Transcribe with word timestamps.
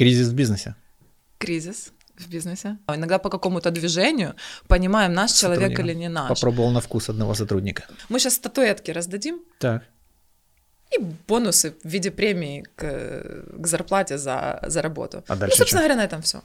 Кризис 0.00 0.28
в 0.28 0.34
бизнесе. 0.34 0.74
Кризис 1.36 1.92
в 2.16 2.26
бизнесе. 2.30 2.78
Иногда 2.88 3.18
по 3.18 3.28
какому-то 3.28 3.70
движению 3.70 4.34
понимаем, 4.66 5.12
наш 5.12 5.32
человек 5.32 5.78
или 5.78 5.94
не 5.94 6.08
наш. 6.08 6.28
Попробовал 6.28 6.70
на 6.70 6.80
вкус 6.80 7.10
одного 7.10 7.34
сотрудника. 7.34 7.82
Мы 8.08 8.18
сейчас 8.18 8.34
статуэтки 8.36 8.92
раздадим. 8.92 9.40
Так. 9.58 9.82
И 10.96 11.04
бонусы 11.28 11.74
в 11.84 11.88
виде 11.88 12.10
премии 12.10 12.64
к, 12.76 12.82
к 13.62 13.66
зарплате 13.66 14.16
за, 14.16 14.60
за 14.66 14.80
работу. 14.80 15.22
А 15.28 15.34
ну, 15.34 15.40
дальше 15.40 15.58
собственно 15.58 15.82
что? 15.82 15.88
говоря, 15.88 15.96
на 15.96 16.04
этом 16.06 16.22
все. 16.22 16.40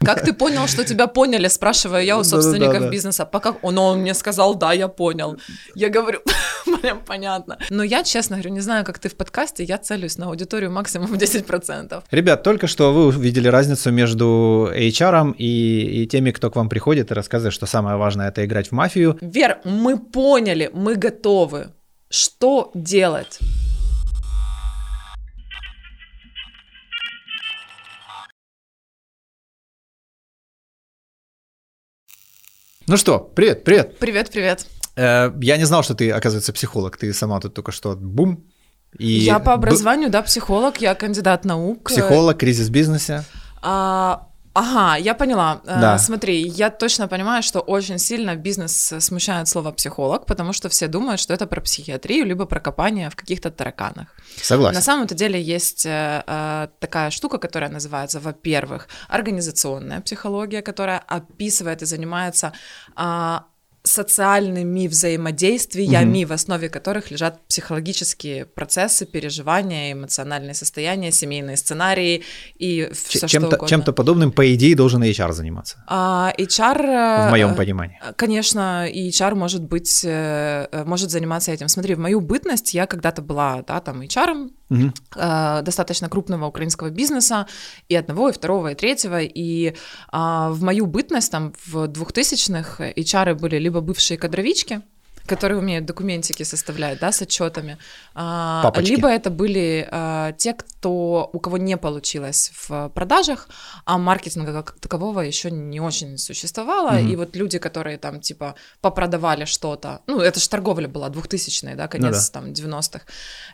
Как 0.00 0.24
ты 0.24 0.32
понял, 0.32 0.66
что 0.68 0.84
тебя 0.84 1.06
поняли, 1.06 1.48
спрашиваю 1.48 2.04
я 2.04 2.18
у 2.18 2.24
собственников 2.24 2.90
бизнеса. 2.90 3.24
Пока 3.24 3.54
он, 3.62 3.78
он 3.78 4.00
мне 4.00 4.14
сказал, 4.14 4.54
да, 4.54 4.72
я 4.72 4.88
понял. 4.88 5.38
Я 5.74 5.88
говорю, 5.88 6.20
прям 6.82 7.00
понятно. 7.04 7.58
Но 7.70 7.82
я, 7.82 8.04
честно 8.04 8.36
говорю, 8.36 8.50
не 8.54 8.60
знаю, 8.60 8.84
как 8.84 8.98
ты 8.98 9.08
в 9.08 9.14
подкасте, 9.14 9.64
я 9.64 9.78
целюсь 9.78 10.18
на 10.18 10.26
аудиторию 10.26 10.70
максимум 10.70 11.08
в 11.08 11.14
10%. 11.14 12.02
Ребят, 12.10 12.42
только 12.42 12.66
что 12.66 12.92
вы 12.92 13.06
увидели 13.06 13.48
разницу 13.48 13.90
между 13.90 14.70
HR 14.74 15.34
и, 15.36 16.02
и 16.02 16.06
теми, 16.06 16.30
кто 16.30 16.50
к 16.50 16.56
вам 16.56 16.68
приходит 16.68 17.10
и 17.10 17.14
рассказывает, 17.14 17.54
что 17.54 17.66
самое 17.66 17.96
важное 17.96 18.28
это 18.28 18.44
играть 18.44 18.68
в 18.68 18.72
мафию. 18.72 19.18
Вер, 19.20 19.58
мы 19.64 19.98
поняли, 19.98 20.70
мы 20.72 20.94
готовы. 20.94 21.68
Что 22.10 22.70
делать? 22.74 23.38
Ну 32.88 32.96
что, 32.96 33.18
привет, 33.18 33.64
привет. 33.64 33.98
Привет, 33.98 34.30
привет. 34.30 34.66
Э, 34.96 35.30
я 35.42 35.58
не 35.58 35.64
знал, 35.64 35.82
что 35.82 35.94
ты, 35.94 36.10
оказывается, 36.10 36.54
психолог. 36.54 36.96
Ты 36.96 37.12
сама 37.12 37.38
тут 37.38 37.52
только 37.52 37.70
что 37.70 37.94
бум. 37.94 38.46
И 38.98 39.06
я 39.06 39.40
по 39.40 39.44
б- 39.44 39.52
образованию, 39.52 40.08
да, 40.08 40.22
психолог, 40.22 40.80
я 40.80 40.94
кандидат 40.94 41.44
наук. 41.44 41.90
Психолог, 41.90 42.38
кризис 42.38 42.68
в 42.68 42.70
бизнесе. 42.70 43.24
А, 43.60 44.27
ага, 44.58 44.96
я 44.96 45.14
поняла. 45.14 45.60
А, 45.66 45.80
Да. 45.80 45.98
Смотри, 45.98 46.42
я 46.42 46.70
точно 46.70 47.08
понимаю, 47.08 47.42
что 47.42 47.60
очень 47.60 47.98
сильно 47.98 48.36
бизнес 48.36 48.94
смущает 48.98 49.48
слово 49.48 49.72
психолог, 49.72 50.26
потому 50.26 50.52
что 50.52 50.68
все 50.68 50.88
думают, 50.88 51.20
что 51.20 51.34
это 51.34 51.46
про 51.46 51.60
психиатрию, 51.60 52.26
либо 52.26 52.46
про 52.46 52.60
копание 52.60 53.08
в 53.10 53.16
каких-то 53.16 53.50
тараканах. 53.50 54.08
Согласен. 54.42 54.74
На 54.74 54.82
самом-то 54.82 55.14
деле 55.14 55.40
есть 55.40 55.86
э, 55.86 56.22
э, 56.26 56.68
такая 56.80 57.10
штука, 57.10 57.38
которая 57.38 57.70
называется, 57.70 58.20
во-первых, 58.20 58.88
организационная 59.08 60.00
психология, 60.00 60.62
которая 60.62 60.98
описывает 60.98 61.82
и 61.82 61.86
занимается 61.86 62.52
а, 62.96 63.44
социальными 63.88 64.86
взаимодействиями, 64.86 66.24
в 66.24 66.32
основе 66.32 66.68
которых 66.68 67.10
лежат 67.10 67.40
психологические 67.48 68.44
процессы, 68.44 69.06
переживания, 69.06 69.92
эмоциональные 69.92 70.54
состояния, 70.54 71.10
семейные 71.12 71.56
сценарии 71.56 72.22
и 72.58 72.90
все 72.92 73.18
что 73.18 73.28
чем-то, 73.28 73.48
угодно. 73.48 73.68
чем-то 73.68 73.92
подобным, 73.92 74.32
по 74.32 74.54
идее, 74.54 74.76
должен 74.76 75.02
HR 75.02 75.32
заниматься. 75.32 75.82
А, 75.86 76.32
HR... 76.38 76.80
э, 76.80 77.28
В 77.28 77.30
моем 77.30 77.50
э, 77.50 77.56
понимании. 77.56 78.00
Конечно, 78.16 78.86
и 78.86 79.08
HR 79.08 79.34
может 79.34 79.62
быть, 79.62 80.04
э, 80.04 80.68
э, 80.70 80.84
может 80.84 81.10
заниматься 81.10 81.52
этим. 81.52 81.68
Смотри, 81.68 81.94
в 81.94 81.98
мою 81.98 82.20
бытность 82.20 82.74
я 82.74 82.86
когда-то 82.86 83.22
была, 83.22 83.62
да, 83.66 83.80
там 83.80 84.02
HR, 84.02 84.50
э, 85.16 85.62
достаточно 85.62 86.08
крупного 86.08 86.46
украинского 86.46 86.90
бизнеса, 86.90 87.46
и 87.88 87.94
одного, 87.94 88.28
и 88.28 88.32
второго, 88.32 88.72
и 88.72 88.74
третьего, 88.74 89.20
и 89.20 89.74
а, 90.10 90.50
в 90.50 90.62
мою 90.62 90.86
бытность, 90.86 91.32
там, 91.32 91.52
в 91.66 91.84
2000-х 91.84 92.90
HR 92.90 93.34
были 93.34 93.56
либо 93.58 93.77
бывшие 93.80 94.18
кадровички, 94.18 94.82
которые 95.28 95.58
умеют 95.58 95.86
документики 95.86 96.42
составлять, 96.42 96.98
да, 97.00 97.12
с 97.12 97.22
отчетами, 97.22 97.76
а, 98.14 98.62
Папочки. 98.62 98.90
либо 98.90 99.08
это 99.08 99.30
были 99.30 99.86
а, 99.90 100.32
те, 100.32 100.54
кто, 100.54 101.30
у 101.32 101.38
кого 101.38 101.58
не 101.58 101.76
получилось 101.76 102.50
в 102.54 102.88
продажах, 102.94 103.48
а 103.84 103.98
маркетинга 103.98 104.52
как 104.52 104.80
такового 104.80 105.20
еще 105.20 105.50
не 105.50 105.80
очень 105.80 106.18
существовало, 106.18 106.90
Мгм. 106.92 107.08
и 107.12 107.16
вот 107.16 107.36
люди, 107.36 107.58
которые 107.58 107.98
там, 107.98 108.20
типа, 108.20 108.54
попродавали 108.80 109.44
что-то, 109.44 110.00
ну, 110.06 110.20
это 110.20 110.40
же 110.40 110.48
торговля 110.48 110.88
была 110.88 111.08
2000-е, 111.08 111.74
да, 111.76 111.88
конец 111.88 112.30
Ну 112.34 112.40
да. 112.40 112.40
там 112.40 112.52
90-х, 112.52 113.04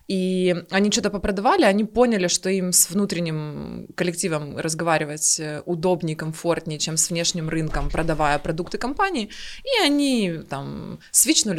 и 0.09 0.55
они 0.71 0.91
что-то 0.91 1.11
попродавали, 1.11 1.65
они 1.65 1.85
поняли, 1.85 2.29
что 2.29 2.49
им 2.51 2.73
с 2.73 2.91
внутренним 2.91 3.89
коллективом 3.97 4.57
разговаривать 4.59 5.41
э, 5.41 5.63
удобнее, 5.67 6.17
комфортнее, 6.17 6.79
чем 6.79 6.97
с 6.97 7.11
внешним 7.11 7.49
рынком, 7.49 7.91
продавая 7.91 8.39
продукты 8.39 8.79
компании, 8.79 9.29
и 9.65 9.83
они 9.85 10.41
там 10.49 10.99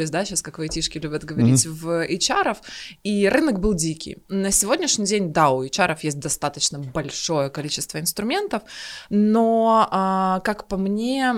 свичнулись, 0.06 0.10
да, 0.10 0.24
сейчас 0.24 0.42
как 0.42 0.58
в 0.58 0.60
айтишке 0.60 1.00
любят 1.00 1.24
говорить, 1.24 1.66
в 1.66 2.06
HR, 2.06 2.56
и 3.04 3.28
рынок 3.28 3.60
был 3.60 3.74
дикий. 3.74 4.18
На 4.28 4.50
сегодняшний 4.50 5.06
день, 5.06 5.32
да, 5.32 5.50
у 5.50 5.64
HR 5.64 5.98
есть 6.02 6.18
достаточно 6.18 6.78
большое 6.78 7.50
количество 7.50 7.98
инструментов, 7.98 8.62
но, 9.10 9.88
а, 9.90 10.40
как 10.40 10.66
по 10.68 10.76
мне, 10.76 11.34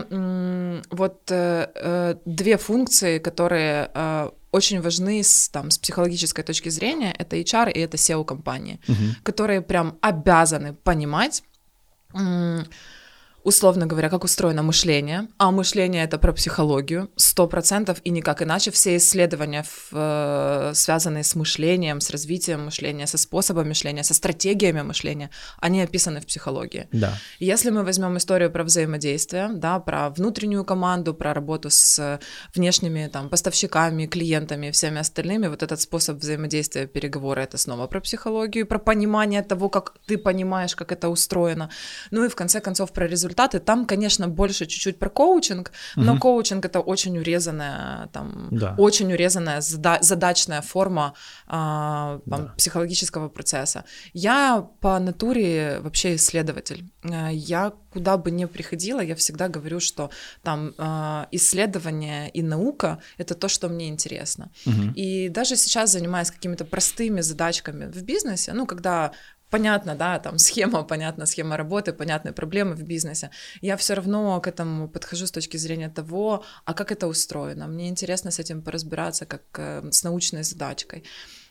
вот 0.90 1.30
э, 1.30 1.66
э, 1.74 2.14
две 2.24 2.56
функции, 2.56 3.18
которые 3.18 3.90
э, 3.94 4.30
очень 4.52 4.80
важны 4.80 5.22
с, 5.22 5.48
там, 5.48 5.70
с 5.70 5.78
психологической 5.78 6.44
точки 6.44 6.70
зрения, 6.70 7.14
это 7.18 7.36
HR 7.36 7.70
и 7.72 7.80
это 7.80 7.96
SEO-компании, 7.96 8.78
Мгм. 8.88 9.16
которые 9.22 9.60
прям 9.60 9.98
обязаны 10.00 10.74
понимать, 10.74 11.42
условно 13.44 13.86
говоря, 13.86 14.10
как 14.10 14.24
устроено 14.24 14.62
мышление, 14.62 15.28
а 15.38 15.50
мышление 15.50 16.04
это 16.04 16.18
про 16.18 16.32
психологию, 16.32 17.10
сто 17.16 17.46
процентов 17.46 17.98
и 18.04 18.10
никак 18.10 18.42
иначе. 18.42 18.70
Все 18.70 18.96
исследования, 18.96 19.62
в, 19.62 19.90
э, 19.92 20.72
связанные 20.74 21.24
с 21.24 21.34
мышлением, 21.34 22.00
с 22.00 22.10
развитием 22.10 22.64
мышления, 22.64 23.06
со 23.06 23.16
способом 23.16 23.68
мышления, 23.68 24.04
со 24.04 24.14
стратегиями 24.14 24.82
мышления, 24.82 25.30
они 25.60 25.80
описаны 25.82 26.20
в 26.20 26.26
психологии. 26.26 26.88
Да. 26.92 27.14
Если 27.38 27.70
мы 27.70 27.84
возьмем 27.84 28.16
историю 28.16 28.50
про 28.50 28.64
взаимодействие, 28.64 29.48
да, 29.52 29.78
про 29.78 30.10
внутреннюю 30.10 30.64
команду, 30.64 31.14
про 31.14 31.32
работу 31.32 31.70
с 31.70 31.98
э, 31.98 32.18
внешними 32.54 33.08
там, 33.12 33.28
поставщиками, 33.28 34.06
клиентами 34.06 34.66
и 34.66 34.70
всеми 34.70 34.98
остальными, 34.98 35.48
вот 35.48 35.62
этот 35.62 35.80
способ 35.80 36.18
взаимодействия, 36.18 36.86
переговоры, 36.86 37.42
это 37.42 37.56
снова 37.56 37.86
про 37.86 38.00
психологию, 38.00 38.66
про 38.66 38.78
понимание 38.78 39.42
того, 39.42 39.68
как 39.68 39.94
ты 40.06 40.18
понимаешь, 40.18 40.74
как 40.74 40.92
это 40.92 41.08
устроено. 41.08 41.70
Ну 42.10 42.24
и 42.24 42.28
в 42.28 42.34
конце 42.34 42.60
концов 42.60 42.92
про 42.92 43.06
результаты. 43.06 43.27
Там, 43.34 43.86
конечно, 43.86 44.28
больше 44.28 44.66
чуть-чуть 44.66 44.98
про 44.98 45.10
коучинг, 45.10 45.72
но 45.96 46.12
Мгм. 46.12 46.20
коучинг 46.20 46.64
это 46.64 46.80
очень 46.80 47.18
урезанная, 47.18 48.08
там, 48.12 48.48
Да. 48.50 48.74
очень 48.78 49.12
урезанная 49.12 49.60
зада- 49.60 49.98
задачная 50.02 50.62
форма 50.62 51.14
а, 51.50 52.20
там, 52.30 52.42
Да. 52.46 52.54
психологического 52.56 53.28
процесса. 53.28 53.84
Я 54.12 54.66
по 54.80 54.98
натуре 54.98 55.80
вообще 55.80 56.14
исследователь. 56.16 56.84
Э, 57.04 57.28
Я 57.32 57.72
куда 57.92 58.16
бы 58.18 58.30
ни 58.30 58.44
приходила, 58.46 59.00
я 59.00 59.14
всегда 59.14 59.48
говорю, 59.48 59.80
что 59.80 60.10
там 60.42 60.74
э, 60.78 61.24
исследование 61.32 62.28
и 62.30 62.42
наука— 62.42 62.98
это 63.18 63.34
то, 63.34 63.48
что 63.48 63.68
мне 63.68 63.88
интересно. 63.88 64.50
Мгм. 64.66 64.92
И 64.96 65.28
даже 65.30 65.56
сейчас, 65.56 65.92
занимаясь 65.92 66.30
какими-то 66.30 66.64
простыми 66.64 67.22
задачками 67.22 67.86
в 67.86 68.02
бизнесе, 68.02 68.52
ну, 68.52 68.66
когда 68.66 69.12
понятно, 69.50 69.94
да, 69.94 70.18
там 70.18 70.38
схема, 70.38 70.82
понятна 70.82 71.26
схема 71.26 71.56
работы, 71.56 71.92
понятны 71.92 72.32
проблемы 72.32 72.74
в 72.74 72.82
бизнесе, 72.82 73.30
я 73.60 73.76
все 73.76 73.94
равно 73.94 74.40
к 74.40 74.46
этому 74.46 74.88
подхожу 74.88 75.26
с 75.26 75.30
точки 75.30 75.56
зрения 75.56 75.88
того, 75.88 76.44
а 76.64 76.74
как 76.74 76.92
это 76.92 77.06
устроено. 77.06 77.66
Мне 77.66 77.88
интересно 77.88 78.30
с 78.30 78.38
этим 78.38 78.62
поразбираться, 78.62 79.26
как 79.26 79.42
э, 79.58 79.82
с 79.90 80.04
научной 80.04 80.42
задачкой. 80.42 81.04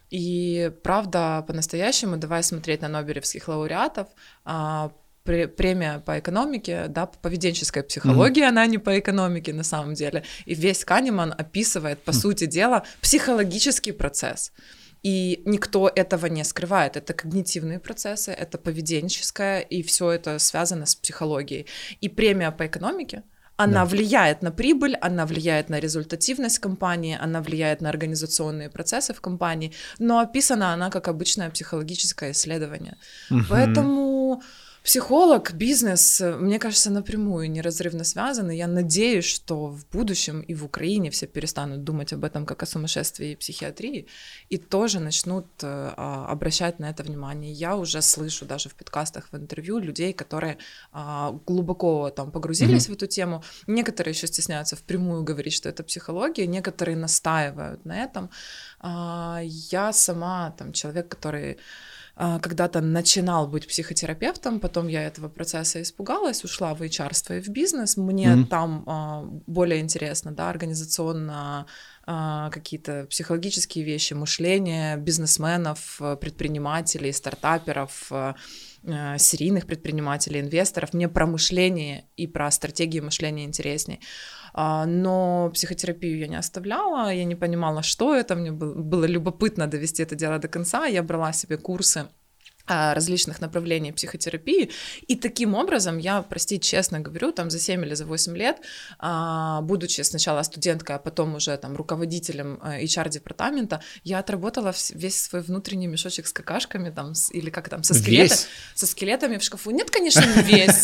И 0.10 0.72
правда, 0.84 1.44
по-настоящему, 1.48 2.18
давай 2.18 2.44
смотреть 2.44 2.82
на 2.82 2.88
нобелевских 2.88 3.48
лауреатов, 3.48 4.08
а, 4.46 4.92
пре- 5.26 5.48
премия 5.48 6.00
по 6.00 6.18
экономике, 6.18 6.86
да, 6.88 7.06
по 7.06 7.18
поведенческой 7.18 7.84
психологии, 7.84 8.44
она 8.44 8.66
не 8.66 8.78
по 8.78 8.98
экономике 8.98 9.54
на 9.54 9.64
самом 9.64 9.94
деле. 9.94 10.24
И 10.46 10.56
весь 10.56 10.86
Канеман 10.86 11.34
описывает, 11.38 12.02
по 12.04 12.14
сути 12.14 12.46
дела, 12.46 12.84
психологический 13.02 13.92
процесс. 13.92 14.54
И 15.04 15.42
никто 15.46 15.92
этого 15.96 16.28
не 16.28 16.44
скрывает. 16.44 16.98
Это 16.98 17.14
когнитивные 17.14 17.80
процессы, 17.80 18.32
это 18.32 18.58
поведенческое, 18.58 19.60
и 19.60 19.82
все 19.82 20.12
это 20.12 20.40
связано 20.40 20.86
с 20.86 20.96
психологией. 20.96 21.66
И 22.02 22.10
премия 22.10 22.52
по 22.52 22.66
экономике, 22.66 23.24
она 23.58 23.84
Да. 23.84 23.86
влияет 23.86 24.44
на 24.44 24.52
прибыль, 24.52 24.96
она 25.02 25.26
влияет 25.26 25.70
на 25.70 25.80
результативность 25.80 26.60
компании, 26.60 27.18
она 27.20 27.42
влияет 27.42 27.82
на 27.82 27.90
организационные 27.90 28.70
процессы 28.70 29.14
в 29.14 29.22
компании, 29.22 29.72
но 30.00 30.20
описана 30.20 30.74
она 30.74 30.90
как 30.90 31.08
обычное 31.08 31.50
психологическое 31.50 32.32
исследование. 32.32 32.98
Мгм. 33.32 33.46
Поэтому 33.50 34.42
психолог, 34.88 35.54
бизнес, 35.54 36.22
мне 36.22 36.60
кажется, 36.60 36.90
напрямую 36.90 37.52
неразрывно 37.52 38.06
связаны. 38.06 38.56
Я 38.56 38.68
надеюсь, 38.68 39.26
что 39.26 39.68
в 39.68 39.86
будущем 39.90 40.40
и 40.40 40.56
в 40.56 40.64
Украине 40.64 41.10
все 41.10 41.28
перестанут 41.28 41.84
думать 41.84 42.14
об 42.14 42.24
этом 42.24 42.46
как 42.46 42.64
о 42.64 42.66
сумасшествии 42.66 43.32
и 43.32 43.36
психиатрии, 43.36 44.08
и 44.48 44.58
тоже 44.58 45.02
начнут 45.02 45.46
э, 45.62 45.94
а, 45.98 46.28
обращать 46.32 46.80
на 46.80 46.90
это 46.90 47.04
внимание. 47.04 47.52
Я 47.52 47.76
уже 47.76 48.02
слышу 48.02 48.46
даже 48.46 48.70
в 48.70 48.76
подкастах, 48.76 49.28
в 49.30 49.36
интервью 49.36 49.80
людей, 49.80 50.14
которые 50.14 50.58
а, 50.94 51.34
глубоко 51.46 52.10
там 52.10 52.32
погрузились 52.32 52.88
в 52.88 52.94
эту 52.94 53.08
тему. 53.08 53.44
Некоторые 53.68 54.14
еще 54.14 54.28
стесняются 54.28 54.78
впрямую 54.78 55.24
говорить, 55.24 55.54
что 55.54 55.68
это 55.68 55.84
психология, 55.84 56.48
некоторые 56.48 56.96
настаивают 56.96 57.84
на 57.84 58.06
этом. 58.06 58.30
А, 58.80 59.42
Я 59.44 59.92
сама 59.92 60.52
там 60.52 60.72
человек, 60.72 61.10
который 61.10 61.58
когда-то 62.18 62.82
начинал 62.82 63.48
быть 63.48 63.68
психотерапевтом, 63.68 64.60
потом 64.60 64.88
я 64.88 65.04
этого 65.04 65.30
процесса 65.30 65.82
испугалась, 65.82 66.44
ушла 66.44 66.74
в 66.74 66.82
HR 66.82 67.38
и 67.38 67.42
в 67.42 67.50
бизнес. 67.50 67.96
Мне 67.96 68.28
mm-hmm. 68.28 68.46
там 68.48 68.84
а, 68.88 69.22
более 69.46 69.80
интересно, 69.82 70.32
да, 70.32 70.50
организационно 70.50 71.68
а, 72.06 72.50
какие-то 72.50 73.06
психологические 73.10 73.86
вещи, 73.86 74.14
мышление 74.14 74.98
бизнесменов, 74.98 76.02
предпринимателей, 76.20 77.12
стартаперов, 77.12 78.12
серийных 79.18 79.66
предпринимателей, 79.66 80.40
инвесторов. 80.40 80.94
Мне 80.94 81.10
про 81.10 81.26
мышление 81.26 82.06
и 82.16 82.26
про 82.26 82.50
стратегии 82.52 83.00
мышления 83.02 83.44
интересней. 83.44 84.00
Но 84.58 85.52
психотерапию 85.54 86.18
я 86.18 86.28
не 86.28 86.36
оставляла, 86.36 87.14
я 87.14 87.26
не 87.26 87.36
понимала, 87.36 87.84
что 87.84 88.16
это, 88.16 88.36
мне 88.36 88.52
было 88.52 89.06
любопытно 89.06 89.68
довести 89.68 90.02
это 90.02 90.16
дело 90.16 90.40
до 90.40 90.48
конца, 90.48 90.88
я 90.88 91.04
брала 91.04 91.32
себе 91.32 91.58
курсы 91.58 92.00
а, 92.00 92.27
различных 92.68 93.42
направлений 93.42 93.92
психотерапии. 93.92 94.70
И 95.08 95.16
таким 95.16 95.56
образом 95.56 95.98
я, 95.98 96.22
простите, 96.22 96.68
честно 96.68 97.00
говорю, 97.00 97.32
там 97.32 97.50
за 97.50 97.60
7 97.60 97.86
или 97.86 97.94
за 97.94 98.06
8 98.06 98.36
лет, 98.38 98.58
а, 99.00 99.62
будучи 99.62 100.02
сначала 100.02 100.44
студенткой, 100.44 100.98
а 100.98 101.00
потом 101.00 101.36
уже 101.36 101.56
там 101.58 101.76
руководителем 101.76 102.60
э, 102.64 102.84
HR-департамента, 102.84 103.82
я 104.04 104.20
отработала 104.20 104.74
весь 104.92 105.22
свой 105.22 105.42
внутренний 105.42 105.88
мешочек 105.88 106.28
с 106.28 106.34
какашками 106.34 106.90
там, 106.90 107.14
или 107.32 107.50
как 107.50 107.70
там, 107.70 107.84
со, 107.84 107.94
скелета, 107.94 108.36
со 108.76 108.86
скелетами 108.86 109.38
в 109.38 109.44
шкафу. 109.44 109.72
Нет, 109.72 109.90
конечно, 109.90 110.22
не 110.22 110.42
весь. 110.44 110.82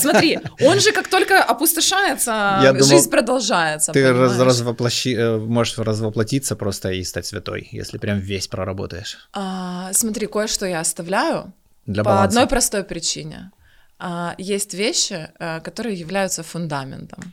Смотри, 0.00 0.38
он 0.60 0.80
же 0.80 0.92
как 0.92 1.08
только 1.08 1.42
опустошается, 1.42 2.60
я 2.62 2.74
жизнь 2.74 2.90
думал, 2.90 3.10
продолжается. 3.10 3.92
Ты 3.92 4.12
раз, 4.12 4.38
развоплощи, 4.38 5.14
э, 5.14 5.38
можешь 5.38 5.78
развоплотиться 5.78 6.56
просто 6.56 6.90
и 6.90 7.04
стать 7.04 7.26
святой, 7.26 7.68
если 7.72 7.98
прям 7.98 8.18
весь 8.18 8.48
проработаешь. 8.48 9.18
А, 9.32 9.92
смотри, 9.92 10.26
кое-что 10.26 10.66
я 10.66 10.80
оставляю 10.80 11.17
оставляю 11.18 11.52
Для 11.86 12.02
по 12.02 12.10
баланса. 12.10 12.28
одной 12.28 12.46
простой 12.46 12.84
причине. 12.84 13.50
А, 13.98 14.34
есть 14.38 14.74
вещи, 14.74 15.30
э, 15.38 15.60
которые 15.60 15.98
являются 15.98 16.42
фундаментом. 16.42 17.32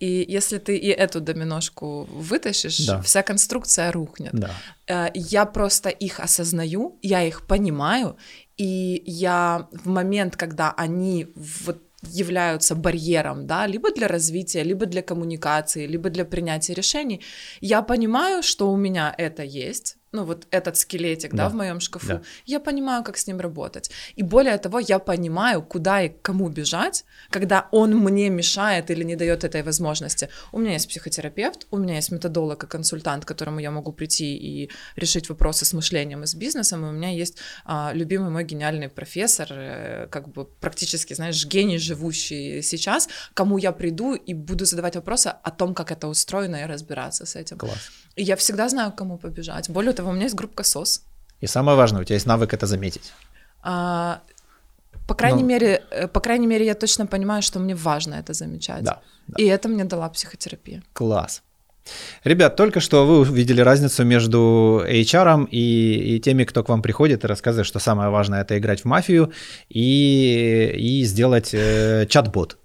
И 0.00 0.24
если 0.28 0.58
ты 0.58 0.76
и 0.76 0.88
эту 0.88 1.20
доминошку 1.20 2.04
вытащишь, 2.04 2.86
да. 2.86 3.00
вся 3.02 3.22
конструкция 3.22 3.90
рухнет. 3.92 4.32
Да. 4.32 4.50
Э, 4.86 5.10
я 5.14 5.44
просто 5.44 5.90
их 5.90 6.20
осознаю, 6.20 6.98
я 7.02 7.22
их 7.22 7.46
понимаю, 7.46 8.16
и 8.56 9.02
я 9.06 9.66
в 9.72 9.88
момент, 9.88 10.36
когда 10.36 10.72
они 10.76 11.26
вот 11.64 11.82
являются 12.02 12.74
барьером, 12.74 13.46
да, 13.46 13.66
либо 13.66 13.90
для 13.90 14.08
развития, 14.08 14.62
либо 14.62 14.86
для 14.86 15.02
коммуникации, 15.02 15.86
либо 15.86 16.10
для 16.10 16.24
принятия 16.24 16.74
решений, 16.74 17.20
я 17.60 17.82
понимаю, 17.82 18.42
что 18.42 18.70
у 18.70 18.76
меня 18.76 19.14
это 19.18 19.42
есть, 19.42 19.97
ну 20.12 20.24
вот 20.24 20.46
этот 20.50 20.76
скелетик, 20.76 21.32
да, 21.32 21.44
да 21.44 21.48
в 21.48 21.54
моем 21.54 21.80
шкафу, 21.80 22.06
да. 22.06 22.22
я 22.46 22.60
понимаю, 22.60 23.04
как 23.04 23.16
с 23.16 23.26
ним 23.26 23.40
работать. 23.40 23.90
И 24.16 24.22
более 24.22 24.56
того, 24.58 24.78
я 24.78 24.98
понимаю, 24.98 25.62
куда 25.62 26.02
и 26.02 26.08
кому 26.08 26.48
бежать, 26.48 27.04
когда 27.30 27.68
он 27.72 27.94
мне 27.96 28.30
мешает 28.30 28.90
или 28.90 29.04
не 29.04 29.16
дает 29.16 29.44
этой 29.44 29.62
возможности. 29.62 30.28
У 30.52 30.58
меня 30.58 30.72
есть 30.72 30.88
психотерапевт, 30.88 31.66
у 31.70 31.78
меня 31.78 31.96
есть 31.96 32.10
методолог 32.10 32.64
и 32.64 32.66
консультант, 32.66 33.24
к 33.24 33.28
которому 33.28 33.60
я 33.60 33.70
могу 33.70 33.92
прийти 33.92 34.36
и 34.36 34.70
решить 34.96 35.28
вопросы 35.28 35.64
с 35.64 35.72
мышлением 35.72 36.22
и 36.22 36.26
с 36.26 36.34
бизнесом, 36.34 36.84
и 36.84 36.88
у 36.88 36.92
меня 36.92 37.10
есть 37.10 37.38
а, 37.64 37.92
любимый 37.94 38.30
мой 38.30 38.44
гениальный 38.44 38.88
профессор, 38.88 39.48
э, 39.50 40.06
как 40.10 40.28
бы 40.28 40.44
практически, 40.44 41.14
знаешь, 41.14 41.46
гений, 41.46 41.78
живущий 41.78 42.62
сейчас, 42.62 43.08
кому 43.34 43.58
я 43.58 43.72
приду 43.72 44.14
и 44.14 44.34
буду 44.34 44.64
задавать 44.64 44.96
вопросы 44.96 45.28
о 45.42 45.50
том, 45.50 45.74
как 45.74 45.92
это 45.92 46.08
устроено, 46.08 46.56
и 46.56 46.66
разбираться 46.66 47.26
с 47.26 47.36
этим. 47.36 47.58
Класс. 47.58 47.90
И 48.18 48.24
я 48.24 48.34
всегда 48.34 48.68
знаю, 48.68 48.90
к 48.90 48.96
кому 48.96 49.16
побежать. 49.16 49.70
Более 49.70 49.92
того, 49.92 50.10
у 50.10 50.12
меня 50.12 50.24
есть 50.24 50.34
группа 50.34 50.62
СОС. 50.62 51.02
И 51.40 51.46
самое 51.46 51.76
важное, 51.76 52.00
у 52.00 52.04
тебя 52.04 52.16
есть 52.16 52.26
навык 52.26 52.52
это 52.52 52.66
заметить. 52.66 53.12
А, 53.62 54.20
по 55.06 55.14
крайней 55.14 55.42
ну, 55.42 55.48
мере, 55.48 55.82
э, 55.90 56.08
по 56.08 56.20
крайней 56.20 56.48
мере, 56.48 56.66
я 56.66 56.74
точно 56.74 57.06
понимаю, 57.06 57.42
что 57.42 57.60
мне 57.60 57.74
важно 57.74 58.16
это 58.16 58.32
замечать. 58.32 58.82
Да, 58.82 59.00
да. 59.28 59.42
И 59.42 59.46
это 59.46 59.68
мне 59.68 59.84
дала 59.84 60.08
психотерапия. 60.08 60.82
Класс. 60.92 61.42
Ребят, 62.24 62.56
только 62.56 62.80
что 62.80 63.06
вы 63.06 63.20
увидели 63.20 63.60
разницу 63.60 64.04
между 64.04 64.82
HR 64.86 65.48
и, 65.50 66.16
и 66.16 66.20
теми, 66.20 66.44
кто 66.44 66.64
к 66.64 66.68
вам 66.68 66.82
приходит 66.82 67.24
и 67.24 67.26
рассказывает, 67.26 67.66
что 67.66 67.78
самое 67.78 68.10
важное 68.10 68.42
это 68.42 68.58
играть 68.58 68.80
в 68.80 68.84
мафию 68.84 69.32
и, 69.68 70.74
и 70.76 71.04
сделать 71.04 71.50
э, 71.54 72.06
чат-бот. 72.08 72.58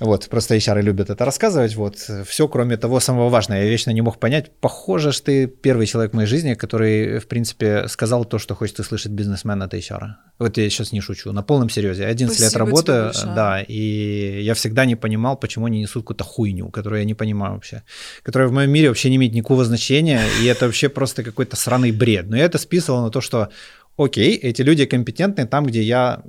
Вот, 0.00 0.28
просто 0.28 0.56
HR 0.56 0.82
любят 0.82 1.10
это 1.10 1.24
рассказывать. 1.24 1.74
Вот, 1.74 1.96
все, 2.26 2.48
кроме 2.48 2.76
того 2.76 3.00
самого 3.00 3.28
важного. 3.30 3.60
Я 3.60 3.68
вечно 3.68 3.90
не 3.92 4.02
мог 4.02 4.18
понять. 4.18 4.50
Похоже, 4.60 5.12
что 5.12 5.26
ты 5.26 5.46
первый 5.46 5.86
человек 5.86 6.12
в 6.12 6.14
моей 6.14 6.28
жизни, 6.28 6.54
который, 6.54 7.18
в 7.18 7.26
принципе, 7.26 7.88
сказал 7.88 8.24
то, 8.24 8.38
что 8.38 8.54
хочет 8.54 8.80
услышать 8.80 9.12
бизнесмен 9.12 9.62
от 9.62 9.74
HR. 9.74 10.14
Вот 10.38 10.58
я 10.58 10.70
сейчас 10.70 10.92
не 10.92 11.00
шучу, 11.00 11.32
на 11.32 11.42
полном 11.42 11.70
серьезе. 11.70 12.04
11 12.04 12.36
Спасибо 12.36 12.46
лет 12.46 12.56
работы, 12.56 13.10
да, 13.34 13.62
и 13.62 14.42
я 14.42 14.54
всегда 14.54 14.84
не 14.84 14.96
понимал, 14.96 15.36
почему 15.36 15.66
они 15.66 15.80
несут 15.80 16.02
какую-то 16.02 16.24
хуйню, 16.24 16.68
которую 16.68 17.00
я 17.00 17.06
не 17.06 17.14
понимаю 17.14 17.54
вообще, 17.54 17.82
которая 18.22 18.48
в 18.48 18.52
моем 18.52 18.70
мире 18.70 18.88
вообще 18.88 19.08
не 19.10 19.16
имеет 19.16 19.32
никакого 19.32 19.64
значения, 19.64 20.20
и 20.42 20.46
это 20.46 20.66
вообще 20.66 20.88
просто 20.88 21.22
какой-то 21.22 21.56
сраный 21.56 21.92
бред. 21.92 22.26
Но 22.28 22.36
я 22.36 22.44
это 22.44 22.58
списывал 22.58 23.02
на 23.02 23.10
то, 23.10 23.20
что 23.22 23.48
окей, 23.96 24.36
эти 24.36 24.62
люди 24.62 24.86
компетентны 24.86 25.46
там, 25.46 25.66
где 25.66 25.82
я 25.82 26.22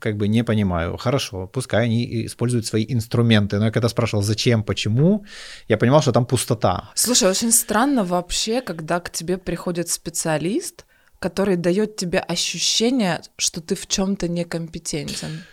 как 0.00 0.16
бы 0.16 0.28
не 0.28 0.44
понимаю. 0.44 0.96
Хорошо, 0.96 1.46
пускай 1.46 1.84
они 1.84 2.26
используют 2.26 2.66
свои 2.66 2.84
инструменты. 2.88 3.58
Но 3.58 3.66
я 3.66 3.70
когда 3.70 3.88
спрашивал, 3.88 4.22
зачем, 4.22 4.62
почему, 4.62 5.24
я 5.68 5.76
понимал, 5.76 6.02
что 6.02 6.12
там 6.12 6.26
пустота. 6.26 6.90
Слушай, 6.94 7.30
очень 7.30 7.52
странно 7.52 8.04
вообще, 8.04 8.60
когда 8.60 9.00
к 9.00 9.10
тебе 9.10 9.38
приходит 9.38 9.88
специалист, 9.88 10.84
который 11.18 11.56
дает 11.56 11.96
тебе 11.96 12.18
ощущение, 12.18 13.20
что 13.36 13.60
ты 13.60 13.74
в 13.74 13.86
чем-то 13.86 14.28
некомпетентен. 14.28 15.44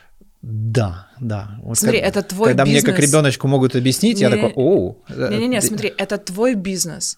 Да, 0.41 1.09
да. 1.19 1.59
Вот 1.63 1.77
смотри, 1.77 1.99
как, 1.99 2.09
это 2.09 2.21
твой 2.21 2.49
когда 2.49 2.63
бизнес. 2.63 2.83
Когда 2.83 2.93
мне 2.93 2.99
как 3.01 3.09
ребеночку 3.09 3.47
могут 3.47 3.75
объяснить, 3.75 4.17
не, 4.17 4.21
я 4.21 4.29
такой, 4.29 4.51
оу. 4.53 5.03
Не-не-не, 5.09 5.61
смотри, 5.61 5.93
это 5.97 6.17
твой 6.17 6.55
бизнес. 6.55 7.17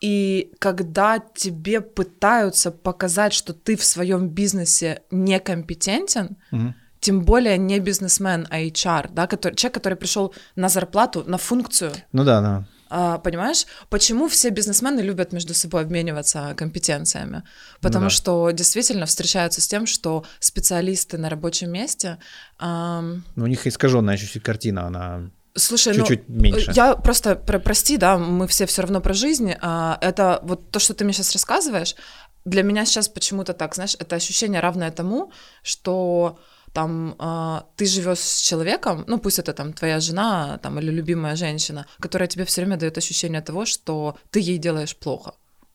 И 0.00 0.52
когда 0.58 1.18
тебе 1.18 1.80
пытаются 1.80 2.70
показать, 2.70 3.34
что 3.34 3.52
ты 3.52 3.76
в 3.76 3.84
своем 3.84 4.28
бизнесе 4.28 5.02
некомпетентен, 5.10 6.38
угу. 6.50 6.74
тем 7.00 7.22
более 7.22 7.58
не 7.58 7.78
бизнесмен, 7.80 8.46
а 8.50 8.60
HR, 8.60 9.10
да, 9.12 9.26
который, 9.26 9.54
человек, 9.54 9.74
который 9.74 9.98
пришел 9.98 10.34
на 10.56 10.68
зарплату, 10.68 11.24
на 11.26 11.36
функцию. 11.36 11.92
Ну 12.12 12.24
да, 12.24 12.40
да. 12.40 12.64
А, 12.92 13.18
понимаешь, 13.18 13.66
почему 13.88 14.26
все 14.26 14.50
бизнесмены 14.50 15.00
любят 15.00 15.32
между 15.32 15.54
собой 15.54 15.82
обмениваться 15.82 16.54
компетенциями? 16.56 17.44
Потому 17.80 18.06
да. 18.06 18.10
что 18.10 18.50
действительно 18.50 19.06
встречаются 19.06 19.60
с 19.60 19.68
тем, 19.68 19.86
что 19.86 20.24
специалисты 20.40 21.16
на 21.16 21.28
рабочем 21.28 21.70
месте. 21.70 22.18
Эм... 22.58 23.24
Ну, 23.36 23.44
у 23.44 23.46
них 23.46 23.66
искаженная 23.66 24.16
чуть-чуть 24.16 24.42
картина, 24.42 24.86
она 24.86 25.30
Слушай, 25.54 25.94
чуть-чуть 25.94 26.28
ну, 26.28 26.40
меньше. 26.40 26.72
Я 26.74 26.94
просто 26.94 27.34
про, 27.34 27.58
прости, 27.58 27.96
да, 27.96 28.18
мы 28.18 28.46
все 28.46 28.66
все 28.66 28.82
равно 28.82 29.00
про 29.00 29.14
жизнь. 29.14 29.52
А, 29.60 29.98
это 30.00 30.40
вот 30.42 30.70
то, 30.70 30.78
что 30.78 30.94
ты 30.94 31.04
мне 31.04 31.12
сейчас 31.12 31.32
рассказываешь, 31.32 31.96
для 32.44 32.62
меня 32.62 32.84
сейчас 32.84 33.08
почему-то 33.08 33.52
так, 33.52 33.74
знаешь, 33.74 33.96
это 33.98 34.16
ощущение 34.16 34.60
равное 34.60 34.90
тому, 34.90 35.32
что 35.62 36.38
там 36.72 37.16
э, 37.18 37.62
ты 37.76 37.86
живешь 37.86 38.20
с 38.20 38.40
человеком, 38.40 39.04
ну 39.08 39.18
пусть 39.18 39.38
это 39.38 39.52
там 39.52 39.72
твоя 39.72 40.00
жена 40.00 40.58
там 40.62 40.78
или 40.78 40.90
любимая 40.90 41.36
женщина, 41.36 41.86
которая 41.98 42.28
тебе 42.28 42.44
все 42.44 42.60
время 42.60 42.76
дает 42.76 42.96
ощущение 42.98 43.40
того, 43.40 43.66
что 43.66 44.16
ты 44.30 44.40
ей 44.40 44.58
делаешь 44.58 44.96
плохо. 44.96 45.34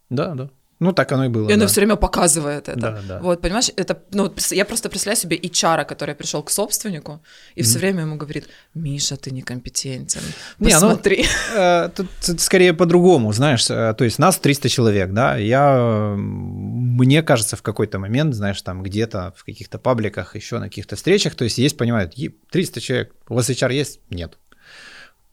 Да, 0.10 0.36
да. 0.36 0.50
Ну, 0.80 0.92
так 0.92 1.12
оно 1.14 1.26
и 1.26 1.30
было. 1.30 1.50
И 1.50 1.54
оно 1.54 1.64
да. 1.64 1.68
все 1.68 1.80
время 1.80 1.96
показывает 1.96 2.68
это. 2.68 2.80
Да, 2.80 3.02
да. 3.08 3.20
Вот, 3.20 3.42
понимаешь, 3.42 3.70
это, 3.78 3.98
ну, 4.12 4.34
я 4.52 4.66
просто 4.66 4.90
представляю 4.90 5.18
себе 5.18 5.38
HR, 5.38 5.86
который 5.86 6.16
пришел 6.16 6.44
к 6.44 6.52
собственнику 6.52 7.22
и 7.56 7.62
mm-hmm. 7.62 7.64
все 7.64 7.80
время 7.80 8.02
ему 8.02 8.18
говорит: 8.18 8.50
Миша, 8.74 9.16
ты 9.16 9.32
некомпетентен. 9.32 10.22
Посмотри. 10.60 11.18
Не, 11.18 11.24
ну, 11.54 11.60
э, 11.60 11.90
тут, 11.96 12.08
тут 12.26 12.42
скорее 12.42 12.74
по-другому, 12.74 13.32
знаешь, 13.32 13.70
э, 13.70 13.94
то 13.98 14.04
есть 14.04 14.20
нас 14.20 14.38
300 14.38 14.68
человек, 14.68 15.12
да, 15.12 15.38
я, 15.38 16.14
мне 16.18 17.24
кажется, 17.24 17.56
в 17.56 17.62
какой-то 17.62 17.98
момент, 17.98 18.36
знаешь, 18.36 18.62
там 18.62 18.84
где-то 18.84 19.34
в 19.38 19.46
каких-то 19.46 19.80
пабликах, 19.80 20.36
еще 20.36 20.60
на 20.60 20.66
каких-то 20.66 20.98
встречах, 20.98 21.36
то 21.36 21.46
есть 21.46 21.58
есть, 21.58 21.78
понимают, 21.78 22.16
300 22.52 22.82
человек, 22.82 23.16
у 23.30 23.36
вас 23.36 23.50
HR 23.50 23.74
есть? 23.74 24.02
Нет. 24.10 24.38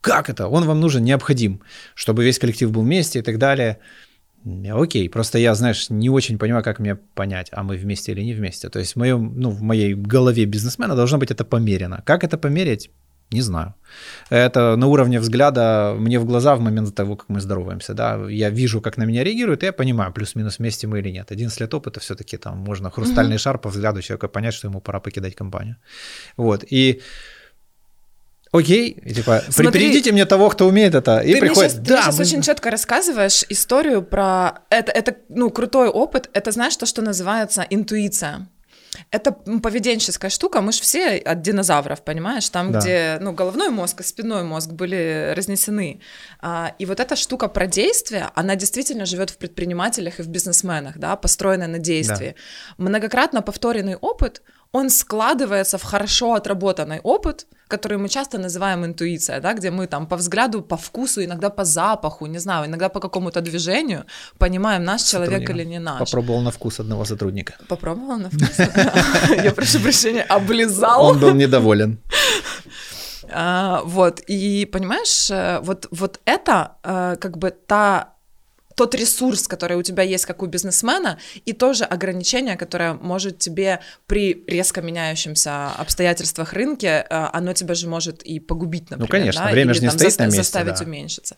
Как 0.01 0.29
это? 0.29 0.49
Он 0.49 0.65
вам 0.67 0.81
нужен, 0.81 1.05
необходим, 1.05 1.63
чтобы 1.95 2.25
весь 2.25 2.39
коллектив 2.39 2.71
был 2.71 2.83
вместе 2.83 3.21
и 3.21 3.23
так 3.23 3.39
далее. 3.39 3.79
Окей, 4.45 5.09
просто 5.09 5.39
я, 5.39 5.55
знаешь, 5.55 5.91
не 5.91 6.11
очень 6.11 6.39
понимаю, 6.39 6.65
как 6.65 6.81
мне 6.81 6.97
понять, 6.97 7.49
а 7.53 7.63
мы 7.63 7.77
вместе 7.77 8.13
или 8.13 8.23
не 8.23 8.35
вместе. 8.35 8.69
То 8.69 8.79
есть 8.79 8.95
в, 8.95 8.99
моем, 8.99 9.35
ну, 9.37 9.51
в 9.51 9.63
моей 9.63 9.95
голове 9.95 10.45
бизнесмена 10.47 10.97
должно 10.97 11.19
быть 11.19 11.31
это 11.31 11.45
померено. 11.45 12.03
Как 12.05 12.25
это 12.25 12.39
померить? 12.39 12.91
Не 13.33 13.43
знаю. 13.43 13.75
Это 14.31 14.77
на 14.77 14.87
уровне 14.87 15.19
взгляда 15.19 15.95
мне 15.99 16.19
в 16.19 16.27
глаза 16.27 16.55
в 16.55 16.61
момент 16.61 16.95
того, 16.95 17.17
как 17.17 17.29
мы 17.29 17.41
здороваемся. 17.41 17.95
Да? 17.95 18.27
Я 18.29 18.51
вижу, 18.51 18.81
как 18.81 18.99
на 18.99 19.05
меня 19.05 19.25
реагируют, 19.25 19.63
и 19.63 19.67
я 19.67 19.73
понимаю, 19.73 20.13
плюс-минус 20.13 20.59
вместе 20.59 20.87
мы 20.87 20.99
или 20.99 21.11
нет. 21.11 21.33
11 21.33 21.61
лет 21.61 21.75
опыта 21.75 22.01
все-таки 22.01 22.37
там 22.37 22.59
можно 22.59 22.91
хрустальный 22.91 23.37
угу. 23.37 23.43
шар 23.43 23.59
по 23.59 23.71
взгляду 23.71 24.03
человека 24.03 24.29
понять, 24.29 24.55
что 24.55 24.69
ему 24.69 24.81
пора 24.81 25.01
покидать 25.01 25.35
компанию. 25.35 25.77
Вот. 26.37 26.65
И 26.71 27.01
окей, 28.53 28.91
и 28.91 29.15
типа, 29.15 29.43
Смотри, 29.49 29.81
приведите 29.81 30.13
мне 30.13 30.25
того, 30.27 30.49
кто 30.51 30.67
умеет 30.69 30.95
это, 30.95 31.19
и 31.21 31.41
приходит, 31.41 31.51
мне 31.51 31.55
сейчас, 31.55 31.75
да, 31.75 31.97
ты 31.97 32.03
сейчас 32.03 32.19
мы- 32.19 32.25
очень 32.25 32.43
четко 32.43 32.71
рассказываешь 32.71 33.45
историю 33.49 34.03
про 34.03 34.61
это, 34.71 34.93
это 34.93 35.17
ну 35.29 35.51
крутой 35.51 35.89
опыт. 35.89 36.31
Это 36.33 36.51
знаешь 36.53 36.77
то, 36.77 36.87
что 36.87 37.03
называется 37.03 37.67
интуиция. 37.71 38.47
Это 39.11 39.33
поведенческая 39.33 40.31
штука. 40.31 40.61
Мы 40.61 40.73
же 40.73 40.83
все 40.83 41.17
от 41.17 41.41
динозавров, 41.41 42.03
понимаешь? 42.03 42.49
Там, 42.51 42.73
Да. 42.73 42.79
где 42.81 43.17
ну, 43.23 43.33
головной 43.33 43.71
мозг 43.71 44.01
и 44.01 44.05
спинной 44.05 44.43
мозг 44.43 44.69
были 44.71 45.33
разнесены. 45.35 46.01
А, 46.41 46.75
и 46.79 46.85
вот 46.85 47.01
эта 47.01 47.17
штука 47.17 47.49
про 47.49 47.67
действие, 47.67 48.29
она 48.35 48.55
действительно 48.55 49.07
живет 49.07 49.31
в 49.31 49.39
предпринимателях 49.39 50.21
и 50.21 50.23
в 50.23 50.29
бизнесменах, 50.29 50.99
да, 50.99 51.17
построенная 51.17 51.69
на 51.69 51.79
действии. 51.79 52.35
Многократно 52.77 53.41
повторенный 53.41 53.97
опыт, 53.97 54.43
он 54.73 54.91
складывается 54.91 55.77
в 55.77 55.83
хорошо 55.83 56.35
отработанный 56.35 57.01
опыт, 57.03 57.47
который 57.69 57.99
мы 57.99 58.09
часто 58.09 58.39
называем 58.39 58.85
интуиция, 58.85 59.41
да, 59.41 59.53
где 59.53 59.71
мы 59.71 59.87
там 59.87 60.07
по 60.07 60.17
взгляду, 60.17 60.63
по 60.63 60.77
вкусу, 60.77 61.25
иногда 61.25 61.51
по 61.51 61.65
запаху, 61.65 62.27
не 62.27 62.39
знаю, 62.39 62.67
иногда 62.67 62.89
по 62.89 63.01
какому-то 63.01 63.41
движению 63.41 64.05
понимаем, 64.39 64.85
наш 64.85 65.03
человек 65.03 65.49
или 65.51 65.65
не 65.65 65.79
наш. 65.79 65.99
Попробовал 65.99 66.43
на 66.43 66.51
вкус 66.51 66.81
одного 66.81 67.05
сотрудника. 67.05 67.55
Попробовала 67.69 68.17
на 68.17 68.31
вкус? 68.31 68.59
Я 69.45 69.53
прошу 69.53 69.81
прощения, 69.81 70.23
облизал. 70.23 71.05
Он 71.05 71.19
был 71.19 71.35
недоволен. 71.35 71.99
А, 73.31 73.83
Вот, 73.85 74.21
и 74.31 74.67
понимаешь, 74.67 75.31
э, 75.31 75.61
вот, 75.63 75.87
вот 75.91 76.21
это 76.27 76.77
э, 76.83 77.17
как 77.21 77.39
бы 77.39 77.51
та 77.51 78.12
тот 78.75 78.95
ресурс, 78.95 79.49
который 79.49 79.77
у 79.77 79.83
тебя 79.83 80.03
есть 80.03 80.27
как 80.27 80.43
у 80.43 80.47
бизнесмена, 80.47 81.19
и 81.45 81.53
тоже 81.53 81.85
ограничение, 81.85 82.57
которое 82.57 82.95
может 82.95 83.39
тебе 83.39 83.81
при 84.07 84.45
резко 84.47 84.83
меняющемся 84.83 85.71
обстоятельствах 85.73 86.53
рынке, 86.53 87.07
э, 87.09 87.29
оно 87.33 87.53
тебя 87.53 87.75
же 87.75 87.89
может 87.89 88.23
и 88.23 88.41
погубить, 88.41 88.91
например. 88.91 89.11
конечно, 89.11 89.45
да, 89.45 89.51
время 89.51 89.71
или 89.73 89.79
же 89.79 89.83
не 89.83 89.89
там 89.89 89.99
стоит 89.99 90.19
на 90.19 90.23
заста- 90.25 90.27
месте, 90.27 90.43
Заставить 90.43 90.79
да. 90.79 90.85
уменьшиться. 90.85 91.37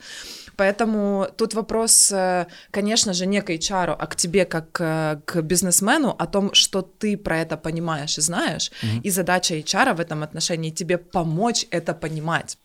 Поэтому 0.56 1.28
тут 1.36 1.54
вопрос, 1.54 2.12
э, 2.12 2.46
конечно 2.70 3.12
же, 3.12 3.26
не 3.26 3.40
к 3.42 3.50
HR, 3.50 3.96
а 3.98 4.06
к 4.06 4.16
тебе 4.16 4.44
как 4.44 4.80
э, 4.80 5.20
к 5.24 5.42
бизнесмену 5.42 6.14
о 6.18 6.26
том, 6.26 6.54
что 6.54 6.82
ты 6.82 7.16
про 7.16 7.40
это 7.40 7.56
понимаешь 7.56 8.18
и 8.18 8.20
знаешь, 8.20 8.70
и 9.02 9.10
задача 9.10 9.54
HR 9.54 9.94
в 9.94 10.00
этом 10.00 10.22
отношении 10.22 10.70
тебе 10.70 10.98
помочь 10.98 11.66
это 11.70 11.94
понимать. 11.94 12.58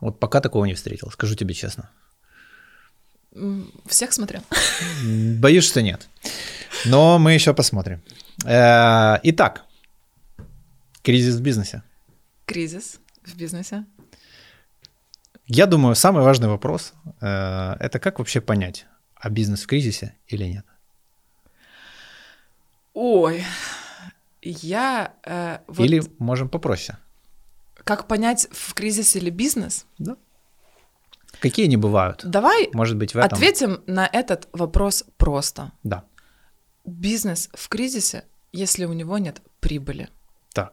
Вот 0.00 0.18
пока 0.18 0.40
такого 0.40 0.64
не 0.66 0.74
встретил, 0.74 1.10
скажу 1.10 1.34
тебе 1.34 1.54
честно. 1.54 1.90
Всех 3.86 4.12
смотрел. 4.12 4.42
Боюсь, 5.38 5.64
что 5.64 5.82
нет. 5.82 6.08
Но 6.86 7.18
мы 7.18 7.32
еще 7.32 7.54
посмотрим. 7.54 8.00
Э, 8.44 9.18
Итак, 9.22 9.64
кризис 11.02 11.36
в 11.36 11.42
бизнесе. 11.42 11.82
Кризис 12.46 12.98
в 13.24 13.36
бизнесе. 13.36 13.84
Я 15.46 15.66
думаю, 15.66 15.94
самый 15.94 16.22
важный 16.22 16.48
вопрос 16.48 16.92
э, 17.20 17.76
это 17.80 17.98
как 17.98 18.18
вообще 18.18 18.40
понять, 18.40 18.86
а 19.14 19.30
бизнес 19.30 19.62
в 19.62 19.66
кризисе 19.66 20.14
или 20.28 20.44
нет. 20.44 20.64
Ой, 22.94 23.44
я 24.42 25.12
э, 25.24 25.58
вот 25.66 25.84
Или 25.84 26.02
можем 26.18 26.48
попроще. 26.48 26.98
как 27.84 28.06
понять 28.08 28.48
в 28.50 28.74
кризис 28.74 29.16
или 29.16 29.30
бизнес? 29.30 29.86
Да. 29.98 30.16
Какие 31.40 31.66
они 31.66 31.76
бывают? 31.76 32.22
Давай 32.24 32.68
Может 32.72 32.96
быть, 32.96 33.14
в 33.14 33.18
этом. 33.18 33.36
ответим 33.36 33.80
на 33.86 34.06
этот 34.06 34.48
вопрос 34.52 35.04
просто. 35.16 35.72
Да. 35.82 36.04
Бизнес 36.84 37.48
в 37.54 37.68
кризисе, 37.68 38.24
если 38.52 38.84
у 38.86 38.92
него 38.92 39.18
нет 39.18 39.40
прибыли. 39.60 40.08
Так. 40.52 40.72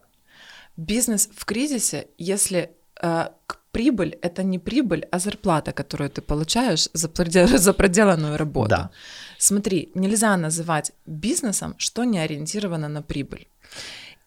Бизнес 0.78 1.30
в 1.36 1.46
кризисе, 1.46 2.08
если 2.18 2.72
э, 3.02 3.30
прибыль 3.72 4.18
это 4.22 4.44
не 4.44 4.60
прибыль, 4.60 5.06
а 5.12 5.20
зарплата, 5.20 5.72
которую 5.72 6.10
ты 6.10 6.22
получаешь 6.22 6.90
за, 6.94 7.08
проде- 7.08 7.58
за 7.58 7.74
проделанную 7.74 8.38
работу. 8.38 8.70
Да. 8.70 8.90
Смотри, 9.38 9.92
нельзя 9.96 10.36
называть 10.38 10.92
бизнесом, 11.06 11.76
что 11.78 12.04
не 12.06 12.20
ориентировано 12.20 12.90
на 12.90 13.02
прибыль. 13.02 13.48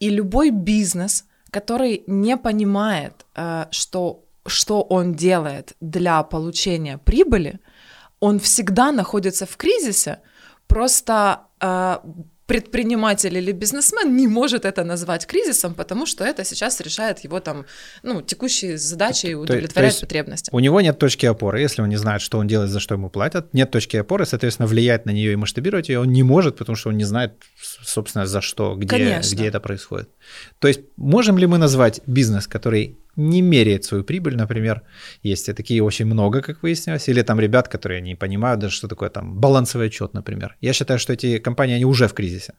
И 0.00 0.08
любой 0.10 0.50
бизнес, 0.50 1.24
который 1.50 2.02
не 2.06 2.36
понимает, 2.36 3.26
э, 3.34 3.66
что, 3.70 4.24
что 4.46 4.82
он 4.82 5.14
делает 5.14 5.74
для 5.80 6.22
получения 6.22 6.98
прибыли, 6.98 7.60
он 8.20 8.38
всегда 8.38 8.92
находится 8.92 9.46
в 9.46 9.56
кризисе, 9.56 10.20
просто 10.66 11.42
э, 11.60 11.98
предприниматель 12.50 13.38
или 13.38 13.52
бизнесмен 13.52 14.16
не 14.16 14.26
может 14.26 14.64
это 14.64 14.82
назвать 14.82 15.24
кризисом, 15.24 15.72
потому 15.72 16.04
что 16.04 16.24
это 16.24 16.44
сейчас 16.44 16.80
решает 16.80 17.20
его 17.20 17.38
там, 17.38 17.64
ну, 18.02 18.22
текущие 18.22 18.76
задачи 18.76 19.26
и 19.26 19.34
то 19.34 19.38
удовлетворяет 19.38 19.92
есть 19.92 20.00
потребности. 20.00 20.50
У 20.52 20.58
него 20.58 20.80
нет 20.80 20.98
точки 20.98 21.26
опоры, 21.26 21.60
если 21.60 21.80
он 21.82 21.88
не 21.88 21.96
знает, 21.96 22.22
что 22.22 22.38
он 22.38 22.48
делает, 22.48 22.70
за 22.70 22.80
что 22.80 22.96
ему 22.96 23.08
платят. 23.08 23.54
Нет 23.54 23.70
точки 23.70 23.98
опоры, 23.98 24.26
соответственно, 24.26 24.66
влиять 24.66 25.06
на 25.06 25.12
нее 25.12 25.32
и 25.32 25.36
масштабировать 25.36 25.90
ее 25.90 26.00
он 26.00 26.08
не 26.08 26.24
может, 26.24 26.56
потому 26.56 26.74
что 26.74 26.88
он 26.88 26.96
не 26.96 27.04
знает, 27.04 27.34
собственно, 27.84 28.26
за 28.26 28.40
что, 28.40 28.74
где, 28.74 28.88
Конечно. 28.88 29.32
где 29.32 29.46
это 29.46 29.60
происходит. 29.60 30.08
То 30.58 30.66
есть 30.66 30.80
можем 30.96 31.38
ли 31.38 31.46
мы 31.46 31.58
назвать 31.58 32.00
бизнес, 32.06 32.48
который 32.48 32.98
не 33.16 33.42
меряет 33.42 33.84
свою 33.84 34.04
прибыль, 34.04 34.36
например, 34.36 34.82
есть 35.22 35.48
и 35.48 35.52
такие 35.52 35.82
очень 35.82 36.06
много, 36.06 36.40
как 36.42 36.62
выяснилось, 36.62 37.08
или 37.08 37.22
там 37.22 37.40
ребят, 37.40 37.68
которые 37.68 38.00
не 38.00 38.14
понимают 38.14 38.60
даже, 38.60 38.74
что 38.74 38.88
такое 38.88 39.10
там 39.10 39.38
балансовый 39.40 39.86
отчет, 39.88 40.14
например. 40.14 40.56
Я 40.60 40.72
считаю, 40.72 40.98
что 40.98 41.12
эти 41.12 41.38
компании, 41.38 41.74
они 41.76 41.84
уже 41.84 42.06
в 42.06 42.12
кризисе. 42.14 42.54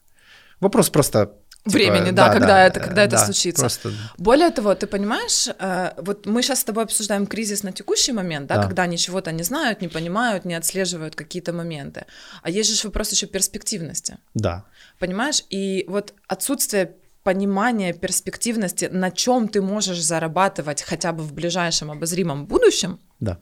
Вопрос 0.59 0.89
просто... 0.89 1.19
типа, 1.65 1.73
Времени, 1.73 2.11
да, 2.11 2.29
когда 2.33 2.65
это- 2.67 2.79
когда 2.79 3.03
это 3.03 3.11
да, 3.17 3.25
случится. 3.25 3.61
Просто 3.61 3.91
Более 4.17 4.49
того, 4.51 4.73
ты 4.75 4.87
понимаешь, 4.87 5.47
э, 5.59 5.91
вот 5.97 6.25
мы 6.27 6.41
сейчас 6.43 6.59
с 6.59 6.63
тобой 6.63 6.83
обсуждаем 6.83 7.25
кризис 7.27 7.63
на 7.63 7.71
текущий 7.71 8.13
момент, 8.13 8.47
да, 8.47 8.55
Да. 8.55 8.63
когда 8.63 8.83
они 8.83 8.97
чего-то 8.97 9.31
не 9.31 9.43
знают, 9.43 9.81
не 9.81 9.87
понимают, 9.87 10.45
не 10.45 10.53
отслеживают 10.57 11.15
какие-то 11.15 11.53
моменты. 11.53 12.05
А 12.43 12.49
есть 12.49 12.69
же 12.81 12.87
вопрос 12.87 13.11
еще 13.11 13.27
перспективности, 13.27 14.17
да. 14.35 14.63
понимаешь? 14.99 15.43
И 15.49 15.85
вот 15.87 16.13
отсутствие 16.27 16.95
понимания 17.23 17.93
перспективности, 17.93 18.89
на 18.91 19.11
чем 19.11 19.47
ты 19.47 19.61
можешь 19.61 20.01
зарабатывать 20.01 20.81
хотя 20.81 21.11
бы 21.11 21.23
в 21.23 21.33
ближайшем 21.33 21.91
обозримом 21.91 22.45
будущем, 22.45 22.99
Да, 23.19 23.37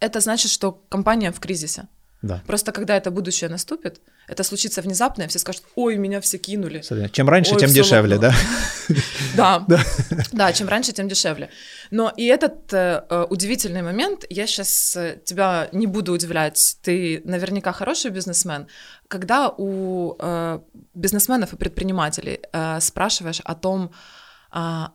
это 0.00 0.20
значит, 0.20 0.50
что 0.50 0.72
компания 0.72 1.30
в 1.30 1.40
кризисе. 1.40 1.88
Да. 2.22 2.42
Просто 2.46 2.72
когда 2.72 2.96
это 2.96 3.10
будущее 3.10 3.48
наступит, 3.48 4.00
это 4.28 4.42
случится 4.42 4.82
внезапно, 4.82 5.22
и 5.22 5.26
все 5.26 5.38
скажут, 5.38 5.62
ой, 5.74 5.96
меня 5.96 6.20
все 6.20 6.38
кинули. 6.38 6.82
Чем 7.08 7.28
раньше, 7.28 7.54
Ой, 7.54 7.60
тем 7.60 7.70
дешевле, 7.70 8.18
да? 8.18 8.34
Да, 9.36 9.66
да, 10.32 10.52
чем 10.52 10.68
раньше, 10.68 10.92
тем 10.92 11.08
дешевле. 11.08 11.48
Но 11.90 12.12
и 12.16 12.24
этот 12.26 12.72
э, 12.74 13.04
э, 13.08 13.26
удивительный 13.30 13.82
момент, 13.82 14.24
я 14.28 14.46
сейчас 14.46 14.98
тебя 15.24 15.68
не 15.72 15.86
буду 15.86 16.12
удивлять, 16.12 16.76
ты 16.82 17.22
наверняка 17.24 17.72
хороший 17.72 18.10
бизнесмен, 18.10 18.66
когда 19.08 19.54
у 19.56 20.16
э, 20.18 20.60
бизнесменов 20.94 21.52
и 21.52 21.56
предпринимателей 21.56 22.40
э, 22.52 22.80
спрашиваешь 22.80 23.40
о 23.44 23.54
том, 23.54 23.92
а, 24.50 24.92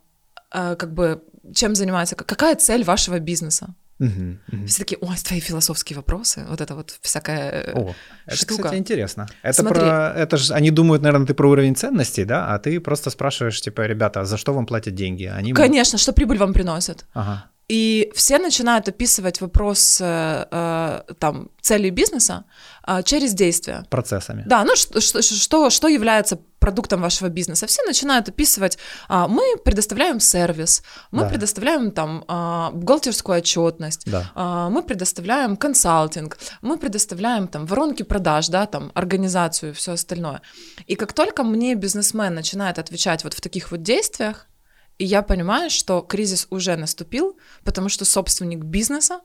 а, 0.52 0.76
как 0.76 0.94
бы, 0.94 1.24
чем 1.54 1.76
занимается, 1.76 2.16
как- 2.16 2.28
какая 2.28 2.56
цель 2.56 2.84
вашего 2.84 3.20
бизнеса? 3.20 3.74
Мгм, 4.00 4.40
мгм. 4.52 4.68
Все 4.68 4.80
такие, 4.80 4.98
ой, 5.02 5.16
твои 5.24 5.40
философские 5.40 5.96
вопросы, 5.96 6.46
вот 6.50 6.60
это 6.60 6.76
вот 6.76 6.98
всякая 7.02 7.52
э, 7.52 7.72
О, 7.74 7.96
это, 8.26 8.36
штука. 8.36 8.64
кстати, 8.64 8.80
интересно. 8.80 9.28
Это 9.42 9.62
Смотри. 9.62 9.80
про, 9.80 10.14
это 10.16 10.38
же, 10.38 10.54
они 10.54 10.72
думают, 10.72 11.02
наверное, 11.02 11.28
ты 11.28 11.34
про 11.34 11.50
уровень 11.50 11.76
ценностей, 11.76 12.26
да, 12.26 12.54
а 12.54 12.60
ты 12.60 12.80
просто 12.82 13.10
спрашиваешь, 13.10 13.62
типа, 13.62 13.82
ребята, 13.86 14.22
а 14.22 14.26
за 14.26 14.38
что 14.38 14.54
вам 14.54 14.66
платят 14.66 14.96
деньги? 14.96 15.26
Они... 15.26 15.54
Конечно, 15.54 15.98
что 15.98 16.12
прибыль 16.12 16.38
вам 16.38 16.54
приносит. 16.54 17.06
Ага, 17.14 17.50
И 17.68 18.12
все 18.14 18.38
начинают 18.38 18.88
описывать 18.88 19.42
вопрос 19.42 20.00
э, 20.00 20.46
э, 20.52 21.02
там 21.20 21.50
цели 21.62 21.90
бизнеса 21.90 22.44
э, 22.88 23.02
через 23.04 23.34
действия. 23.34 23.84
процессами. 23.90 24.44
Да, 24.46 24.64
ну 24.64 24.76
что, 24.76 25.02
что, 25.02 25.22
что, 25.24 25.70
что 25.72 25.88
является 25.88 26.38
продуктом 26.60 27.02
вашего 27.02 27.30
бизнеса? 27.30 27.66
Все 27.66 27.82
начинают 27.88 28.30
описывать, 28.30 28.78
а, 29.08 29.28
мы 29.28 29.44
предоставляем 29.64 30.20
сервис, 30.20 30.84
мы 31.12 31.24
Да. 31.24 31.30
предоставляем 31.30 31.92
там 31.92 32.24
а, 32.28 32.70
бухгалтерскую 32.72 33.38
отчетность, 33.40 34.04
Да. 34.12 34.32
а, 34.36 34.70
мы 34.70 34.84
предоставляем 34.84 35.58
консалтинг, 35.58 36.38
мы 36.62 36.78
предоставляем 36.78 37.48
там 37.48 37.66
воронки 37.66 38.04
продаж, 38.04 38.48
да, 38.50 38.66
там 38.68 38.92
организацию 38.94 39.72
и 39.72 39.74
все 39.74 39.94
остальное. 39.94 40.42
И 40.86 40.96
как 40.96 41.14
только 41.14 41.44
мне 41.44 41.76
бизнесмен 41.76 42.34
начинает 42.36 42.78
отвечать 42.80 43.24
вот 43.24 43.34
в 43.34 43.42
таких 43.42 43.72
вот 43.72 43.82
действиях, 43.82 44.48
и 44.98 45.06
я 45.06 45.22
понимаю, 45.22 45.70
что 45.70 46.02
кризис 46.02 46.48
уже 46.50 46.76
наступил, 46.76 47.38
потому 47.64 47.90
что 47.90 48.06
собственник 48.06 48.64
бизнеса 48.64 49.22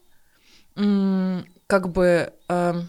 как 0.75 1.93
бы 1.93 2.33
эм, 2.49 2.89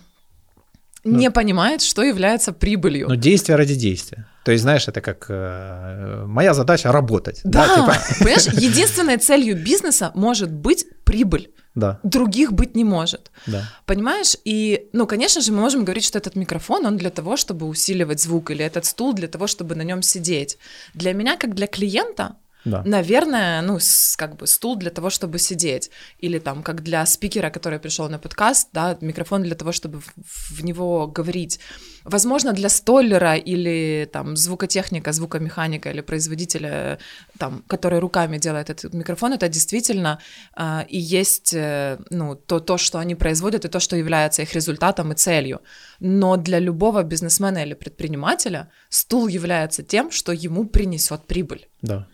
не 1.04 1.32
понимает, 1.32 1.82
что 1.82 2.04
является 2.04 2.54
прибылью. 2.54 3.08
Но 3.08 3.16
действие 3.16 3.56
ради 3.56 3.76
действия. 3.76 4.28
То 4.44 4.52
есть, 4.52 4.64
знаешь, 4.64 4.88
это 4.88 5.02
как 5.02 5.26
э, 5.30 6.26
моя 6.28 6.54
задача 6.54 6.92
работать. 6.92 7.42
да, 7.44 7.68
типа, 7.68 7.96
понимаешь, 8.20 8.48
единственной 8.48 9.18
целью 9.18 9.56
бизнеса 9.56 10.12
может 10.16 10.52
быть 10.52 10.86
прибыль, 11.04 11.52
да, 11.76 12.00
других 12.04 12.54
быть 12.54 12.76
не 12.76 12.84
может. 12.84 13.32
да. 13.48 13.64
Понимаешь? 13.86 14.36
И, 14.46 14.90
ну, 14.94 15.06
конечно 15.06 15.42
же, 15.42 15.52
мы 15.52 15.60
можем 15.62 15.86
говорить, 15.86 16.06
что 16.06 16.18
этот 16.18 16.36
микрофон, 16.36 16.86
он 16.86 16.98
для 16.98 17.10
того, 17.10 17.38
чтобы 17.38 17.68
усиливать 17.68 18.22
звук, 18.22 18.52
или 18.52 18.64
этот 18.66 18.86
стул 18.86 19.14
для 19.14 19.28
того, 19.28 19.48
чтобы 19.48 19.76
на 19.76 19.84
нем 19.84 20.02
сидеть. 20.02 20.58
Для 20.94 21.14
меня, 21.14 21.38
как 21.38 21.54
для 21.54 21.68
клиента, 21.68 22.36
Да. 22.66 22.84
Наверное, 22.86 23.62
ну, 23.62 23.80
с- 23.80 24.16
как 24.18 24.36
бы 24.36 24.48
стул 24.48 24.76
для 24.76 24.92
того, 24.92 25.10
чтобы 25.10 25.40
сидеть. 25.40 25.92
Или 26.20 26.40
там, 26.40 26.64
как 26.64 26.84
для 26.84 27.06
спикера, 27.06 27.50
который 27.50 27.80
пришел 27.80 28.10
на 28.10 28.20
подкаст, 28.20 28.70
да, 28.74 28.98
микрофон 29.02 29.44
для 29.44 29.56
того, 29.56 29.72
чтобы 29.72 30.02
в, 30.02 30.14
в 30.60 30.64
него 30.64 31.08
говорить. 31.08 31.60
Возможно, 32.04 32.54
для 32.54 32.70
столера 32.70 33.36
или 33.36 34.10
там 34.12 34.36
звукотехника, 34.36 35.12
звукомеханика 35.12 35.92
или 35.92 36.02
производителя, 36.02 36.98
там, 37.38 37.64
который 37.68 38.00
руками 38.00 38.38
делает 38.38 38.70
этот 38.70 38.94
микрофон, 38.94 39.34
это 39.34 39.48
действительно 39.50 40.20
а, 40.56 40.86
и 40.90 40.98
есть, 40.98 41.54
э, 41.54 41.98
ну, 42.10 42.36
то, 42.36 42.60
то, 42.60 42.78
что 42.78 42.98
они 43.00 43.16
производят, 43.16 43.66
и 43.66 43.68
то, 43.68 43.80
что 43.80 43.96
является 43.96 44.42
их 44.42 44.54
результатом 44.56 45.12
и 45.12 45.16
целью. 45.16 45.62
Но 46.00 46.38
для 46.38 46.60
любого 46.60 47.04
бизнесмена 47.04 47.64
или 47.64 47.76
предпринимателя 47.76 48.70
стул 48.90 49.28
является 49.28 49.84
тем, 49.84 50.12
что 50.12 50.32
ему 50.32 50.66
принесет 50.66 51.28
прибыль. 51.28 51.68
Да. 51.82 52.08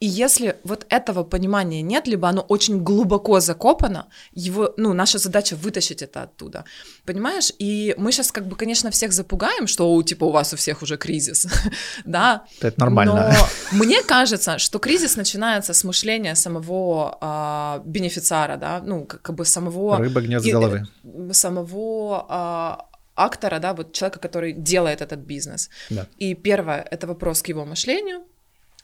И 0.00 0.06
если 0.06 0.56
вот 0.64 0.86
этого 0.88 1.24
понимания 1.24 1.82
нет, 1.82 2.08
либо 2.08 2.28
оно 2.28 2.40
очень 2.40 2.82
глубоко 2.82 3.40
закопано, 3.40 4.06
его, 4.32 4.72
ну, 4.78 4.94
наша 4.94 5.18
задача 5.18 5.56
вытащить 5.56 6.02
это 6.02 6.22
оттуда, 6.22 6.64
понимаешь? 7.04 7.52
И 7.58 7.94
мы 7.98 8.10
сейчас 8.10 8.32
как 8.32 8.46
бы, 8.46 8.56
конечно, 8.56 8.90
всех 8.90 9.12
запугаем, 9.12 9.66
что, 9.66 9.92
у, 9.92 10.02
типа, 10.02 10.24
у 10.24 10.30
вас 10.30 10.54
у 10.54 10.56
всех 10.56 10.82
уже 10.82 10.96
кризис, 10.96 11.46
да? 12.06 12.44
Это 12.62 12.80
нормально. 12.80 13.34
Но 13.72 13.78
мне 13.78 14.02
кажется, 14.02 14.58
что 14.58 14.78
кризис 14.78 15.16
начинается 15.16 15.74
с 15.74 15.84
мышления 15.84 16.34
самого 16.34 17.18
а, 17.20 17.82
бенефициара, 17.84 18.56
да, 18.56 18.80
ну, 18.82 19.04
как, 19.04 19.34
бы 19.34 19.44
самого... 19.44 19.98
Рыба 19.98 20.22
гнет 20.22 20.42
с 20.42 20.46
головы. 20.46 20.86
Самого 21.32 22.26
а, 22.28 22.86
актора, 23.16 23.58
да, 23.58 23.74
вот 23.74 23.92
человека, 23.92 24.18
который 24.18 24.52
делает 24.54 25.02
этот 25.02 25.18
бизнес. 25.20 25.68
Да. 25.90 26.06
И 26.16 26.34
первое— 26.34 26.86
это 26.90 27.06
вопрос 27.06 27.42
к 27.42 27.48
его 27.48 27.66
мышлению, 27.66 28.22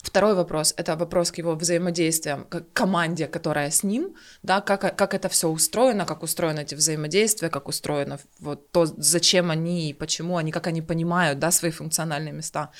Второй 0.06 0.34
вопрос— 0.34 0.72
это 0.76 0.96
вопрос 0.96 1.32
к 1.32 1.38
его 1.38 1.56
взаимодействиям, 1.56 2.44
к 2.44 2.64
команде, 2.72 3.26
которая 3.26 3.70
с 3.70 3.82
ним, 3.82 4.14
да, 4.44 4.60
как, 4.60 4.96
как 4.96 5.14
это 5.14 5.28
все 5.28 5.48
устроено, 5.48 6.06
как 6.06 6.22
устроены 6.22 6.60
эти 6.60 6.76
взаимодействия, 6.76 7.50
как 7.50 7.68
устроено 7.68 8.18
вот 8.38 8.70
то, 8.70 8.86
зачем 8.86 9.50
они 9.50 9.90
и 9.90 9.94
почему 9.94 10.36
они, 10.36 10.52
как 10.52 10.68
они 10.68 10.80
понимают, 10.80 11.40
да, 11.40 11.50
свои 11.50 11.72
функциональные 11.72 12.32
места. 12.32 12.70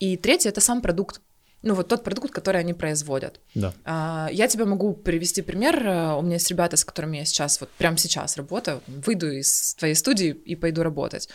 И 0.00 0.16
третье— 0.16 0.48
это 0.50 0.60
сам 0.60 0.80
продукт. 0.80 1.20
Ну, 1.66 1.74
вот 1.74 1.88
тот 1.88 2.04
продукт, 2.04 2.30
который 2.30 2.60
они 2.60 2.74
производят. 2.74 3.40
Да. 3.54 3.72
А, 3.84 4.28
Я 4.32 4.48
тебе 4.48 4.66
могу 4.66 4.92
привести 4.92 5.42
пример. 5.42 5.86
Э, 5.86 6.14
У 6.18 6.22
меня 6.22 6.34
есть 6.34 6.50
ребята, 6.50 6.76
с 6.76 6.84
которыми 6.84 7.16
я 7.16 7.24
сейчас, 7.24 7.60
вот 7.60 7.70
прямо 7.78 7.96
сейчас 7.96 8.36
работаю, 8.36 8.82
выйду 8.86 9.30
из 9.30 9.74
твоей 9.74 9.94
студии 9.94 10.28
и 10.28 10.56
пойду 10.56 10.82
работать. 10.82 11.28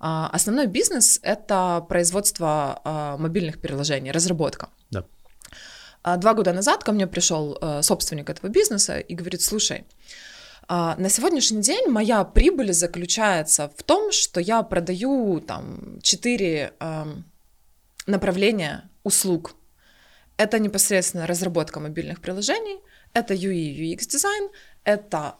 А, 0.00 0.28
Основной 0.32 0.66
бизнес— 0.66 1.20
это 1.22 1.86
производство 1.88 2.80
а, 2.84 3.16
мобильных 3.16 3.60
приложений, 3.60 4.10
разработка. 4.10 4.68
Да. 4.90 5.04
А 6.02 6.16
Два 6.16 6.34
года 6.34 6.52
назад 6.52 6.82
ко 6.82 6.92
мне 6.92 7.06
пришел 7.06 7.56
э, 7.60 7.82
собственник 7.82 8.28
этого 8.28 8.50
бизнеса 8.50 8.98
и 8.98 9.14
говорит, 9.14 9.42
слушай, 9.42 9.84
на 10.68 11.08
сегодняшний 11.08 11.62
день 11.62 11.88
моя 11.88 12.24
прибыль 12.24 12.72
заключается 12.72 13.70
в 13.76 13.84
том, 13.84 14.10
что 14.10 14.40
я 14.40 14.64
продаю 14.64 15.40
там 15.40 16.00
четыре 16.02 16.72
эм, 16.80 17.24
направления 18.08 18.90
услуг. 19.04 19.54
Это 20.36 20.58
непосредственно 20.58 21.26
разработка 21.26 21.80
мобильных 21.80 22.20
приложений, 22.20 22.78
это 23.14 23.34
UI, 23.34 23.94
UX 23.94 24.06
дизайн, 24.08 24.50
это 24.84 25.34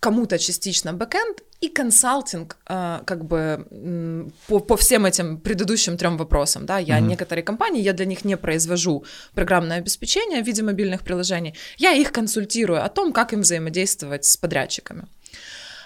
кому-то 0.00 0.38
частично 0.38 0.92
бэкэнд 0.92 1.42
и 1.62 1.68
консалтинг 1.68 2.56
э, 2.68 3.00
как 3.06 3.24
бы 3.24 4.30
по, 4.46 4.60
по 4.60 4.76
всем 4.76 5.06
этим 5.06 5.38
предыдущим 5.40 5.96
трем 5.96 6.16
вопросам. 6.18 6.66
Да? 6.66 6.78
Я 6.78 6.98
Мгм. 6.98 7.08
некоторые 7.08 7.42
компании, 7.42 7.82
я 7.82 7.92
для 7.92 8.04
них 8.04 8.24
не 8.24 8.36
произвожу 8.36 9.04
программное 9.34 9.78
обеспечение 9.78 10.42
в 10.42 10.46
виде 10.46 10.62
мобильных 10.62 11.02
приложений, 11.02 11.54
я 11.78 11.92
их 11.92 12.12
консультирую 12.12 12.84
о 12.84 12.88
том, 12.88 13.12
как 13.12 13.32
им 13.32 13.40
взаимодействовать 13.40 14.24
с 14.26 14.36
подрядчиками. 14.36 15.06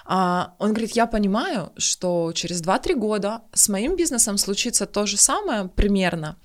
А, 0.04 0.54
он 0.58 0.70
говорит, 0.70 0.96
я 0.96 1.06
понимаю, 1.06 1.72
что 1.76 2.32
через 2.34 2.60
2-3 2.62 2.94
года 2.94 3.42
с 3.54 3.68
моим 3.68 3.94
бизнесом 3.96 4.38
случится 4.38 4.86
то 4.86 5.06
же 5.06 5.16
самое 5.16 5.68
примерно, 5.68 6.36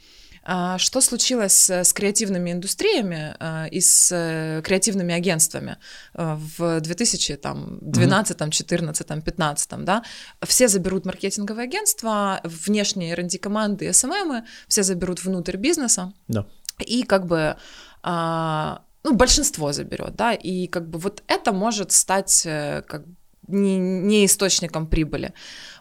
что 0.78 1.02
случилось 1.02 1.70
с 1.70 1.92
креативными 1.94 2.52
индустриями 2.52 3.36
а, 3.40 3.66
и 3.66 3.82
с 3.82 4.12
э, 4.12 4.62
креативными 4.64 5.14
агентствами 5.14 5.78
а, 6.14 6.40
в 6.58 6.82
2012, 6.82 8.38
2014, 8.38 9.08
2015, 9.08 9.70
да, 9.84 10.04
все 10.44 10.68
заберут 10.68 11.06
маркетинговые 11.06 11.64
агентства, 11.64 12.42
внешние 12.44 13.14
R&D 13.14 13.40
команды, 13.40 13.88
SMM, 13.88 14.44
все 14.68 14.84
заберут 14.84 15.24
внутрь 15.24 15.58
бизнеса, 15.58 16.14
Да. 16.28 16.46
и 16.80 17.04
как 17.04 17.26
бы 17.26 17.56
а, 18.04 18.84
ну, 19.04 19.16
большинство 19.16 19.72
заберет, 19.72 20.16
да, 20.16 20.34
и 20.34 20.68
как 20.68 20.88
бы 20.90 21.00
вот 21.00 21.24
это 21.28 21.54
может 21.54 21.92
стать 21.92 22.46
э, 22.46 22.84
как 22.88 23.04
не, 23.48 23.78
не 23.78 24.26
источником 24.26 24.88
прибыли. 24.88 25.34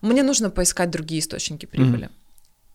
Мне 0.03 0.23
нужно 0.23 0.51
поискать 0.51 0.91
другие 0.91 1.21
источники 1.21 1.67
прибыли. 1.67 2.11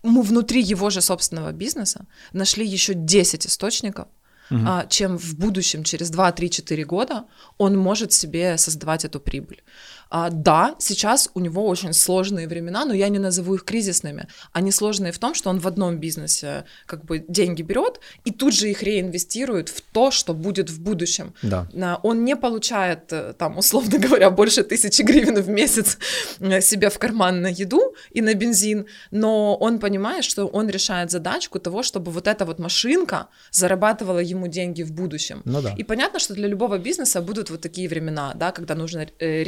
Мы 0.03 0.21
внутри 0.21 0.61
его 0.61 0.89
же 0.89 1.01
собственного 1.01 1.51
бизнеса 1.51 2.05
нашли 2.33 2.65
еще 2.65 2.93
10 2.93 3.45
источников, 3.45 4.07
Мгм. 4.49 4.67
а, 4.67 4.85
чем 4.87 5.17
в 5.17 5.35
будущем, 5.37 5.83
через 5.83 6.09
2, 6.09 6.31
3, 6.31 6.49
4 6.49 6.83
года, 6.85 7.25
он 7.57 7.77
может 7.77 8.13
себе 8.13 8.57
создавать 8.57 9.05
эту 9.05 9.19
прибыль. 9.19 9.61
А, 10.09 10.29
да, 10.29 10.75
сейчас 10.79 11.29
у 11.33 11.39
него 11.39 11.67
очень 11.67 11.93
сложные 11.93 12.47
времена, 12.47 12.85
но 12.85 12.93
я 12.93 13.09
не 13.09 13.19
назову 13.19 13.55
их 13.55 13.63
кризисными. 13.63 14.27
Они 14.53 14.71
сложные 14.71 15.11
в 15.11 15.19
том, 15.19 15.35
что 15.35 15.49
он 15.49 15.59
в 15.59 15.67
одном 15.67 15.99
бизнесе 15.99 16.65
как 16.85 17.05
бы 17.05 17.23
деньги 17.27 17.61
берет 17.61 17.99
и 18.25 18.31
тут 18.31 18.53
же 18.53 18.69
их 18.69 18.81
реинвестирует 18.83 19.69
в 19.69 19.81
то, 19.81 20.11
что 20.11 20.33
будет 20.33 20.69
в 20.69 20.81
будущем. 20.81 21.33
Да. 21.43 21.67
Он 22.03 22.25
не 22.25 22.35
получает, 22.35 23.11
э, 23.13 23.33
там, 23.37 23.57
условно 23.57 23.99
говоря, 24.07 24.31
больше 24.31 24.63
тысячи 24.63 25.03
гривен 25.03 25.41
в 25.41 25.49
месяц 25.49 25.97
э, 26.39 26.61
себе 26.61 26.89
в 26.89 26.97
карман 26.97 27.41
на 27.41 27.47
еду 27.47 27.93
и 28.11 28.21
на 28.21 28.33
бензин, 28.33 28.85
но 29.11 29.55
он 29.55 29.79
понимает, 29.79 30.23
что 30.23 30.47
он 30.47 30.69
решает 30.69 31.11
задачку 31.11 31.59
того, 31.59 31.83
чтобы 31.83 32.11
вот 32.11 32.27
эта 32.27 32.45
вот 32.45 32.59
машинка 32.59 33.27
зарабатывала 33.51 34.19
ему 34.19 34.47
деньги 34.47 34.83
в 34.83 34.91
будущем. 34.91 35.41
Ну 35.45 35.61
да. 35.61 35.73
И 35.77 35.83
понятно, 35.83 36.19
что 36.19 36.33
для 36.33 36.47
любого 36.47 36.77
бизнеса 36.77 37.21
будут 37.21 37.49
вот 37.49 37.61
такие 37.61 37.87
времена, 37.87 38.33
да, 38.35 38.51
когда 38.51 38.75
нужно 38.75 39.07
э, 39.19 39.43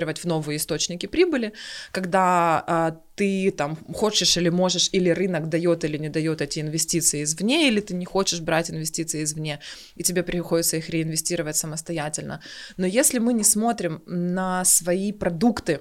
реинвестировать 0.00 0.18
в 0.18 0.24
новые 0.24 0.56
источники 0.56 1.06
прибыли, 1.06 1.52
когда 1.92 2.64
а, 2.66 2.96
ты 3.16 3.50
там 3.50 3.76
хочешь 3.94 4.36
или 4.36 4.50
можешь, 4.50 4.90
или 4.92 5.10
рынок 5.10 5.48
дает 5.48 5.84
или 5.84 5.98
не 5.98 6.08
дает 6.08 6.40
эти 6.40 6.60
инвестиции 6.60 7.22
извне, 7.22 7.68
или 7.68 7.80
ты 7.80 7.94
не 7.94 8.04
хочешь 8.04 8.40
брать 8.40 8.70
инвестиции 8.70 9.22
извне, 9.22 9.58
и 9.98 10.02
тебе 10.02 10.22
приходится 10.22 10.76
их 10.76 10.90
реинвестировать 10.90 11.56
самостоятельно. 11.56 12.40
Но 12.78 12.86
если 12.86 13.20
мы 13.20 13.34
не 13.34 13.44
смотрим 13.44 14.02
на 14.06 14.64
свои 14.64 15.12
продукты, 15.12 15.80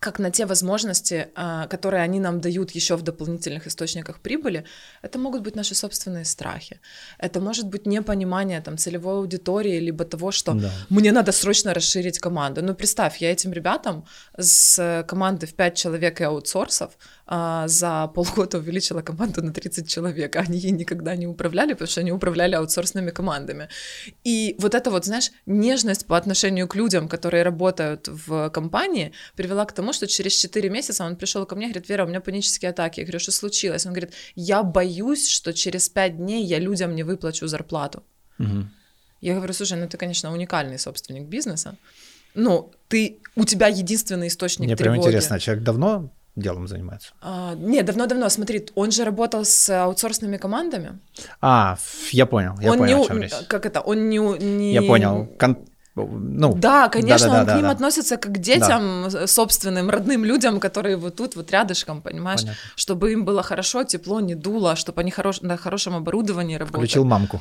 как 0.00 0.18
на 0.18 0.30
те 0.30 0.46
возможности, 0.46 1.28
а, 1.34 1.66
которые 1.66 2.02
они 2.02 2.20
нам 2.20 2.40
дают 2.40 2.70
еще 2.70 2.96
в 2.96 3.02
дополнительных 3.02 3.66
источниках 3.66 4.20
прибыли, 4.20 4.64
это 5.02 5.18
могут 5.18 5.42
быть 5.42 5.56
наши 5.56 5.74
собственные 5.74 6.24
страхи. 6.24 6.80
Это 7.18 7.40
может 7.40 7.66
быть 7.66 7.86
непонимание 7.86 8.60
там, 8.62 8.78
целевой 8.78 9.14
аудитории, 9.18 9.78
либо 9.78 10.04
того, 10.04 10.30
что 10.32 10.54
Да. 10.54 10.70
мне 10.88 11.12
надо 11.12 11.32
срочно 11.32 11.74
расширить 11.74 12.18
команду. 12.18 12.62
Ну, 12.62 12.74
представь, 12.74 13.18
я 13.20 13.30
этим 13.30 13.52
ребятам 13.52 14.04
с 14.38 15.04
команды 15.06 15.46
в 15.46 15.54
5 15.54 15.76
человек 15.76 16.20
и 16.20 16.24
аутсорсов 16.24 16.96
а, 17.32 17.68
за 17.68 18.08
полгода 18.08 18.58
увеличила 18.58 19.02
команду 19.02 19.40
на 19.40 19.52
30 19.52 19.88
человек. 19.88 20.34
а 20.34 20.40
Они 20.40 20.58
ей 20.58 20.72
никогда 20.72 21.14
не 21.14 21.28
управляли, 21.28 21.74
потому 21.74 21.88
что 21.88 22.00
они 22.00 22.10
управляли 22.12 22.56
аутсорсными 22.56 23.12
командами. 23.12 23.68
И 24.24 24.56
вот 24.58 24.74
эта 24.74 24.90
вот, 24.90 25.04
знаешь, 25.04 25.30
нежность 25.46 26.06
по 26.06 26.16
отношению 26.16 26.66
к 26.66 26.74
людям, 26.74 27.08
которые 27.08 27.44
работают 27.44 28.08
в 28.08 28.50
компании, 28.50 29.12
привела 29.36 29.64
к 29.64 29.72
тому, 29.72 29.92
что 29.92 30.08
через 30.08 30.32
4 30.32 30.68
месяца 30.70 31.04
он 31.04 31.14
пришел 31.14 31.46
ко 31.46 31.54
мне 31.54 31.66
и 31.66 31.68
говорит, 31.68 31.88
Вера, 31.88 32.04
у 32.04 32.08
меня 32.08 32.20
панические 32.20 32.70
атаки. 32.70 33.00
Я 33.00 33.06
говорю, 33.06 33.20
что 33.20 33.30
случилось? 33.30 33.86
Он 33.86 33.92
говорит, 33.92 34.12
я 34.34 34.64
боюсь, 34.64 35.28
что 35.28 35.52
через 35.52 35.88
5 35.88 36.16
дней 36.16 36.44
я 36.44 36.58
людям 36.58 36.96
не 36.96 37.04
выплачу 37.04 37.46
зарплату. 37.46 38.02
Мгм. 38.38 38.72
Я 39.20 39.34
говорю, 39.34 39.52
слушай, 39.52 39.78
ну 39.78 39.86
ты, 39.86 39.96
конечно, 39.96 40.32
уникальный 40.32 40.78
собственник 40.78 41.28
бизнеса. 41.28 41.76
Ну, 42.34 42.72
ты, 42.88 43.18
у 43.36 43.44
тебя 43.44 43.68
единственный 43.68 44.26
источник 44.26 44.66
Мне 44.66 44.76
прям 44.76 44.94
тревоги. 44.94 45.08
интересно, 45.08 45.36
а 45.36 45.38
человек 45.38 45.64
давно 45.64 46.10
делом 46.40 46.68
занимается? 46.68 47.12
А, 47.22 47.54
не, 47.54 47.82
давно-давно, 47.82 48.28
смотри, 48.28 48.66
он 48.74 48.90
же 48.90 49.04
работал 49.04 49.44
с 49.44 49.68
аутсорсными 49.70 50.36
командами. 50.36 50.98
А, 51.40 51.76
я 52.12 52.26
понял, 52.26 52.54
я 52.60 52.72
он 52.72 52.78
понял, 52.78 52.98
не, 52.98 53.04
о 53.04 53.06
чем 53.06 53.22
речь. 53.22 53.32
как 53.48 53.66
это, 53.66 53.80
он 53.80 54.08
не... 54.08 54.18
не... 54.18 54.72
Я 54.74 54.82
понял. 54.82 55.28
Кон- 55.38 55.58
Ну, 55.96 56.54
Да, 56.54 56.88
конечно, 56.88 57.40
он 57.40 57.46
к 57.46 57.54
ним 57.56 57.66
относится 57.66 58.16
как 58.16 58.32
к 58.32 58.38
детям, 58.38 59.06
э, 59.06 59.26
собственным, 59.26 59.90
родным 59.90 60.24
людям, 60.24 60.60
которые 60.60 60.96
вот 60.96 61.16
тут, 61.16 61.36
вот 61.36 61.50
рядышком, 61.50 62.00
понимаешь? 62.00 62.40
Понятно. 62.40 62.60
Чтобы 62.76 63.12
им 63.12 63.24
было 63.24 63.42
хорошо, 63.42 63.84
тепло, 63.84 64.20
не 64.20 64.34
дуло, 64.34 64.76
чтобы 64.76 65.00
они 65.02 65.10
хорош... 65.10 65.42
на 65.42 65.56
хорошем 65.56 65.94
оборудовании 65.96 66.56
работали. 66.58 66.80
включил 66.80 67.04
мамку. 67.04 67.40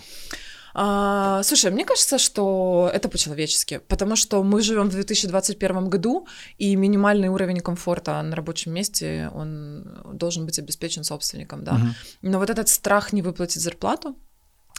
А, 0.73 1.41
слушай, 1.43 1.71
мне 1.71 1.85
кажется, 1.85 2.17
что 2.17 2.89
это 2.93 3.09
по-человечески, 3.09 3.81
потому 3.87 4.15
что 4.15 4.43
мы 4.43 4.61
живем 4.61 4.89
в 4.89 4.91
2021 4.91 5.89
году, 5.89 6.27
и 6.57 6.75
минимальный 6.75 7.29
уровень 7.29 7.59
комфорта 7.59 8.21
на 8.21 8.35
рабочем 8.35 8.73
месте, 8.73 9.29
он 9.33 10.01
должен 10.13 10.45
быть 10.45 10.59
обеспечен 10.59 11.03
собственником, 11.03 11.63
да. 11.63 11.73
Мгм. 11.73 11.95
Но 12.21 12.39
вот 12.39 12.49
этот 12.49 12.69
страх 12.69 13.13
не 13.13 13.21
выплатить 13.21 13.61
зарплату, 13.61 14.15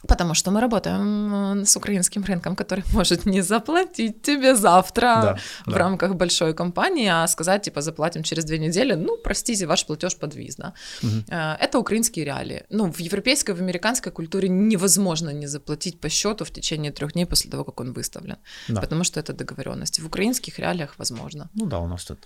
Потому 0.09 0.35
что 0.35 0.51
мы 0.51 0.61
работаем 0.61 1.65
с 1.65 1.77
украинским 1.77 2.25
рынком, 2.25 2.57
который 2.57 2.85
может 2.93 3.27
не 3.27 3.43
заплатить 3.43 4.23
тебе 4.23 4.55
завтра 4.55 5.21
да, 5.23 5.39
в 5.67 5.71
да. 5.71 5.79
рамках 5.79 6.15
большой 6.15 6.55
компании, 6.55 7.09
а 7.09 7.27
сказать, 7.29 7.63
типа, 7.63 7.83
заплатим 7.83 8.23
через 8.23 8.45
две 8.45 8.59
недели, 8.59 8.95
ну, 8.95 9.17
простите, 9.17 9.67
ваш 9.67 9.87
платеж 9.87 10.17
подвис, 10.17 10.57
да. 10.57 10.73
Угу. 11.03 11.25
Это 11.61 11.79
украинские 11.79 12.25
реалии. 12.25 12.65
Ну, 12.71 12.93
в 12.93 13.01
европейской, 13.01 13.53
в 13.53 13.61
американской 13.61 14.13
культуре 14.13 14.49
невозможно 14.49 15.31
не 15.31 15.47
заплатить 15.47 16.01
по 16.01 16.09
счету 16.09 16.45
в 16.45 16.51
течение 16.51 16.93
трех 16.93 17.13
дней 17.13 17.27
после 17.27 17.51
того, 17.51 17.65
как 17.65 17.81
он 17.81 17.93
выставлен, 17.93 18.37
да. 18.69 18.81
потому 18.81 19.05
что 19.05 19.21
это 19.21 19.33
договоренность. 19.33 20.01
В 20.01 20.07
украинских 20.07 20.59
реалиях 20.59 20.95
возможно. 20.99 21.49
Ну 21.55 21.67
да, 21.67 21.79
у 21.79 21.87
нас 21.87 22.05
тут 22.05 22.19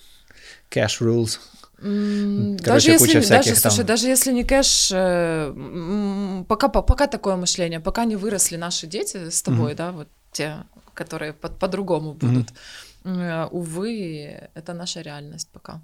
cash 0.71 1.01
rules. 1.01 1.39
Короче, 1.85 2.64
даже 2.64 2.90
если, 2.92 3.29
даже, 3.29 3.61
там... 3.61 3.70
слушай, 3.70 3.85
даже 3.85 4.09
если 4.09 4.33
не 4.33 4.42
кэш, 4.42 4.90
э, 4.90 6.44
пока, 6.49 6.68
пока 6.68 7.07
такое 7.07 7.37
мышление, 7.37 7.79
пока 7.79 8.07
не 8.07 8.16
выросли 8.16 8.57
наши 8.57 8.87
дети 8.87 9.29
с 9.29 9.42
тобой, 9.42 9.73
mm-hmm. 9.73 9.77
да, 9.77 9.92
вот 9.92 10.09
те, 10.33 10.57
которые 10.94 11.35
по- 11.35 11.51
по-другому 11.51 12.14
будут, 12.14 12.55
mm-hmm. 13.05 13.49
увы, 13.51 14.49
это 14.55 14.73
наша 14.73 15.03
реальность 15.03 15.51
пока. 15.53 15.83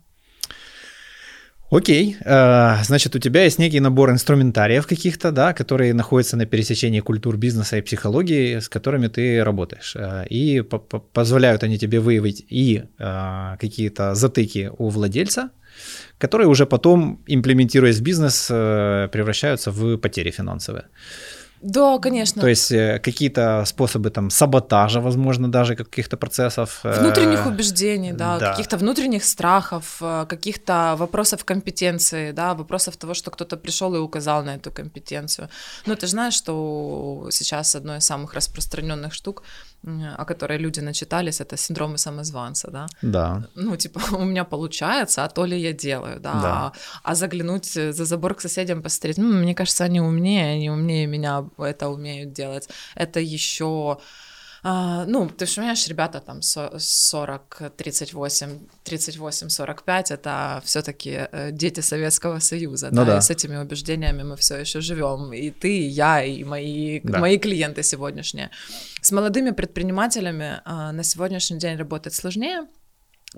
Окей, 1.70 2.16
э, 2.18 2.76
значит, 2.82 3.14
у 3.14 3.18
тебя 3.18 3.44
есть 3.44 3.58
некий 3.58 3.80
набор 3.80 4.10
инструментариев 4.10 4.86
каких-то, 4.86 5.32
да, 5.32 5.52
которые 5.52 5.92
находятся 5.92 6.38
на 6.38 6.46
пересечении 6.46 7.00
культур 7.00 7.36
бизнеса 7.36 7.76
и 7.76 7.82
психологии, 7.82 8.58
с 8.58 8.70
которыми 8.70 9.08
ты 9.08 9.44
работаешь. 9.44 9.94
И 10.30 10.62
позволяют 11.12 11.62
они 11.62 11.78
тебе 11.78 12.00
выявить 12.00 12.46
и 12.48 12.84
какие-то 12.96 14.14
затыки 14.14 14.70
у 14.78 14.88
владельца, 14.88 15.50
которые 16.18 16.48
уже 16.48 16.66
потом, 16.66 17.18
имплементируясь 17.26 17.98
в 17.98 18.02
бизнес, 18.02 18.48
э, 18.50 19.08
превращаются 19.12 19.70
в 19.70 19.96
потери 19.96 20.30
финансовые. 20.30 20.84
Да, 21.62 21.98
конечно. 21.98 22.40
То 22.40 22.48
есть 22.48 22.72
э, 22.72 22.98
какие-то 22.98 23.64
способы 23.66 24.10
там 24.10 24.30
саботажа, 24.30 25.00
возможно, 25.00 25.48
даже 25.48 25.76
каких-то 25.76 26.16
процессов. 26.16 26.80
Э, 26.84 27.00
внутренних 27.00 27.46
убеждений, 27.46 28.12
да, 28.12 28.38
да. 28.38 28.50
каких-то 28.50 28.78
внутренних 28.78 29.24
страхов, 29.24 30.02
каких-то 30.28 30.94
вопросов 30.98 31.44
компетенции, 31.44 32.32
да, 32.32 32.54
вопросов 32.54 32.96
того, 32.96 33.14
что 33.14 33.30
кто-то 33.30 33.56
пришел 33.56 33.94
и 33.94 33.98
указал 33.98 34.44
на 34.44 34.54
эту 34.54 34.70
компетенцию. 34.70 35.48
Ну, 35.86 35.94
ты 35.96 36.06
знаешь, 36.06 36.34
что 36.34 37.28
сейчас 37.30 37.76
одной 37.76 37.98
из 37.98 38.04
самых 38.04 38.34
распространенных 38.34 39.12
штук 39.12 39.42
о 39.82 40.24
которой 40.24 40.58
люди 40.58 40.80
начитались, 40.80 41.40
это 41.40 41.56
синдромы 41.56 41.96
самозванца, 41.96 42.70
да? 42.70 42.86
Да. 43.02 43.48
Ну, 43.54 43.76
типа, 43.76 44.00
у 44.12 44.24
меня 44.24 44.44
получается, 44.44 45.24
а 45.24 45.28
то 45.28 45.46
ли 45.46 45.58
я 45.58 45.72
делаю, 45.72 46.20
да? 46.20 46.32
да. 46.32 46.52
А, 46.52 46.72
а 47.02 47.14
заглянуть 47.14 47.66
за 47.66 48.04
забор 48.04 48.34
к 48.34 48.40
соседям, 48.40 48.82
посмотреть, 48.82 49.18
ну, 49.18 49.32
мне 49.32 49.54
кажется, 49.54 49.84
они 49.84 50.00
умнее, 50.00 50.54
они 50.54 50.70
умнее 50.70 51.06
меня 51.06 51.44
это 51.58 51.88
умеют 51.88 52.32
делать. 52.32 52.68
Это 52.94 53.20
еще 53.20 53.98
а, 54.62 55.06
ну, 55.06 55.28
ты 55.28 55.46
же 55.46 55.56
понимаешь, 55.56 55.88
ребята 55.88 56.20
там 56.20 56.42
40, 56.42 57.62
38, 57.76 58.58
38, 58.84 59.48
45 59.48 60.10
это 60.10 60.62
все-таки 60.64 61.28
э, 61.32 61.50
дети 61.52 61.80
Советского 61.80 62.40
Союза, 62.40 62.88
ну, 62.90 62.96
да, 62.96 63.04
да, 63.04 63.18
и 63.18 63.20
с 63.20 63.30
этими 63.30 63.56
убеждениями 63.56 64.22
мы 64.22 64.36
все 64.36 64.56
еще 64.56 64.80
живем. 64.80 65.32
И 65.32 65.50
ты, 65.50 65.78
и 65.78 65.86
я, 65.86 66.22
и 66.22 66.44
мои, 66.44 67.00
да. 67.02 67.18
мои 67.18 67.38
клиенты 67.38 67.82
сегодняшние. 67.82 68.50
С 69.00 69.12
молодыми 69.12 69.50
предпринимателями 69.52 70.60
а, 70.64 70.92
на 70.92 71.04
сегодняшний 71.04 71.58
день 71.58 71.76
работать 71.76 72.14
сложнее 72.14 72.66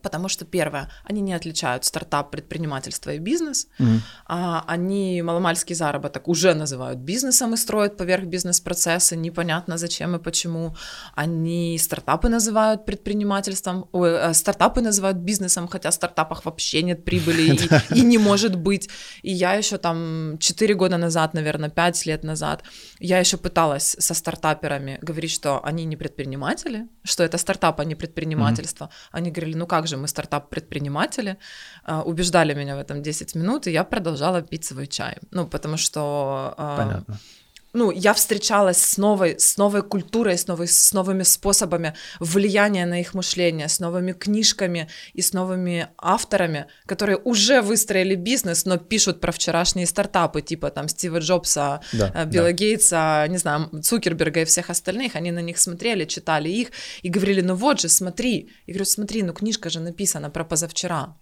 Потому 0.00 0.28
что, 0.28 0.46
первое, 0.46 0.88
они 1.04 1.20
не 1.20 1.34
отличают 1.34 1.84
стартап, 1.84 2.30
предпринимательство 2.30 3.10
и 3.10 3.18
бизнес. 3.18 3.68
Mm-hmm. 3.78 4.00
А, 4.26 4.64
они 4.66 5.20
маломальский 5.20 5.74
заработок 5.74 6.28
уже 6.28 6.54
называют 6.54 6.98
бизнесом 7.00 7.52
и 7.52 7.56
строят 7.58 7.98
поверх 7.98 8.24
бизнес-процесса, 8.24 9.16
непонятно 9.16 9.76
зачем 9.76 10.16
и 10.16 10.18
почему. 10.18 10.74
Они 11.14 11.78
стартапы 11.78 12.30
называют 12.30 12.86
предпринимательством, 12.86 13.86
ой, 13.92 14.12
э, 14.12 14.34
стартапы 14.34 14.80
называют 14.80 15.18
бизнесом, 15.18 15.68
хотя 15.68 15.90
в 15.90 15.94
стартапах 15.94 16.46
вообще 16.46 16.82
нет 16.82 17.04
прибыли 17.04 17.42
и, 17.42 17.94
и 17.98 18.02
не 18.02 18.16
может 18.16 18.56
быть. 18.56 18.88
И 19.22 19.30
я 19.30 19.52
еще 19.52 19.76
там 19.76 20.38
4 20.38 20.74
года 20.74 20.96
назад, 20.96 21.34
наверное, 21.34 21.68
5 21.68 22.06
лет 22.06 22.24
назад, 22.24 22.62
я 22.98 23.18
еще 23.18 23.36
пыталась 23.36 23.94
со 23.98 24.14
стартаперами 24.14 24.98
говорить, 25.02 25.32
что 25.32 25.60
они 25.62 25.84
не 25.84 25.96
предприниматели, 25.96 26.88
что 27.04 27.24
это 27.24 27.36
стартап, 27.36 27.80
а 27.80 27.84
не 27.84 27.94
предпринимательство. 27.94 28.84
Mm-hmm. 28.84 29.08
Они 29.18 29.30
говорили, 29.30 29.58
ну 29.58 29.66
как 29.66 29.81
как 29.82 29.88
же 29.88 29.96
мы 29.96 30.06
стартап-предприниматели, 30.06 31.36
а, 31.84 32.02
убеждали 32.02 32.54
меня 32.54 32.76
в 32.76 32.78
этом 32.78 33.02
10 33.02 33.36
минут, 33.36 33.66
и 33.66 33.72
я 33.72 33.84
продолжала 33.84 34.42
пить 34.42 34.64
свой 34.64 34.86
чай. 34.86 35.16
Ну, 35.32 35.46
потому 35.46 35.76
что... 35.76 36.54
А, 36.56 36.76
Понятно 36.76 37.18
ну, 37.72 37.90
я 37.90 38.12
встречалась 38.12 38.78
с 38.78 38.98
новой, 38.98 39.38
с 39.38 39.56
новой 39.56 39.82
культурой, 39.82 40.36
с, 40.36 40.46
новой, 40.46 40.68
с 40.68 40.92
новыми 40.92 41.22
способами 41.22 41.94
влияния 42.20 42.86
на 42.86 43.00
их 43.00 43.14
мышление, 43.14 43.68
с 43.68 43.80
новыми 43.80 44.12
книжками 44.12 44.88
и 45.14 45.22
с 45.22 45.32
новыми 45.32 45.88
авторами, 45.96 46.66
которые 46.86 47.18
уже 47.18 47.62
выстроили 47.62 48.14
бизнес, 48.14 48.66
но 48.66 48.76
пишут 48.76 49.20
про 49.20 49.32
вчерашние 49.32 49.86
стартапы, 49.86 50.42
типа 50.42 50.70
там 50.70 50.88
Стива 50.88 51.18
Джобса, 51.18 51.80
да, 51.92 52.12
э, 52.14 52.26
Билла 52.26 52.46
да. 52.48 52.52
Гейтса, 52.52 53.26
не 53.28 53.38
знаю, 53.38 53.70
Цукерберга 53.82 54.42
и 54.42 54.44
всех 54.44 54.70
остальных. 54.70 55.16
Они 55.16 55.30
на 55.30 55.40
них 55.40 55.58
смотрели, 55.58 56.04
читали 56.04 56.48
их 56.48 56.68
и 57.02 57.08
говорили, 57.08 57.40
ну 57.40 57.54
вот 57.54 57.80
же, 57.80 57.88
смотри. 57.88 58.50
Я 58.66 58.74
говорю, 58.74 58.84
смотри, 58.84 59.22
ну 59.22 59.32
книжка 59.32 59.70
же 59.70 59.80
написана 59.80 60.30
про 60.30 60.44
позавчера. 60.44 61.16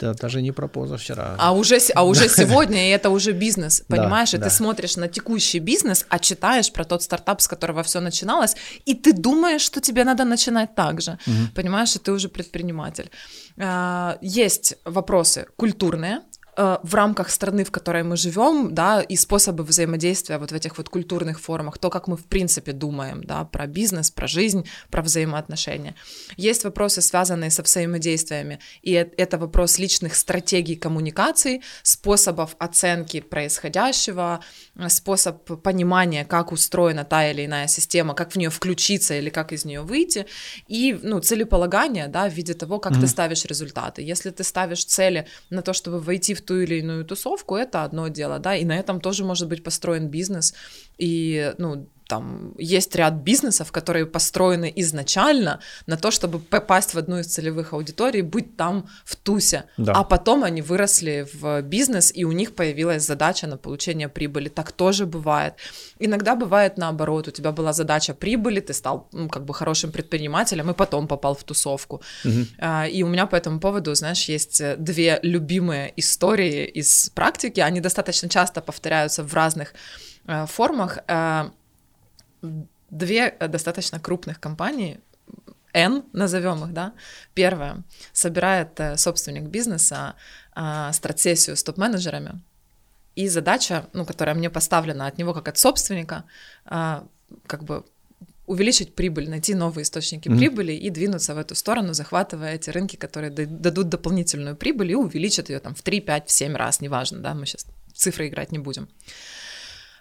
Да, 0.00 0.14
даже 0.14 0.42
не 0.42 0.52
про 0.52 0.68
позавчера. 0.68 1.36
А 1.38 1.52
уже, 1.52 1.78
а 1.94 2.04
уже 2.04 2.28
сегодня, 2.28 2.88
и 2.88 2.90
это 2.90 3.10
уже 3.10 3.32
бизнес, 3.32 3.82
понимаешь? 3.88 4.30
Да, 4.30 4.38
и 4.38 4.40
да. 4.40 4.48
ты 4.48 4.54
смотришь 4.54 4.96
на 4.96 5.08
текущий 5.08 5.58
бизнес, 5.58 6.06
а 6.08 6.18
читаешь 6.18 6.72
про 6.72 6.84
тот 6.84 7.02
стартап, 7.02 7.40
с 7.40 7.48
которого 7.48 7.82
все 7.82 8.00
начиналось, 8.00 8.56
и 8.86 8.94
ты 8.94 9.12
думаешь, 9.12 9.62
что 9.62 9.80
тебе 9.80 10.04
надо 10.04 10.24
начинать 10.24 10.74
так 10.74 11.00
же, 11.00 11.18
угу. 11.26 11.36
понимаешь? 11.54 11.94
И 11.96 11.98
ты 11.98 12.12
уже 12.12 12.28
предприниматель. 12.28 13.10
А, 13.58 14.16
есть 14.22 14.74
вопросы 14.84 15.46
культурные, 15.56 16.20
Э, 16.60 16.78
в 16.82 16.94
рамках 16.94 17.30
страны, 17.30 17.64
в 17.64 17.70
которой 17.70 18.02
мы 18.02 18.16
живем, 18.16 18.74
да, 18.74 19.00
и 19.00 19.16
способы 19.16 19.64
взаимодействия 19.64 20.36
вот 20.36 20.52
в 20.52 20.54
этих 20.54 20.76
вот 20.76 20.90
культурных 20.90 21.40
формах, 21.40 21.78
то, 21.78 21.88
как 21.88 22.06
мы 22.06 22.18
в 22.18 22.24
принципе 22.24 22.72
думаем, 22.72 23.24
да, 23.24 23.44
про 23.44 23.66
бизнес, 23.66 24.10
про 24.10 24.26
жизнь, 24.26 24.66
про 24.90 25.00
взаимоотношения. 25.00 25.94
Есть 26.36 26.64
вопросы, 26.64 27.00
связанные 27.00 27.50
со 27.50 27.62
взаимодействиями, 27.62 28.58
и 28.82 28.92
это 28.92 29.38
вопрос 29.38 29.78
личных 29.78 30.14
стратегий 30.14 30.76
коммуникаций, 30.76 31.62
способов 31.82 32.56
оценки 32.58 33.20
происходящего, 33.20 34.40
способ 34.88 35.62
понимания, 35.62 36.26
как 36.26 36.52
устроена 36.52 37.04
та 37.04 37.30
или 37.30 37.46
иная 37.46 37.68
система, 37.68 38.14
как 38.14 38.32
в 38.32 38.36
нее 38.36 38.50
включиться 38.50 39.14
или 39.14 39.30
как 39.30 39.52
из 39.52 39.64
нее 39.64 39.80
выйти, 39.80 40.26
и, 40.68 40.98
ну, 41.02 41.20
целеполагание, 41.20 42.08
да, 42.08 42.28
в 42.28 42.34
виде 42.34 42.52
того, 42.52 42.78
как 42.78 42.92
mm-hmm. 42.92 43.00
ты 43.00 43.06
ставишь 43.06 43.44
результаты. 43.46 44.02
Если 44.02 44.28
ты 44.28 44.44
ставишь 44.44 44.84
цели 44.84 45.26
на 45.48 45.62
то, 45.62 45.72
чтобы 45.72 46.00
войти 46.00 46.34
в 46.34 46.49
ту 46.50 46.56
или 46.56 46.80
иную 46.80 47.04
тусовку, 47.04 47.54
это 47.54 47.84
одно 47.84 48.08
дело, 48.08 48.40
да, 48.40 48.56
и 48.56 48.64
на 48.64 48.76
этом 48.76 49.00
тоже 49.00 49.24
может 49.24 49.48
быть 49.48 49.62
построен 49.62 50.08
бизнес, 50.08 50.52
и, 50.98 51.54
ну, 51.58 51.88
там 52.10 52.54
есть 52.58 52.96
ряд 52.96 53.14
бизнесов, 53.14 53.70
которые 53.70 54.04
построены 54.04 54.72
изначально 54.76 55.60
на 55.86 55.96
то, 55.96 56.10
чтобы 56.10 56.40
попасть 56.40 56.94
в 56.94 56.98
одну 56.98 57.18
из 57.18 57.26
целевых 57.26 57.72
аудиторий, 57.72 58.22
быть 58.22 58.56
там 58.56 58.88
в 59.04 59.14
тусе, 59.14 59.64
да. 59.76 59.92
а 59.92 60.02
потом 60.02 60.42
они 60.42 60.60
выросли 60.60 61.28
в 61.32 61.62
бизнес, 61.62 62.12
и 62.18 62.24
у 62.24 62.32
них 62.32 62.54
появилась 62.54 63.06
задача 63.06 63.46
на 63.46 63.56
получение 63.56 64.08
прибыли. 64.08 64.48
Так 64.48 64.72
тоже 64.72 65.06
бывает. 65.06 65.54
Иногда 66.00 66.34
бывает 66.34 66.78
наоборот, 66.78 67.28
у 67.28 67.30
тебя 67.30 67.52
была 67.52 67.72
задача 67.72 68.12
прибыли, 68.12 68.58
ты 68.60 68.72
стал 68.72 69.08
ну, 69.12 69.28
как 69.28 69.44
бы 69.44 69.54
хорошим 69.54 69.92
предпринимателем, 69.92 70.70
и 70.70 70.74
потом 70.74 71.06
попал 71.06 71.34
в 71.34 71.44
тусовку. 71.44 72.02
Угу. 72.24 72.66
И 72.90 73.02
у 73.04 73.08
меня 73.08 73.26
по 73.26 73.36
этому 73.36 73.60
поводу, 73.60 73.94
знаешь, 73.94 74.28
есть 74.28 74.60
э, 74.60 74.74
две 74.78 75.20
любимые 75.22 75.92
истории 75.96 76.64
из 76.64 77.10
практики, 77.10 77.60
они 77.60 77.80
достаточно 77.80 78.28
часто 78.28 78.60
повторяются 78.60 79.22
в 79.22 79.32
разных 79.34 79.74
э, 80.26 80.46
формах 80.46 80.98
э, 81.06 81.50
две 82.90 83.28
э, 83.38 83.48
достаточно 83.48 84.00
крупных 84.00 84.40
компании, 84.40 85.00
N, 85.72 86.04
назовем 86.12 86.64
их, 86.64 86.72
да. 86.72 86.92
Первая 87.34 87.82
собирает 88.12 88.80
э, 88.80 88.96
собственник 88.96 89.44
бизнеса 89.44 90.14
а, 90.52 90.92
стратсессию 90.92 91.56
с 91.56 91.62
топ-менеджерами, 91.62 92.40
и 93.14 93.28
задача, 93.28 93.86
ну, 93.92 94.04
которая 94.04 94.34
мне 94.34 94.50
поставлена 94.50 95.06
от 95.06 95.18
него 95.18 95.34
как 95.34 95.48
от 95.48 95.58
собственника, 95.58 96.24
а, 96.64 97.06
как 97.46 97.64
бы 97.64 97.84
увеличить 98.46 98.96
прибыль, 98.96 99.30
найти 99.30 99.54
новые 99.54 99.84
источники 99.84 100.28
mm-hmm. 100.28 100.38
прибыли 100.38 100.72
и 100.72 100.90
двинуться 100.90 101.34
в 101.34 101.38
эту 101.38 101.54
сторону, 101.54 101.94
захватывая 101.94 102.56
эти 102.56 102.70
рынки, 102.70 102.96
которые 102.96 103.30
дадут 103.30 103.88
дополнительную 103.88 104.56
прибыль 104.56 104.90
и 104.90 104.94
увеличат 104.96 105.50
ее 105.50 105.60
там 105.60 105.74
в 105.74 105.82
3, 105.82 106.00
5, 106.00 106.28
в 106.28 106.32
7 106.32 106.56
раз, 106.56 106.80
неважно, 106.80 107.20
да, 107.20 107.34
мы 107.34 107.46
сейчас 107.46 107.66
цифры 107.94 108.26
играть 108.26 108.50
не 108.50 108.58
будем. 108.58 108.88
А, 108.88 109.10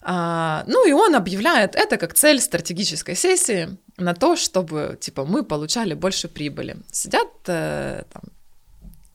ну 0.01 0.87
и 0.87 0.91
он 0.93 1.15
объявляет 1.15 1.75
это 1.75 1.97
как 1.97 2.13
цель 2.13 2.39
стратегической 2.39 3.15
сессии 3.15 3.77
на 3.97 4.13
то, 4.13 4.35
чтобы 4.35 4.97
типа 4.99 5.25
мы 5.25 5.43
получали 5.43 5.93
больше 5.93 6.27
прибыли. 6.27 6.77
Сидят 6.91 7.27
э, 7.47 8.03
там 8.11 8.23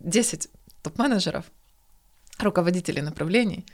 10 0.01 0.49
топ-менеджеров, 0.83 1.45
руководителей 2.39 3.03
направлений, 3.03 3.65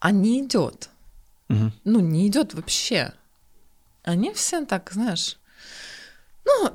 а 0.00 0.10
не 0.10 0.40
идет. 0.40 0.88
Мгм. 1.48 1.72
ну, 1.84 2.00
не 2.00 2.26
идет 2.28 2.54
вообще. 2.54 3.12
Они 4.04 4.32
все 4.32 4.64
так, 4.64 4.90
знаешь, 4.92 5.38
ну, 6.44 6.70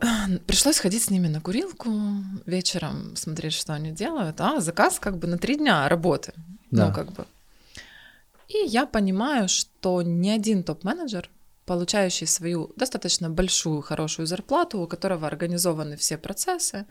пришлось 0.45 0.79
ходить 0.79 1.03
с 1.03 1.09
ними 1.09 1.27
на 1.27 1.41
курилку 1.41 1.91
вечером, 2.45 3.15
смотреть, 3.15 3.53
что 3.53 3.73
они 3.73 3.91
делают. 3.91 4.39
А 4.39 4.61
заказ 4.61 4.99
как 4.99 5.17
бы 5.17 5.27
на 5.27 5.37
три 5.37 5.57
дня 5.57 5.89
работы. 5.89 6.33
Да. 6.71 6.87
Ну, 6.87 6.93
как 6.93 7.11
бы. 7.11 7.25
И 8.47 8.57
я 8.67 8.85
понимаю, 8.85 9.47
что 9.49 10.01
ни 10.01 10.29
один 10.29 10.63
топ-менеджер, 10.63 11.29
получающий 11.65 12.27
свою 12.27 12.71
достаточно 12.77 13.29
большую, 13.29 13.81
хорошую 13.81 14.25
зарплату, 14.25 14.79
у 14.79 14.87
которого 14.87 15.27
организованы 15.27 15.97
все 15.97 16.17
процессы, 16.17 16.85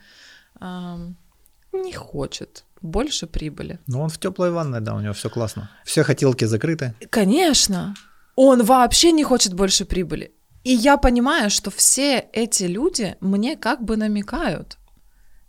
не 0.60 1.92
хочет 1.92 2.64
больше 2.82 3.26
прибыли. 3.26 3.78
Ну, 3.86 4.00
он 4.02 4.08
в 4.10 4.18
теплой 4.18 4.50
ванной, 4.50 4.80
да, 4.80 4.94
у 4.94 5.00
него 5.00 5.12
все 5.14 5.30
классно. 5.30 5.70
Все 5.84 6.02
хотелки 6.02 6.44
закрыты. 6.44 6.94
Конечно, 7.10 7.94
он 8.34 8.62
вообще 8.62 9.12
не 9.12 9.24
хочет 9.24 9.54
больше 9.54 9.84
прибыли. 9.84 10.32
И 10.64 10.72
я 10.72 10.96
понимаю, 10.96 11.48
что 11.50 11.70
все 11.70 12.18
эти 12.32 12.64
люди 12.64 13.16
мне 13.20 13.56
как 13.56 13.82
бы 13.82 13.96
намекают. 13.96 14.78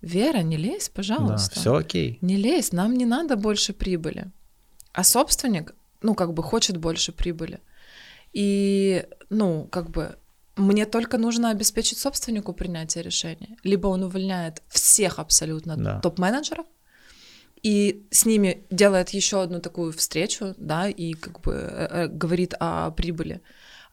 Вера, 0.02 0.38
не 0.44 0.58
лезь, 0.58 0.88
Да, 0.88 0.92
пожалуйста. 0.96 1.60
все 1.60 1.76
окей. 1.76 2.18
Не 2.22 2.36
лезь, 2.38 2.72
нам 2.72 2.94
не 2.96 3.06
надо 3.06 3.36
больше 3.36 3.74
прибыли. 3.74 4.32
А 4.94 5.04
собственник, 5.04 5.74
ну, 6.02 6.16
как 6.16 6.34
бы 6.34 6.44
хочет 6.44 6.78
больше 6.78 7.12
прибыли. 7.12 7.60
И, 8.34 9.06
ну, 9.30 9.68
как 9.72 9.90
бы 9.90 10.18
мне 10.56 10.86
только 10.86 11.18
нужно 11.18 11.50
обеспечить 11.52 11.98
собственнику 12.00 12.54
принятие 12.54 13.04
решения. 13.04 13.58
Либо 13.64 13.88
он 13.88 14.04
увольняет 14.04 14.62
всех 14.70 15.20
абсолютно 15.20 15.78
Да. 15.78 16.00
топ-менеджеров, 16.02 16.66
и 17.64 18.08
с 18.12 18.26
ними 18.26 18.66
делает 18.70 19.10
еще 19.10 19.42
одну 19.42 19.60
такую 19.60 19.92
встречу, 19.92 20.54
да, 20.58 20.88
и 20.88 21.14
как 21.14 21.42
бы 21.42 21.54
э, 21.54 21.88
э, 21.90 22.08
говорит 22.08 22.54
о 22.60 22.92
прибыли. 22.92 23.42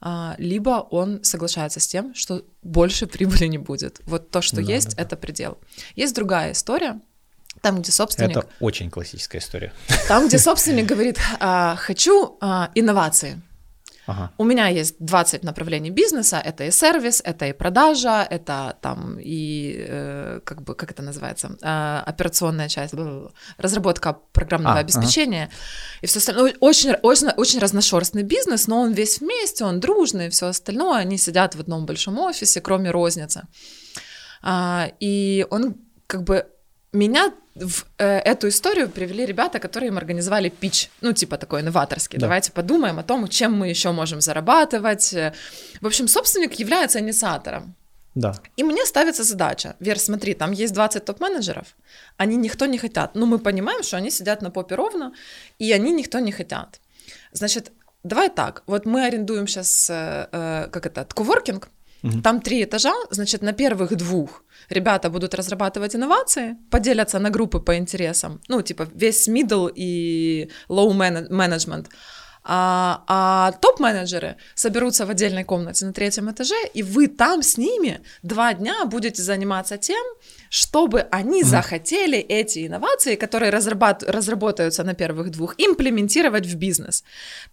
А, 0.01 0.35
либо 0.37 0.87
он 0.91 1.23
соглашается 1.23 1.79
с 1.79 1.87
тем, 1.87 2.13
что 2.13 2.43
больше 2.61 3.07
прибыли 3.13 3.47
не 3.47 3.57
будет. 3.57 4.01
Вот 4.05 4.29
то, 4.29 4.41
что 4.41 4.57
Да, 4.57 4.61
есть, 4.73 4.89
да, 4.89 4.95
да. 4.97 5.03
это 5.03 5.15
предел. 5.17 5.57
Есть 5.95 6.15
другая 6.15 6.51
история, 6.51 7.01
там, 7.65 7.81
где 7.81 7.91
собственник, 7.91 8.37
Это 8.37 8.47
очень 8.59 8.91
классическая 8.91 9.39
история. 9.39 9.73
там, 10.07 10.27
где 10.27 10.37
собственник 10.47 10.85
говорит, 10.85 11.19
«А, 11.39 11.75
хочу 11.75 12.37
а, 12.39 12.69
инновации. 12.75 13.41
Ага. 14.07 14.29
У 14.37 14.43
меня 14.43 14.67
есть 14.67 14.97
20 14.99 15.43
направлений 15.43 15.89
бизнеса, 15.89 16.39
это 16.45 16.63
и 16.63 16.71
сервис, 16.71 17.21
это 17.25 17.47
и 17.47 17.53
продажа, 17.53 18.27
это 18.29 18.77
там 18.81 19.17
и, 19.19 19.83
э, 19.89 20.41
как 20.43 20.61
бы, 20.61 20.75
как 20.75 20.91
это 20.91 21.01
называется, 21.01 21.57
А, 21.63 22.03
операционная 22.05 22.69
часть, 22.69 22.93
разработка 23.57 24.13
программного 24.31 24.77
А, 24.77 24.81
обеспечения 24.81 25.49
и 26.01 26.05
все 26.05 26.19
остальное. 26.19 26.51
Ну, 26.51 26.57
Очень, 26.59 26.91
очень, 27.01 27.29
очень 27.37 27.59
разношерстный 27.59 28.21
бизнес, 28.23 28.67
но 28.67 28.81
он 28.81 28.91
весь 28.93 29.21
вместе, 29.21 29.65
он 29.65 29.79
дружный, 29.79 30.29
все 30.29 30.45
остальное, 30.45 30.99
они 30.99 31.17
сидят 31.17 31.55
в 31.55 31.59
одном 31.59 31.87
большом 31.87 32.19
офисе, 32.19 32.61
кроме 32.61 32.91
розницы. 32.91 33.47
А, 34.43 34.91
и 34.99 35.47
он 35.49 35.77
как 36.07 36.23
бы 36.23 36.45
меня 36.95 37.33
в 37.55 37.85
э, 37.97 38.19
эту 38.19 38.47
историю 38.47 38.89
привели 38.89 39.25
ребята, 39.25 39.59
которые 39.59 39.87
им 39.89 39.97
организовали 39.97 40.49
пич, 40.49 40.89
ну, 41.01 41.13
типа 41.13 41.37
такой 41.37 41.61
инноваторский. 41.61 42.19
Да. 42.19 42.27
Давайте 42.27 42.51
подумаем 42.51 42.99
о 42.99 43.03
том, 43.03 43.27
чем 43.27 43.53
мы 43.53 43.69
еще 43.69 43.91
можем 43.91 44.21
зарабатывать. 44.21 45.13
Э, 45.13 45.33
В 45.81 45.87
общем, 45.87 46.07
собственник 46.07 46.59
является 46.59 46.99
инициатором. 46.99 47.75
Да. 48.15 48.33
И 48.57 48.63
мне 48.63 48.85
ставится 48.85 49.23
задача. 49.23 49.75
Вер, 49.79 49.99
смотри, 49.99 50.33
там 50.33 50.51
есть 50.51 50.73
20 50.73 51.03
топ-менеджеров, 51.05 51.75
они 52.17 52.37
никто 52.37 52.65
не 52.65 52.77
хотят. 52.77 53.15
Ну, 53.15 53.25
мы 53.25 53.39
понимаем, 53.39 53.83
что 53.83 53.97
они 53.97 54.11
сидят 54.11 54.41
на 54.41 54.51
попе 54.51 54.75
ровно, 54.75 55.13
и 55.59 55.71
они 55.73 55.91
никто 55.91 56.19
не 56.19 56.31
хотят. 56.31 56.79
Значит, 57.33 57.71
давай 58.03 58.29
так, 58.29 58.63
вот 58.67 58.85
мы 58.85 59.05
арендуем 59.05 59.47
сейчас, 59.47 59.87
как 59.87 60.85
это, 60.85 61.05
коворкинг, 61.13 61.67
Мгм. 62.05 62.21
там 62.21 62.39
три 62.41 62.63
этажа, 62.63 62.93
значит, 63.09 63.41
на 63.41 63.53
первых 63.53 63.95
двух 63.95 64.43
ребята 64.69 65.09
будут 65.09 65.33
разрабатывать 65.33 65.95
инновации, 65.95 66.55
поделятся 66.69 67.19
на 67.19 67.29
группы 67.29 67.59
по 67.59 67.75
интересам, 67.75 68.39
ну, 68.47 68.61
типа 68.61 68.87
весь 68.93 69.27
middle 69.27 69.71
и 69.75 70.49
low 70.69 70.91
man- 70.91 71.29
management. 71.29 71.87
А, 72.47 73.03
а 73.07 73.51
топ-менеджеры 73.53 74.35
соберутся 74.53 75.07
в 75.07 75.09
отдельной 75.09 75.43
комнате 75.43 75.85
на 75.85 75.93
третьем 75.93 76.29
этаже, 76.29 76.55
и 76.75 76.83
вы 76.83 77.07
там 77.07 77.41
с 77.41 77.57
ними 77.57 78.01
два 78.21 78.53
дня 78.53 78.85
будете 78.85 79.23
заниматься 79.23 79.77
тем, 79.77 80.05
чтобы 80.49 81.07
они 81.11 81.41
захотели 81.43 82.19
эти 82.19 82.67
инновации, 82.67 83.15
которые 83.15 83.51
разрабат- 83.51 84.05
разработаются 84.05 84.83
на 84.83 84.93
первых 84.93 85.31
двух, 85.31 85.55
имплементировать 85.57 86.45
в 86.45 86.55
бизнес. 86.55 87.03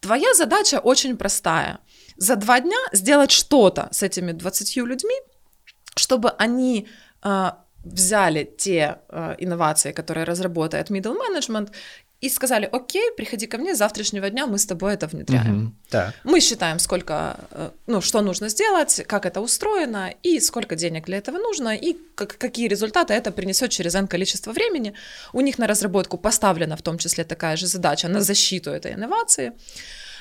Твоя 0.00 0.34
задача 0.34 0.78
очень 0.78 1.16
простая. 1.16 1.78
За 2.16 2.36
два 2.36 2.60
дня 2.60 2.78
сделать 2.92 3.30
что-то 3.30 3.88
с 3.90 4.02
этими 4.02 4.32
20 4.32 4.76
людьми, 4.76 5.14
чтобы 5.96 6.30
они 6.38 6.86
а, 7.22 7.64
взяли 7.84 8.44
те 8.58 8.98
а, 9.08 9.34
инновации, 9.38 9.92
которые 9.92 10.24
разработает 10.24 10.90
middle 10.90 11.16
management, 11.16 11.70
и 12.24 12.28
сказали, 12.28 12.68
окей, 12.72 13.10
приходи 13.16 13.46
ко 13.46 13.58
мне, 13.58 13.74
с 13.74 13.78
завтрашнего 13.78 14.30
дня 14.30 14.46
мы 14.46 14.56
с 14.56 14.66
тобой 14.66 14.94
это 14.94 15.08
внедряем. 15.08 15.56
Мгм. 15.56 15.76
Так. 15.90 16.14
Мы 16.24 16.40
считаем, 16.40 16.78
сколько, 16.78 17.36
э, 17.50 17.70
ну, 17.88 18.00
что 18.00 18.20
нужно 18.22 18.48
сделать, 18.48 19.02
как 19.08 19.26
это 19.26 19.40
устроено, 19.40 20.14
и 20.22 20.40
сколько 20.40 20.76
денег 20.76 21.06
для 21.06 21.18
этого 21.18 21.38
нужно, 21.38 21.74
и 21.74 21.96
как- 22.14 22.38
какие 22.38 22.68
результаты 22.68 23.14
это 23.14 23.32
принесет 23.32 23.70
через 23.72 23.96
N 23.96 24.06
количество 24.06 24.52
времени. 24.52 24.94
У 25.32 25.40
них 25.40 25.58
на 25.58 25.66
разработку 25.66 26.16
поставлена 26.16 26.76
в 26.76 26.82
том 26.82 26.96
числе 26.98 27.24
такая 27.24 27.56
же 27.56 27.66
задача 27.66 28.08
на 28.08 28.20
защиту 28.20 28.70
этой 28.70 28.92
инновации 28.92 29.52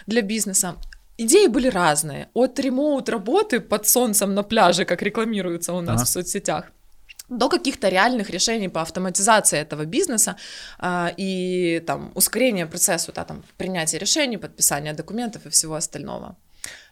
для 0.07 0.23
бизнеса. 0.23 0.75
Идеи 1.23 1.47
были 1.47 1.69
разные. 1.69 2.27
От 2.33 2.59
ремоут 2.59 3.09
работы 3.09 3.59
под 3.59 3.87
солнцем 3.87 4.33
на 4.33 4.43
пляже, 4.43 4.85
как 4.85 5.01
рекламируется 5.03 5.73
у 5.73 5.81
нас 5.81 6.01
Ага. 6.01 6.05
в 6.05 6.09
соцсетях, 6.09 6.65
до 7.29 7.47
каких-то 7.49 7.89
реальных 7.89 8.29
решений 8.31 8.69
по 8.69 8.81
автоматизации 8.81 9.59
этого 9.59 9.85
бизнеса 9.85 10.35
а, 10.79 11.13
и 11.19 11.79
там 11.85 12.11
ускорения 12.15 12.65
процесса, 12.65 13.11
да, 13.13 13.23
там, 13.23 13.43
принятия 13.57 13.99
решений, 13.99 14.37
подписания 14.37 14.93
документов 14.93 15.45
и 15.45 15.49
всего 15.49 15.75
остального. 15.75 16.35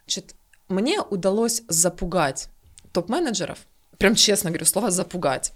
Значит, 0.05 0.35
мне 0.69 1.01
удалось 1.01 1.63
запугать 1.67 2.49
топ-менеджеров, 2.91 3.57
прям 3.97 4.15
честно 4.15 4.49
говорю, 4.51 4.65
слово 4.65 4.91
запугать, 4.91 5.53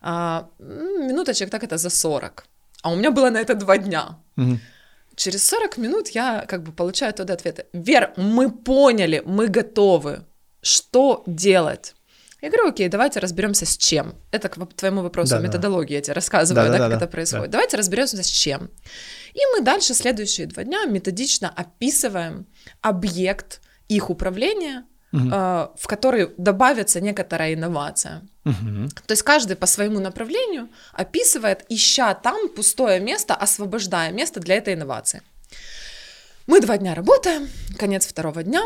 а, 0.00 0.48
минуточек 0.58 1.50
так 1.50 1.62
это 1.62 1.76
за 1.76 1.90
40. 1.90 2.46
А 2.82 2.90
у 2.90 2.96
меня 2.96 3.10
было 3.10 3.30
на 3.30 3.38
это 3.38 3.54
два 3.54 3.76
дня. 3.78 4.16
Мгм. 4.36 4.60
Через 5.18 5.44
40 5.48 5.78
минут 5.78 6.08
я 6.10 6.44
как 6.46 6.62
бы 6.62 6.70
получаю 6.72 7.10
оттуда 7.10 7.32
ответы. 7.32 7.66
Вер, 7.72 8.12
мы 8.16 8.50
поняли, 8.52 9.20
мы 9.26 9.48
готовы. 9.48 10.24
Что 10.62 11.24
делать? 11.26 11.96
Я 12.40 12.50
говорю, 12.50 12.68
окей, 12.68 12.88
давайте 12.88 13.18
разберемся 13.18 13.66
с 13.66 13.76
чем. 13.76 14.14
Это 14.30 14.48
к 14.48 14.54
твоему 14.74 15.02
вопросу 15.02 15.30
Да-да. 15.32 15.46
методологии 15.48 15.94
я 15.94 16.00
тебе 16.02 16.12
рассказываю, 16.14 16.54
да, 16.54 16.62
Да-да-да-да, 16.70 16.94
как 16.94 17.02
это 17.02 17.10
происходит. 17.10 17.46
да. 17.46 17.50
Давайте 17.58 17.76
разберемся 17.76 18.22
с 18.22 18.26
чем. 18.28 18.70
И 19.34 19.40
мы 19.52 19.60
дальше 19.62 19.92
следующие 19.92 20.46
два 20.46 20.62
дня 20.62 20.84
методично 20.84 21.48
описываем 21.50 22.46
объект 22.80 23.60
их 23.88 24.10
управления, 24.10 24.84
Э, 25.12 25.68
в 25.76 25.86
который 25.86 26.30
добавится 26.36 27.00
некоторая 27.00 27.54
инновация. 27.54 28.22
То 29.06 29.12
есть 29.12 29.22
каждый 29.22 29.56
по 29.56 29.66
своему 29.66 30.00
направлению 30.00 30.68
описывает, 30.92 31.64
ища 31.68 32.14
там 32.14 32.48
пустое 32.48 33.00
место, 33.00 33.34
освобождая 33.34 34.12
место 34.12 34.40
для 34.40 34.56
этой 34.56 34.74
инновации. 34.74 35.22
Мы 36.46 36.60
два 36.60 36.78
дня 36.78 36.94
работаем, 36.94 37.48
конец 37.78 38.06
второго 38.06 38.42
дня. 38.42 38.62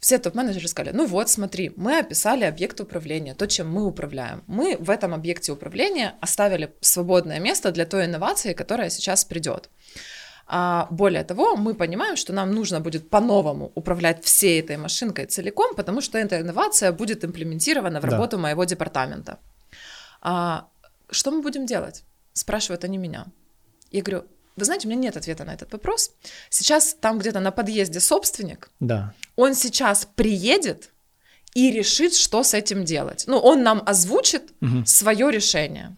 Все 0.00 0.18
топ-менеджеры 0.18 0.68
сказали, 0.68 0.94
ну 0.94 1.06
вот, 1.06 1.28
смотри, 1.28 1.72
мы 1.76 1.98
описали 1.98 2.44
объект 2.44 2.80
управления, 2.80 3.34
то, 3.34 3.46
чем 3.46 3.70
мы 3.70 3.84
управляем. 3.84 4.42
Мы 4.46 4.76
в 4.78 4.90
этом 4.90 5.14
объекте 5.14 5.52
управления 5.52 6.14
оставили 6.20 6.72
свободное 6.80 7.40
место 7.40 7.70
для 7.70 7.86
той 7.86 8.06
инновации, 8.06 8.52
которая 8.54 8.90
сейчас 8.90 9.24
придет. 9.24 9.68
А 10.50 10.86
более 10.90 11.24
того, 11.24 11.56
мы 11.56 11.74
понимаем, 11.74 12.16
что 12.16 12.32
нам 12.32 12.52
нужно 12.52 12.80
будет 12.80 13.10
по-новому 13.10 13.70
управлять 13.74 14.24
всей 14.24 14.60
этой 14.60 14.78
машинкой 14.78 15.26
целиком, 15.26 15.74
потому 15.76 16.00
что 16.00 16.16
эта 16.18 16.40
инновация 16.40 16.90
будет 16.92 17.22
имплементирована 17.24 18.00
в 18.00 18.02
Да. 18.04 18.10
работу 18.10 18.38
моего 18.38 18.64
департамента. 18.64 19.38
А, 20.22 20.66
что 21.10 21.30
мы 21.30 21.42
будем 21.42 21.66
делать? 21.66 22.02
Спрашивают 22.32 22.84
они 22.84 22.96
меня. 22.98 23.26
Я 23.90 24.02
говорю, 24.02 24.24
вы 24.56 24.64
знаете, 24.64 24.88
у 24.88 24.90
меня 24.90 25.00
нет 25.02 25.16
ответа 25.18 25.44
на 25.44 25.52
этот 25.54 25.70
вопрос. 25.72 26.12
Сейчас 26.50 26.94
там 27.00 27.18
где-то 27.18 27.40
на 27.40 27.50
подъезде 27.52 28.00
собственник, 28.00 28.70
Да. 28.80 29.12
он 29.36 29.54
сейчас 29.54 30.08
приедет 30.16 30.90
и 31.54 31.70
решит, 31.70 32.14
что 32.14 32.42
с 32.42 32.54
этим 32.54 32.84
делать. 32.84 33.24
Ну, 33.26 33.38
он 33.38 33.62
нам 33.62 33.82
озвучит 33.86 34.42
Мгм. 34.60 34.86
свое 34.86 35.30
решение. 35.30 35.96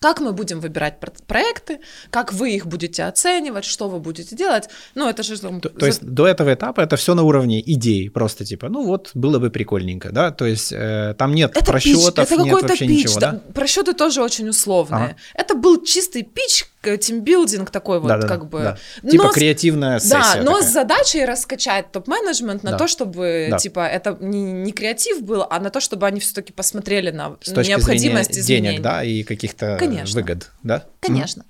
Как 0.00 0.20
мы 0.20 0.32
будем 0.32 0.60
выбирать 0.60 1.00
про- 1.00 1.12
проекты, 1.26 1.80
как 2.10 2.32
вы 2.32 2.54
их 2.54 2.66
будете 2.66 3.04
оценивать, 3.04 3.64
что 3.64 3.88
вы 3.88 3.98
будете 3.98 4.36
делать. 4.36 4.68
Ну, 4.94 5.08
это 5.08 5.22
же... 5.22 5.38
там 5.38 5.60
То, 5.60 5.68
то 5.70 5.86
есть 5.86 6.02
до 6.02 6.26
этого 6.26 6.54
этапа 6.54 6.80
это 6.80 6.96
все 6.96 7.14
на 7.14 7.22
уровне 7.22 7.60
идей, 7.60 8.08
просто 8.10 8.44
типа, 8.44 8.68
ну 8.68 8.84
вот 8.86 9.10
было 9.14 9.38
бы 9.38 9.50
прикольненько, 9.50 10.12
да, 10.12 10.30
то 10.30 10.46
есть 10.46 10.72
э, 10.72 11.14
там 11.18 11.34
нет 11.34 11.56
Это 11.56 11.64
просчетов, 11.64 12.28
пич, 12.28 12.38
это 12.38 12.42
нет 12.44 12.62
вообще 12.62 12.86
пич, 12.86 13.04
ничего, 13.04 13.20
да, 13.20 13.32
да? 13.32 13.52
Просчеты 13.52 13.92
тоже 13.94 14.22
очень 14.22 14.48
условные. 14.48 15.04
Ага. 15.04 15.16
Это 15.34 15.54
был 15.54 15.82
чистый 15.84 16.22
пич, 16.22 16.66
тимбилдинг 16.82 17.70
такой 17.70 17.98
вот, 18.00 18.08
Да, 18.08 18.18
да, 18.18 18.28
как 18.28 18.40
да, 18.42 18.46
бы. 18.46 18.58
да. 18.60 18.78
Но 19.02 19.10
Типа 19.10 19.28
с- 19.30 19.34
креативная 19.34 19.98
сессия. 19.98 20.14
Да, 20.14 20.42
но 20.42 20.52
такая. 20.54 20.68
с 20.68 20.72
задачей 20.72 21.24
раскачать 21.24 21.90
топ-менеджмент 21.92 22.62
на 22.62 22.70
Да. 22.72 22.78
то, 22.78 22.86
чтобы, 22.88 23.48
Да. 23.50 23.58
типа, 23.58 23.80
это 23.86 24.16
не, 24.20 24.40
не 24.52 24.72
креатив 24.72 25.22
был, 25.22 25.44
а 25.48 25.58
на 25.60 25.70
то, 25.70 25.80
чтобы 25.80 26.06
они 26.06 26.20
все-таки 26.20 26.52
посмотрели 26.52 27.10
на 27.10 27.36
С 27.40 27.52
точки 27.52 27.70
необходимость 27.70 28.32
зрения 28.32 28.40
изменений. 28.42 28.68
денег, 28.76 28.82
да, 28.82 29.02
и 29.04 29.22
каких-то 29.24 29.76
Конечно. 29.78 30.20
выгод, 30.20 30.50
да? 30.62 30.84
Конечно. 31.00 31.44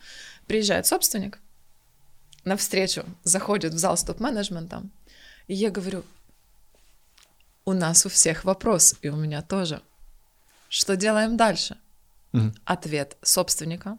Приезжает 0.47 0.87
собственник, 0.87 1.39
навстречу 2.45 3.05
заходит 3.25 3.75
в 3.75 3.79
зал 3.79 3.97
с 3.97 4.03
топ-менеджментом, 4.05 4.91
и 5.47 5.55
я 5.55 5.71
говорю, 5.71 6.05
у 7.67 7.75
нас 7.75 8.07
у 8.07 8.09
всех 8.09 8.45
вопрос, 8.45 8.95
и 9.03 9.09
у 9.11 9.17
меня 9.17 9.43
тоже. 9.43 9.83
Что 10.71 10.97
делаем 10.97 11.37
дальше? 11.37 11.77
Мгм. 12.33 12.55
Ответ 12.65 13.17
собственника, 13.23 13.99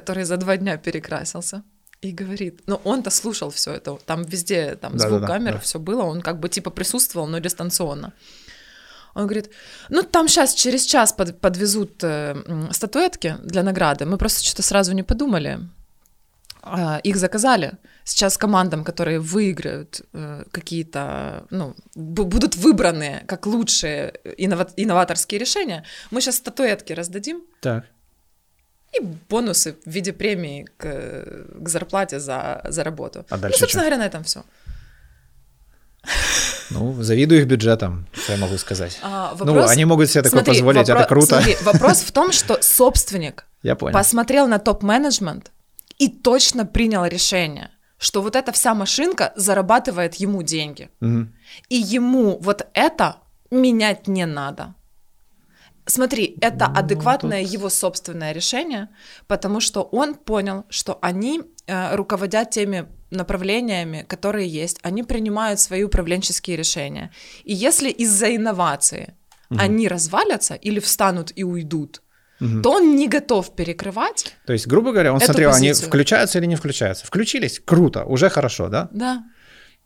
который 0.00 0.24
за 0.24 0.36
два 0.36 0.56
дня 0.56 0.76
перекрасился, 0.76 1.62
и 2.02 2.12
говорит, 2.12 2.60
ну 2.66 2.80
он-то 2.84 3.10
слушал 3.10 3.50
все 3.50 3.72
это, 3.72 3.96
там 4.06 4.22
везде, 4.24 4.76
там 4.76 4.98
звук 4.98 5.12
Да-да-да, 5.12 5.26
камер, 5.32 5.52
да. 5.52 5.58
все 5.58 5.78
было, 5.78 6.02
он 6.02 6.20
как 6.22 6.38
бы 6.40 6.48
типа 6.48 6.70
присутствовал, 6.70 7.26
но 7.28 7.38
дистанционно. 7.40 8.12
Он 9.14 9.22
говорит, 9.26 9.50
ну 9.88 10.02
там 10.02 10.28
сейчас 10.28 10.54
через 10.54 10.84
час 10.86 11.12
под- 11.12 11.40
подвезут 11.40 12.04
э, 12.04 12.34
статуэтки 12.72 13.36
для 13.44 13.62
награды, 13.62 14.04
мы 14.04 14.18
просто 14.18 14.44
что-то 14.44 14.62
сразу 14.62 14.92
не 14.94 15.02
подумали, 15.04 15.58
А, 16.68 16.98
их 17.06 17.16
заказали. 17.16 17.70
Сейчас 18.04 18.36
командам, 18.38 18.84
которые 18.84 19.18
выиграют 19.20 20.00
э, 20.12 20.44
какие-то, 20.50 21.46
ну, 21.50 21.74
бу- 21.96 22.24
будут 22.24 22.56
выбраны 22.56 23.22
как 23.28 23.46
лучшие 23.46 24.12
иннова- 24.38 24.72
инноваторские 24.76 25.38
решения, 25.40 25.82
мы 26.10 26.20
сейчас 26.20 26.36
статуэтки 26.36 26.92
раздадим 26.94 27.40
Так. 27.60 27.84
И 28.98 29.04
бонусы 29.28 29.76
в 29.84 29.90
виде 29.90 30.12
премии 30.12 30.66
к, 30.76 31.24
к 31.62 31.68
зарплате 31.68 32.20
за, 32.20 32.60
за 32.68 32.84
работу. 32.84 33.24
А 33.30 33.36
ну, 33.36 33.42
дальше 33.42 33.58
собственно 33.60 33.84
чё? 33.84 33.90
говоря, 33.90 34.02
на 34.02 34.06
этом 34.06 34.24
все. 34.24 34.42
Ну, 36.70 37.02
завидую 37.02 37.40
их 37.40 37.46
бюджетам, 37.46 38.06
что 38.12 38.32
я 38.32 38.38
могу 38.38 38.58
сказать. 38.58 38.98
А, 39.02 39.34
Ну, 39.38 39.66
они 39.66 39.84
могут 39.84 40.08
себе 40.10 40.22
такое 40.22 40.40
Смотри, 40.42 40.54
позволить, 40.54 40.88
это 40.88 40.92
вопро- 41.00 41.06
круто. 41.08 41.26
смотри, 41.26 41.56
вопрос 41.62 41.98
в 42.02 42.12
том, 42.12 42.32
что 42.32 42.60
собственник 42.62 43.46
Я 43.62 43.76
понял. 43.76 43.92
посмотрел 43.94 44.46
на 44.48 44.58
топ-менеджмент 44.58 45.50
и 45.98 46.08
точно 46.08 46.66
принял 46.66 47.04
решение, 47.06 47.70
что 47.98 48.20
вот 48.22 48.36
эта 48.36 48.52
вся 48.52 48.74
машинка 48.74 49.32
зарабатывает 49.36 50.16
ему 50.16 50.42
деньги. 50.42 50.90
Мгм. 51.00 51.32
И 51.68 51.76
ему 51.76 52.38
вот 52.40 52.66
это 52.74 53.16
менять 53.50 54.08
не 54.08 54.26
надо. 54.26 54.74
Смотри, 55.86 56.36
это 56.40 56.68
Ну, 56.68 56.78
адекватное 56.80 57.42
его 57.42 57.68
собственное 57.68 58.32
решение, 58.32 58.88
потому 59.28 59.60
что 59.60 59.82
он 59.82 60.14
понял, 60.14 60.64
что 60.68 60.98
они 61.00 61.42
э, 61.66 61.94
руководят 61.96 62.50
теми 62.50 62.86
направлениями, 63.10 64.04
которые 64.08 64.48
есть, 64.48 64.78
они 64.82 65.02
принимают 65.04 65.60
свои 65.60 65.84
управленческие 65.84 66.56
решения. 66.56 67.10
И 67.44 67.54
если 67.54 67.88
из-за 67.90 68.34
инновации 68.34 69.14
они 69.58 69.86
развалятся 69.88 70.54
или 70.54 70.80
встанут 70.80 71.32
и 71.36 71.44
уйдут, 71.44 72.02
Мгм. 72.40 72.62
то 72.62 72.72
он 72.72 72.96
не 72.96 73.08
готов 73.08 73.54
перекрывать. 73.56 74.34
То 74.46 74.52
есть, 74.52 74.66
грубо 74.66 74.92
говоря, 74.92 75.12
он 75.14 75.20
смотрел, 75.20 75.50
они 75.54 75.68
позицию. 75.68 75.88
включаются 75.88 76.38
или 76.38 76.46
не 76.46 76.56
включаются. 76.56 77.06
Включились, 77.06 77.60
круто, 77.64 78.04
уже 78.04 78.28
хорошо, 78.28 78.68
да? 78.68 78.88
Да. 78.92 79.24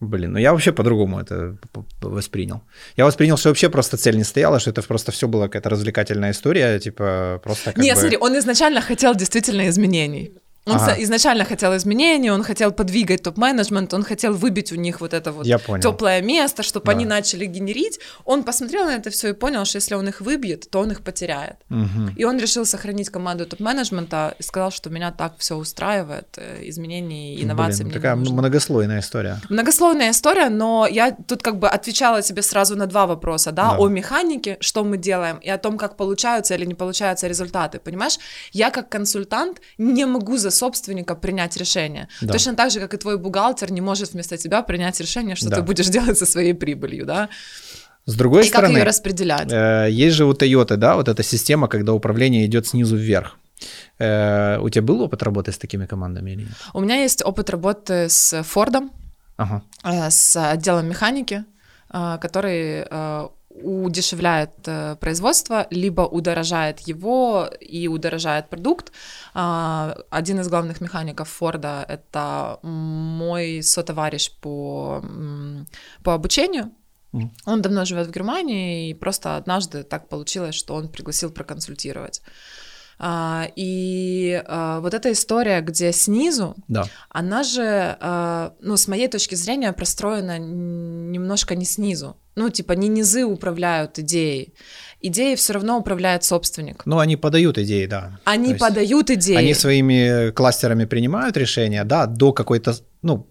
Блин, 0.00 0.32
ну 0.32 0.38
я 0.38 0.52
вообще 0.52 0.72
по-другому 0.72 1.20
это 1.20 1.56
воспринял. 2.00 2.62
Я 2.96 3.04
воспринял, 3.04 3.36
что 3.36 3.50
вообще 3.50 3.68
просто 3.68 3.96
цель 3.98 4.16
не 4.16 4.24
стояла, 4.24 4.58
что 4.58 4.70
это 4.70 4.82
просто 4.82 5.12
все 5.12 5.28
была 5.28 5.46
какая-то 5.46 5.68
развлекательная 5.68 6.30
история, 6.30 6.78
типа 6.78 7.40
просто 7.44 7.72
как 7.72 7.82
Не, 7.82 7.94
бы... 7.94 8.00
смотри, 8.00 8.16
он 8.16 8.38
изначально 8.38 8.80
хотел 8.80 9.14
действительно 9.14 9.68
изменений. 9.68 10.32
Он 10.70 10.76
Ага. 10.76 10.94
изначально 11.02 11.44
хотел 11.44 11.76
изменений, 11.76 12.30
он 12.30 12.42
хотел 12.42 12.72
подвигать 12.72 13.22
топ-менеджмент, 13.22 13.92
он 13.94 14.02
хотел 14.04 14.32
выбить 14.34 14.72
у 14.72 14.76
них 14.76 15.00
вот 15.00 15.12
это 15.14 15.32
вот 15.32 15.44
теплое 15.82 16.22
место, 16.22 16.62
чтобы 16.62 16.86
Да. 16.86 16.92
они 16.92 17.04
начали 17.06 17.44
генерить. 17.46 18.00
Он 18.24 18.42
посмотрел 18.42 18.84
на 18.84 18.94
это 18.96 19.10
все 19.10 19.28
и 19.28 19.32
понял, 19.32 19.64
что 19.64 19.76
если 19.78 19.94
он 19.96 20.08
их 20.08 20.20
выбьет, 20.20 20.70
то 20.70 20.80
он 20.80 20.90
их 20.92 21.00
потеряет. 21.02 21.56
Мгм. 21.68 22.14
И 22.16 22.24
он 22.24 22.38
решил 22.38 22.64
сохранить 22.66 23.10
команду 23.10 23.44
топ-менеджмента 23.46 24.34
и 24.38 24.42
сказал, 24.42 24.70
что 24.70 24.90
меня 24.90 25.10
так 25.10 25.32
все 25.38 25.54
устраивает, 25.56 26.26
э, 26.36 26.68
изменений 26.68 27.34
и 27.36 27.44
инноваций 27.44 27.84
Блин, 27.84 27.94
такая 27.94 28.14
нужно. 28.16 28.34
многослойная 28.34 29.00
история. 29.00 29.38
Многословная 29.48 30.10
история, 30.10 30.48
но 30.50 30.86
я 30.90 31.10
тут 31.26 31.42
как 31.42 31.58
бы 31.58 31.68
отвечала 31.68 32.22
тебе 32.22 32.42
сразу 32.42 32.76
на 32.76 32.86
два 32.86 33.06
вопроса, 33.06 33.52
да, 33.52 33.70
Да. 33.70 33.76
о 33.78 33.88
механике, 33.88 34.56
что 34.60 34.84
мы 34.84 34.96
делаем, 34.98 35.38
и 35.38 35.48
о 35.50 35.58
том, 35.58 35.78
как 35.78 35.96
получаются 35.96 36.54
или 36.54 36.64
не 36.66 36.74
получаются 36.74 37.26
результаты, 37.28 37.78
понимаешь? 37.78 38.18
Я 38.52 38.70
как 38.70 38.88
консультант 38.88 39.60
не 39.78 40.04
могу 40.06 40.36
за 40.36 40.50
собственника 40.60 41.14
принять 41.16 41.56
решение. 41.56 42.06
Да. 42.22 42.32
Точно 42.32 42.54
так 42.54 42.70
же, 42.70 42.78
как 42.80 42.94
и 42.94 42.96
твой 42.96 43.16
бухгалтер 43.18 43.72
не 43.72 43.80
может 43.80 44.12
вместо 44.14 44.36
тебя 44.36 44.62
принять 44.62 45.00
решение, 45.00 45.34
что 45.36 45.48
Да. 45.50 45.56
ты 45.56 45.62
будешь 45.62 45.88
делать 45.88 46.18
со 46.18 46.26
своей 46.26 46.54
прибылью, 46.54 47.04
да, 47.06 47.28
С 48.06 48.14
другой 48.14 48.40
и 48.40 48.44
как 48.44 48.52
стороны, 48.58 48.78
ее 48.78 48.84
распределять. 48.84 49.52
э, 49.52 49.88
есть 50.06 50.16
же 50.16 50.24
у 50.24 50.32
Toyota, 50.32 50.76
да, 50.76 50.94
вот 50.96 51.08
эта 51.08 51.22
система, 51.22 51.66
когда 51.68 51.92
управление 51.92 52.44
идет 52.46 52.66
снизу 52.66 52.96
вверх. 52.96 53.36
Э, 53.98 54.58
у 54.62 54.68
тебя 54.70 54.82
был 54.82 55.00
опыт 55.02 55.22
работы 55.22 55.50
с 55.52 55.58
такими 55.58 55.86
командами 55.86 56.30
или 56.30 56.42
нет? 56.42 56.52
У 56.74 56.80
меня 56.80 57.02
есть 57.02 57.22
опыт 57.24 57.50
работы 57.50 58.08
с 58.08 58.42
Фордом, 58.42 58.90
Ага. 59.36 59.62
э, 59.84 60.10
с 60.10 60.36
отделом 60.52 60.86
механики, 60.88 61.44
э, 61.92 62.18
который 62.22 62.86
э, 62.90 63.28
удешевляет 63.62 64.50
э, 64.66 64.96
производство, 64.96 65.66
либо 65.70 66.02
удорожает 66.02 66.80
его 66.80 67.48
и 67.60 67.88
удорожает 67.88 68.48
продукт. 68.48 68.92
А, 69.34 69.96
Один 70.10 70.40
из 70.40 70.48
главных 70.48 70.80
механиков 70.80 71.28
Форда— 71.28 71.84
это 71.88 72.58
мой 72.62 73.62
сотоварищ 73.62 74.30
по, 74.40 75.02
по 76.02 76.14
обучению. 76.14 76.70
Мгм. 77.12 77.32
Он 77.46 77.62
давно 77.62 77.84
живет 77.84 78.06
в 78.06 78.12
Германии, 78.12 78.90
и 78.90 78.94
просто 78.94 79.36
однажды 79.36 79.82
так 79.82 80.08
получилось, 80.08 80.54
что 80.54 80.74
он 80.74 80.88
пригласил 80.88 81.30
проконсультировать. 81.30 82.22
А, 83.02 83.46
И 83.56 84.42
а, 84.46 84.80
вот 84.80 84.94
эта 84.94 85.10
история, 85.10 85.60
где 85.62 85.92
снизу 85.92 86.54
Да. 86.68 86.84
она 87.08 87.42
же, 87.42 87.96
э, 88.00 88.50
ну, 88.60 88.76
с 88.76 88.88
моей 88.88 89.08
точки 89.08 89.36
зрения, 89.36 89.72
простроена 89.72 90.38
немножко 90.38 91.54
не 91.56 91.64
снизу. 91.64 92.16
Ну, 92.40 92.48
типа, 92.48 92.72
не 92.72 92.88
низы 92.88 93.24
управляют 93.24 93.98
идеей. 93.98 94.54
Идеей 95.02 95.36
все 95.36 95.52
равно 95.52 95.78
управляет 95.78 96.24
собственник. 96.24 96.86
Ну, 96.86 96.98
они 96.98 97.16
подают 97.16 97.58
идеи, 97.58 97.86
да. 97.86 98.18
Они 98.24 98.54
То 98.54 98.58
подают 98.60 99.10
идеи. 99.10 99.36
Они 99.36 99.54
своими 99.54 100.30
кластерами 100.30 100.86
принимают 100.86 101.36
решения, 101.36 101.84
да, 101.84 102.06
до 102.06 102.32
какой-то, 102.32 102.74
ну, 103.02 103.26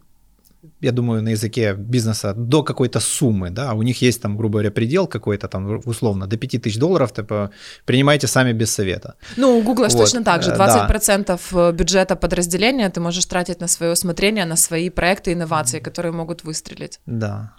я 0.81 0.91
думаю, 0.91 1.21
на 1.21 1.29
языке 1.29 1.73
бизнеса, 1.73 2.33
до 2.33 2.63
какой-то 2.63 2.99
суммы, 2.99 3.49
да, 3.49 3.73
у 3.73 3.83
них 3.83 4.01
есть 4.01 4.21
там, 4.21 4.37
грубо 4.37 4.51
говоря, 4.51 4.71
предел 4.71 5.07
какой-то 5.07 5.47
там, 5.47 5.81
условно, 5.85 6.27
до 6.27 6.37
5000 6.37 6.77
долларов, 6.77 7.11
типа, 7.11 7.49
принимайте 7.85 8.27
сами 8.27 8.53
без 8.53 8.71
совета. 8.71 9.13
Ну, 9.37 9.57
у 9.57 9.63
Гугла 9.63 9.87
Вот, 9.87 9.97
точно 9.97 10.23
так 10.23 10.43
же. 10.43 10.51
э, 10.51 10.55
20% 10.55 11.71
бюджета 11.71 12.15
подразделения 12.15 12.89
ты 12.89 12.99
можешь 12.99 13.25
тратить 13.25 13.61
на 13.61 13.67
свое 13.67 13.91
усмотрение, 13.91 14.45
на 14.45 14.55
свои 14.55 14.89
проекты, 14.89 15.33
инновации, 15.33 15.79
которые 15.79 16.11
могут 16.11 16.43
выстрелить. 16.43 16.99
Да. 17.05 17.53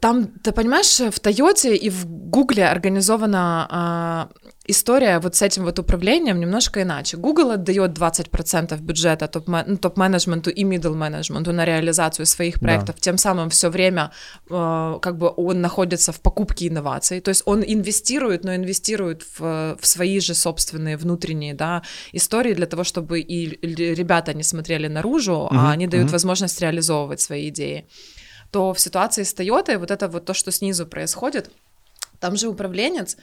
Там, 0.00 0.26
ты 0.42 0.52
понимаешь, 0.52 1.00
в 1.00 1.20
Тойоте 1.20 1.74
и 1.76 1.90
в 1.90 2.06
Гугле 2.06 2.66
организована 2.66 3.66
а, 3.70 4.28
история 4.66 5.18
вот 5.18 5.34
с 5.34 5.42
этим 5.42 5.64
вот 5.64 5.78
управлением 5.78 6.40
немножко 6.40 6.82
иначе. 6.82 7.16
Google 7.16 7.50
отдает 7.50 7.90
20% 7.98 8.80
бюджета 8.80 9.30
ну, 9.66 9.76
топ-менеджменту 9.76 10.50
и 10.50 10.64
middle 10.64 10.94
менеджменту 10.94 11.52
на 11.52 11.64
реализацию 11.64 12.26
своих 12.26 12.54
Да. 12.54 12.60
проектов, 12.60 13.00
тем 13.00 13.18
самым 13.18 13.50
все 13.50 13.68
время 13.70 14.12
э, 14.48 14.98
как 15.02 15.18
бы 15.18 15.32
он 15.36 15.60
находится 15.60 16.12
в 16.12 16.20
покупке 16.20 16.68
инноваций, 16.68 17.20
то 17.20 17.30
есть 17.30 17.42
он 17.44 17.62
инвестирует, 17.62 18.44
но 18.44 18.54
инвестирует 18.54 19.24
в, 19.38 19.76
в 19.80 19.86
свои 19.86 20.20
же 20.20 20.34
собственные 20.34 20.96
внутренние 20.96 21.54
да, 21.54 21.82
истории 22.12 22.54
для 22.54 22.66
того, 22.66 22.84
чтобы 22.84 23.20
и 23.20 23.58
ребята 23.94 24.32
не 24.32 24.44
смотрели 24.44 24.88
наружу, 24.88 25.48
Мгм, 25.50 25.58
а 25.58 25.72
они 25.72 25.86
дают 25.86 26.04
мгм. 26.06 26.12
возможность 26.12 26.60
реализовывать 26.60 27.20
свои 27.20 27.48
идеи 27.48 27.86
то 28.52 28.72
в 28.72 28.78
ситуации 28.78 29.22
с 29.24 29.34
Toyota 29.34 29.78
вот 29.78 29.90
это 29.90 30.08
вот 30.08 30.24
то, 30.26 30.34
что 30.34 30.52
снизу 30.52 30.86
происходит, 30.86 31.50
там 32.20 32.36
же 32.36 32.48
управленец, 32.48 33.16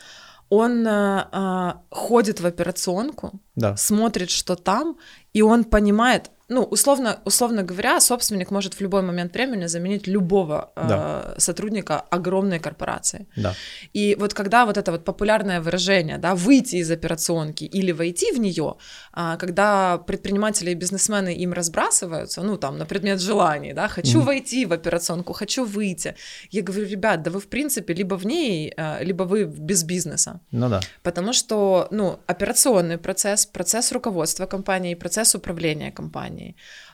он 0.49 0.85
э, 0.87 1.73
ходит 1.91 2.41
в 2.41 2.45
операционку, 2.45 3.31
Да. 3.55 3.77
смотрит, 3.77 4.29
что 4.31 4.55
там, 4.55 4.97
и 5.33 5.41
он 5.43 5.63
понимает, 5.63 6.31
ну, 6.49 6.63
условно, 6.63 7.19
условно 7.25 7.63
говоря, 7.63 7.99
собственник 8.01 8.51
может 8.51 8.73
в 8.73 8.81
любой 8.81 9.01
момент 9.01 9.33
времени 9.33 9.67
заменить 9.67 10.07
любого 10.07 10.71
Да. 10.75 11.33
э, 11.35 11.39
сотрудника 11.39 11.99
огромной 12.11 12.59
корпорации. 12.59 13.27
Да. 13.35 13.53
И 13.93 14.15
вот 14.19 14.33
когда 14.33 14.65
вот 14.65 14.77
это 14.77 14.91
вот 14.91 15.05
популярное 15.05 15.61
выражение, 15.61 16.17
да, 16.17 16.33
выйти 16.35 16.77
из 16.77 16.91
операционки 16.91 17.63
или 17.63 17.91
войти 17.93 18.31
в 18.31 18.39
нее, 18.39 18.75
а, 19.13 19.37
когда 19.37 19.97
предприниматели 19.97 20.71
и 20.71 20.75
бизнесмены 20.75 21.33
им 21.43 21.53
разбрасываются, 21.53 22.41
ну, 22.41 22.57
там, 22.57 22.77
на 22.77 22.85
предмет 22.85 23.19
желаний, 23.21 23.73
да, 23.73 23.87
хочу 23.87 24.17
Мгм. 24.17 24.25
войти 24.27 24.65
в 24.65 24.73
операционку, 24.73 25.33
хочу 25.33 25.65
выйти. 25.65 26.15
Я 26.51 26.61
говорю, 26.61 26.87
ребят, 26.87 27.21
да 27.23 27.31
вы, 27.31 27.39
в 27.39 27.47
принципе, 27.47 27.93
либо 27.93 28.15
в 28.17 28.25
ней, 28.25 28.73
э, 28.77 29.03
либо 29.03 29.23
вы 29.23 29.43
без 29.45 29.83
бизнеса. 29.83 30.39
Ну 30.51 30.69
да. 30.69 30.79
Потому 31.03 31.33
что, 31.33 31.87
ну, 31.91 32.19
операционный 32.27 32.97
процесс, 32.97 33.45
процесс 33.45 33.91
руководства 33.91 34.45
компании, 34.47 34.95
процесс 34.95 35.35
управления 35.35 35.91
компанией. 35.91 36.38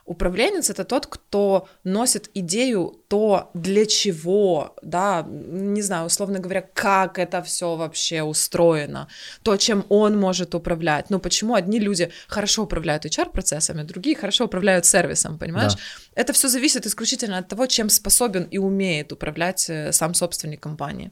Управленец 0.06 0.70
это 0.70 0.84
тот, 0.84 1.08
кто 1.08 1.68
носит 1.84 2.30
идею 2.36 3.02
то, 3.08 3.50
для 3.54 3.86
чего, 3.86 4.76
да, 4.84 5.26
не 5.28 5.82
знаю, 5.82 6.06
условно 6.06 6.40
говоря, 6.40 6.62
как 6.62 7.18
это 7.18 7.42
все 7.42 7.76
вообще 7.76 8.22
устроено, 8.22 9.08
то, 9.44 9.58
чем 9.58 9.86
он 9.90 10.20
может 10.20 10.56
управлять. 10.56 11.10
Ну, 11.10 11.20
почему 11.20 11.56
одни 11.56 11.80
люди 11.80 12.12
хорошо 12.28 12.64
управляют 12.64 13.06
HR-процессами, 13.06 13.84
другие 13.84 14.16
хорошо 14.16 14.46
управляют 14.46 14.86
сервисом, 14.86 15.40
понимаешь? 15.40 15.74
Да. 15.74 16.22
Это 16.22 16.34
все 16.34 16.50
зависит 16.50 16.86
исключительно 16.86 17.40
от 17.40 17.48
того, 17.48 17.66
чем 17.66 17.90
способен 17.90 18.44
и 18.44 18.60
умеет 18.60 19.12
управлять 19.12 19.70
э, 19.70 19.92
сам 19.92 20.14
собственник 20.14 20.62
компании. 20.62 21.12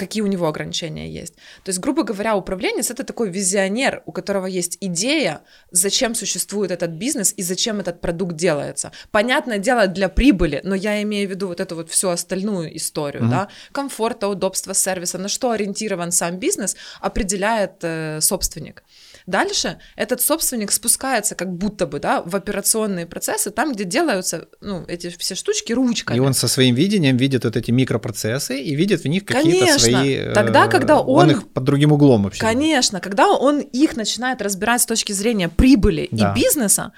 Какие 0.00 0.22
у 0.22 0.26
него 0.26 0.46
ограничения 0.46 1.10
есть. 1.10 1.34
То 1.62 1.68
есть, 1.68 1.78
грубо 1.78 2.04
говоря, 2.04 2.34
управленец 2.34 2.90
это 2.90 3.04
такой 3.04 3.28
визионер, 3.30 4.02
у 4.06 4.12
которого 4.12 4.46
есть 4.46 4.78
идея, 4.80 5.42
зачем 5.72 6.14
существует 6.14 6.70
этот 6.70 6.92
бизнес 6.92 7.34
и 7.36 7.42
зачем 7.42 7.80
этот 7.80 8.00
продукт 8.00 8.34
делается. 8.34 8.92
Понятное 9.10 9.58
дело, 9.58 9.86
для 9.86 10.08
прибыли, 10.08 10.62
но 10.64 10.74
я 10.74 11.02
имею 11.02 11.28
в 11.28 11.30
виду 11.30 11.48
вот 11.48 11.60
эту 11.60 11.74
вот 11.76 11.90
всю 11.90 12.08
остальную 12.08 12.74
историю, 12.76 13.24
Мгм. 13.24 13.30
да, 13.30 13.48
комфорта, 13.72 14.28
удобства 14.28 14.72
сервиса, 14.72 15.18
на 15.18 15.28
что 15.28 15.50
ориентирован 15.50 16.12
сам 16.12 16.38
бизнес, 16.38 16.76
определяет 17.02 17.72
э, 17.82 18.20
собственник. 18.22 18.82
Дальше 19.30 19.78
этот 19.96 20.20
собственник 20.20 20.72
спускается 20.72 21.34
как 21.34 21.52
будто 21.52 21.86
бы, 21.86 22.00
да, 22.00 22.22
в 22.22 22.34
операционные 22.36 23.06
процессы, 23.06 23.50
там, 23.50 23.72
где 23.72 23.84
делаются, 23.84 24.48
ну, 24.60 24.84
эти 24.88 25.08
все 25.18 25.34
штучки 25.34 25.72
ручками. 25.72 26.16
И 26.16 26.20
он 26.20 26.34
со 26.34 26.48
своим 26.48 26.74
видением 26.74 27.16
видит 27.16 27.44
вот 27.44 27.56
эти 27.56 27.70
микропроцессы 27.70 28.60
и 28.60 28.74
видит 28.74 29.02
в 29.02 29.08
них 29.08 29.24
какие-то 29.24 29.78
свои... 29.78 30.14
э, 30.16 30.32
Тогда, 30.34 30.66
когда 30.66 31.00
он- 31.00 31.30
их 31.30 31.48
под 31.48 31.64
другим 31.64 31.92
углом 31.92 32.24
вообще. 32.24 32.40
Конечно, 32.40 33.00
когда 33.00 33.28
он 33.28 33.60
их 33.60 33.96
начинает 33.96 34.42
разбирать 34.42 34.82
с 34.82 34.86
точки 34.86 35.12
зрения 35.12 35.48
прибыли 35.48 36.08
Да. 36.10 36.32
и 36.36 36.40
бизнеса, 36.40 36.92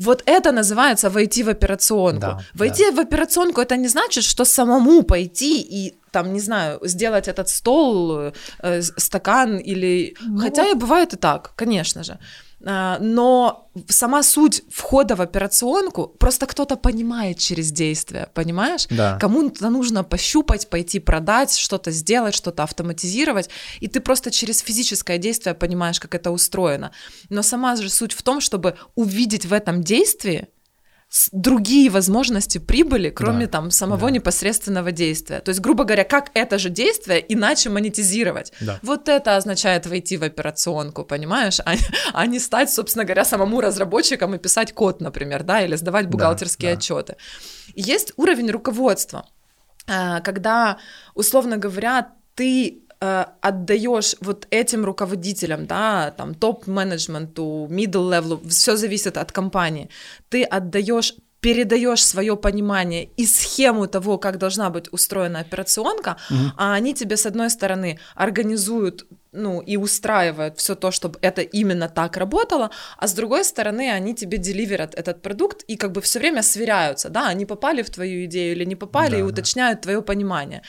вот 0.00 0.22
это 0.26 0.52
называется 0.52 1.10
войти 1.10 1.42
в 1.42 1.48
операционку. 1.48 2.20
Да, 2.20 2.40
войти 2.54 2.90
в 2.90 3.00
операционку 3.00 3.60
это 3.60 3.76
не 3.76 3.88
значит, 3.88 4.24
что 4.24 4.44
самому 4.44 5.02
пойти 5.02 5.60
и 5.60 5.98
там, 6.10 6.32
не 6.32 6.40
знаю, 6.40 6.80
сделать 6.82 7.28
этот 7.28 7.48
стол, 7.48 8.32
э, 8.62 8.82
стакан 8.82 9.58
или... 9.58 10.14
Ну 10.20 10.38
Хотя 10.38 10.70
и 10.70 10.74
бывает 10.74 11.14
и 11.14 11.16
так, 11.16 11.52
конечно 11.56 12.02
же. 12.02 12.18
А, 12.64 12.98
Но 13.00 13.70
сама 13.88 14.22
суть 14.22 14.62
входа 14.70 15.14
в 15.14 15.20
операционку, 15.20 16.08
просто 16.18 16.46
кто-то 16.46 16.76
понимает 16.76 17.38
через 17.38 17.70
действие, 17.70 18.28
понимаешь? 18.34 18.86
Да. 18.90 19.16
Кому-то 19.20 19.70
нужно 19.70 20.02
пощупать, 20.02 20.68
пойти 20.68 20.98
продать, 20.98 21.56
что-то 21.56 21.90
сделать, 21.92 22.34
что-то 22.34 22.64
автоматизировать, 22.64 23.48
и 23.80 23.86
ты 23.86 24.00
просто 24.00 24.30
через 24.30 24.60
физическое 24.60 25.18
действие 25.18 25.54
понимаешь, 25.54 26.00
как 26.00 26.14
это 26.14 26.30
устроено. 26.30 26.90
Но 27.28 27.42
сама 27.42 27.76
же 27.76 27.88
суть 27.88 28.12
в 28.12 28.22
том, 28.22 28.40
чтобы 28.40 28.76
увидеть 28.96 29.46
в 29.46 29.52
этом 29.52 29.82
действии 29.82 30.48
другие 31.32 31.88
возможности 31.90 32.58
прибыли, 32.58 33.10
кроме 33.10 33.46
Да, 33.46 33.52
там 33.52 33.70
самого 33.70 34.08
да. 34.08 34.10
непосредственного 34.10 34.92
действия. 34.92 35.40
То 35.40 35.50
есть, 35.50 35.60
грубо 35.60 35.84
говоря, 35.84 36.04
как 36.04 36.30
это 36.34 36.58
же 36.58 36.68
действие 36.68 37.24
иначе 37.32 37.70
монетизировать. 37.70 38.52
Да. 38.60 38.78
Вот 38.82 39.08
это 39.08 39.36
означает 39.36 39.86
войти 39.86 40.18
в 40.18 40.22
операционку, 40.22 41.04
понимаешь, 41.04 41.60
а, 41.60 41.74
а 42.12 42.26
не 42.26 42.38
стать, 42.38 42.70
собственно 42.70 43.04
говоря, 43.04 43.24
самому 43.24 43.60
разработчиком 43.60 44.34
и 44.34 44.38
писать 44.38 44.74
код, 44.74 45.00
например, 45.00 45.44
да, 45.44 45.62
или 45.62 45.76
сдавать 45.76 46.08
бухгалтерские 46.08 46.72
да. 46.72 46.78
отчеты. 46.78 47.16
И 47.74 47.80
Есть 47.80 48.12
уровень 48.16 48.50
руководства, 48.50 49.26
а, 49.86 50.20
когда, 50.20 50.78
условно 51.14 51.56
говоря, 51.56 52.12
ты 52.34 52.82
э, 53.00 53.24
отдаешь 53.40 54.16
вот 54.20 54.46
этим 54.50 54.84
руководителям, 54.84 55.66
да, 55.66 56.10
там 56.16 56.34
топ-менеджменту, 56.34 57.66
middle 57.70 58.08
level, 58.10 58.48
все 58.48 58.76
зависит 58.76 59.16
от 59.16 59.32
компании, 59.32 59.88
ты 60.28 60.44
отдаешь 60.44 61.14
передаешь 61.40 62.04
свое 62.04 62.36
понимание 62.36 63.10
и 63.16 63.24
схему 63.26 63.86
того, 63.86 64.18
как 64.18 64.38
должна 64.38 64.70
быть 64.70 64.92
устроена 64.92 65.38
операционка, 65.40 66.16
Мгм. 66.30 66.52
а 66.56 66.74
они 66.74 66.94
тебе, 66.94 67.16
с 67.16 67.26
одной 67.26 67.48
стороны, 67.50 67.98
организуют 68.16 69.06
ну, 69.32 69.60
и 69.60 69.76
устраивают 69.76 70.58
все 70.58 70.74
то, 70.74 70.90
чтобы 70.90 71.18
это 71.22 71.42
именно 71.42 71.88
так 71.88 72.16
работало, 72.16 72.70
а 72.96 73.06
с 73.06 73.12
другой 73.12 73.44
стороны, 73.44 73.92
они 73.92 74.14
тебе 74.14 74.38
деливерят 74.38 74.94
этот 74.94 75.22
продукт 75.22 75.62
и 75.68 75.76
как 75.76 75.92
бы 75.92 76.00
все 76.00 76.18
время 76.18 76.42
сверяются, 76.42 77.08
да, 77.08 77.28
они 77.28 77.46
попали 77.46 77.82
в 77.82 77.90
твою 77.90 78.24
идею 78.24 78.56
или 78.56 78.64
не 78.64 78.74
попали, 78.76 79.10
Да, 79.12 79.18
и 79.18 79.22
да. 79.22 79.26
уточняют 79.28 79.82
твое 79.82 80.00
понимание. 80.00 80.62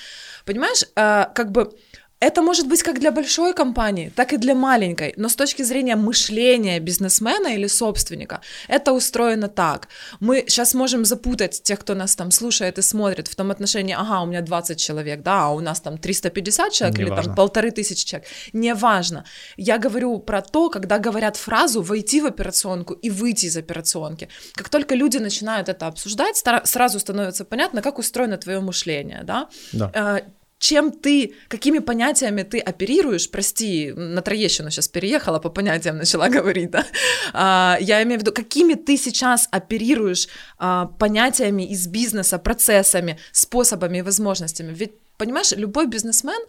Понимаешь, 0.45 0.83
э, 0.95 1.25
как 1.33 1.51
бы 1.51 1.71
это 2.19 2.41
может 2.41 2.67
быть 2.67 2.83
как 2.83 2.99
для 2.99 3.11
большой 3.11 3.53
компании, 3.53 4.11
так 4.15 4.33
и 4.33 4.37
для 4.37 4.55
маленькой, 4.55 5.13
но 5.17 5.29
с 5.29 5.35
точки 5.35 5.63
зрения 5.63 5.95
мышления 5.95 6.79
бизнесмена 6.79 7.47
или 7.47 7.67
собственника, 7.67 8.41
это 8.67 8.91
устроено 8.91 9.47
так. 9.47 9.87
Мы 10.19 10.43
сейчас 10.47 10.73
можем 10.73 11.05
запутать 11.05 11.63
тех, 11.63 11.79
кто 11.79 11.95
нас 11.95 12.15
там 12.15 12.31
слушает 12.31 12.77
и 12.77 12.81
смотрит 12.81 13.27
в 13.27 13.35
том 13.35 13.51
отношении, 13.51 13.95
ага, 13.97 14.21
у 14.21 14.25
меня 14.25 14.41
20 14.41 14.77
человек, 14.77 15.21
да, 15.21 15.45
а 15.45 15.49
у 15.49 15.61
нас 15.61 15.79
там 15.79 15.97
350 15.97 16.73
человек 16.73 16.99
или 16.99 17.05
Неважно. 17.05 17.23
там 17.23 17.35
полторы 17.35 17.71
тысячи 17.71 18.05
человек. 18.05 18.27
Неважно. 18.53 19.23
Я 19.57 19.77
говорю 19.77 20.19
про 20.19 20.41
то, 20.41 20.69
когда 20.69 20.99
говорят 20.99 21.37
фразу 21.37 21.81
«войти 21.81 22.21
в 22.21 22.25
операционку» 22.25 22.93
и 22.93 23.09
«выйти 23.09 23.45
из 23.45 23.55
операционки». 23.57 24.27
Как 24.53 24.69
только 24.69 24.95
люди 24.95 25.17
начинают 25.17 25.69
это 25.69 25.87
обсуждать, 25.87 26.43
сразу 26.65 26.99
становится 26.99 27.45
понятно, 27.45 27.81
как 27.81 27.97
устроено 27.97 28.37
твое 28.37 28.59
мышление, 28.59 29.21
да, 29.23 29.47
Да. 29.71 30.21
Чем 30.59 30.91
ты, 30.91 31.33
какими 31.47 31.79
понятиями 31.79 32.43
ты 32.43 32.59
оперируешь, 32.59 33.31
прости, 33.31 33.93
на 33.95 34.21
Троещину 34.21 34.69
сейчас 34.69 34.89
переехала, 34.89 35.39
по 35.39 35.49
понятиям 35.49 35.97
начала 35.97 36.29
говорить, 36.37 36.71
да, 36.71 36.85
А, 37.33 37.77
я 37.79 38.03
имею 38.03 38.19
в 38.19 38.21
виду, 38.21 38.33
какими 38.33 38.73
ты 38.73 38.97
сейчас 38.97 39.47
оперируешь 39.51 40.27
а, 40.57 40.85
понятиями 40.85 41.63
из 41.63 41.87
бизнеса, 41.87 42.37
процессами, 42.37 43.17
способами 43.31 43.99
и 43.99 44.01
возможностями, 44.01 44.73
ведь 44.73 44.91
Понимаешь, 45.19 45.51
любой 45.51 45.85
бизнесмен, 45.87 46.41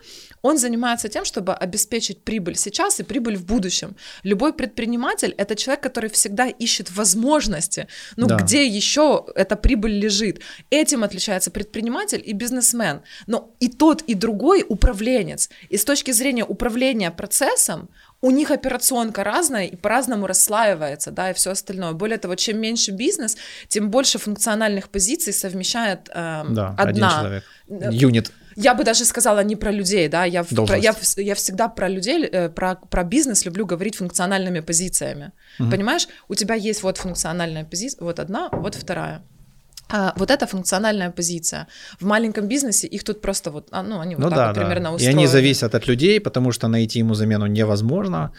он 0.42 0.56
занимается 0.56 1.08
тем, 1.08 1.24
чтобы 1.24 1.52
обеспечить 1.54 2.22
прибыль 2.22 2.54
сейчас 2.56 3.00
и 3.00 3.02
прибыль 3.02 3.36
в 3.36 3.44
будущем. 3.44 3.96
Любой 4.22 4.52
предприниматель— 4.52 5.34
это 5.38 5.56
человек, 5.56 5.82
который 5.82 6.08
всегда 6.08 6.46
ищет 6.46 6.90
возможности, 6.96 7.88
ну, 8.16 8.26
Да. 8.26 8.36
где 8.36 8.64
еще 8.64 9.24
эта 9.34 9.56
прибыль 9.56 9.98
лежит. 9.98 10.40
Этим 10.70 11.02
отличается 11.02 11.50
предприниматель 11.50 12.22
и 12.24 12.32
бизнесмен. 12.32 13.00
Но 13.26 13.50
и 13.58 13.68
тот, 13.68 14.02
и 14.02 14.14
другой 14.14 14.64
управленец. 14.68 15.50
И 15.68 15.76
с 15.76 15.84
точки 15.84 16.12
зрения 16.12 16.44
управления 16.44 17.10
процессом, 17.10 17.88
у 18.22 18.30
них 18.30 18.50
операционка 18.52 19.24
разная 19.24 19.66
и 19.66 19.76
по-разному 19.76 20.26
расслаивается, 20.28 21.10
да, 21.10 21.30
и 21.30 21.34
все 21.34 21.50
остальное. 21.50 21.92
Более 21.92 22.18
того, 22.18 22.36
чем 22.36 22.60
меньше 22.60 22.92
бизнес, 22.92 23.36
тем 23.68 23.90
больше 23.90 24.18
функциональных 24.18 24.90
позиций 24.90 25.32
совмещает 25.32 26.08
эм, 26.14 26.54
Да, 26.54 26.68
одна. 26.78 26.84
один 26.90 27.08
человек. 27.10 27.44
Э, 27.68 27.88
Юнит. 27.92 28.30
Я 28.62 28.74
бы 28.74 28.84
даже 28.84 29.04
сказала 29.04 29.44
не 29.44 29.56
про 29.56 29.72
людей, 29.72 30.08
да, 30.08 30.24
я, 30.26 30.44
про- 30.44 30.76
я, 30.78 30.94
я 31.16 31.34
всегда 31.34 31.68
про 31.68 31.88
людей, 31.88 32.24
э, 32.32 32.48
про, 32.48 32.74
про 32.90 33.04
бизнес 33.04 33.46
люблю 33.46 33.66
говорить 33.66 33.96
функциональными 33.96 34.60
позициями. 34.60 35.30
Мгм. 35.58 35.70
Понимаешь, 35.70 36.08
у 36.28 36.34
тебя 36.34 36.54
есть 36.54 36.82
вот 36.82 36.98
функциональная 36.98 37.64
позиция, 37.64 38.04
вот 38.04 38.18
одна, 38.18 38.48
вот 38.52 38.74
вторая. 38.74 39.22
А, 39.92 40.12
вот 40.16 40.30
это 40.30 40.46
функциональная 40.46 41.10
позиция. 41.10 41.66
В 42.00 42.04
маленьком 42.06 42.46
бизнесе 42.48 42.86
их 42.86 43.02
тут 43.02 43.20
просто 43.20 43.50
вот, 43.50 43.68
а, 43.72 43.82
ну, 43.82 43.98
они 43.98 44.14
вот 44.14 44.24
Ну 44.24 44.30
так 44.30 44.36
да, 44.38 44.46
вот 44.46 44.54
да. 44.54 44.60
примерно 44.60 44.88
И 44.88 44.94
устроены. 44.94 45.18
они 45.18 45.26
зависят 45.26 45.74
от 45.74 45.88
людей, 45.88 46.20
потому 46.20 46.52
что 46.52 46.68
найти 46.68 47.00
ему 47.00 47.14
замену 47.14 47.46
невозможно, 47.46 48.30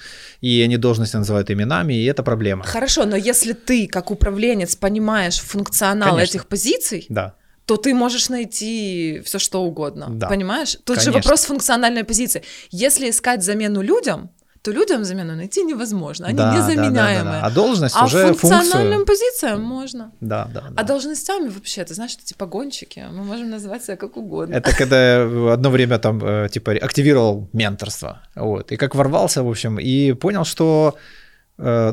и 0.43 0.61
они 0.65 0.77
должности 0.77 1.17
называют 1.17 1.51
именами, 1.51 1.93
и 1.93 2.05
это 2.05 2.23
проблема. 2.23 2.63
Хорошо, 2.63 3.05
но 3.05 3.17
если 3.17 3.51
ты, 3.53 3.87
как 3.87 4.11
управленец, 4.11 4.75
понимаешь 4.77 5.39
функционал 5.41 6.09
Конечно. 6.15 6.29
этих 6.37 6.45
позиций, 6.47 7.05
Да. 7.09 7.33
То 7.71 7.77
ты 7.77 7.93
можешь 7.93 8.29
найти 8.29 9.21
все 9.23 9.39
что 9.39 9.63
угодно. 9.63 10.07
Да. 10.09 10.27
Понимаешь? 10.27 10.77
Тут 10.83 10.97
же 10.99 11.05
Конечно. 11.05 11.13
вопрос 11.13 11.45
функциональной 11.45 12.03
позиции. 12.03 12.43
Если 12.71 13.09
искать 13.09 13.43
замену 13.43 13.81
людям, 13.81 14.29
то 14.61 14.71
людям 14.73 15.05
замену 15.05 15.35
найти 15.35 15.63
невозможно. 15.63 16.27
Они 16.27 16.37
Да, 16.37 16.51
да, 16.51 16.51
да, 16.51 16.65
да, 16.67 16.73
незаменяемые. 16.73 17.41
да. 17.41 17.47
А 17.47 17.49
должность 17.49 17.95
А 17.97 18.05
уже 18.05 18.25
функциональным 18.33 18.97
функцию. 18.97 19.05
позициям 19.05 19.61
можно. 19.61 20.11
Да, 20.19 20.49
да, 20.53 20.63
А 20.67 20.71
да. 20.71 20.83
должностями 20.83 21.47
вообще, 21.47 21.85
ты 21.85 21.93
знаешь, 21.93 22.13
это 22.17 22.25
типа 22.25 22.45
гонщики. 22.45 23.05
Мы 23.09 23.23
можем 23.23 23.49
называть 23.49 23.83
себя 23.85 23.95
как 23.95 24.17
угодно. 24.17 24.53
Это 24.55 24.75
когда 24.75 25.23
одно 25.53 25.69
время 25.69 25.97
там 25.97 26.19
э, 26.25 26.49
типа 26.49 26.71
активировал 26.73 27.47
менторство, 27.53 28.19
вот, 28.35 28.71
и 28.73 28.75
как 28.77 28.95
ворвался, 28.95 29.43
в 29.43 29.49
общем, 29.49 29.79
и 29.79 30.11
понял, 30.13 30.43
что 30.43 30.95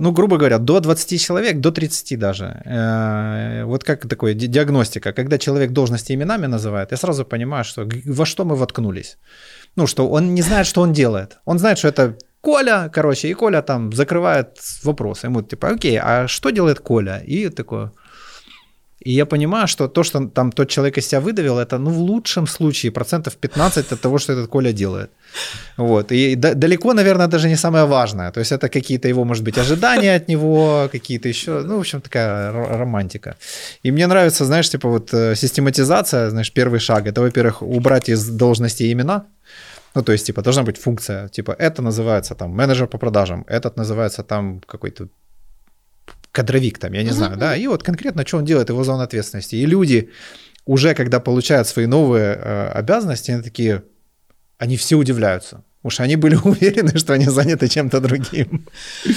ну, 0.01 0.13
грубо 0.13 0.37
говоря, 0.37 0.59
до 0.59 0.81
20 0.81 1.21
человек, 1.21 1.61
до 1.61 1.71
30 1.71 2.19
даже. 2.19 2.45
Э, 2.45 3.65
вот 3.65 3.85
как 3.85 4.09
такое 4.09 4.35
диагностика. 4.35 5.13
Когда 5.13 5.39
человек 5.39 5.73
должности 5.73 6.15
именами 6.15 6.47
называет, 6.47 6.93
я 6.93 6.97
сразу 6.97 7.25
понимаю, 7.25 7.65
что 7.65 7.89
во 8.07 8.27
что 8.27 8.45
мы 8.45 8.57
воткнулись. 8.57 9.19
Ну, 9.77 9.87
что 9.87 10.09
он 10.09 10.35
не 10.35 10.43
знает, 10.43 10.67
что 10.67 10.83
он 10.83 10.93
делает. 10.93 11.39
Он 11.45 11.59
знает, 11.59 11.79
что 11.79 11.89
это 11.89 12.17
Коля, 12.41 12.89
короче, 12.95 13.29
и 13.29 13.35
Коля 13.35 13.63
там 13.63 13.93
закрывает 13.93 14.59
вопрос. 14.85 15.25
Ему 15.25 15.43
типа, 15.43 15.69
окей, 15.69 15.99
а 16.03 16.29
что 16.29 16.51
делает 16.51 16.79
Коля? 16.81 17.23
И 17.27 17.49
такое, 17.51 17.91
и 19.01 19.13
я 19.13 19.27
понимаю, 19.27 19.69
что 19.69 19.89
то, 19.89 20.03
что 20.03 20.27
там 20.27 20.53
тот 20.53 20.69
человек 20.69 20.99
из 20.99 21.07
себя 21.07 21.21
выдавил, 21.21 21.59
это, 21.59 21.79
ну, 21.79 21.91
в 21.91 21.99
лучшем 21.99 22.47
случае 22.47 22.91
процентов 22.91 23.37
15 23.37 23.93
от 23.93 24.01
того, 24.01 24.19
что 24.19 24.33
этот 24.33 24.49
Коля 24.49 24.73
делает. 24.73 25.11
Вот. 25.77 26.13
И 26.13 26.35
далеко, 26.37 26.95
наверное, 26.95 27.29
даже 27.29 27.49
не 27.49 27.57
самое 27.57 27.85
важное. 27.85 28.31
То 28.33 28.41
есть 28.41 28.53
это 28.53 28.69
какие-то 28.69 29.09
его, 29.09 29.25
может 29.25 29.45
быть, 29.45 29.59
ожидания 29.59 30.17
от 30.17 30.29
него, 30.29 30.89
какие-то 30.91 31.29
еще, 31.29 31.63
ну, 31.63 31.77
в 31.77 31.81
общем, 31.81 32.01
такая 32.01 32.53
романтика. 32.53 33.37
И 33.85 33.93
мне 33.93 34.07
нравится, 34.07 34.45
знаешь, 34.45 34.69
типа 34.69 34.89
вот 34.89 35.15
э, 35.15 35.37
систематизация, 35.37 36.31
знаешь, 36.31 36.53
первый 36.53 36.81
шаг. 36.81 37.07
Это, 37.07 37.21
во-первых, 37.21 37.63
убрать 37.63 38.09
из 38.09 38.29
должности 38.29 38.93
имена, 38.93 39.27
ну, 39.95 40.03
то 40.03 40.13
есть, 40.13 40.27
типа, 40.27 40.43
должна 40.43 40.63
быть 40.63 40.79
функция, 40.79 41.29
типа, 41.29 41.57
это 41.59 41.83
называется 41.83 42.35
там 42.35 42.51
менеджер 42.51 42.87
по 42.87 42.99
продажам, 42.99 43.45
этот 43.49 43.77
называется 43.77 44.23
там 44.23 44.61
какой-то 44.67 45.09
кадровик 46.33 46.79
там, 46.79 46.93
я 46.93 47.03
не 47.03 47.11
знаю, 47.11 47.37
да, 47.37 47.57
и 47.57 47.67
вот 47.67 47.83
конкретно, 47.83 48.27
что 48.27 48.39
он 48.39 48.45
делает, 48.45 48.69
его 48.69 48.85
зона 48.85 49.05
ответственности. 49.05 49.57
И 49.57 49.67
люди 49.67 50.11
уже, 50.67 50.95
когда 50.95 51.21
получают 51.21 51.67
свои 51.67 51.87
новые 51.87 52.35
э, 52.35 52.69
обязанности, 52.79 53.31
они 53.31 53.43
такие, 53.43 53.83
они 54.59 54.77
все 54.77 54.97
удивляются. 54.97 55.65
Уж 55.83 56.01
они 56.01 56.17
были 56.17 56.35
уверены, 56.45 56.99
что 56.99 57.13
они 57.15 57.25
заняты 57.25 57.69
чем-то 57.69 58.01
другим. 58.01 58.67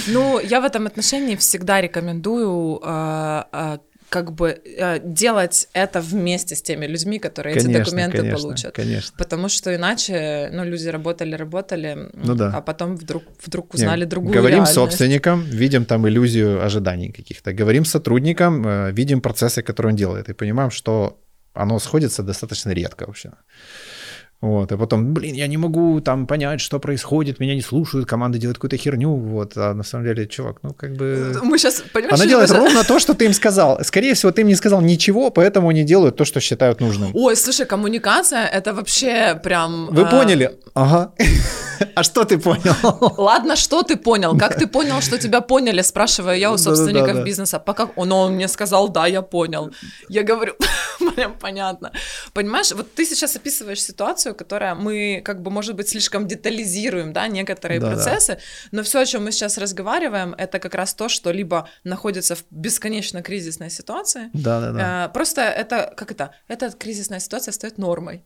Ну, 0.08 0.40
я 0.40 0.60
в 0.60 0.64
этом 0.64 0.86
отношении 0.86 1.36
всегда 1.36 1.80
рекомендую 1.80 2.80
э, 2.82 3.42
э, 3.52 3.78
как 4.12 4.32
бы 4.32 4.60
э, 4.64 4.98
делать 5.02 5.68
это 5.72 6.02
вместе 6.02 6.54
с 6.54 6.60
теми 6.60 6.84
людьми, 6.84 7.18
которые 7.18 7.54
конечно, 7.54 7.70
эти 7.70 7.84
документы 7.84 8.18
конечно, 8.18 8.38
получат. 8.38 8.74
Конечно. 8.74 9.14
Потому 9.16 9.48
что 9.48 9.74
иначе, 9.74 10.50
ну, 10.52 10.64
люди 10.64 10.86
работали, 10.88 11.34
работали, 11.34 12.10
ну, 12.12 12.34
да. 12.34 12.52
а 12.54 12.60
потом 12.60 12.96
вдруг, 12.96 13.22
вдруг 13.46 13.74
узнали 13.74 14.00
Нет, 14.00 14.08
другую 14.10 14.34
Говорим 14.34 14.56
реальность. 14.56 14.74
собственникам, 14.74 15.44
видим 15.44 15.86
там 15.86 16.06
иллюзию 16.06 16.62
ожиданий 16.62 17.10
каких-то. 17.10 17.54
Говорим 17.54 17.86
сотрудникам, 17.86 18.66
э, 18.66 18.92
видим 18.92 19.22
процессы, 19.22 19.62
которые 19.62 19.92
он 19.92 19.96
делает, 19.96 20.28
и 20.28 20.34
понимаем, 20.34 20.70
что 20.70 21.18
оно 21.54 21.78
сходится 21.78 22.22
достаточно 22.22 22.74
редко 22.74 23.06
вообще. 23.06 23.30
Вот, 24.42 24.72
и 24.72 24.76
потом, 24.76 25.14
блин, 25.14 25.36
я 25.36 25.46
не 25.46 25.56
могу 25.56 26.00
там 26.00 26.26
понять, 26.26 26.60
что 26.60 26.80
происходит, 26.80 27.38
меня 27.38 27.54
не 27.54 27.62
слушают, 27.62 28.08
команда 28.08 28.38
делает 28.38 28.56
какую-то 28.56 28.76
херню, 28.76 29.14
вот, 29.14 29.52
а 29.56 29.72
на 29.72 29.84
самом 29.84 30.04
деле, 30.04 30.26
чувак, 30.26 30.56
ну, 30.62 30.74
как 30.74 30.96
бы... 30.96 31.40
Мы 31.44 31.58
сейчас, 31.58 31.84
понимаешь, 31.92 32.20
Она 32.20 32.26
делает 32.26 32.48
сейчас... 32.48 32.58
ровно 32.58 32.82
то, 32.82 32.98
что 32.98 33.14
ты 33.14 33.26
им 33.26 33.34
сказал. 33.34 33.78
Скорее 33.84 34.14
всего, 34.14 34.32
ты 34.32 34.40
им 34.40 34.48
не 34.48 34.56
сказал 34.56 34.80
ничего, 34.80 35.30
поэтому 35.30 35.68
они 35.68 35.84
делают 35.84 36.16
то, 36.16 36.24
что 36.24 36.40
считают 36.40 36.80
нужным. 36.80 37.12
Ой, 37.14 37.36
слушай, 37.36 37.66
коммуникация— 37.66 38.44
это 38.52 38.74
вообще 38.74 39.40
прям... 39.44 39.86
Вы 39.92 40.02
а... 40.02 40.06
поняли? 40.06 40.50
Ага. 40.74 41.12
А 41.94 42.02
что 42.02 42.24
ты 42.24 42.38
понял? 42.38 42.74
Ладно, 43.18 43.56
что 43.56 43.82
ты 43.82 43.96
понял? 43.96 44.38
Как 44.38 44.56
ты 44.56 44.66
понял, 44.66 45.00
что 45.00 45.18
тебя 45.18 45.40
поняли? 45.40 45.82
Спрашиваю 45.82 46.38
я 46.38 46.52
у 46.52 46.58
собственников 46.58 47.24
бизнеса. 47.24 47.58
Пока 47.58 47.88
он, 47.96 48.12
он 48.12 48.34
мне 48.34 48.48
сказал, 48.48 48.88
да, 48.88 49.06
я 49.06 49.22
понял. 49.22 49.70
Я 50.08 50.22
говорю, 50.22 50.54
прям 51.16 51.34
понятно. 51.40 51.92
Понимаешь, 52.32 52.72
вот 52.72 52.94
ты 52.94 53.04
сейчас 53.04 53.36
описываешь 53.36 53.82
ситуацию, 53.82 54.31
которая 54.34 54.74
мы, 54.74 55.22
как 55.24 55.42
бы, 55.42 55.50
может 55.50 55.76
быть, 55.76 55.88
слишком 55.88 56.26
детализируем, 56.26 57.12
да, 57.12 57.28
некоторые 57.28 57.80
да, 57.80 57.88
процессы, 57.88 58.34
да. 58.34 58.40
но 58.72 58.82
все, 58.82 59.00
о 59.00 59.06
чем 59.06 59.24
мы 59.24 59.32
сейчас 59.32 59.58
разговариваем, 59.58 60.34
это 60.36 60.58
как 60.58 60.74
раз 60.74 60.94
то, 60.94 61.08
что 61.08 61.30
либо 61.30 61.68
находится 61.84 62.34
в 62.34 62.44
бесконечно 62.50 63.22
кризисной 63.22 63.70
ситуации. 63.70 64.30
Да, 64.32 64.60
да, 64.60 64.72
да. 64.72 65.08
Просто 65.08 65.42
это, 65.42 65.92
как 65.96 66.10
это, 66.10 66.34
эта 66.48 66.70
кризисная 66.70 67.20
ситуация 67.20 67.52
стоит 67.52 67.78
нормой. 67.78 68.22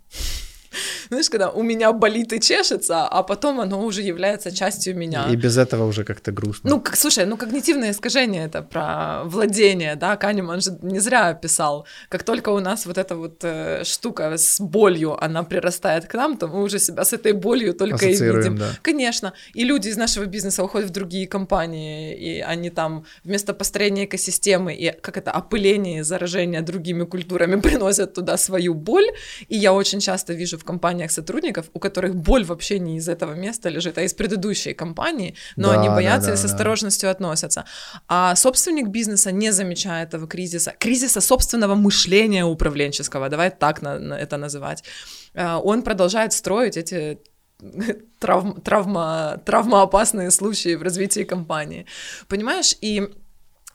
Знаешь, 1.08 1.30
когда 1.30 1.50
у 1.50 1.62
меня 1.62 1.92
болит 1.92 2.32
и 2.32 2.40
чешется, 2.40 3.06
а 3.06 3.22
потом 3.22 3.60
оно 3.60 3.84
уже 3.84 4.02
является 4.02 4.50
частью 4.50 4.96
меня. 4.96 5.26
И 5.30 5.36
без 5.36 5.56
этого 5.56 5.86
уже 5.86 6.04
как-то 6.04 6.32
грустно. 6.32 6.70
Ну, 6.70 6.80
как, 6.80 6.96
слушай, 6.96 7.26
ну 7.26 7.36
когнитивное 7.36 7.90
искажение 7.90 8.46
это 8.46 8.62
про 8.62 9.24
владение, 9.24 9.96
да, 9.96 10.16
Канеман 10.16 10.60
же 10.60 10.78
не 10.82 11.00
зря 11.00 11.34
писал. 11.34 11.86
Как 12.08 12.22
только 12.22 12.50
у 12.50 12.60
нас 12.60 12.86
вот 12.86 12.98
эта 12.98 13.16
вот 13.16 13.44
э, 13.44 13.84
штука 13.84 14.36
с 14.36 14.60
болью, 14.60 15.22
она 15.24 15.42
прирастает 15.42 16.06
к 16.06 16.14
нам, 16.14 16.36
то 16.36 16.48
мы 16.48 16.62
уже 16.62 16.78
себя 16.78 17.04
с 17.04 17.12
этой 17.12 17.32
болью 17.32 17.74
только 17.74 18.06
и 18.06 18.14
видим. 18.14 18.58
Да. 18.58 18.70
Конечно. 18.82 19.32
И 19.54 19.64
люди 19.64 19.88
из 19.88 19.96
нашего 19.96 20.26
бизнеса 20.26 20.62
уходят 20.64 20.90
в 20.90 20.92
другие 20.92 21.26
компании, 21.26 22.16
и 22.16 22.40
они 22.40 22.70
там 22.70 23.04
вместо 23.24 23.54
построения 23.54 24.04
экосистемы 24.04 24.74
и 24.74 24.92
как 25.00 25.16
это 25.16 25.30
опыление 25.30 26.00
и 26.00 26.02
заражение 26.02 26.62
другими 26.62 27.04
культурами 27.04 27.60
приносят 27.60 28.14
туда 28.14 28.36
свою 28.36 28.74
боль. 28.74 29.06
И 29.48 29.56
я 29.56 29.72
очень 29.72 30.00
часто 30.00 30.34
вижу 30.34 30.58
в 30.58 30.64
компаниях 30.66 31.10
сотрудников, 31.10 31.70
у 31.72 31.78
которых 31.78 32.14
боль 32.14 32.44
вообще 32.44 32.78
не 32.78 32.98
из 32.98 33.08
этого 33.08 33.32
места 33.34 33.70
лежит, 33.70 33.98
а 33.98 34.02
из 34.02 34.12
предыдущей 34.12 34.74
компании, 34.74 35.34
но 35.56 35.72
да, 35.72 35.80
они 35.80 35.88
боятся 35.88 36.30
да, 36.30 36.34
да, 36.36 36.40
и 36.40 36.42
с 36.42 36.44
осторожностью 36.44 37.06
да. 37.06 37.12
относятся. 37.12 37.64
А 38.08 38.34
собственник 38.36 38.88
бизнеса 38.88 39.32
не 39.32 39.52
замечает 39.52 40.08
этого 40.08 40.26
кризиса, 40.26 40.74
кризиса 40.78 41.20
собственного 41.20 41.74
мышления 41.74 42.44
управленческого, 42.44 43.28
давай 43.28 43.50
так 43.50 43.82
на, 43.82 43.98
на 43.98 44.14
это 44.14 44.36
называть. 44.36 44.84
А, 45.34 45.58
он 45.58 45.82
продолжает 45.82 46.32
строить 46.32 46.76
эти 46.76 47.18
травм, 48.18 48.60
травма, 48.60 49.40
травмоопасные 49.44 50.30
случаи 50.30 50.74
в 50.74 50.82
развитии 50.82 51.24
компании. 51.24 51.86
Понимаешь? 52.28 52.76
И 52.80 53.08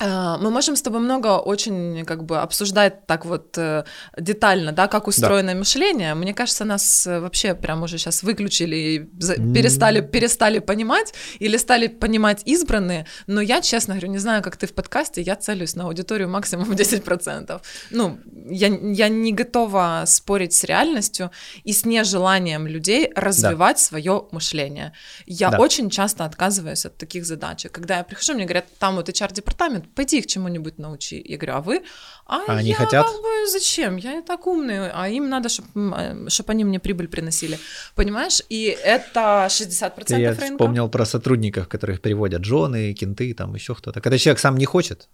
мы 0.02 0.50
можем 0.50 0.76
с 0.76 0.82
тобой 0.82 1.00
много 1.00 1.38
очень 1.38 2.06
как 2.06 2.24
бы 2.24 2.40
обсуждать 2.40 3.06
так 3.06 3.26
вот 3.26 3.58
э, 3.58 3.84
детально, 4.18 4.72
да, 4.72 4.88
как 4.88 5.08
устроено 5.08 5.54
да. 5.54 5.60
мышление. 5.60 6.16
Мне 6.16 6.34
кажется, 6.34 6.66
нас 6.66 7.06
э, 7.08 7.20
вообще 7.20 7.54
прям 7.54 7.84
уже 7.84 7.98
сейчас 7.98 8.24
выключили, 8.24 9.10
перестали, 9.54 10.02
перестали 10.02 10.60
понимать 10.60 11.14
или 11.40 11.58
стали 11.58 11.88
понимать 11.88 12.42
избранные. 12.46 13.06
Но 13.28 13.42
я, 13.42 13.62
честно 13.62 13.94
говорю, 13.94 14.10
не 14.10 14.18
знаю, 14.18 14.42
как 14.42 14.58
ты 14.58 14.66
в 14.66 14.74
подкасте, 14.74 15.22
я 15.22 15.36
целюсь 15.36 15.76
на 15.76 15.84
аудиторию 15.86 16.30
максимум 16.30 16.72
10%. 16.72 17.62
Ну, 17.92 18.20
я, 18.50 18.68
я 18.68 19.10
не 19.10 19.34
готова 19.34 20.04
спорить 20.08 20.54
с 20.54 20.64
реальностью 20.64 21.32
и 21.64 21.74
с 21.74 21.86
нежеланием 21.86 22.68
людей 22.68 23.12
развивать 23.16 23.78
да. 23.78 23.84
свое 23.84 24.28
мышление. 24.32 24.94
Я 25.26 25.50
да. 25.52 25.60
очень 25.60 25.90
часто 25.90 26.26
отказываюсь 26.26 26.86
от 26.86 26.98
таких 26.98 27.26
задач. 27.26 27.66
Когда 27.72 27.98
я 27.98 28.04
прихожу, 28.04 28.34
мне 28.34 28.46
говорят, 28.46 28.66
там 28.80 28.96
вот 28.96 29.10
HR-департамент, 29.10 29.91
пойди 29.96 30.20
их 30.20 30.28
чему-нибудь 30.28 30.78
научи. 30.78 31.22
Я 31.24 31.38
говорю, 31.38 31.54
а 31.54 31.62
вы? 31.62 31.84
А, 32.26 32.42
а 32.48 32.58
они 32.58 32.74
хотят? 32.74 33.06
Как 33.06 33.22
бы, 33.22 33.48
зачем? 33.52 33.98
Я 33.98 34.20
и 34.20 34.22
так 34.22 34.48
умный, 34.48 34.90
а 34.92 35.08
им 35.10 35.30
надо, 35.30 35.50
чтобы 35.50 36.30
чтоб 36.30 36.50
они 36.50 36.64
мне 36.64 36.80
прибыль 36.80 37.08
приносили. 37.08 37.58
Понимаешь? 37.96 38.42
И 38.50 38.78
это 38.84 39.48
60% 39.50 40.06
Ты 40.06 40.16
я 40.16 40.30
рынка. 40.30 40.46
вспомнил 40.46 40.90
про 40.90 41.06
сотрудников, 41.06 41.68
которых 41.68 42.02
переводят 42.02 42.44
жены, 42.46 42.94
кенты, 42.94 43.34
там 43.34 43.56
еще 43.56 43.76
кто-то. 43.76 44.02
Когда 44.02 44.18
человек 44.18 44.40
сам 44.40 44.58
не 44.58 44.66
хочет, 44.66 45.10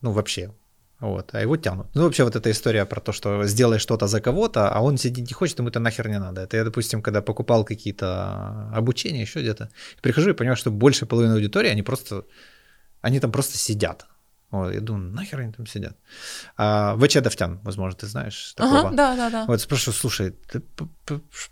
ну 0.00 0.12
вообще, 0.12 0.50
вот, 1.00 1.34
а 1.34 1.40
его 1.42 1.56
тянут. 1.56 1.86
Ну, 1.94 2.04
вообще 2.04 2.24
вот 2.24 2.36
эта 2.36 2.50
история 2.50 2.86
про 2.86 3.00
то, 3.00 3.12
что 3.12 3.44
сделай 3.44 3.78
что-то 3.78 4.06
за 4.06 4.20
кого-то, 4.20 4.70
а 4.70 4.80
он 4.80 4.96
сидит 4.96 5.28
не 5.28 5.34
хочет, 5.34 5.58
ему 5.58 5.68
это 5.68 5.78
нахер 5.78 6.08
не 6.08 6.18
надо. 6.18 6.40
Это 6.40 6.56
я, 6.56 6.64
допустим, 6.64 7.02
когда 7.02 7.20
покупал 7.20 7.64
какие-то 7.64 8.70
обучения, 8.74 9.20
еще 9.20 9.40
где-то, 9.40 9.68
прихожу 10.00 10.30
и 10.30 10.32
понимаю, 10.32 10.56
что 10.56 10.70
больше 10.70 11.04
половины 11.04 11.34
аудитории, 11.34 11.68
они 11.68 11.82
просто, 11.82 12.24
они 13.02 13.20
там 13.20 13.30
просто 13.30 13.58
сидят. 13.58 14.06
Вот, 14.56 14.74
я 14.74 14.80
думаю, 14.80 15.12
нахер 15.12 15.40
они 15.40 15.52
там 15.52 15.66
сидят. 15.66 15.96
А, 16.56 16.96
ВЧ 16.96 17.20
Давтян, 17.20 17.60
возможно, 17.62 17.98
ты 17.98 18.06
знаешь 18.06 18.52
такого. 18.56 18.80
Ага, 18.80 18.96
да, 18.96 19.16
да, 19.16 19.30
да. 19.30 19.44
Вот 19.46 19.60
спрашиваю, 19.60 19.94
слушай, 19.94 20.34
ты, 20.50 20.62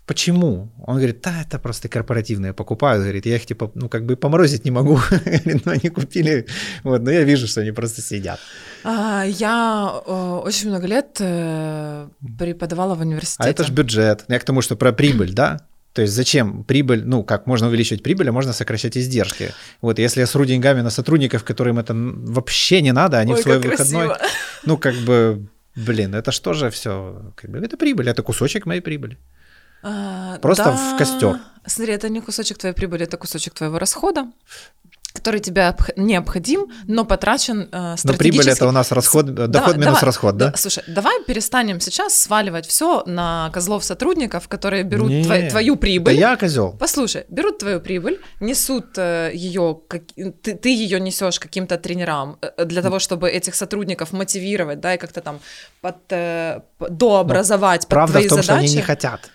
почему? 0.05 0.71
Он 0.85 0.95
говорит, 0.95 1.21
да, 1.21 1.41
это 1.41 1.59
просто 1.59 1.89
корпоративные 1.89 2.53
покупают. 2.53 3.03
Говорит, 3.03 3.25
я 3.25 3.35
их 3.35 3.45
типа, 3.45 3.71
ну, 3.75 3.89
как 3.89 4.05
бы 4.05 4.15
поморозить 4.15 4.65
не 4.65 4.71
могу. 4.71 4.99
но 5.65 5.71
они 5.71 5.89
купили, 5.89 6.47
вот, 6.83 7.01
но 7.01 7.11
я 7.11 7.23
вижу, 7.23 7.47
что 7.47 7.61
они 7.61 7.71
просто 7.71 8.01
сидят. 8.01 8.39
А, 8.83 9.23
я 9.23 10.01
о, 10.05 10.41
очень 10.45 10.69
много 10.69 10.87
лет 10.87 11.17
э, 11.19 12.07
преподавала 12.37 12.95
в 12.95 13.01
университете. 13.01 13.43
А 13.43 13.49
это 13.49 13.63
же 13.63 13.71
бюджет. 13.71 14.25
Я 14.27 14.39
к 14.39 14.43
тому, 14.43 14.61
что 14.61 14.75
про 14.75 14.91
прибыль, 14.91 15.33
да? 15.33 15.59
То 15.95 16.01
есть 16.01 16.13
зачем 16.13 16.65
прибыль, 16.65 17.03
ну, 17.05 17.23
как 17.23 17.47
можно 17.47 17.67
увеличивать 17.67 18.03
прибыль, 18.03 18.27
а 18.27 18.33
можно 18.33 18.51
сокращать 18.51 18.97
издержки. 18.97 19.53
Вот 19.81 19.97
если 19.97 20.19
я 20.19 20.27
сру 20.27 20.43
деньгами 20.43 20.81
на 20.81 20.89
сотрудников, 20.89 21.45
которым 21.45 21.79
это 21.79 21.93
вообще 21.95 22.81
не 22.81 22.91
надо, 22.91 23.17
они 23.17 23.31
Ой, 23.31 23.39
в 23.39 23.41
свой 23.41 23.59
выходной, 23.59 24.07
красиво. 24.07 24.19
ну, 24.65 24.77
как 24.77 24.95
бы, 24.95 25.47
блин, 25.75 26.13
это 26.13 26.31
что 26.31 26.51
же 26.51 26.69
все, 26.69 27.31
как 27.37 27.49
бы, 27.49 27.59
это 27.59 27.77
прибыль, 27.77 28.09
это 28.09 28.23
кусочек 28.23 28.65
моей 28.65 28.81
прибыли. 28.81 29.17
А, 29.83 30.37
Просто 30.39 30.65
да. 30.65 30.71
в 30.75 30.97
костер. 30.97 31.39
Смотри, 31.65 31.93
это 31.93 32.09
не 32.09 32.19
кусочек 32.19 32.57
твоей 32.57 32.75
прибыли, 32.75 33.05
это 33.05 33.15
кусочек 33.15 33.53
твоего 33.53 33.79
расхода 33.79 34.27
который 35.25 35.39
тебе 35.39 35.75
необходим, 35.95 36.67
но 36.85 37.03
потрачен 37.03 37.67
э, 37.71 37.95
Но 38.03 38.13
прибыль 38.13 38.47
это 38.47 38.67
у 38.67 38.71
нас 38.71 38.91
расход, 38.91 39.25
доход 39.33 39.49
давай, 39.49 39.73
минус 39.73 39.85
давай, 39.95 40.03
расход, 40.03 40.37
да? 40.37 40.51
да? 40.51 40.57
Слушай, 40.57 40.83
давай 40.85 41.23
перестанем 41.23 41.79
сейчас 41.79 42.13
сваливать 42.13 42.67
все 42.67 43.01
на 43.07 43.49
козлов 43.51 43.83
сотрудников, 43.83 44.47
которые 44.47 44.83
берут 44.83 45.09
Не, 45.09 45.23
тво- 45.23 45.49
твою 45.49 45.73
Да 45.73 45.81
прибыль. 45.81 46.13
я 46.13 46.35
козел. 46.37 46.75
Послушай, 46.79 47.25
берут 47.29 47.57
твою 47.57 47.81
прибыль, 47.81 48.19
несут 48.39 48.97
э, 48.97 49.31
ее, 49.33 49.79
как, 49.87 50.03
ты, 50.43 50.53
ты 50.53 50.69
ее 50.69 50.99
несешь 50.99 51.39
каким-то 51.39 51.79
тренерам 51.79 52.37
э, 52.43 52.65
для 52.65 52.83
того, 52.83 52.99
чтобы 52.99 53.27
этих 53.27 53.55
сотрудников 53.55 54.13
мотивировать, 54.13 54.79
да, 54.79 54.93
и 54.93 54.97
как-то 54.99 55.21
там 55.21 55.39
под, 55.81 55.95
э, 56.11 56.59
дообразовать 56.79 57.81
под 57.81 57.89
Правда 57.89 58.13
твои 58.13 58.27
в 58.27 58.29
том, 58.29 58.43
что 58.43 58.53
задачи. 58.53 58.65
они 58.67 58.75
не 58.75 58.81
хотят. 58.83 59.31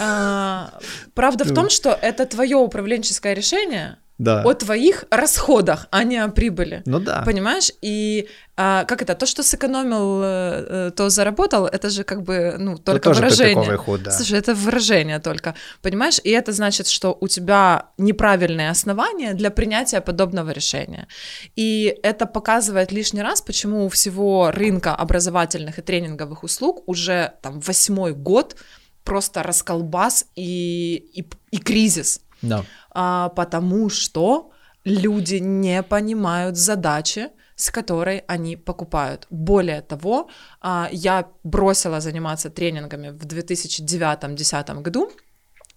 А, 0.00 0.72
правда 1.14 1.44
в 1.44 1.52
том, 1.52 1.68
что 1.68 1.98
это 2.00 2.26
твое 2.26 2.56
управленческое 2.56 3.34
решение 3.34 3.96
Да. 4.22 4.42
о 4.42 4.54
твоих 4.54 5.04
расходах, 5.10 5.88
а 5.90 6.04
не 6.04 6.18
о 6.18 6.28
прибыли. 6.28 6.82
Ну 6.86 7.00
да. 7.00 7.22
Понимаешь? 7.26 7.72
И 7.82 8.28
а, 8.56 8.84
как 8.84 9.02
это? 9.02 9.14
То, 9.14 9.26
что 9.26 9.42
сэкономил, 9.42 10.22
э, 10.22 10.66
э, 10.68 10.90
то 10.94 11.10
заработал, 11.10 11.66
это 11.66 11.90
же 11.90 12.04
как 12.04 12.22
бы, 12.22 12.54
ну, 12.58 12.74
Это 12.74 12.82
только 12.82 13.08
тоже 13.08 13.22
выражение. 13.22 13.76
ход, 13.76 14.02
да. 14.02 14.10
Слушай, 14.10 14.38
это 14.38 14.54
выражение 14.54 15.18
только, 15.18 15.54
понимаешь? 15.80 16.20
И 16.22 16.30
это 16.30 16.52
значит, 16.52 16.86
что 16.86 17.16
у 17.20 17.28
тебя 17.28 17.86
неправильные 17.98 18.70
основания 18.70 19.34
для 19.34 19.50
принятия 19.50 20.00
подобного 20.00 20.50
решения. 20.50 21.08
И 21.56 21.98
это 22.02 22.26
показывает 22.26 22.92
лишний 22.92 23.22
раз, 23.22 23.42
почему 23.42 23.86
у 23.86 23.88
всего 23.88 24.52
рынка 24.52 24.94
образовательных 24.94 25.78
и 25.78 25.82
тренинговых 25.82 26.44
услуг 26.44 26.84
уже 26.86 27.32
там 27.42 27.60
восьмой 27.60 28.12
год 28.12 28.56
просто 29.02 29.42
расколбас 29.42 30.26
и, 30.36 30.94
и, 31.14 31.24
и 31.50 31.58
кризис. 31.58 32.20
Да. 32.42 32.64
А, 32.90 33.28
потому 33.30 33.88
что 33.88 34.50
люди 34.84 35.36
не 35.36 35.82
понимают 35.82 36.56
задачи, 36.56 37.30
с 37.56 37.70
которой 37.70 38.24
они 38.26 38.56
покупают. 38.56 39.26
Более 39.30 39.82
того, 39.82 40.28
а, 40.60 40.88
я 40.92 41.28
бросила 41.44 42.00
заниматься 42.00 42.50
тренингами 42.50 43.10
в 43.10 43.24
2009-2010 43.24 44.82
году, 44.82 45.12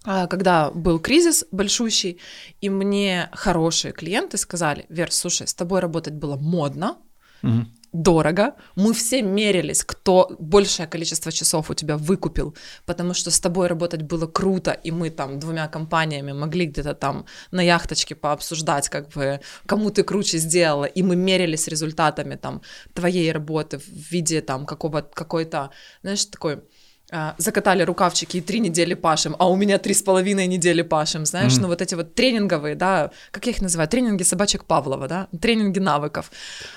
а, 0.04 0.26
когда 0.26 0.70
был 0.70 0.98
кризис 0.98 1.44
большущий, 1.52 2.20
и 2.60 2.70
мне 2.70 3.28
хорошие 3.32 3.92
клиенты 3.92 4.36
сказали, 4.36 4.86
Вер, 4.88 5.12
слушай, 5.12 5.46
с 5.46 5.54
тобой 5.54 5.80
работать 5.80 6.14
было 6.14 6.36
модно, 6.36 6.96
Мгм. 7.42 7.75
Дорого. 8.02 8.54
Мы 8.76 8.92
все 8.92 9.22
мерились, 9.22 9.84
кто 9.84 10.36
большее 10.38 10.86
количество 10.86 11.32
часов 11.32 11.70
у 11.70 11.74
тебя 11.74 11.96
выкупил, 11.96 12.54
потому 12.84 13.14
что 13.14 13.30
с 13.30 13.40
тобой 13.40 13.66
работать 13.68 14.02
было 14.02 14.26
круто, 14.26 14.70
и 14.70 14.90
мы 14.90 15.10
там 15.10 15.38
двумя 15.38 15.68
компаниями 15.68 16.32
могли 16.32 16.66
где-то 16.66 16.94
там 16.94 17.26
на 17.50 17.62
яхточке 17.62 18.14
пообсуждать, 18.14 18.88
как 18.88 19.08
бы, 19.10 19.40
кому 19.66 19.90
ты 19.90 20.02
круче 20.02 20.38
сделала, 20.38 20.84
и 20.84 21.02
мы 21.02 21.16
мерились 21.16 21.68
результатами 21.68 22.36
там 22.36 22.62
твоей 22.94 23.32
работы 23.32 23.78
в 23.78 23.88
виде 23.88 24.40
там 24.40 24.66
какого 24.66 25.00
какой-то, 25.00 25.70
знаешь, 26.02 26.24
такой 26.26 26.60
закатали 27.38 27.82
рукавчики 27.84 28.38
и 28.38 28.40
три 28.40 28.58
недели 28.60 28.94
пашем, 28.94 29.36
а 29.38 29.48
у 29.48 29.54
меня 29.56 29.78
три 29.78 29.94
с 29.94 30.02
половиной 30.02 30.46
недели 30.48 30.82
пашем, 30.82 31.24
знаешь, 31.24 31.52
Мгм. 31.54 31.62
ну 31.62 31.68
вот 31.68 31.80
эти 31.80 31.94
вот 31.94 32.14
тренинговые, 32.14 32.74
да, 32.74 33.10
как 33.30 33.46
я 33.46 33.52
их 33.52 33.62
называю, 33.62 33.88
тренинги 33.88 34.24
собачек 34.24 34.64
Павлова, 34.64 35.06
да, 35.06 35.28
тренинги 35.40 35.78
навыков. 35.78 36.30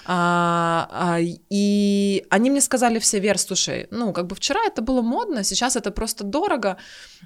А, 0.06 0.88
а, 0.92 1.18
и 1.20 2.26
они 2.30 2.50
мне 2.52 2.62
сказали 2.62 3.00
все, 3.00 3.20
Вер, 3.20 3.38
слушай, 3.40 3.88
ну 3.92 4.14
как 4.14 4.28
бы 4.28 4.36
вчера 4.36 4.60
это 4.68 4.82
было 4.84 5.02
модно, 5.02 5.44
сейчас 5.44 5.76
это 5.76 5.90
просто 5.92 6.24
дорого, 6.24 6.78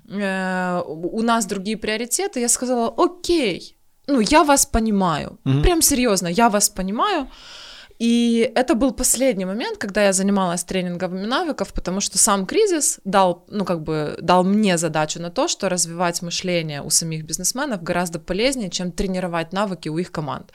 э, 0.10 0.82
у 0.86 1.22
нас 1.22 1.46
другие 1.46 1.76
приоритеты. 1.78 2.40
Я 2.40 2.50
сказала, 2.50 2.94
окей, 2.98 3.76
ну 4.08 4.22
я 4.22 4.44
вас 4.44 4.66
понимаю, 4.66 5.40
Мгм. 5.44 5.62
прям 5.62 5.82
серьезно, 5.82 6.28
я 6.28 6.50
вас 6.50 6.70
понимаю. 6.70 7.28
И 8.04 8.52
это 8.56 8.76
был 8.76 8.92
последний 8.92 9.46
момент, 9.46 9.78
когда 9.78 10.04
я 10.04 10.12
занималась 10.12 10.66
тренинговыми 10.66 11.26
навыков, 11.26 11.72
потому 11.74 12.02
что 12.02 12.18
сам 12.18 12.46
кризис 12.46 13.00
дал, 13.06 13.46
ну, 13.48 13.64
как 13.64 13.82
бы, 13.82 14.18
дал 14.22 14.44
мне 14.44 14.78
задачу 14.78 15.22
на 15.22 15.30
то, 15.30 15.48
что 15.48 15.70
развивать 15.70 16.22
мышление 16.22 16.82
у 16.82 16.90
самих 16.90 17.24
бизнесменов 17.24 17.82
гораздо 17.82 18.20
полезнее, 18.20 18.70
чем 18.70 18.92
тренировать 18.92 19.54
навыки 19.54 19.88
у 19.88 19.98
их 19.98 20.12
команд. 20.12 20.52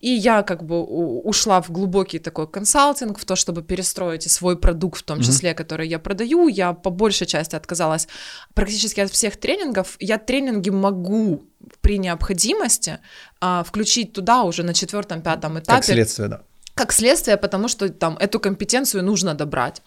И 0.00 0.08
я 0.08 0.42
как 0.42 0.64
бы 0.64 0.82
ушла 0.82 1.60
в 1.60 1.70
глубокий 1.70 2.18
такой 2.18 2.48
консалтинг, 2.48 3.18
в 3.18 3.26
то, 3.26 3.36
чтобы 3.36 3.62
перестроить 3.62 4.30
свой 4.30 4.56
продукт, 4.56 5.00
в 5.00 5.02
том 5.02 5.20
числе, 5.20 5.52
который 5.52 5.88
я 5.88 5.98
продаю. 5.98 6.48
Я 6.48 6.72
по 6.72 6.88
большей 6.88 7.26
части 7.26 7.56
отказалась 7.56 8.08
практически 8.54 9.00
от 9.00 9.10
всех 9.10 9.36
тренингов. 9.36 9.96
Я 10.00 10.16
тренинги 10.16 10.70
могу 10.70 11.44
при 11.82 11.98
необходимости 11.98 13.00
а, 13.40 13.64
включить 13.64 14.14
туда 14.14 14.44
уже 14.44 14.62
на 14.62 14.72
четвертом-пятом 14.72 15.58
этапе 15.58 15.76
Как 15.76 15.84
следствие, 15.84 16.28
да. 16.28 16.40
Как 16.76 16.92
следствие, 16.92 17.38
потому 17.38 17.68
что 17.68 17.88
там 17.88 18.16
эту 18.18 18.38
компетенцию 18.38 19.02
нужно 19.02 19.34
добрать. 19.34 19.82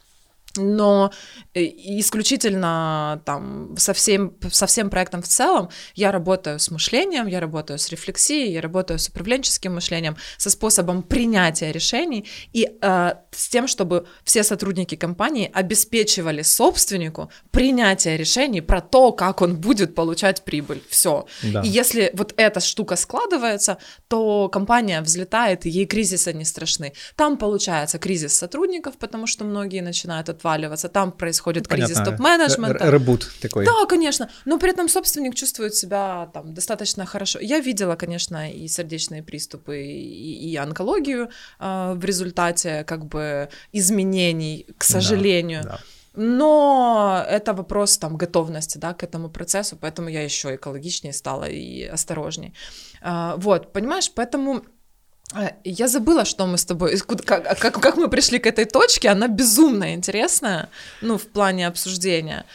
Но 0.60 1.12
э, 1.54 1.64
исключительно 1.64 3.22
там 3.26 3.76
со 3.78 3.94
всем, 3.94 4.34
со 4.52 4.68
всем 4.68 4.90
проектом 4.90 5.22
в 5.22 5.28
целом 5.28 5.70
я 5.96 6.12
работаю 6.12 6.60
с 6.60 6.72
мышлением, 6.72 7.28
я 7.28 7.40
работаю 7.40 7.80
с 7.80 7.90
рефлексией, 7.90 8.52
я 8.52 8.62
работаю 8.62 9.00
с 9.00 9.08
управленческим 9.10 9.74
мышлением, 9.76 10.18
со 10.38 10.50
способом 10.50 11.04
принятия 11.04 11.72
решений 11.72 12.26
и 12.54 12.70
э, 12.82 13.14
с 13.32 13.50
тем, 13.50 13.68
чтобы 13.68 14.06
все 14.24 14.44
сотрудники 14.44 14.96
компании 14.96 15.50
обеспечивали 15.54 16.42
собственнику 16.42 17.32
принятие 17.52 18.18
решений 18.18 18.62
про 18.62 18.82
то, 18.82 19.12
как 19.12 19.42
он 19.42 19.56
будет 19.56 19.96
получать 19.96 20.44
прибыль. 20.44 20.82
Все. 20.90 21.26
Да. 21.44 21.62
И 21.62 21.68
если 21.68 22.12
вот 22.14 22.34
эта 22.38 22.60
штука 22.60 22.96
складывается, 22.96 23.78
то 24.08 24.50
компания 24.50 25.02
взлетает, 25.02 25.66
и 25.66 25.70
ей 25.70 25.86
кризисы 25.86 26.34
не 26.34 26.46
страшны. 26.46 26.94
Там 27.16 27.38
получается 27.38 28.00
кризис 28.00 28.38
сотрудников, 28.38 28.98
потому 28.98 29.28
что 29.28 29.46
многие 29.46 29.82
начинают 29.82 30.30
отваливаться, 30.30 30.49
там 30.90 31.12
происходит 31.12 31.68
кризис 31.68 31.98
Понятно. 31.98 32.12
топ-менеджмента. 32.12 32.90
Ребут 32.90 33.30
такой. 33.42 33.66
Да, 33.66 33.86
конечно, 33.88 34.30
но 34.46 34.58
при 34.58 34.72
этом 34.72 34.90
собственник 34.90 35.36
чувствует 35.36 35.76
себя 35.76 36.30
там 36.34 36.54
достаточно 36.54 37.06
хорошо. 37.06 37.40
Я 37.40 37.60
видела, 37.60 37.96
конечно, 37.96 38.52
и 38.52 38.68
сердечные 38.68 39.24
приступы, 39.24 39.82
и, 39.82 40.52
и 40.52 40.56
онкологию 40.58 41.30
э, 41.60 41.94
в 41.96 42.06
результате 42.06 42.84
как 42.86 43.06
бы 43.06 43.50
изменений, 43.72 44.66
к 44.78 44.86
Да, 44.88 44.94
сожалению. 44.94 45.64
да. 45.64 45.80
Но 46.16 47.24
это 47.30 47.54
вопрос 47.54 47.98
там 47.98 48.18
готовности, 48.18 48.78
да, 48.78 48.94
к 48.94 49.04
этому 49.04 49.30
процессу, 49.30 49.78
поэтому 49.80 50.10
я 50.10 50.24
еще 50.24 50.56
экологичнее 50.56 51.14
стала 51.14 51.46
и 51.46 51.84
осторожней. 51.84 52.54
А, 53.02 53.36
вот, 53.38 53.72
понимаешь, 53.72 54.12
поэтому 54.14 54.64
я 55.64 55.88
забыла, 55.88 56.26
что 56.26 56.46
мы 56.48 56.58
с 56.58 56.66
тобой, 56.66 56.98
как, 56.98 57.60
как, 57.60 57.74
как 57.82 57.98
мы 57.98 58.08
пришли 58.10 58.40
к 58.40 58.48
этой 58.48 58.66
точке, 58.66 59.10
она 59.10 59.28
безумно 59.28 59.94
интересная, 59.94 60.70
ну, 61.02 61.18
в 61.18 61.28
плане 61.28 61.68
обсуждения. 61.68 62.46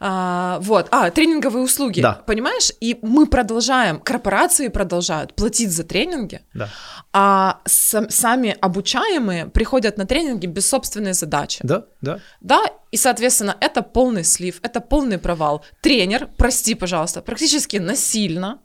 А, 0.00 0.58
вот, 0.60 0.86
а, 0.92 1.10
тренинговые 1.10 1.64
услуги, 1.64 2.00
Да. 2.00 2.12
понимаешь? 2.26 2.70
И 2.80 2.96
мы 3.02 3.26
продолжаем, 3.26 3.98
корпорации 3.98 4.68
продолжают 4.68 5.34
платить 5.34 5.72
за 5.72 5.82
тренинги, 5.82 6.40
Да. 6.54 6.68
а 7.12 7.58
сам- 7.64 8.08
сами 8.08 8.56
обучаемые 8.60 9.46
приходят 9.46 9.98
на 9.98 10.04
тренинги 10.06 10.46
без 10.46 10.68
собственной 10.68 11.14
задачи. 11.14 11.60
Да, 11.64 11.86
да. 12.00 12.20
Да, 12.40 12.60
и, 12.92 12.96
соответственно, 12.96 13.56
это 13.60 13.82
полный 13.82 14.22
слив, 14.22 14.60
это 14.62 14.80
полный 14.80 15.18
провал. 15.18 15.64
Тренер, 15.80 16.28
прости, 16.36 16.76
пожалуйста, 16.76 17.20
практически 17.20 17.78
насильно 17.78 18.60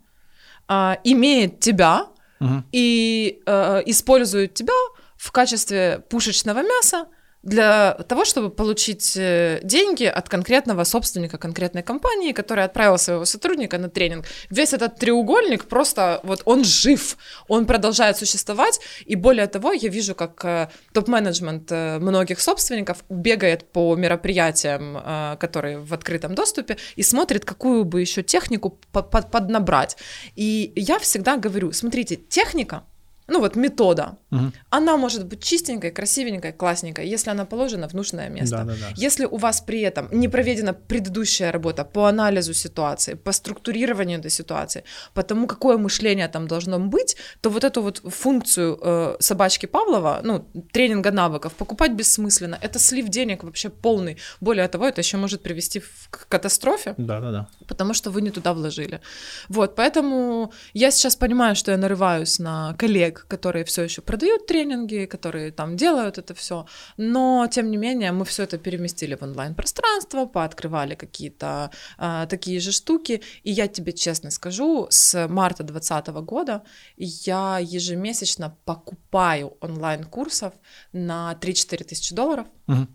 а, 0.68 0.98
имеет 1.04 1.58
тебя 1.58 2.06
Мгм. 2.44 2.64
и 2.72 3.42
э, 3.46 3.82
использует 3.86 4.54
тебя 4.54 4.74
в 5.16 5.32
качестве 5.32 6.04
пушечного 6.10 6.62
мяса 6.62 7.06
для 7.44 7.92
того, 8.08 8.24
чтобы 8.24 8.50
получить 8.50 9.16
э, 9.16 9.60
деньги 9.62 10.04
от 10.04 10.28
конкретного 10.28 10.84
собственника 10.84 11.38
конкретной 11.38 11.82
компании, 11.82 12.32
который 12.32 12.64
отправил 12.64 12.98
своего 12.98 13.24
сотрудника 13.24 13.78
на 13.78 13.88
тренинг. 13.88 14.24
Весь 14.50 14.72
этот 14.72 14.96
треугольник 14.96 15.66
просто 15.66 16.20
вот 16.22 16.42
он 16.46 16.64
жив, 16.64 17.16
он 17.48 17.66
продолжает 17.66 18.16
существовать, 18.16 18.80
и 19.04 19.14
более 19.14 19.46
того, 19.46 19.72
я 19.72 19.88
вижу, 19.88 20.14
как 20.14 20.44
э, 20.44 20.68
топ-менеджмент 20.92 21.70
э, 21.70 21.98
многих 21.98 22.40
собственников 22.40 23.04
бегает 23.10 23.70
по 23.72 23.94
мероприятиям, 23.94 24.98
которые 25.38 25.78
в 25.78 25.92
открытом 25.92 26.34
доступе, 26.34 26.76
и 26.96 27.02
смотрит, 27.02 27.44
какую 27.44 27.84
бы 27.84 28.00
еще 28.00 28.22
технику 28.22 28.78
по- 28.92 29.02
по- 29.02 29.22
поднабрать. 29.22 29.96
И 30.34 30.72
я 30.76 30.98
всегда 30.98 31.36
говорю, 31.36 31.72
смотрите, 31.72 32.16
техника 32.16 32.84
ну 33.26 33.40
вот 33.40 33.56
метода, 33.56 34.16
Мгм. 34.30 34.52
она 34.70 34.96
может 34.96 35.26
быть 35.26 35.42
чистенькой, 35.42 35.90
красивенькой, 35.90 36.52
классненькой, 36.52 37.08
если 37.14 37.30
она 37.30 37.44
положена 37.44 37.88
в 37.88 37.94
нужное 37.94 38.28
место. 38.28 38.56
Да, 38.58 38.64
да, 38.64 38.72
да. 38.80 38.86
Если 38.96 39.24
у 39.26 39.36
вас 39.36 39.60
при 39.60 39.80
этом 39.80 40.08
не 40.12 40.28
проведена 40.28 40.72
предыдущая 40.74 41.52
работа 41.52 41.84
по 41.84 42.06
анализу 42.08 42.52
ситуации, 42.54 43.14
по 43.14 43.32
структурированию 43.32 44.18
этой 44.18 44.30
ситуации, 44.30 44.82
по 45.14 45.22
тому, 45.22 45.46
какое 45.46 45.78
мышление 45.78 46.28
там 46.28 46.46
должно 46.48 46.78
быть, 46.78 47.16
то 47.40 47.50
вот 47.50 47.64
эту 47.64 47.82
вот 47.82 48.02
функцию 48.04 48.78
э, 48.82 49.16
собачки 49.20 49.66
Павлова, 49.66 50.20
ну, 50.24 50.46
тренинга 50.72 51.10
навыков, 51.10 51.52
покупать 51.54 51.92
бессмысленно. 51.92 52.58
Это 52.62 52.78
слив 52.78 53.08
денег 53.08 53.42
вообще 53.44 53.68
полный. 53.70 54.16
Более 54.40 54.68
того, 54.68 54.86
это 54.86 55.00
еще 55.00 55.16
может 55.16 55.42
привести 55.42 55.80
в- 55.80 56.08
к 56.10 56.26
катастрофе 56.28 56.94
Да, 56.98 57.20
да, 57.20 57.30
да. 57.32 57.46
потому 57.68 57.94
что 57.94 58.10
вы 58.10 58.20
не 58.22 58.30
туда 58.30 58.52
вложили. 58.52 59.00
Вот, 59.48 59.76
поэтому 59.76 60.52
я 60.74 60.90
сейчас 60.90 61.16
понимаю, 61.16 61.54
что 61.56 61.70
я 61.70 61.76
нарываюсь 61.78 62.38
на 62.38 62.74
коллег, 62.78 63.13
которые 63.28 63.64
все 63.64 63.82
еще 63.82 64.02
продают 64.02 64.46
тренинги, 64.46 65.06
которые 65.06 65.52
там 65.52 65.76
делают 65.76 66.18
это 66.18 66.34
все, 66.34 66.66
но 66.96 67.46
тем 67.50 67.70
не 67.70 67.76
менее 67.76 68.12
мы 68.12 68.24
все 68.24 68.42
это 68.42 68.58
переместили 68.58 69.14
в 69.14 69.22
онлайн-пространство, 69.22 70.26
пооткрывали 70.26 70.94
какие-то 70.94 71.70
а, 71.98 72.26
такие 72.26 72.60
же 72.60 72.72
штуки, 72.72 73.22
и 73.42 73.50
я 73.50 73.68
тебе 73.68 73.92
честно 73.92 74.30
скажу, 74.30 74.86
с 74.90 75.28
марта 75.28 75.62
2020 75.62 76.14
года 76.24 76.62
я 76.96 77.58
ежемесячно 77.60 78.56
покупаю 78.64 79.56
онлайн-курсов 79.60 80.54
на 80.92 81.36
3-4 81.40 81.84
тысячи 81.84 82.14
долларов 82.14 82.46
Мгм. 82.66 82.88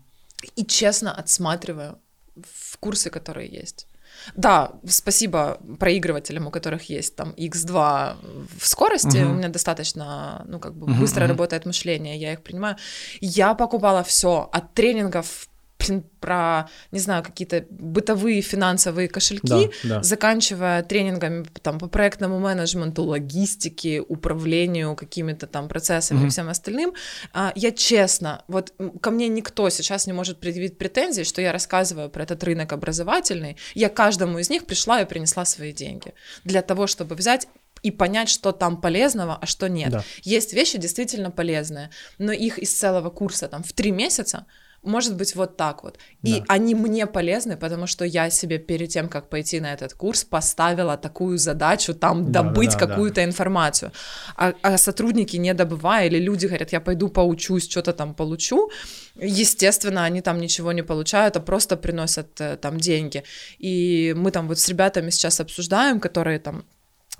и 0.56 0.64
честно 0.64 1.12
отсматриваю 1.12 1.98
в 2.36 2.78
курсы, 2.78 3.10
которые 3.10 3.48
есть. 3.48 3.86
Да, 4.34 4.72
спасибо 4.86 5.58
проигрывателям, 5.78 6.46
у 6.46 6.50
которых 6.50 6.88
есть 6.90 7.16
там 7.16 7.30
X2 7.36 8.16
в 8.58 8.66
скорости, 8.66 9.18
Мгм. 9.18 9.30
у 9.30 9.34
меня 9.34 9.48
достаточно, 9.48 10.44
ну, 10.46 10.58
как 10.58 10.74
бы 10.74 10.86
Мгм, 10.88 11.00
быстро 11.00 11.22
мгм. 11.22 11.30
работает 11.30 11.66
мышление, 11.66 12.16
я 12.16 12.32
их 12.32 12.42
принимаю. 12.42 12.76
Я 13.20 13.54
покупала 13.54 14.02
все 14.04 14.48
от 14.52 14.74
тренингов 14.74 15.49
блин, 15.80 16.04
про, 16.20 16.68
не 16.92 16.98
знаю, 17.00 17.22
какие-то 17.22 17.64
бытовые 17.70 18.42
финансовые 18.42 19.08
кошельки, 19.08 19.70
Да, 19.84 19.96
да. 19.96 20.02
заканчивая 20.02 20.82
тренингами 20.82 21.46
там, 21.62 21.78
по 21.78 21.88
проектному 21.88 22.38
менеджменту, 22.38 23.02
логистике, 23.04 24.00
управлению 24.00 24.94
какими-то 24.96 25.46
там 25.46 25.68
процессами 25.68 26.18
и 26.18 26.22
Мгм. 26.22 26.30
всем 26.30 26.48
остальным. 26.48 26.92
А, 27.32 27.52
Я 27.56 27.70
честно, 27.72 28.44
вот 28.48 28.72
ко 29.00 29.10
мне 29.10 29.28
никто 29.28 29.68
сейчас 29.70 30.06
не 30.06 30.12
может 30.12 30.38
предъявить 30.40 30.78
претензий, 30.78 31.24
что 31.24 31.40
я 31.42 31.52
рассказываю 31.52 32.10
про 32.10 32.22
этот 32.24 32.44
рынок 32.44 32.72
образовательный. 32.72 33.56
Я 33.74 33.88
каждому 33.88 34.38
из 34.38 34.50
них 34.50 34.66
пришла 34.66 35.00
и 35.00 35.04
принесла 35.06 35.44
свои 35.44 35.72
деньги 35.72 36.12
для 36.44 36.62
того, 36.62 36.86
чтобы 36.86 37.14
взять 37.14 37.48
и 37.82 37.90
понять, 37.90 38.28
что 38.28 38.52
там 38.52 38.80
полезного, 38.80 39.38
а 39.40 39.46
что 39.46 39.66
нет. 39.68 39.90
Да. 39.90 40.04
Есть 40.22 40.52
вещи 40.52 40.76
действительно 40.78 41.30
полезные, 41.30 41.88
но 42.18 42.30
их 42.32 42.58
из 42.58 42.72
целого 42.78 43.08
курса 43.10 43.48
там 43.48 43.62
в 43.62 43.72
три 43.72 43.90
месяца 43.90 44.44
может 44.82 45.16
быть 45.16 45.36
вот 45.36 45.56
так 45.56 45.82
вот. 45.82 45.98
И 46.22 46.40
Да. 46.40 46.44
они 46.48 46.74
мне 46.74 47.06
полезны, 47.06 47.56
потому 47.56 47.86
что 47.86 48.04
я 48.04 48.30
себе 48.30 48.58
перед 48.58 48.88
тем, 48.88 49.08
как 49.08 49.28
пойти 49.28 49.60
на 49.60 49.72
этот 49.72 49.94
курс, 49.94 50.24
поставила 50.24 50.96
такую 50.96 51.38
задачу 51.38 51.94
там 51.94 52.32
Да, 52.32 52.42
добыть 52.42 52.72
да, 52.72 52.78
да, 52.78 52.86
какую-то 52.86 53.24
информацию. 53.24 53.92
А, 54.36 54.52
а 54.62 54.78
сотрудники, 54.78 55.36
не 55.36 55.54
добывая, 55.54 56.06
или 56.06 56.18
люди 56.18 56.46
говорят, 56.46 56.72
я 56.72 56.80
пойду 56.80 57.08
поучусь, 57.08 57.68
что-то 57.70 57.92
там 57.92 58.14
получу, 58.14 58.70
естественно, 59.16 60.04
они 60.04 60.20
там 60.22 60.40
ничего 60.40 60.72
не 60.72 60.82
получают, 60.82 61.36
а 61.36 61.40
просто 61.40 61.76
приносят 61.76 62.40
э, 62.40 62.56
там 62.56 62.78
деньги. 62.78 63.22
И 63.58 64.14
мы 64.16 64.30
там 64.30 64.48
вот 64.48 64.58
с 64.58 64.68
ребятами 64.68 65.10
сейчас 65.10 65.40
обсуждаем, 65.40 66.00
которые 66.00 66.38
там 66.38 66.64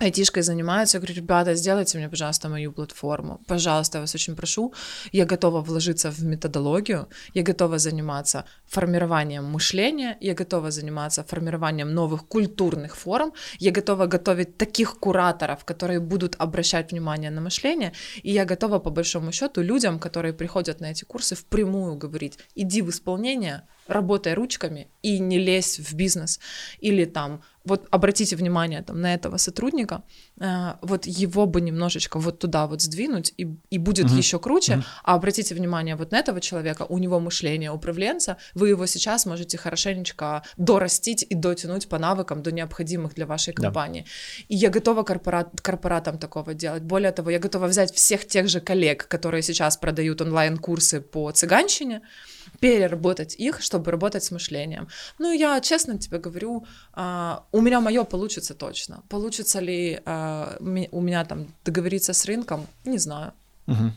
айтишкой 0.01 0.43
занимаются, 0.43 0.97
я 0.97 1.01
говорю, 1.01 1.15
ребята, 1.15 1.55
сделайте 1.55 1.97
мне, 1.97 2.09
пожалуйста, 2.09 2.49
мою 2.49 2.71
платформу. 2.71 3.39
Пожалуйста, 3.47 3.97
я 3.97 4.01
вас 4.01 4.15
очень 4.15 4.35
прошу. 4.35 4.73
Я 5.11 5.25
готова 5.25 5.61
вложиться 5.61 6.11
в 6.11 6.23
методологию, 6.23 7.07
я 7.33 7.43
готова 7.43 7.77
заниматься 7.77 8.45
формированием 8.65 9.45
мышления, 9.45 10.17
я 10.21 10.33
готова 10.33 10.71
заниматься 10.71 11.23
формированием 11.23 11.93
новых 11.93 12.27
культурных 12.27 12.95
форм, 12.95 13.33
я 13.59 13.71
готова 13.71 14.07
готовить 14.07 14.57
таких 14.57 14.99
кураторов, 14.99 15.65
которые 15.65 15.99
будут 15.99 16.35
обращать 16.39 16.91
внимание 16.91 17.31
на 17.31 17.41
мышление, 17.41 17.91
и 18.23 18.31
я 18.31 18.45
готова, 18.45 18.79
по 18.79 18.89
большому 18.89 19.31
счету, 19.31 19.61
людям, 19.61 19.99
которые 19.99 20.33
приходят 20.33 20.81
на 20.81 20.91
эти 20.91 21.05
курсы, 21.05 21.35
впрямую 21.35 21.95
говорить, 21.95 22.39
иди 22.55 22.81
в 22.81 22.89
исполнение, 22.89 23.61
работай 23.87 24.33
ручками 24.33 24.87
и 25.01 25.19
не 25.19 25.39
лезь 25.39 25.79
в 25.79 25.93
бизнес. 25.93 26.39
Или 26.79 27.05
там, 27.05 27.41
вот 27.65 27.87
обратите 27.91 28.35
внимание 28.35 28.81
там, 28.81 29.01
на 29.01 29.13
этого 29.13 29.37
сотрудника, 29.37 30.03
э, 30.39 30.73
вот 30.81 31.05
его 31.05 31.45
бы 31.45 31.61
немножечко 31.61 32.19
вот 32.19 32.39
туда 32.39 32.67
вот 32.67 32.81
сдвинуть, 32.81 33.33
и, 33.37 33.47
и 33.69 33.77
будет 33.77 34.05
Мгм. 34.05 34.17
еще 34.17 34.39
круче, 34.39 34.75
Мгм. 34.75 34.83
а 35.03 35.15
обратите 35.15 35.55
внимание 35.55 35.95
вот 35.95 36.11
на 36.11 36.19
этого 36.19 36.39
человека, 36.41 36.85
у 36.89 36.97
него 36.97 37.19
мышление 37.19 37.71
управленца, 37.71 38.37
вы 38.55 38.69
его 38.69 38.85
сейчас 38.87 39.25
можете 39.25 39.57
хорошенечко 39.57 40.43
дорастить 40.57 41.25
и 41.29 41.35
дотянуть 41.35 41.87
по 41.89 41.99
навыкам 41.99 42.41
до 42.41 42.51
необходимых 42.51 43.13
для 43.15 43.25
вашей 43.25 43.53
компании. 43.53 44.05
И 44.47 44.55
я 44.55 44.69
готова 44.69 45.03
корпорат, 45.03 45.61
корпоратам 45.61 46.17
такого 46.17 46.53
делать. 46.53 46.83
Более 46.83 47.11
того, 47.11 47.29
я 47.29 47.39
готова 47.39 47.67
взять 47.67 47.93
всех 47.93 48.27
тех 48.27 48.47
же 48.47 48.59
коллег, 48.59 49.07
которые 49.07 49.43
сейчас 49.43 49.77
продают 49.77 50.21
онлайн-курсы 50.21 51.01
по 51.01 51.31
цыганщине, 51.31 52.01
переработать 52.59 53.35
их, 53.35 53.61
чтобы 53.61 53.91
работать 53.91 54.23
с 54.23 54.31
мышлением. 54.31 54.87
Ну, 55.19 55.31
я 55.31 55.59
честно 55.61 55.97
тебе 55.97 56.19
говорю, 56.19 56.65
а, 56.93 57.45
у 57.51 57.61
меня 57.61 57.81
мое 57.81 58.03
получится 58.03 58.53
точно. 58.53 59.03
Получится 59.09 59.59
ли 59.59 59.99
а, 60.05 60.57
у 60.59 61.01
меня 61.01 61.25
там 61.25 61.47
договориться 61.65 62.13
с 62.13 62.25
рынком, 62.25 62.67
не 62.85 62.97
знаю. 62.97 63.33
Мгм. 63.67 63.93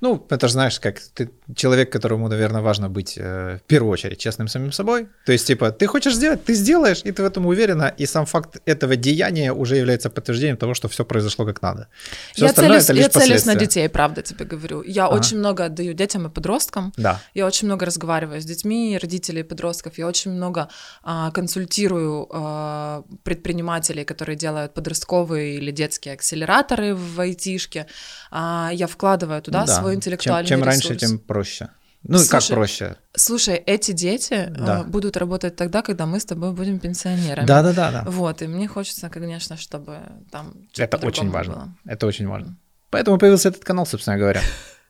Ну, 0.00 0.26
это 0.30 0.46
же 0.48 0.52
знаешь, 0.52 0.80
как 0.80 0.98
ты 1.14 1.30
человек, 1.54 1.92
которому, 1.92 2.28
наверное, 2.28 2.62
важно 2.62 2.88
быть 2.88 3.18
э, 3.18 3.58
в 3.58 3.66
первую 3.66 3.92
очередь 3.92 4.18
честным 4.18 4.48
самим 4.48 4.72
собой. 4.72 5.08
То 5.26 5.32
есть, 5.32 5.46
типа, 5.46 5.70
ты 5.70 5.86
хочешь 5.86 6.14
сделать, 6.14 6.44
ты 6.44 6.54
сделаешь, 6.54 7.02
и 7.04 7.12
ты 7.12 7.22
в 7.22 7.26
этом 7.26 7.46
уверена, 7.46 7.94
и 7.98 8.06
сам 8.06 8.26
факт 8.26 8.56
этого 8.66 8.96
деяния 8.96 9.52
уже 9.52 9.76
является 9.76 10.10
подтверждением 10.10 10.56
того, 10.56 10.74
что 10.74 10.88
все 10.88 11.04
произошло 11.04 11.44
как 11.46 11.62
надо. 11.62 11.88
Все 12.32 12.46
я 12.46 12.52
целюсь, 12.52 12.84
это 12.84 12.92
лишь 12.92 13.04
я 13.04 13.08
целюсь 13.08 13.46
на 13.46 13.54
детей, 13.54 13.88
правда 13.88 14.22
тебе 14.22 14.44
говорю. 14.44 14.82
Я 14.82 15.06
Ага. 15.06 15.16
очень 15.16 15.38
много 15.38 15.64
отдаю 15.64 15.92
детям 15.92 16.26
и 16.26 16.30
подросткам. 16.30 16.92
Да. 16.96 17.20
Я 17.34 17.46
очень 17.46 17.66
много 17.66 17.86
разговариваю 17.86 18.40
с 18.40 18.44
детьми, 18.44 18.98
родителей, 19.00 19.42
подростков. 19.42 19.98
Я 19.98 20.06
очень 20.06 20.30
много 20.30 20.68
а, 21.02 21.30
консультирую 21.30 22.28
а, 22.30 23.04
предпринимателей, 23.22 24.04
которые 24.04 24.36
делают 24.36 24.74
подростковые 24.74 25.56
или 25.56 25.70
детские 25.70 26.14
акселераторы 26.14 26.94
в 26.94 27.20
айтишке. 27.20 27.86
А, 28.30 28.70
я 28.72 28.86
вкладываю 28.86 29.42
туда 29.42 29.64
Да. 29.66 29.78
свой 29.78 29.92
Чем, 29.92 29.98
интеллектуальный 29.98 30.48
чем 30.48 30.62
раньше, 30.62 30.94
ресурс. 30.94 31.00
тем 31.00 31.18
проще. 31.18 31.68
Ну, 32.02 32.16
как 32.18 32.40
Слушай, 32.40 32.54
проще? 32.54 32.96
Слушай, 33.14 33.56
эти 33.56 33.92
дети 33.92 34.46
Да. 34.56 34.80
а, 34.80 34.84
будут 34.84 35.16
работать 35.18 35.56
тогда, 35.56 35.82
когда 35.82 36.06
мы 36.06 36.18
с 36.18 36.24
тобой 36.24 36.52
будем 36.52 36.78
пенсионерами. 36.78 37.44
Да, 37.46 37.62
да, 37.62 37.72
да, 37.74 37.90
да. 37.90 38.04
Вот, 38.10 38.40
и 38.40 38.46
мне 38.46 38.68
хочется, 38.68 39.10
конечно, 39.10 39.56
чтобы 39.58 39.98
там 40.30 40.54
Это 40.78 40.96
очень 41.06 41.28
важно. 41.30 41.54
было. 41.54 41.74
Это 41.84 42.06
очень 42.06 42.26
важно. 42.26 42.56
Поэтому 42.88 43.18
появился 43.18 43.50
этот 43.50 43.64
канал, 43.64 43.84
собственно 43.86 44.16
говоря. 44.16 44.40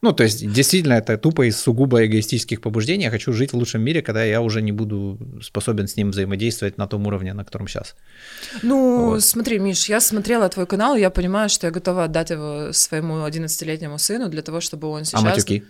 Ну, 0.02 0.12
то 0.12 0.22
есть, 0.24 0.50
действительно, 0.52 0.94
это 0.94 1.18
тупо 1.18 1.46
из 1.46 1.60
сугубо 1.60 2.06
эгоистических 2.06 2.60
побуждений. 2.62 3.04
Я 3.04 3.10
хочу 3.10 3.32
жить 3.32 3.52
в 3.52 3.56
лучшем 3.56 3.82
мире, 3.82 4.00
когда 4.00 4.24
я 4.24 4.40
уже 4.40 4.62
не 4.62 4.72
буду 4.72 5.18
способен 5.42 5.86
с 5.88 5.96
ним 5.96 6.10
взаимодействовать 6.10 6.78
на 6.78 6.86
том 6.86 7.06
уровне, 7.06 7.34
на 7.34 7.44
котором 7.44 7.68
сейчас. 7.68 7.94
Ну, 8.62 9.10
Вот. 9.10 9.22
смотри, 9.22 9.58
Миш, 9.58 9.88
я 9.90 10.00
смотрела 10.00 10.48
твой 10.48 10.66
канал, 10.66 10.96
и 10.96 11.00
я 11.00 11.10
понимаю, 11.10 11.48
что 11.50 11.66
я 11.66 11.70
готова 11.70 12.04
отдать 12.04 12.30
его 12.30 12.72
своему 12.72 13.14
11-летнему 13.26 13.98
сыну 13.98 14.28
для 14.28 14.40
того, 14.42 14.60
чтобы 14.60 14.88
он 14.88 15.04
сейчас... 15.04 15.20
А 15.20 15.24
матюки? 15.24 15.62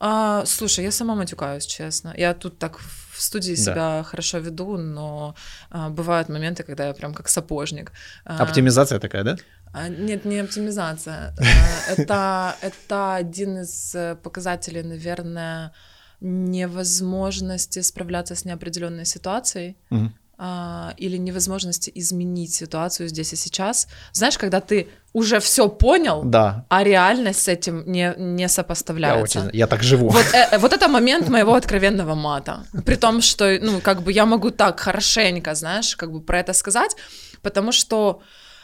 А, 0.00 0.44
слушай, 0.46 0.84
я 0.84 0.92
сама 0.92 1.14
матюкаюсь, 1.14 1.66
честно. 1.66 2.14
Я 2.16 2.32
тут 2.34 2.58
так 2.58 2.78
в 2.78 3.20
студии 3.20 3.56
Да. 3.56 3.62
себя 3.62 4.02
хорошо 4.04 4.38
веду, 4.38 4.76
но 4.76 5.34
а, 5.70 5.88
бывают 5.90 6.28
моменты, 6.28 6.62
когда 6.62 6.86
я 6.86 6.94
прям 6.94 7.14
как 7.14 7.28
сапожник. 7.28 7.92
А, 8.24 8.42
Оптимизация 8.42 9.00
такая, 9.00 9.24
да? 9.24 9.36
А, 9.72 9.88
Нет, 9.88 10.24
не 10.24 10.38
оптимизация. 10.38 11.34
А, 11.88 11.92
Это, 11.92 12.56
это 12.60 13.14
один 13.14 13.58
из 13.62 13.94
э, 13.94 14.16
показателей, 14.22 14.82
наверное, 14.82 15.72
невозможности 16.68 17.82
справляться 17.82 18.34
с 18.34 18.44
неопределенной 18.44 19.04
ситуацией 19.04 19.76
а, 20.40 20.94
или 20.96 21.16
невозможности 21.18 21.90
изменить 21.96 22.54
ситуацию 22.54 23.08
здесь 23.08 23.32
и 23.32 23.36
сейчас. 23.36 23.88
Знаешь, 24.12 24.38
когда 24.38 24.60
ты 24.60 24.86
уже 25.12 25.38
все 25.40 25.68
понял, 25.68 26.22
Да. 26.24 26.64
а 26.68 26.84
реальность 26.84 27.42
с 27.42 27.48
этим 27.48 27.82
не, 27.90 28.14
не 28.16 28.42
Я, 28.42 28.48
сопоставляется. 28.48 29.40
очень, 29.40 29.50
я 29.58 29.66
так 29.66 29.82
живу. 29.82 30.08
Вот, 30.10 30.26
э, 30.34 30.58
вот 30.58 30.72
это 30.72 30.88
момент 30.88 31.28
моего 31.28 31.54
откровенного 31.54 32.14
мата. 32.14 32.64
При 32.86 32.96
том, 32.96 33.20
что, 33.22 33.58
ну, 33.62 33.80
как 33.80 34.02
бы 34.02 34.12
я 34.12 34.26
могу 34.26 34.50
так 34.50 34.78
хорошенько, 34.80 35.54
знаешь, 35.54 35.96
как 35.96 36.12
бы 36.12 36.20
про 36.20 36.38
это 36.40 36.52
сказать, 36.52 36.96
потому 37.42 37.72
что, 37.72 38.20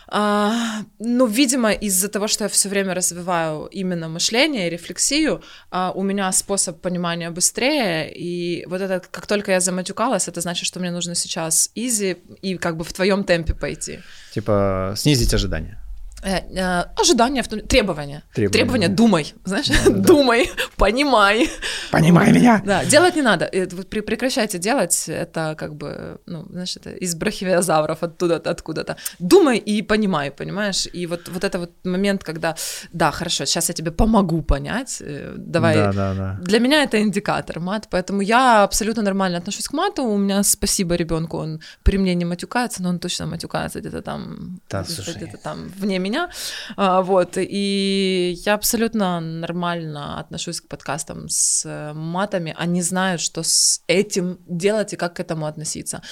а, 0.09 0.83
ну, 0.99 1.27
видимо, 1.27 1.73
из-за 1.73 2.09
того, 2.09 2.29
что 2.29 2.45
я 2.45 2.49
все 2.49 2.69
время 2.69 2.95
развиваю 2.95 3.67
именно 3.67 4.09
мышление 4.09 4.67
и 4.67 4.71
рефлексию, 4.71 5.43
а, 5.71 5.93
у 5.95 6.03
меня 6.03 6.31
способ 6.33 6.81
понимания 6.81 7.31
быстрее, 7.31 8.13
и 8.15 8.67
вот 8.67 8.81
это, 8.81 9.03
как 9.11 9.27
только 9.27 9.53
я 9.53 9.61
заматюкалась, 9.61 10.29
это 10.29 10.41
значит, 10.41 10.67
что 10.67 10.81
мне 10.81 10.91
нужно 10.91 11.15
сейчас 11.15 11.71
изи 11.75 12.17
и 12.43 12.57
как 12.57 12.77
бы 12.77 12.85
в 12.85 12.93
твоем 12.93 13.25
темпе 13.25 13.55
пойти. 13.55 14.01
Типа 14.33 14.95
снизить 14.97 15.33
ожидания. 15.35 15.84
Э, 16.25 16.39
э, 16.39 16.85
ожидания, 16.97 17.43
требования. 17.43 18.22
Требования, 18.33 18.53
требования 18.53 18.89
думай, 18.89 19.35
знаешь, 19.45 19.68
да, 19.68 19.91
да, 19.91 19.91
думай, 19.91 20.51
понимай. 20.77 21.51
Понимай 21.91 22.33
меня. 22.33 22.62
Да, 22.64 22.85
делать 22.85 23.16
не 23.16 23.22
надо. 23.22 23.51
Прекращайте 23.91 24.59
делать, 24.59 25.05
это 25.09 25.55
как 25.59 25.75
бы, 25.75 26.18
ну, 26.27 26.47
знаешь, 26.51 26.77
это 26.77 26.91
из 26.91 27.14
брахивиозавров 27.14 28.03
оттуда-то, 28.03 28.51
откуда-то. 28.51 28.97
Думай 29.18 29.59
и 29.59 29.83
понимай, 29.83 30.31
понимаешь? 30.31 30.89
И 30.95 31.07
вот, 31.07 31.29
вот 31.29 31.45
это 31.45 31.59
вот 31.59 31.70
момент, 31.85 32.25
когда, 32.25 32.57
да, 32.93 33.11
хорошо, 33.11 33.45
сейчас 33.45 33.68
я 33.68 33.75
тебе 33.75 33.91
помогу 33.91 34.43
понять, 34.43 35.03
э, 35.05 35.35
давай. 35.37 35.75
Да, 35.75 35.93
да, 35.93 36.14
да. 36.14 36.39
Для 36.41 36.59
меня 36.59 36.85
это 36.85 37.03
индикатор 37.03 37.61
мат, 37.61 37.89
поэтому 37.91 38.22
я 38.22 38.64
абсолютно 38.64 39.03
нормально 39.03 39.39
отношусь 39.39 39.68
к 39.68 39.75
мату. 39.75 40.05
У 40.05 40.16
меня 40.16 40.43
спасибо 40.43 40.95
ребенку, 40.95 41.37
он 41.37 41.61
при 41.83 41.99
мне 41.99 42.14
не 42.14 42.25
матюкается, 42.25 42.83
но 42.83 42.89
он 42.89 42.99
точно 42.99 43.27
матюкается 43.27 43.81
где-то 43.81 44.01
там, 44.01 44.61
да, 44.70 44.85
где-то 45.16 45.37
там 45.37 45.68
вне 45.79 45.99
меня 45.99 46.14
меня, 46.15 46.31
а, 46.77 47.03
вот, 47.03 47.37
и 47.37 48.35
я 48.45 48.55
абсолютно 48.55 49.21
нормально 49.21 50.21
отношусь 50.21 50.61
к 50.61 50.69
подкастам 50.69 51.29
с 51.29 51.93
матами, 51.95 52.55
они 52.59 52.83
знают, 52.83 53.21
что 53.21 53.43
с 53.43 53.83
этим 53.87 54.39
делать 54.47 54.93
и 54.93 54.97
как 54.97 55.17
к 55.17 55.21
этому 55.21 55.47
относиться. 55.47 56.03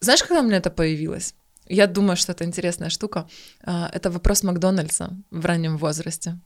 Знаешь, 0.00 0.22
когда 0.22 0.40
у 0.40 0.44
меня 0.44 0.56
это 0.56 0.70
появилось? 0.70 1.34
Я 1.68 1.86
думаю, 1.86 2.16
что 2.16 2.32
это 2.32 2.44
интересная 2.44 2.90
штука. 2.90 3.28
А, 3.64 3.88
это 3.92 4.10
вопрос 4.10 4.42
Макдональдса 4.42 5.10
в 5.30 5.46
раннем 5.46 5.76
возрасте. 5.78 6.38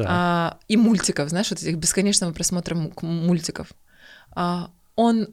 А, 0.00 0.58
и 0.68 0.76
мультиков, 0.76 1.28
знаешь, 1.28 1.50
вот 1.50 1.60
этих 1.60 1.76
бесконечного 1.76 2.32
просмотра 2.32 2.76
мультиков. 3.02 3.68
Он 4.96 5.28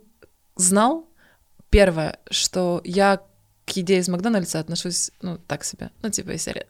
знал, 0.55 1.07
первое, 1.69 2.19
что 2.29 2.81
я 2.83 3.21
к 3.65 3.69
еде 3.71 3.97
из 3.97 4.07
Макдональдса 4.07 4.59
отношусь, 4.59 5.11
ну, 5.21 5.37
так 5.37 5.63
себе. 5.63 5.89
Ну, 6.03 6.09
типа, 6.09 6.31
из 6.31 6.43
серии 6.43 6.65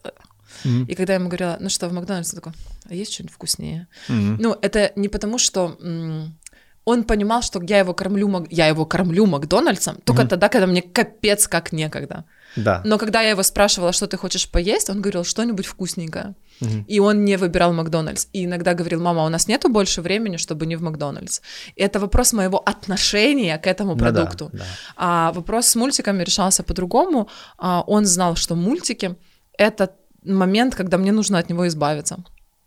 Mm-hmm. 0.64 0.86
И 0.86 0.94
когда 0.94 1.14
я 1.14 1.18
ему 1.18 1.28
говорила, 1.28 1.56
ну 1.60 1.68
что, 1.68 1.88
в 1.88 1.92
Макдональдсе, 1.92 2.36
он 2.36 2.42
такой, 2.42 2.52
а 2.88 2.94
есть 2.94 3.12
что-нибудь 3.12 3.34
вкуснее? 3.34 3.88
Mm-hmm. 4.08 4.36
Ну, 4.38 4.56
это 4.62 4.92
не 4.96 5.08
потому, 5.08 5.38
что 5.38 5.76
м- 5.80 6.38
он 6.84 7.04
понимал, 7.04 7.42
что 7.42 7.62
я 7.62 7.78
его 7.80 7.94
кормлю, 7.94 8.46
я 8.50 8.68
его 8.68 8.86
кормлю 8.86 9.26
Макдональдсом 9.26 9.96
только 10.04 10.22
mm-hmm. 10.22 10.28
тогда, 10.28 10.48
когда 10.48 10.66
мне 10.66 10.82
капец 10.82 11.48
как 11.48 11.72
некогда. 11.72 12.24
Да. 12.56 12.82
Но 12.84 12.98
когда 12.98 13.22
я 13.22 13.30
его 13.30 13.42
спрашивала, 13.42 13.92
что 13.92 14.06
ты 14.06 14.16
хочешь 14.16 14.50
поесть, 14.50 14.90
он 14.90 15.02
говорил 15.02 15.24
что-нибудь 15.24 15.66
вкусненькое. 15.66 16.34
Угу. 16.60 16.84
И 16.88 17.00
он 17.00 17.24
не 17.24 17.36
выбирал 17.36 17.72
Макдональдс. 17.72 18.28
И 18.32 18.44
иногда 18.46 18.74
говорил, 18.74 19.02
мама, 19.02 19.24
у 19.24 19.28
нас 19.28 19.46
нету 19.46 19.68
больше 19.68 20.00
времени, 20.00 20.38
чтобы 20.38 20.66
не 20.66 20.76
в 20.76 20.82
Макдональдс. 20.82 21.40
И 21.74 21.82
это 21.82 22.00
вопрос 22.00 22.32
моего 22.32 22.58
отношения 22.58 23.58
к 23.58 23.66
этому 23.66 23.96
продукту. 23.96 24.50
Ну, 24.52 24.58
да, 24.58 24.64
да. 24.64 24.64
А 24.96 25.32
вопрос 25.32 25.68
с 25.68 25.76
мультиками 25.76 26.24
решался 26.24 26.62
по-другому. 26.62 27.28
А, 27.58 27.82
он 27.86 28.06
знал, 28.06 28.36
что 28.36 28.54
мультики— 28.54 29.16
это 29.58 29.90
момент, 30.26 30.74
когда 30.74 30.98
мне 30.98 31.12
нужно 31.12 31.38
от 31.38 31.50
него 31.50 31.66
избавиться. 31.66 32.18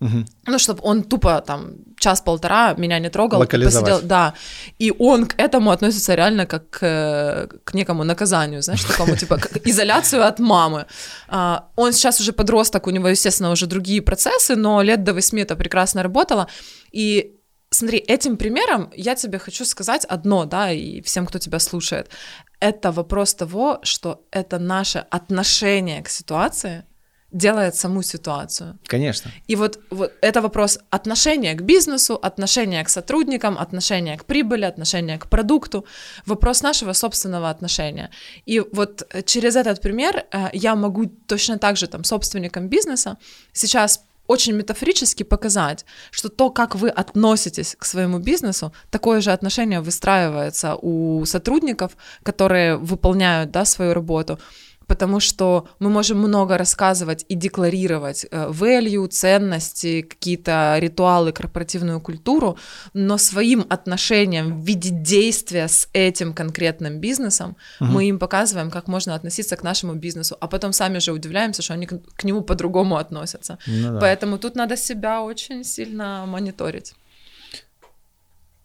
Угу. 0.01 0.25
Ну, 0.47 0.59
чтобы 0.59 0.79
он 0.83 1.03
тупо 1.03 1.41
там 1.41 1.75
час-полтора 1.97 2.73
меня 2.77 2.99
не 2.99 3.09
трогал. 3.09 3.39
Посидел, 3.89 4.01
да. 4.07 4.33
И 4.79 4.93
он 4.97 5.25
к 5.25 5.35
этому 5.37 5.71
относится 5.71 6.15
реально 6.15 6.45
как 6.45 6.69
к, 6.69 7.49
к 7.65 7.73
некому 7.73 8.05
наказанию, 8.05 8.61
знаешь, 8.61 8.83
такому 8.85 9.15
типа 9.17 9.37
как 9.37 9.67
изоляцию 9.67 10.25
от 10.25 10.39
мамы. 10.39 10.85
А, 11.27 11.67
он 11.75 11.91
сейчас 11.91 12.21
уже 12.21 12.31
подросток, 12.31 12.87
у 12.87 12.91
него, 12.91 13.09
естественно, 13.09 13.51
уже 13.51 13.67
другие 13.67 14.01
процессы, 14.01 14.55
но 14.55 14.81
лет 14.81 15.03
до 15.03 15.13
восьми 15.13 15.41
это 15.41 15.57
прекрасно 15.57 16.01
работало. 16.01 16.47
И 16.93 17.35
смотри, 17.69 17.97
этим 17.97 18.37
примером 18.37 18.89
я 18.95 19.15
тебе 19.15 19.37
хочу 19.37 19.65
сказать 19.65 20.05
одно, 20.05 20.45
да, 20.45 20.71
и 20.71 21.01
всем, 21.01 21.25
кто 21.25 21.39
тебя 21.39 21.59
слушает. 21.59 22.09
Это 22.61 22.93
вопрос 22.93 23.33
того, 23.33 23.79
что 23.83 24.25
это 24.31 24.59
наше 24.59 25.05
отношение 25.11 26.01
к 26.01 26.09
ситуации, 26.09 26.83
делает 27.31 27.75
саму 27.75 28.01
ситуацию. 28.01 28.77
Конечно. 28.85 29.31
И 29.47 29.55
вот, 29.55 29.79
вот 29.89 30.11
это 30.21 30.41
вопрос 30.41 30.79
отношения 30.89 31.53
к 31.53 31.61
бизнесу, 31.61 32.15
отношения 32.15 32.83
к 32.83 32.89
сотрудникам, 32.89 33.57
отношения 33.57 34.17
к 34.17 34.25
прибыли, 34.25 34.65
отношения 34.65 35.17
к 35.17 35.27
продукту, 35.27 35.85
вопрос 36.25 36.63
нашего 36.63 36.93
собственного 36.93 37.49
отношения. 37.49 38.09
И 38.45 38.59
вот 38.59 39.07
через 39.25 39.55
этот 39.55 39.81
пример 39.81 40.25
э, 40.31 40.49
я 40.53 40.75
могу 40.75 41.05
точно 41.27 41.57
так 41.57 41.77
же 41.77 41.87
там 41.87 42.03
собственникам 42.03 42.67
бизнеса 42.67 43.17
сейчас 43.53 44.03
очень 44.29 44.53
метафорически 44.53 45.23
показать, 45.23 45.85
что 46.11 46.29
то, 46.29 46.51
как 46.51 46.75
вы 46.75 46.89
относитесь 46.89 47.75
к 47.79 47.85
своему 47.85 48.19
бизнесу, 48.19 48.71
такое 48.91 49.21
же 49.21 49.31
отношение 49.31 49.81
выстраивается 49.81 50.75
у 50.75 51.25
сотрудников, 51.25 51.97
которые 52.23 52.77
выполняют 52.77 53.49
да, 53.51 53.65
свою 53.65 53.93
работу 53.93 54.39
потому 54.89 55.19
что 55.19 55.67
мы 55.79 55.89
можем 55.89 56.17
много 56.17 56.57
рассказывать 56.57 57.23
и 57.29 57.35
декларировать 57.35 58.25
э, 58.31 58.49
value, 58.49 59.07
ценности, 59.07 60.01
какие-то 60.01 60.75
ритуалы, 60.79 61.31
корпоративную 61.31 62.01
культуру, 62.01 62.57
но 62.93 63.17
своим 63.17 63.65
отношением 63.69 64.59
в 64.59 64.65
виде 64.65 64.89
действия 64.89 65.67
с 65.67 65.87
этим 65.93 66.33
конкретным 66.33 66.99
бизнесом 66.99 67.55
угу. 67.79 67.91
мы 67.91 68.09
им 68.09 68.17
показываем, 68.17 68.71
как 68.71 68.87
можно 68.87 69.13
относиться 69.13 69.55
к 69.55 69.63
нашему 69.63 69.93
бизнесу, 69.93 70.35
а 70.41 70.47
потом 70.47 70.73
сами 70.73 70.99
же 70.99 71.11
удивляемся, 71.11 71.61
что 71.61 71.73
они 71.73 71.85
к, 71.85 71.93
к 72.15 72.23
нему 72.23 72.41
по-другому 72.41 72.97
относятся. 72.97 73.59
Ну, 73.67 73.93
да. 73.93 73.99
Поэтому 73.99 74.37
тут 74.39 74.55
надо 74.55 74.75
себя 74.75 75.21
очень 75.21 75.63
сильно 75.63 76.25
мониторить. 76.25 76.95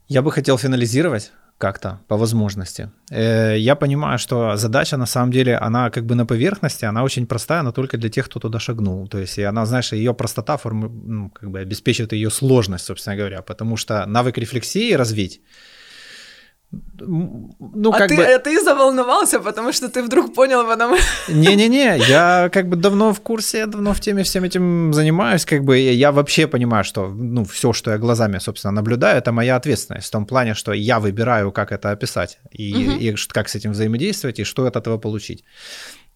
Я 0.08 0.22
бы 0.22 0.32
хотел 0.32 0.56
финализировать 0.58 1.32
как-то 1.64 1.98
по 2.08 2.16
возможности. 2.16 2.90
Э, 3.10 3.56
я 3.58 3.74
понимаю, 3.74 4.18
что 4.18 4.56
задача 4.56 4.96
на 4.96 5.06
самом 5.06 5.30
деле, 5.30 5.56
она 5.56 5.90
как 5.90 6.04
бы 6.04 6.14
на 6.14 6.26
поверхности, 6.26 6.86
она 6.86 7.02
очень 7.02 7.26
простая, 7.26 7.62
но 7.62 7.72
только 7.72 7.96
для 7.96 8.10
тех, 8.10 8.26
кто 8.26 8.40
туда 8.40 8.58
шагнул. 8.58 9.08
То 9.08 9.18
есть 9.18 9.38
она, 9.38 9.66
знаешь, 9.66 9.92
ее 9.92 10.12
простота 10.12 10.56
формы, 10.56 10.88
ну, 10.88 11.30
как 11.30 11.50
бы 11.50 11.60
обеспечивает 11.60 12.12
ее 12.12 12.30
сложность, 12.30 12.84
собственно 12.84 13.16
говоря, 13.16 13.40
потому 13.42 13.78
что 13.78 14.04
навык 14.06 14.38
рефлексии 14.38 14.96
развить 14.96 15.40
ну, 17.00 17.90
а 17.92 17.98
как 17.98 18.08
ты, 18.08 18.16
бы... 18.16 18.24
А 18.24 18.38
ты 18.38 18.62
заволновался, 18.62 19.40
потому 19.40 19.72
что 19.72 19.88
ты 19.88 20.02
вдруг 20.02 20.34
понял 20.34 20.66
потом... 20.66 20.96
Не-не-не, 21.28 21.98
я 22.08 22.48
как 22.52 22.68
бы 22.68 22.76
давно 22.76 23.12
в 23.12 23.20
курсе, 23.20 23.58
я 23.58 23.66
давно 23.66 23.92
в 23.92 24.00
теме 24.00 24.22
всем 24.22 24.44
этим 24.44 24.92
занимаюсь, 24.92 25.44
как 25.44 25.64
бы 25.64 25.78
я 25.78 26.12
вообще 26.12 26.46
понимаю, 26.46 26.84
что, 26.84 27.08
ну, 27.08 27.44
все, 27.44 27.72
что 27.72 27.90
я 27.90 27.98
глазами, 27.98 28.38
собственно, 28.38 28.72
наблюдаю, 28.72 29.18
это 29.18 29.32
моя 29.32 29.56
ответственность 29.56 30.08
в 30.08 30.10
том 30.10 30.26
плане, 30.26 30.54
что 30.54 30.72
я 30.72 30.98
выбираю, 30.98 31.52
как 31.52 31.72
это 31.72 31.90
описать, 31.90 32.38
и, 32.50 32.72
угу. 32.72 32.98
и 32.98 33.14
как 33.28 33.48
с 33.48 33.54
этим 33.54 33.72
взаимодействовать, 33.72 34.40
и 34.40 34.44
что 34.44 34.66
от 34.66 34.76
этого 34.76 34.98
получить. 34.98 35.44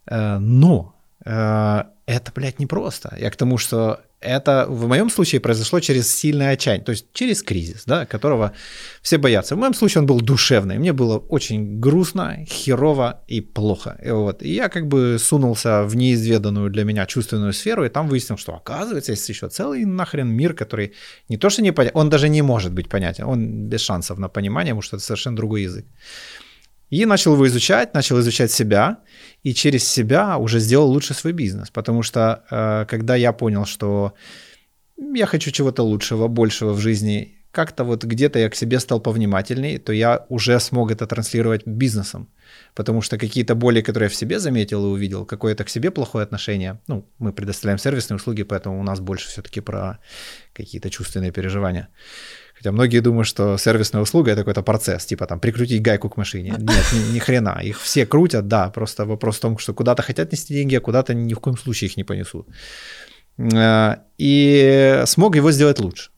Э, 0.07 0.39
но 0.39 0.98
это, 1.25 2.33
блядь, 2.35 2.59
непросто. 2.59 3.17
Я 3.21 3.31
к 3.31 3.37
тому, 3.37 3.59
что 3.59 4.01
это 4.21 4.67
в 4.69 4.89
моем 4.89 5.11
случае 5.11 5.41
произошло 5.41 5.81
через 5.81 6.13
сильное 6.13 6.53
отчаяние, 6.53 6.85
то 6.85 6.91
есть 6.91 7.07
через 7.13 7.43
кризис, 7.43 7.85
да, 7.87 8.05
которого 8.05 8.53
все 9.01 9.19
боятся. 9.19 9.55
В 9.55 9.59
моем 9.59 9.75
случае 9.75 10.01
он 10.01 10.07
был 10.07 10.21
душевный, 10.21 10.79
мне 10.79 10.93
было 10.93 11.19
очень 11.19 11.79
грустно, 11.79 12.45
херово 12.47 13.23
и 13.29 13.41
плохо. 13.41 13.97
И, 14.03 14.11
вот, 14.11 14.43
и 14.43 14.53
я 14.53 14.69
как 14.69 14.89
бы 14.89 15.19
сунулся 15.21 15.85
в 15.85 15.95
неизведанную 15.95 16.71
для 16.71 16.85
меня 16.85 17.07
чувственную 17.07 17.53
сферу, 17.53 17.85
и 17.85 17.89
там 17.89 18.09
выяснил, 18.09 18.39
что 18.39 18.55
оказывается 18.55 19.13
есть 19.13 19.29
еще 19.29 19.49
целый 19.49 19.85
нахрен 19.85 20.29
мир, 20.29 20.55
который 20.55 20.95
не 21.29 21.37
то 21.37 21.51
что 21.51 21.63
не 21.63 21.73
понятен, 21.73 21.97
он 21.97 22.11
даже 22.11 22.29
не 22.29 22.43
может 22.43 22.73
быть 22.73 22.89
понятен, 22.89 23.25
он 23.25 23.69
без 23.69 23.83
шансов 23.83 24.19
на 24.19 24.29
понимание, 24.29 24.73
потому 24.73 24.83
что 24.83 24.97
это 24.97 25.05
совершенно 25.05 25.37
другой 25.37 25.63
язык. 25.63 25.87
И 26.91 27.05
начал 27.07 27.35
его 27.35 27.47
изучать, 27.47 27.95
начал 27.95 28.19
изучать 28.21 28.51
себя, 28.51 28.99
и 29.43 29.53
через 29.55 29.85
себя 29.85 30.39
уже 30.39 30.61
сделал 30.61 30.91
лучше 30.91 31.15
свой 31.15 31.33
бизнес. 31.33 31.71
Потому 31.71 32.03
что 32.03 32.45
э, 32.51 32.87
когда 32.89 33.15
я 33.17 33.33
понял, 33.33 33.67
что 33.67 34.15
я 34.97 35.27
хочу 35.27 35.51
чего-то 35.51 35.83
лучшего, 35.83 36.29
большего 36.29 36.73
в 36.73 36.81
жизни, 36.81 37.39
как-то 37.51 37.85
вот 37.85 38.05
где-то 38.05 38.39
я 38.39 38.51
к 38.51 38.55
себе 38.55 38.79
стал 38.79 39.01
повнимательней, 39.01 39.79
то 39.79 39.93
я 39.93 40.27
уже 40.29 40.61
смог 40.61 40.91
это 40.91 41.07
транслировать 41.07 41.67
бизнесом. 41.67 42.29
Потому 42.75 43.03
что 43.03 43.19
какие-то 43.19 43.55
боли, 43.55 43.81
которые 43.81 44.07
я 44.07 44.11
в 44.11 44.15
себе 44.15 44.39
заметил 44.39 44.85
и 44.85 44.89
увидел, 44.89 45.25
какое-то 45.25 45.65
к 45.65 45.71
себе 45.71 45.91
плохое 45.91 46.23
отношение, 46.23 46.79
ну, 46.89 47.05
мы 47.19 47.33
предоставляем 47.33 47.79
сервисные 47.79 48.17
услуги, 48.17 48.45
поэтому 48.45 48.81
у 48.81 48.83
нас 48.83 49.01
больше 49.01 49.29
все-таки 49.29 49.61
про 49.61 49.99
какие-то 50.53 50.91
чувственные 50.91 51.33
переживания 51.33 51.89
Хотя 52.59 52.73
многие 52.73 52.99
думают, 53.01 53.29
что 53.29 53.57
сервисная 53.57 54.03
услуга 54.03 54.33
это 54.33 54.41
какой-то 54.41 54.63
процесс, 54.63 55.07
типа 55.07 55.27
там 55.27 55.39
прикрутить 55.39 55.81
гайку 55.81 56.09
к 56.11 56.17
машине. 56.17 56.51
Нет, 56.59 56.93
ни, 56.93 57.15
ни 57.15 57.19
хрена. 57.21 57.61
Их 57.63 57.81
все 57.81 58.05
крутят, 58.05 58.49
да, 58.49 58.69
просто 58.71 59.07
вопрос 59.07 59.37
в 59.37 59.41
том, 59.41 59.59
что 59.59 59.75
куда-то 59.75 60.03
хотят 60.03 60.33
нести 60.33 60.55
деньги, 60.55 60.75
а 60.75 60.81
куда-то 60.81 61.15
ни 61.15 61.35
в 61.35 61.39
коем 61.39 61.57
случае 61.57 61.89
их 61.89 61.97
не 61.97 62.05
понесут. 62.05 62.49
Э, 63.39 63.99
и 64.19 65.03
смог 65.07 65.37
его 65.37 65.53
сделать 65.53 65.79
лучше. 65.79 66.11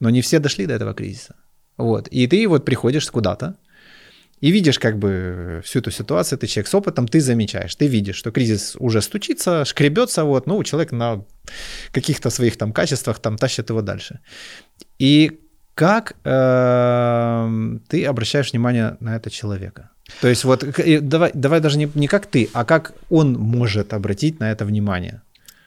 Но 0.00 0.08
не 0.08 0.22
все 0.22 0.38
дошли 0.38 0.66
до 0.66 0.74
этого 0.74 0.94
кризиса. 0.94 1.34
Вот. 1.76 2.08
И 2.08 2.26
ты 2.26 2.48
вот 2.48 2.64
приходишь 2.64 3.10
куда-то, 3.10 3.56
и 4.40 4.50
видишь 4.50 4.78
как 4.78 4.98
бы 4.98 5.60
всю 5.64 5.80
эту 5.80 5.90
ситуацию, 5.90 6.38
ты 6.38 6.46
человек 6.46 6.68
с 6.68 6.74
опытом, 6.74 7.06
ты 7.08 7.20
замечаешь, 7.20 7.74
ты 7.74 7.86
видишь, 7.88 8.16
что 8.16 8.30
кризис 8.30 8.76
уже 8.78 9.02
стучится, 9.02 9.64
шкребется, 9.64 10.24
вот, 10.24 10.46
ну, 10.46 10.62
человек 10.64 10.92
на 10.92 11.24
каких-то 11.92 12.30
своих 12.30 12.56
там 12.56 12.72
качествах 12.72 13.18
там 13.18 13.36
тащит 13.36 13.70
его 13.70 13.82
дальше. 13.82 14.20
И 14.98 15.40
как 15.74 16.16
э, 16.24 17.78
ты 17.88 18.04
обращаешь 18.04 18.52
внимание 18.52 18.96
на 19.00 19.16
этого 19.16 19.30
человека? 19.30 19.90
То 20.20 20.28
есть 20.28 20.44
вот 20.44 20.64
давай, 21.02 21.30
давай 21.34 21.60
даже 21.60 21.78
не, 21.78 21.90
не 21.94 22.08
как 22.08 22.26
ты, 22.26 22.48
а 22.52 22.64
как 22.64 22.92
он 23.10 23.34
может 23.34 23.92
обратить 23.92 24.40
на 24.40 24.50
это 24.50 24.64
внимание. 24.64 25.20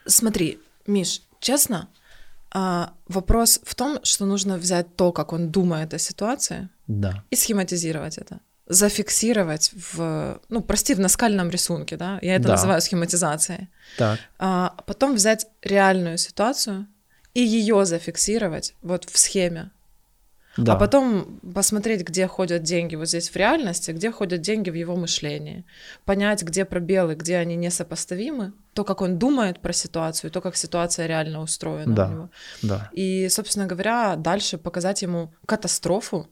Смотри, 0.08 0.58
Миш, 0.88 1.22
честно, 1.40 1.88
а, 2.54 2.94
вопрос 3.08 3.62
в 3.64 3.76
том, 3.76 4.00
что 4.04 4.26
нужно 4.26 4.58
взять 4.58 4.96
то, 4.96 5.12
как 5.12 5.34
он 5.34 5.50
думает 5.52 5.94
о 5.94 6.00
ситуации, 6.00 6.70
Да. 6.88 7.24
и 7.30 7.36
схематизировать 7.36 8.18
это. 8.18 8.40
Зафиксировать 8.72 9.72
в, 9.74 10.40
ну, 10.50 10.62
прости, 10.62 10.94
в 10.94 11.00
наскальном 11.00 11.50
рисунке, 11.50 11.98
да, 11.98 12.20
я 12.22 12.36
это 12.36 12.46
Да. 12.48 12.52
называю 12.54 12.82
схематизацией. 12.82 13.68
Так. 13.98 14.20
А 14.40 14.76
потом 14.86 15.16
взять 15.16 15.48
реальную 15.62 16.18
ситуацию 16.18 16.88
и 17.34 17.42
ее 17.42 17.86
зафиксировать 17.86 18.76
вот 18.82 19.06
в 19.10 19.18
схеме. 19.18 19.72
Да. 20.58 20.74
А 20.74 20.76
потом 20.76 21.40
посмотреть, 21.54 22.02
где 22.02 22.28
ходят 22.28 22.64
деньги 22.64 22.96
вот 22.98 23.08
здесь 23.08 23.30
в 23.30 23.36
реальности, 23.38 23.92
где 23.92 24.12
ходят 24.12 24.42
деньги 24.42 24.70
в 24.70 24.74
его 24.74 24.96
мышлении. 24.98 25.64
Понять, 26.04 26.44
где 26.44 26.66
пробелы, 26.66 27.16
где 27.16 27.38
они 27.38 27.56
несопоставимы. 27.56 28.52
То, 28.74 28.84
как 28.84 29.02
он 29.02 29.18
думает 29.18 29.60
про 29.62 29.72
ситуацию, 29.74 30.30
то, 30.32 30.42
как 30.42 30.56
ситуация 30.58 31.08
реально 31.08 31.42
устроена 31.42 31.96
Да. 31.96 32.08
у 32.08 32.12
него. 32.12 32.30
Да. 32.64 32.90
И, 32.92 33.30
собственно 33.30 33.66
говоря, 33.66 34.16
дальше 34.18 34.58
показать 34.58 35.02
ему 35.02 35.34
катастрофу, 35.46 36.28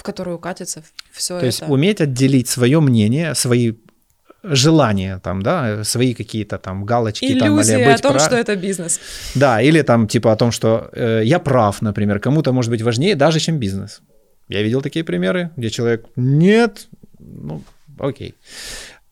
в 0.00 0.02
которую 0.02 0.38
катится 0.38 0.82
все 1.12 1.34
То 1.34 1.36
это. 1.38 1.46
есть 1.46 1.62
уметь 1.68 2.00
отделить 2.00 2.48
свое 2.48 2.80
мнение, 2.80 3.34
свои 3.34 3.72
желания, 4.42 5.18
там, 5.22 5.42
да, 5.42 5.84
свои 5.84 6.14
какие-то 6.14 6.56
там 6.56 6.86
галочки, 6.86 7.38
там, 7.38 7.48
Иллюзия 7.48 7.76
или 7.78 7.90
о 7.92 7.98
том, 7.98 8.12
прав- 8.12 8.22
что 8.24 8.36
это 8.36 8.56
бизнес. 8.56 8.98
Да, 9.34 9.60
или 9.60 9.82
там 9.82 10.08
типа 10.08 10.32
о 10.32 10.36
том, 10.36 10.52
что 10.52 10.88
э, 10.94 11.20
я 11.24 11.38
прав, 11.38 11.82
например, 11.82 12.18
кому-то 12.18 12.52
может 12.52 12.70
быть 12.70 12.80
важнее 12.82 13.14
даже, 13.14 13.40
чем 13.40 13.58
бизнес. 13.58 14.00
Я 14.48 14.62
видел 14.62 14.80
такие 14.80 15.04
примеры, 15.04 15.50
где 15.56 15.68
человек 15.68 16.06
нет, 16.16 16.88
ну, 17.18 17.62
окей. 17.98 18.34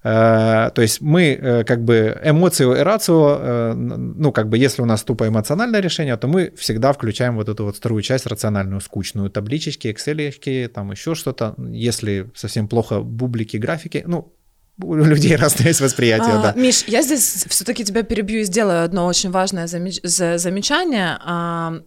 Э, 0.04 0.70
то 0.74 0.80
есть 0.82 1.00
мы 1.00 1.22
э, 1.32 1.64
как 1.64 1.84
бы 1.84 2.18
эмоцию 2.24 2.76
и 2.76 2.80
рацио, 2.80 3.38
э, 3.40 3.72
ну 3.74 4.30
как 4.32 4.48
бы 4.48 4.56
если 4.56 4.80
у 4.82 4.84
нас 4.84 5.02
тупо 5.02 5.26
эмоциональное 5.26 5.80
решение, 5.80 6.16
то 6.16 6.28
мы 6.28 6.52
всегда 6.56 6.92
включаем 6.92 7.36
вот 7.36 7.48
эту 7.48 7.64
вот 7.64 7.76
вторую 7.76 8.02
часть 8.02 8.26
рациональную, 8.26 8.80
скучную, 8.80 9.28
табличечки, 9.30 9.90
экселечки, 9.90 10.70
там 10.72 10.92
еще 10.92 11.14
что-то. 11.14 11.54
Если 11.58 12.30
совсем 12.34 12.68
плохо 12.68 13.00
бублики, 13.00 13.56
графики, 13.56 14.04
ну 14.06 14.32
у 14.80 14.94
людей 15.04 15.34
разное 15.36 15.68
есть 15.68 15.80
восприятие, 15.80 16.34
А, 16.34 16.42
да. 16.42 16.52
Миш, 16.54 16.84
я 16.86 17.02
здесь 17.02 17.46
все-таки 17.48 17.84
тебя 17.84 18.04
перебью 18.04 18.40
и 18.40 18.44
сделаю 18.44 18.84
одно 18.84 19.06
очень 19.06 19.30
важное 19.30 19.66
замеч- 19.66 20.00
за- 20.04 20.38
замечание. 20.38 21.18
А, 21.24 21.80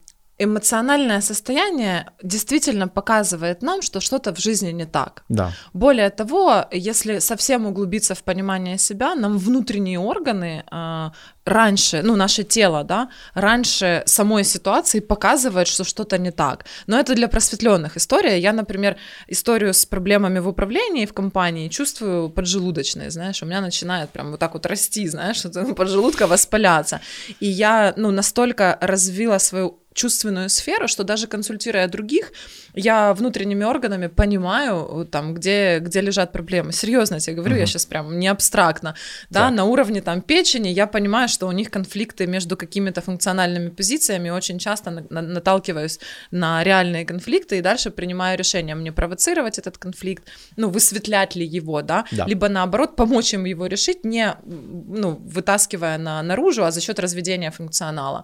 Эмоциональное 0.43 1.21
состояние 1.21 2.05
действительно 2.23 2.87
показывает 2.87 3.61
нам, 3.61 3.81
что 3.81 3.99
что-то 3.99 4.33
в 4.33 4.39
жизни 4.39 4.71
не 4.71 4.85
так. 4.85 5.23
Да, 5.29 5.51
Более 5.73 6.09
того, 6.09 6.65
если 6.71 7.19
совсем 7.19 7.65
углубиться 7.65 8.15
в 8.15 8.23
понимание 8.23 8.77
себя, 8.77 9.15
нам 9.15 9.37
внутренние 9.37 9.99
органы 9.99 10.63
а, 10.71 11.11
раньше, 11.45 12.01
ну, 12.03 12.15
наше 12.15 12.43
тело, 12.43 12.83
да, 12.83 13.09
раньше 13.35 14.03
самой 14.05 14.43
ситуации 14.43 14.99
показывает, 14.99 15.67
что 15.67 15.83
что-то 15.83 16.17
не 16.17 16.31
так. 16.31 16.65
Но 16.87 16.99
это 16.99 17.13
для 17.15 17.27
просветленных 17.27 17.97
история. 17.97 18.39
Я, 18.39 18.53
например, 18.53 18.95
историю 19.27 19.73
с 19.73 19.85
проблемами 19.85 20.39
в 20.39 20.47
управлении 20.47 21.05
в 21.05 21.13
компании 21.13 21.69
чувствую 21.69 22.29
поджелудочной, 22.29 23.09
знаешь, 23.11 23.43
у 23.43 23.45
меня 23.45 23.61
начинает 23.61 24.09
прям 24.09 24.31
вот 24.31 24.39
так 24.39 24.53
вот 24.53 24.65
расти, 24.65 25.07
знаешь, 25.07 25.37
что 25.37 25.75
поджелудка 25.75 26.27
воспаляться. 26.27 26.99
И 27.39 27.47
я, 27.47 27.93
ну, 27.97 28.11
настолько 28.11 28.77
развила 28.81 29.39
свою 29.39 29.80
чувственную 29.93 30.49
сферу, 30.49 30.87
что 30.87 31.03
даже 31.03 31.27
консультируя 31.27 31.87
других, 31.87 32.31
я 32.73 33.13
внутренними 33.13 33.65
органами 33.65 34.07
понимаю, 34.07 35.05
там, 35.11 35.33
где, 35.33 35.79
где 35.79 36.01
лежат 36.01 36.31
проблемы. 36.31 36.71
Серьезно 36.71 37.19
тебе 37.19 37.35
говорю, 37.35 37.55
я 37.55 37.61
Мгм. 37.63 37.67
сейчас 37.67 37.85
прям 37.85 38.17
не 38.19 38.27
абстрактно, 38.29 38.95
да, 39.29 39.47
Так. 39.47 39.55
на 39.55 39.65
уровне 39.65 40.01
там 40.01 40.21
печени 40.21 40.69
я 40.69 40.87
понимаю, 40.87 41.27
что 41.27 41.47
у 41.47 41.51
них 41.51 41.69
конфликты 41.69 42.27
между 42.27 42.55
какими-то 42.55 43.01
функциональными 43.01 43.69
позициями, 43.69 44.29
очень 44.29 44.59
часто 44.59 44.91
на- 44.91 45.03
на- 45.09 45.21
наталкиваюсь 45.21 45.99
на 46.31 46.63
реальные 46.63 47.05
конфликты 47.05 47.57
и 47.57 47.61
дальше 47.61 47.89
принимаю 47.91 48.37
решение, 48.37 48.75
мне 48.75 48.91
провоцировать 48.93 49.59
этот 49.59 49.77
конфликт, 49.77 50.23
ну, 50.57 50.69
высветлять 50.69 51.35
ли 51.35 51.45
его, 51.45 51.81
да, 51.81 52.05
Да. 52.11 52.25
либо 52.27 52.47
наоборот 52.49 52.95
помочь 52.95 53.33
им 53.33 53.43
его 53.45 53.65
решить, 53.67 54.05
не, 54.05 54.35
ну, 54.45 55.19
вытаскивая 55.25 55.97
на, 55.97 56.23
наружу, 56.23 56.63
а 56.63 56.71
за 56.71 56.79
счет 56.81 56.99
разведения 56.99 57.51
функционала. 57.51 58.23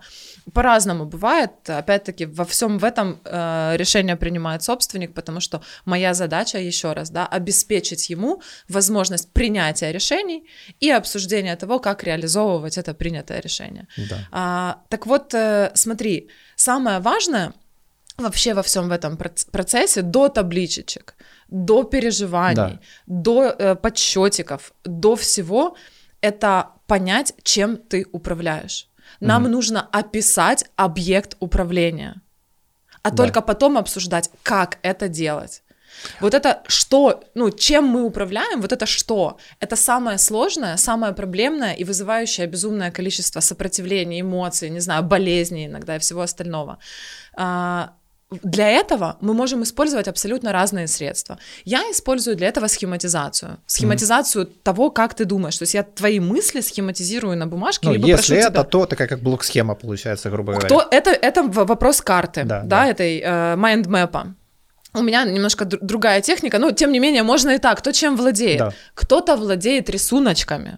По-разному 0.54 1.06
бывает. 1.06 1.52
Опять-таки, 1.70 2.26
во 2.26 2.44
всем 2.44 2.78
в 2.80 2.84
этом 2.84 3.20
э, 3.26 3.74
решение 3.78 4.16
принимает 4.16 4.64
собственник, 4.64 5.14
потому 5.14 5.40
что 5.42 5.62
моя 5.86 6.14
задача, 6.14 6.58
еще 6.60 6.94
раз, 6.94 7.10
да, 7.10 7.26
обеспечить 7.26 8.10
ему 8.10 8.42
возможность 8.70 9.32
принятия 9.34 9.92
решений 9.92 10.44
и 10.80 10.90
обсуждения 10.92 11.56
того, 11.56 11.80
как 11.80 12.04
реализовывать 12.04 12.78
это 12.78 12.94
принятое 12.94 13.42
решение. 13.42 13.88
да. 14.10 14.18
А, 14.32 14.82
так 14.90 15.06
вот, 15.08 15.34
э, 15.34 15.72
смотри, 15.76 16.30
самое 16.56 17.00
важное 17.00 17.54
вообще 18.18 18.54
во 18.54 18.62
всем 18.62 18.90
в 18.90 18.92
этом 18.92 19.16
проц- 19.16 19.50
процессе 19.52 20.02
до 20.02 20.28
табличечек, 20.30 21.14
до 21.50 21.84
переживаний, 21.84 22.56
Да. 22.56 22.80
до 23.06 23.44
э, 23.60 23.76
подсчетиков, 23.76 24.74
до 24.86 25.16
всего, 25.16 25.76
это 26.22 26.70
понять, 26.88 27.34
чем 27.44 27.78
ты 27.78 28.06
управляешь. 28.12 28.88
Нам 29.20 29.44
Мгм. 29.44 29.52
нужно 29.52 29.88
описать 29.92 30.66
объект 30.76 31.36
управления, 31.40 32.22
а 33.04 33.10
Да. 33.12 33.18
только 33.18 33.42
потом 33.42 33.78
обсуждать, 33.78 34.30
как 34.44 34.78
это 34.84 35.08
делать. 35.08 35.64
Вот 36.20 36.34
это 36.34 36.62
что, 36.68 37.24
ну, 37.34 37.50
чем 37.50 37.86
мы 37.86 38.04
управляем, 38.04 38.62
вот 38.62 38.72
это 38.72 38.86
что? 38.86 39.38
Это 39.60 39.76
самое 39.76 40.18
сложное, 40.18 40.78
самое 40.78 41.14
проблемное 41.14 41.74
и 41.74 41.84
вызывающее 41.84 42.46
безумное 42.48 42.92
количество 42.92 43.40
сопротивления, 43.40 44.22
эмоций, 44.22 44.70
не 44.70 44.80
знаю, 44.80 45.04
болезней 45.04 45.66
иногда 45.66 45.96
и 45.96 46.00
всего 46.00 46.22
остального. 46.22 46.78
А, 47.36 47.94
Для 48.44 48.68
этого 48.68 49.16
мы 49.22 49.34
можем 49.34 49.64
использовать 49.64 50.08
абсолютно 50.10 50.52
разные 50.52 50.88
средства. 50.88 51.38
Я 51.64 51.80
использую 51.92 52.36
для 52.36 52.48
этого 52.48 52.68
схематизацию. 52.68 53.58
Схематизацию 53.66 54.46
того, 54.64 54.92
как 54.92 55.14
ты 55.14 55.24
думаешь. 55.24 55.58
То 55.58 55.64
есть 55.64 55.74
я 55.74 55.84
твои 55.84 56.20
мысли 56.20 56.60
схематизирую 56.62 57.38
на 57.38 57.48
бумажке, 57.48 57.88
Ну, 57.88 57.94
либо 57.94 58.08
если 58.08 58.34
прошу 58.36 58.48
это, 58.48 58.52
тебя... 58.52 58.64
то 58.64 58.86
такая 58.86 59.08
как 59.08 59.22
блок-схема 59.22 59.76
получается, 59.76 60.30
грубо 60.30 60.52
говоря. 60.54 60.68
Кто 60.68 60.86
это, 60.92 61.12
это 61.12 61.44
вопрос 61.44 62.02
карты, 62.02 62.44
Да, 62.44 62.60
да, 62.64 62.66
да. 62.66 62.88
этой 62.88 63.20
э, 63.24 63.56
майндмэпа. 63.56 64.36
У 64.94 65.02
меня 65.02 65.24
немножко 65.24 65.64
дру- 65.64 65.80
другая 65.82 66.22
техника, 66.22 66.60
но 66.60 66.72
тем 66.72 66.92
не 66.92 67.00
менее 67.00 67.24
можно 67.24 67.52
и 67.52 67.60
так. 67.60 67.78
Кто 67.80 67.94
чем 67.94 68.18
владеет? 68.18 68.60
Да. 68.60 68.72
Кто-то 68.94 69.38
владеет 69.38 69.90
рисуночками. 69.90 70.78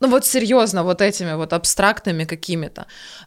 Ну 0.00 0.08
вот 0.08 0.26
серьезно, 0.26 0.82
вот 0.82 1.00
этими 1.00 1.34
вот 1.34 1.52
абстрактными 1.52 2.24
какими-то. 2.24 2.86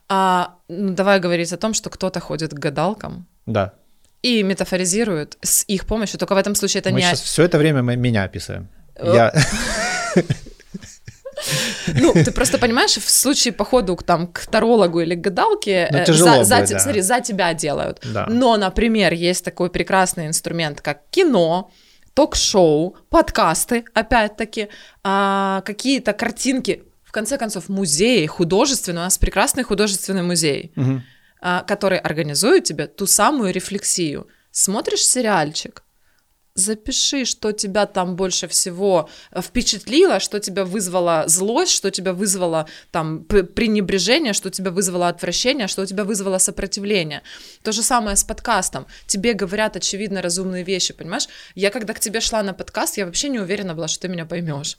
А, 0.10 0.56
ну, 0.68 0.94
давай 0.94 1.20
говорить 1.20 1.54
о 1.54 1.58
том, 1.58 1.74
что 1.74 1.90
кто-то 1.90 2.20
ходит 2.20 2.52
к 2.52 2.60
гадалкам 2.60 3.26
Да. 3.46 3.74
и 4.22 4.42
метафоризирует 4.44 5.38
с 5.42 5.66
их 5.68 5.86
помощью. 5.86 6.18
Только 6.20 6.34
в 6.36 6.38
этом 6.38 6.56
случае 6.56 6.80
это 6.82 6.92
Мы 6.92 7.00
не... 7.02 7.06
сейчас 7.08 7.22
все 7.22 7.44
это 7.44 7.58
время 7.58 7.82
мы- 7.84 7.96
меня 7.98 8.24
описываем. 8.24 8.70
Я... 9.04 9.34
Ну, 12.00 12.14
ты 12.14 12.32
просто 12.32 12.58
понимаешь, 12.58 12.92
в 12.98 13.10
случае 13.10 13.54
походу 13.54 13.96
к, 13.96 14.04
там, 14.04 14.28
к 14.28 14.46
тарологу 14.46 15.02
или 15.02 15.16
к 15.16 15.20
гадалке, 15.22 15.90
Ну, 15.92 15.98
э, 15.98 16.06
тяжело 16.06 16.38
за, 16.38 16.44
за 16.46 16.56
будет, 16.58 16.68
те- 16.70 16.74
да. 16.76 16.80
смотри, 16.80 17.02
за 17.02 17.20
тебя 17.22 17.54
делают. 17.54 18.00
Да. 18.14 18.28
Но, 18.30 18.56
например, 18.56 19.14
есть 19.14 19.44
такой 19.44 19.70
прекрасный 19.70 20.28
инструмент, 20.28 20.80
как 20.80 21.02
кино, 21.10 21.72
ток-шоу, 22.14 22.96
подкасты, 23.10 23.84
опять-таки, 23.94 24.70
а, 25.04 25.62
какие-то 25.66 26.14
картинки. 26.14 26.84
В 27.04 27.12
конце 27.12 27.38
концов, 27.38 27.68
музеи 27.68 28.26
художественные, 28.26 29.02
у 29.02 29.04
нас 29.06 29.18
прекрасный 29.18 29.64
художественный 29.64 30.24
музей, 30.24 30.72
Мгм. 30.76 31.04
А, 31.46 31.62
который 31.64 32.00
организует 32.00 32.64
тебе 32.64 32.88
ту 32.88 33.06
самую 33.06 33.52
рефлексию. 33.52 34.28
Смотришь 34.52 35.06
сериальчик, 35.06 35.84
запиши, 36.56 37.26
что 37.26 37.52
тебя 37.52 37.86
там 37.86 38.16
больше 38.16 38.48
всего 38.48 39.10
э, 39.32 39.42
впечатлило, 39.42 40.20
что 40.20 40.40
тебя 40.40 40.66
вызвало 40.66 41.24
злость, 41.28 41.72
что 41.72 41.90
тебя 41.90 42.14
вызвало 42.14 42.68
там 42.92 43.24
пренебрежение, 43.24 44.34
что 44.34 44.50
тебя 44.50 44.70
вызвало 44.72 45.08
отвращение, 45.08 45.68
что 45.68 45.82
у 45.82 45.86
тебя 45.86 46.04
вызвало 46.04 46.38
сопротивление. 46.38 47.22
То 47.64 47.72
же 47.72 47.82
самое 47.82 48.16
с 48.16 48.24
подкастом. 48.24 48.86
Тебе 49.08 49.34
говорят 49.34 49.76
очевидно 49.76 50.22
разумные 50.22 50.64
вещи, 50.64 50.94
понимаешь? 50.94 51.28
Я 51.56 51.72
когда 51.72 51.94
к 51.94 52.00
тебе 52.00 52.22
шла 52.22 52.44
на 52.44 52.54
подкаст, 52.54 52.98
я 52.98 53.06
вообще 53.06 53.30
не 53.30 53.40
уверена 53.40 53.74
была, 53.74 53.88
что 53.88 54.02
ты 54.02 54.08
меня 54.08 54.26
поймешь. 54.26 54.78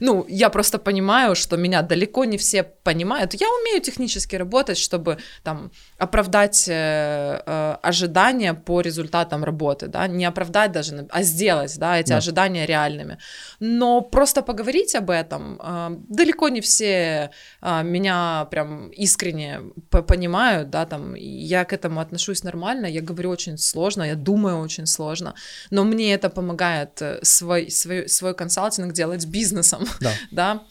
Ну, 0.00 0.26
я 0.28 0.50
просто 0.50 0.78
понимаю, 0.78 1.34
что 1.34 1.56
меня 1.56 1.82
далеко 1.82 2.24
не 2.24 2.36
все 2.36 2.62
понимают. 2.62 3.34
Я 3.34 3.48
умею 3.48 3.80
технически 3.80 4.36
работать, 4.36 4.76
чтобы 4.76 5.18
там 5.42 5.70
оправдать 6.04 6.68
э, 6.68 7.42
э, 7.46 7.76
ожидания 7.82 8.54
по 8.54 8.80
результатам 8.82 9.44
работы, 9.44 9.88
да, 9.88 10.06
не 10.08 10.24
оправдать 10.24 10.72
даже, 10.72 11.06
а 11.10 11.22
сделать, 11.22 11.78
да, 11.78 11.98
эти 11.98 12.10
Да. 12.10 12.16
ожидания 12.18 12.66
реальными. 12.66 13.18
Но 13.60 14.00
просто 14.02 14.42
поговорить 14.42 14.94
об 14.94 15.10
этом 15.10 15.60
э, 15.62 15.88
далеко 16.08 16.48
не 16.50 16.60
все 16.60 17.30
э, 17.62 17.82
меня 17.82 18.46
прям 18.50 18.88
искренне 18.90 19.60
понимают, 19.90 20.70
да, 20.70 20.86
там, 20.86 21.14
я 21.16 21.64
к 21.64 21.72
этому 21.72 22.00
отношусь 22.00 22.44
нормально, 22.44 22.86
я 22.86 23.00
говорю 23.00 23.30
очень 23.30 23.58
сложно, 23.58 24.04
я 24.04 24.14
думаю 24.14 24.58
очень 24.60 24.86
сложно, 24.86 25.34
но 25.70 25.84
мне 25.84 26.14
это 26.14 26.28
помогает 26.30 27.02
э, 27.02 27.18
свой, 27.22 27.70
свой, 27.70 28.08
свой 28.08 28.34
консалтинг 28.34 28.92
делать 28.92 29.26
бизнесом, 29.26 29.84
Да. 30.00 30.10
да, 30.32 30.62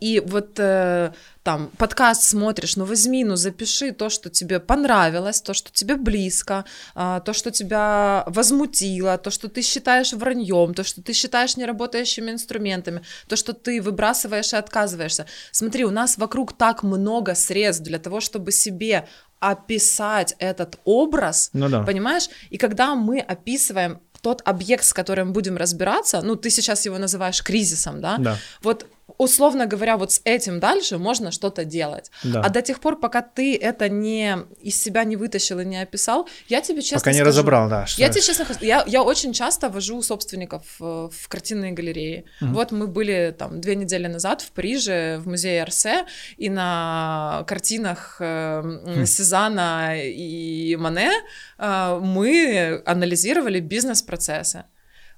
и 0.00 0.22
вот 0.26 0.58
э, 0.58 1.12
там 1.42 1.70
подкаст 1.78 2.22
смотришь, 2.22 2.76
ну 2.76 2.84
возьми, 2.84 3.24
ну 3.24 3.36
запиши 3.36 3.92
то, 3.92 4.10
что 4.10 4.28
тебе 4.28 4.60
понравилось, 4.60 5.40
то, 5.40 5.54
что 5.54 5.72
тебе 5.72 5.96
близко, 5.96 6.66
а, 6.94 7.20
то, 7.20 7.32
что 7.32 7.50
тебя 7.50 8.24
возмутило, 8.26 9.16
то, 9.16 9.30
что 9.30 9.48
ты 9.48 9.62
считаешь 9.62 10.12
враньем, 10.12 10.74
то, 10.74 10.84
что 10.84 11.00
ты 11.00 11.14
считаешь 11.14 11.56
неработающими 11.56 12.30
инструментами, 12.30 13.00
то, 13.28 13.36
что 13.36 13.54
ты 13.54 13.80
выбрасываешь 13.80 14.52
и 14.52 14.56
отказываешься. 14.56 15.24
Смотри, 15.50 15.86
у 15.86 15.90
нас 15.90 16.18
вокруг 16.18 16.52
так 16.52 16.82
много 16.82 17.34
средств 17.34 17.82
для 17.82 17.98
того, 17.98 18.20
чтобы 18.20 18.52
себе 18.52 19.08
описать 19.40 20.34
этот 20.40 20.78
образ, 20.84 21.50
ну, 21.54 21.70
да. 21.70 21.82
понимаешь? 21.82 22.28
И 22.50 22.58
когда 22.58 22.94
мы 22.94 23.20
описываем 23.20 24.00
тот 24.20 24.42
объект, 24.44 24.84
с 24.84 24.92
которым 24.92 25.32
будем 25.32 25.56
разбираться, 25.56 26.20
ну, 26.22 26.36
ты 26.36 26.50
сейчас 26.50 26.84
его 26.84 26.98
называешь 26.98 27.42
кризисом, 27.42 28.00
да? 28.00 28.18
Да. 28.18 28.36
Вот 28.62 28.86
условно 29.16 29.66
говоря, 29.66 29.96
вот 29.96 30.12
с 30.12 30.20
этим 30.24 30.60
дальше 30.60 30.98
можно 30.98 31.30
что-то 31.30 31.64
делать. 31.64 32.10
Да. 32.22 32.42
А 32.42 32.50
до 32.50 32.60
тех 32.62 32.80
пор, 32.80 33.00
пока 33.00 33.22
ты 33.22 33.56
это 33.56 33.88
не 33.88 34.36
из 34.60 34.80
себя 34.80 35.04
не 35.04 35.16
вытащил 35.16 35.60
и 35.60 35.64
не 35.64 35.80
описал, 35.80 36.28
я 36.48 36.60
тебе 36.60 36.82
честно 36.82 36.98
Пока 36.98 37.12
не 37.12 37.16
скажу, 37.16 37.30
разобрал, 37.30 37.68
да. 37.68 37.86
Что... 37.86 38.00
Я 38.00 38.10
тебе 38.10 38.22
честно 38.22 38.46
я, 38.60 38.84
я 38.86 39.02
очень 39.02 39.32
часто 39.32 39.70
вожу 39.70 40.02
собственников 40.02 40.62
в, 40.78 41.10
в 41.10 41.28
картинные 41.28 41.72
галереи. 41.72 42.26
Угу. 42.40 42.50
Вот 42.50 42.72
мы 42.72 42.86
были 42.86 43.34
там 43.36 43.60
две 43.60 43.76
недели 43.76 44.06
назад 44.06 44.42
в 44.42 44.50
Париже, 44.52 45.18
в 45.18 45.26
музее 45.26 45.62
Арсе, 45.62 46.04
и 46.36 46.50
на 46.50 47.44
картинах 47.46 48.16
э, 48.20 48.62
хм. 48.62 49.06
Сезана 49.06 49.94
и 49.96 50.76
Мане 50.76 51.12
э, 51.58 52.00
мы 52.02 52.82
анализировали 52.84 53.60
бизнес-процессы. 53.60 54.64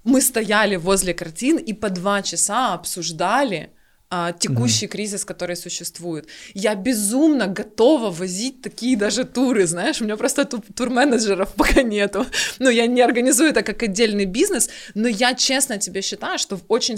Мы 0.05 0.23
стояли 0.23 0.77
возле 0.77 1.13
картин 1.13 1.59
и 1.59 1.73
по 1.73 1.91
два 1.91 2.23
часа 2.23 2.73
обсуждали, 2.75 3.71
а, 4.13 4.33
текущий 4.33 4.87
mm 4.87 4.91
кризис, 4.91 5.25
который 5.25 5.55
существует. 5.57 6.27
Я 6.53 6.75
безумно 6.75 7.47
готова 7.47 8.11
возить 8.11 8.61
такие 8.61 8.97
даже 8.97 9.25
туры, 9.25 9.67
знаешь, 9.67 10.01
у 10.01 10.05
меня 10.05 10.17
просто 10.17 10.45
тур-менеджеров 10.45 11.55
пока 11.57 11.83
нету. 11.83 12.27
Ну, 12.59 12.71
я 12.71 12.87
не 12.89 13.03
организую 13.03 13.51
это 13.51 13.63
как 13.63 13.85
отдельный 13.85 14.25
бизнес, 14.25 14.69
но 14.95 15.07
я 15.07 15.35
честно 15.35 15.79
тебе 15.79 16.03
считаю, 16.03 16.39
что 16.39 16.57
в 16.57 16.63
очень 16.67 16.97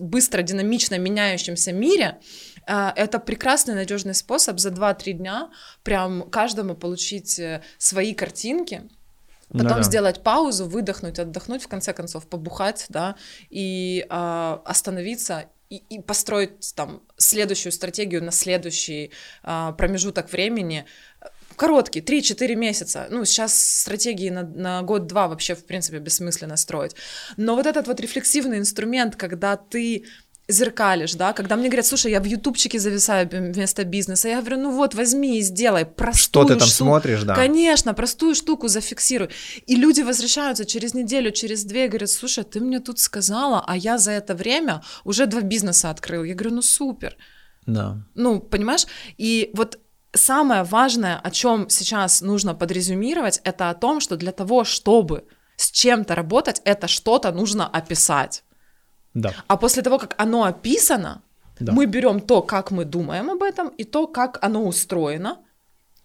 быстро, 0.00 0.42
динамично 0.42 0.98
меняющемся 0.98 1.72
мире 1.72 2.18
а, 2.66 2.94
это 2.96 3.18
прекрасный, 3.18 3.74
надежный 3.74 4.14
способ 4.14 4.58
за 4.58 4.70
2-3 4.70 5.12
дня 5.12 5.50
прям 5.82 6.30
каждому 6.30 6.74
получить 6.74 7.38
э, 7.38 7.62
свои 7.76 8.14
картинки, 8.14 8.88
потом 9.50 9.68
да, 9.68 9.82
сделать 9.82 10.22
паузу, 10.22 10.66
выдохнуть, 10.66 11.18
отдохнуть, 11.18 11.62
в 11.62 11.68
конце 11.68 11.92
концов 11.92 12.26
побухать, 12.26 12.86
да, 12.88 13.16
и 13.50 14.06
э, 14.08 14.58
остановиться 14.64 15.48
и, 15.70 15.76
и 15.76 16.00
построить 16.00 16.74
там 16.74 17.02
следующую 17.16 17.72
стратегию 17.72 18.24
на 18.24 18.30
следующий 18.30 19.10
а, 19.42 19.72
промежуток 19.72 20.32
времени. 20.32 20.86
Короткий, 21.56 22.00
3-4 22.00 22.54
месяца. 22.54 23.06
Ну, 23.10 23.24
сейчас 23.24 23.80
стратегии 23.80 24.30
на, 24.30 24.42
на 24.44 24.82
год-два 24.82 25.28
вообще, 25.28 25.54
в 25.54 25.64
принципе, 25.64 25.98
бессмысленно 25.98 26.56
строить. 26.56 26.94
Но 27.36 27.56
вот 27.56 27.66
этот 27.66 27.86
вот 27.88 28.00
рефлексивный 28.00 28.58
инструмент, 28.58 29.16
когда 29.16 29.56
ты 29.56 30.04
зеркалишь, 30.48 31.14
да, 31.14 31.32
когда 31.34 31.56
мне 31.56 31.68
говорят, 31.68 31.86
слушай, 31.86 32.10
я 32.10 32.20
в 32.20 32.24
ютубчике 32.24 32.78
зависаю 32.78 33.28
вместо 33.30 33.84
бизнеса, 33.84 34.28
я 34.28 34.40
говорю, 34.40 34.62
ну 34.62 34.70
вот, 34.72 34.94
возьми 34.94 35.38
и 35.38 35.42
сделай 35.42 35.84
простую 35.84 36.18
Что 36.18 36.44
ты 36.44 36.58
там 36.58 36.68
штуку. 36.68 36.84
смотришь, 36.84 37.22
да? 37.22 37.34
Конечно, 37.34 37.92
простую 37.92 38.34
штуку 38.34 38.68
зафиксируй. 38.68 39.28
И 39.66 39.76
люди 39.76 40.00
возвращаются 40.00 40.64
через 40.64 40.94
неделю, 40.94 41.32
через 41.32 41.64
две, 41.64 41.84
и 41.84 41.88
говорят, 41.88 42.10
слушай, 42.10 42.44
ты 42.44 42.60
мне 42.60 42.80
тут 42.80 42.98
сказала, 42.98 43.62
а 43.66 43.76
я 43.76 43.98
за 43.98 44.12
это 44.12 44.34
время 44.34 44.82
уже 45.04 45.26
два 45.26 45.42
бизнеса 45.42 45.90
открыл. 45.90 46.24
Я 46.24 46.34
говорю, 46.34 46.56
ну 46.56 46.62
супер. 46.62 47.16
Да. 47.66 47.98
Ну, 48.14 48.40
понимаешь? 48.40 48.86
И 49.18 49.50
вот 49.52 49.78
самое 50.14 50.62
важное, 50.62 51.18
о 51.18 51.30
чем 51.30 51.68
сейчас 51.68 52.22
нужно 52.22 52.54
подрезюмировать, 52.54 53.40
это 53.44 53.68
о 53.68 53.74
том, 53.74 54.00
что 54.00 54.16
для 54.16 54.32
того, 54.32 54.64
чтобы 54.64 55.24
с 55.56 55.70
чем-то 55.70 56.14
работать, 56.14 56.62
это 56.64 56.88
что-то 56.88 57.32
нужно 57.32 57.66
описать. 57.66 58.44
Да. 59.14 59.32
А 59.46 59.56
после 59.56 59.82
того, 59.82 59.98
как 59.98 60.14
оно 60.18 60.44
описано, 60.44 61.22
да. 61.60 61.72
мы 61.72 61.86
берем 61.86 62.20
то, 62.20 62.42
как 62.42 62.70
мы 62.70 62.84
думаем 62.84 63.30
об 63.30 63.42
этом, 63.42 63.68
и 63.68 63.84
то, 63.84 64.06
как 64.06 64.38
оно 64.42 64.64
устроено, 64.66 65.38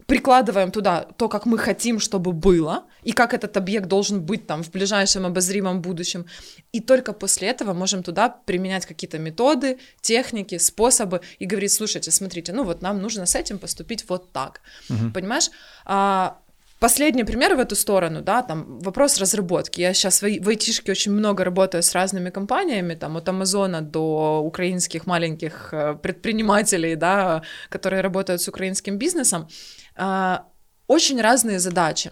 прикладываем 0.05 0.71
туда 0.71 1.05
то, 1.17 1.29
как 1.29 1.45
мы 1.45 1.57
хотим, 1.57 1.99
чтобы 1.99 2.31
было, 2.33 2.83
и 3.03 3.11
как 3.11 3.33
этот 3.33 3.57
объект 3.57 3.87
должен 3.87 4.21
быть 4.21 4.47
там 4.47 4.63
в 4.63 4.71
ближайшем 4.71 5.25
обозримом 5.25 5.81
будущем. 5.81 6.25
И 6.71 6.79
только 6.79 7.13
после 7.13 7.47
этого 7.49 7.73
можем 7.73 8.03
туда 8.03 8.29
применять 8.29 8.85
какие-то 8.85 9.19
методы, 9.19 9.79
техники, 10.01 10.57
способы 10.57 11.21
и 11.39 11.45
говорить, 11.45 11.71
слушайте, 11.71 12.11
смотрите, 12.11 12.53
ну 12.53 12.63
вот 12.63 12.81
нам 12.81 13.01
нужно 13.01 13.25
с 13.25 13.35
этим 13.35 13.59
поступить 13.59 14.05
вот 14.09 14.31
так. 14.31 14.61
Угу. 14.89 15.11
Понимаешь? 15.13 15.49
А, 15.85 16.37
Последний 16.83 17.23
пример 17.23 17.55
в 17.55 17.59
эту 17.59 17.75
сторону, 17.75 18.21
да, 18.21 18.41
там 18.41 18.79
вопрос 18.79 19.17
разработки. 19.17 19.81
Я 19.81 19.93
сейчас 19.93 20.21
в, 20.21 20.25
в 20.43 20.49
айтишке 20.49 20.91
очень 20.91 21.13
много 21.13 21.45
работаю 21.45 21.81
с 21.81 21.95
разными 21.95 22.29
компаниями, 22.29 22.95
там 22.95 23.15
от 23.15 23.29
Амазона 23.29 23.81
до 23.81 24.41
украинских 24.43 25.07
маленьких 25.07 25.69
э, 25.73 25.95
предпринимателей, 25.95 26.95
да, 26.95 27.41
которые 27.69 28.01
работают 28.01 28.41
с 28.41 28.49
украинским 28.49 28.97
бизнесом. 28.97 29.47
А, 29.95 30.43
очень 30.87 31.21
разные 31.21 31.59
задачи. 31.59 32.11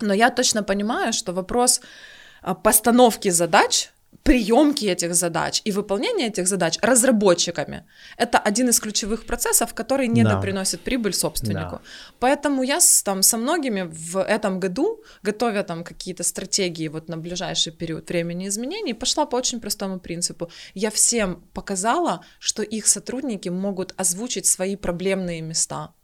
Но 0.00 0.14
я 0.14 0.30
точно 0.30 0.62
понимаю, 0.62 1.12
что 1.12 1.32
вопрос 1.32 1.80
а, 2.42 2.54
постановки 2.54 3.30
задач 3.30 3.90
приемки 4.22 4.86
этих 4.86 5.14
задач 5.14 5.62
и 5.64 5.72
выполнение 5.72 6.28
этих 6.28 6.48
задач 6.48 6.78
разработчиками. 6.82 7.84
Это 8.16 8.38
один 8.38 8.68
из 8.68 8.80
ключевых 8.80 9.26
процессов, 9.26 9.74
который 9.74 10.08
не 10.08 10.24
да. 10.24 10.40
приносит 10.40 10.80
прибыль 10.80 11.12
собственнику. 11.12 11.76
Да. 11.76 11.80
Поэтому 12.18 12.62
я 12.62 12.80
с, 12.80 13.02
там, 13.02 13.22
со 13.22 13.36
многими 13.36 13.82
в 13.82 14.22
этом 14.22 14.60
году, 14.60 15.02
готовя 15.22 15.62
там 15.62 15.84
какие-то 15.84 16.22
стратегии 16.22 16.88
вот 16.88 17.08
на 17.08 17.16
ближайший 17.16 17.72
период 17.72 18.08
времени 18.08 18.48
изменений, 18.48 18.94
пошла 18.94 19.26
по 19.26 19.36
очень 19.36 19.60
простому 19.60 19.98
принципу. 19.98 20.50
Я 20.74 20.90
всем 20.90 21.42
показала, 21.52 22.20
что 22.38 22.62
их 22.62 22.86
сотрудники 22.86 23.48
могут 23.48 23.94
озвучить 23.96 24.46
свои 24.46 24.76
проблемные 24.76 25.40
места. 25.40 25.95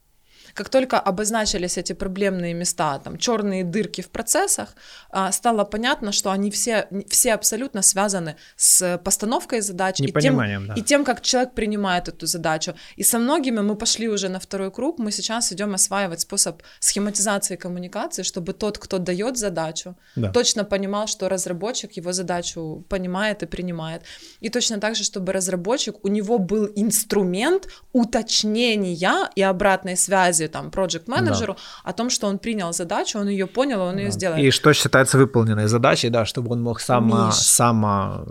Как 0.55 0.69
только 0.69 0.99
обозначились 0.99 1.79
эти 1.79 1.93
проблемные 1.93 2.55
места, 2.55 2.99
там 2.99 3.17
черные 3.17 3.65
дырки 3.65 4.01
в 4.03 4.11
процессах, 4.11 4.75
а, 5.11 5.33
стало 5.33 5.65
понятно, 5.65 6.13
что 6.13 6.31
они 6.31 6.51
все, 6.51 6.89
все 7.09 7.35
абсолютно 7.35 7.83
связаны 7.83 8.37
с 8.57 8.99
постановкой 9.05 9.61
задач 9.61 10.01
и 10.01 10.13
тем, 10.13 10.37
да. 10.37 10.75
и 10.75 10.83
тем, 10.83 11.05
как 11.05 11.23
человек 11.23 11.55
принимает 11.55 12.09
эту 12.09 12.27
задачу. 12.27 12.75
И 12.97 13.03
со 13.03 13.19
многими 13.19 13.61
мы 13.61 13.77
пошли 13.77 14.09
уже 14.09 14.29
на 14.29 14.39
второй 14.39 14.71
круг, 14.71 14.99
мы 14.99 15.13
сейчас 15.13 15.53
идем 15.53 15.75
осваивать 15.75 16.21
способ 16.21 16.63
схематизации 16.81 17.57
коммуникации, 17.57 18.23
чтобы 18.23 18.53
тот, 18.53 18.79
кто 18.79 18.99
дает 18.99 19.37
задачу, 19.37 19.97
да. 20.17 20.31
точно 20.31 20.65
понимал, 20.65 21.07
что 21.07 21.29
разработчик 21.29 21.93
его 21.93 22.13
задачу 22.13 22.85
понимает 22.89 23.43
и 23.43 23.47
принимает. 23.47 24.03
И 24.41 24.49
точно 24.49 24.79
так 24.79 24.97
же, 24.97 25.05
чтобы 25.05 25.33
разработчик, 25.33 26.05
у 26.05 26.09
него 26.09 26.39
был 26.39 26.69
инструмент 26.75 27.69
уточнения 27.93 28.93
и 29.35 29.43
обратной 29.43 29.97
связи 29.97 30.42
связи 30.43 30.49
там 30.49 30.69
project 30.69 31.05
менеджеру 31.07 31.55
да. 31.55 31.91
о 31.91 31.93
том, 31.93 32.11
что 32.11 32.27
он 32.27 32.39
принял 32.39 32.73
задачу, 32.73 33.19
он 33.19 33.29
ее 33.29 33.47
понял, 33.47 33.81
он 33.81 33.95
да. 33.95 34.03
ее 34.03 34.11
сделал. 34.11 34.39
И 34.39 34.51
что 34.51 34.73
считается 34.73 35.19
выполненной 35.19 35.69
задачей, 35.69 36.11
да, 36.11 36.25
чтобы 36.25 36.53
он 36.53 36.63
мог 36.63 36.81
сам, 36.81 37.31
само 37.33 38.25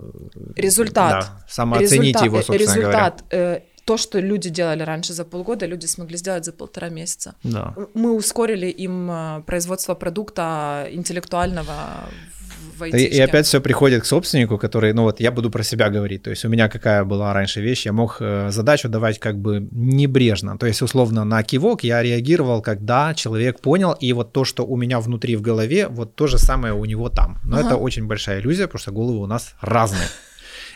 результат, 0.56 1.10
да, 1.10 1.44
самооценить 1.48 2.16
результат, 2.16 2.24
его, 2.24 2.36
собственно 2.36 2.58
результат, 2.58 3.22
говоря. 3.30 3.56
Э, 3.56 3.60
то, 3.84 3.96
что 3.96 4.20
люди 4.20 4.50
делали 4.50 4.84
раньше 4.84 5.12
за 5.12 5.24
полгода, 5.24 5.66
люди 5.66 5.86
смогли 5.86 6.16
сделать 6.16 6.44
за 6.44 6.52
полтора 6.52 6.88
месяца. 6.88 7.34
Да. 7.42 7.74
Мы 7.94 8.12
ускорили 8.14 8.66
им 8.66 9.10
э, 9.10 9.42
производство 9.46 9.94
продукта 9.94 10.86
интеллектуального 10.92 11.74
в 12.78 12.84
И, 12.84 13.04
и 13.04 13.20
опять 13.20 13.46
все 13.46 13.60
приходит 13.60 14.02
к 14.02 14.06
собственнику, 14.06 14.58
который, 14.58 14.92
ну 14.92 15.02
вот 15.02 15.20
я 15.20 15.30
буду 15.30 15.50
про 15.50 15.62
себя 15.62 15.90
говорить, 15.90 16.22
то 16.22 16.30
есть 16.30 16.44
у 16.44 16.48
меня 16.48 16.68
какая 16.68 17.04
была 17.04 17.32
раньше 17.32 17.60
вещь, 17.60 17.86
я 17.86 17.92
мог 17.92 18.16
э, 18.20 18.50
задачу 18.50 18.88
давать 18.88 19.18
как 19.18 19.38
бы 19.38 19.68
небрежно, 19.70 20.58
то 20.58 20.66
есть 20.66 20.82
условно 20.82 21.24
на 21.24 21.42
кивок 21.42 21.84
я 21.84 22.02
реагировал, 22.02 22.62
когда 22.62 23.14
человек 23.14 23.60
понял, 23.60 23.92
и 23.92 24.12
вот 24.12 24.32
то, 24.32 24.44
что 24.44 24.64
у 24.64 24.76
меня 24.76 25.00
внутри 25.00 25.36
в 25.36 25.42
голове, 25.42 25.88
вот 25.88 26.14
то 26.14 26.26
же 26.26 26.38
самое 26.38 26.74
у 26.74 26.84
него 26.84 27.08
там. 27.08 27.40
Но 27.44 27.58
ага. 27.58 27.66
это 27.66 27.76
очень 27.76 28.06
большая 28.06 28.40
иллюзия, 28.40 28.66
потому 28.66 28.80
что 28.80 28.92
головы 28.92 29.18
у 29.18 29.26
нас 29.26 29.54
разные. 29.60 30.08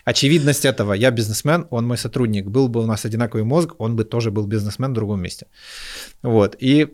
Очевидность 0.05 0.65
этого, 0.65 0.93
я 0.93 1.11
бизнесмен, 1.11 1.67
он 1.71 1.87
мой 1.87 1.99
сотрудник, 1.99 2.47
был 2.47 2.69
бы 2.69 2.81
у 2.81 2.87
нас 2.87 3.05
одинаковый 3.05 3.45
мозг, 3.45 3.75
он 3.79 3.97
бы 3.97 4.05
тоже 4.05 4.31
был 4.31 4.47
бизнесмен 4.47 4.93
в 4.93 4.95
другом 4.95 5.21
месте. 5.21 5.47
Вот, 6.23 6.57
и 6.61 6.89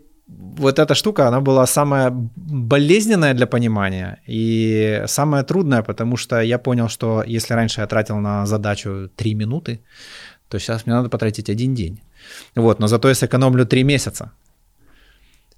вот 0.59 0.79
эта 0.79 0.95
штука, 0.95 1.29
она 1.29 1.41
была 1.41 1.67
самая 1.67 2.11
болезненная 2.11 3.35
для 3.35 3.47
понимания 3.47 4.19
и 4.29 5.05
самая 5.07 5.45
трудная, 5.45 5.83
потому 5.83 6.17
что 6.17 6.41
я 6.41 6.59
понял, 6.59 6.89
что 6.89 7.25
если 7.27 7.55
раньше 7.55 7.81
я 7.81 7.87
тратил 7.87 8.19
на 8.19 8.47
задачу 8.47 9.09
3 9.17 9.35
минуты, 9.35 9.81
то 10.49 10.59
сейчас 10.59 10.87
мне 10.87 10.95
надо 10.95 11.09
потратить 11.09 11.51
один 11.51 11.75
день. 11.75 12.01
Вот, 12.55 12.81
но 12.81 12.87
зато 12.87 13.09
я 13.09 13.15
сэкономлю 13.15 13.67
3 13.67 13.85
месяца. 13.85 14.31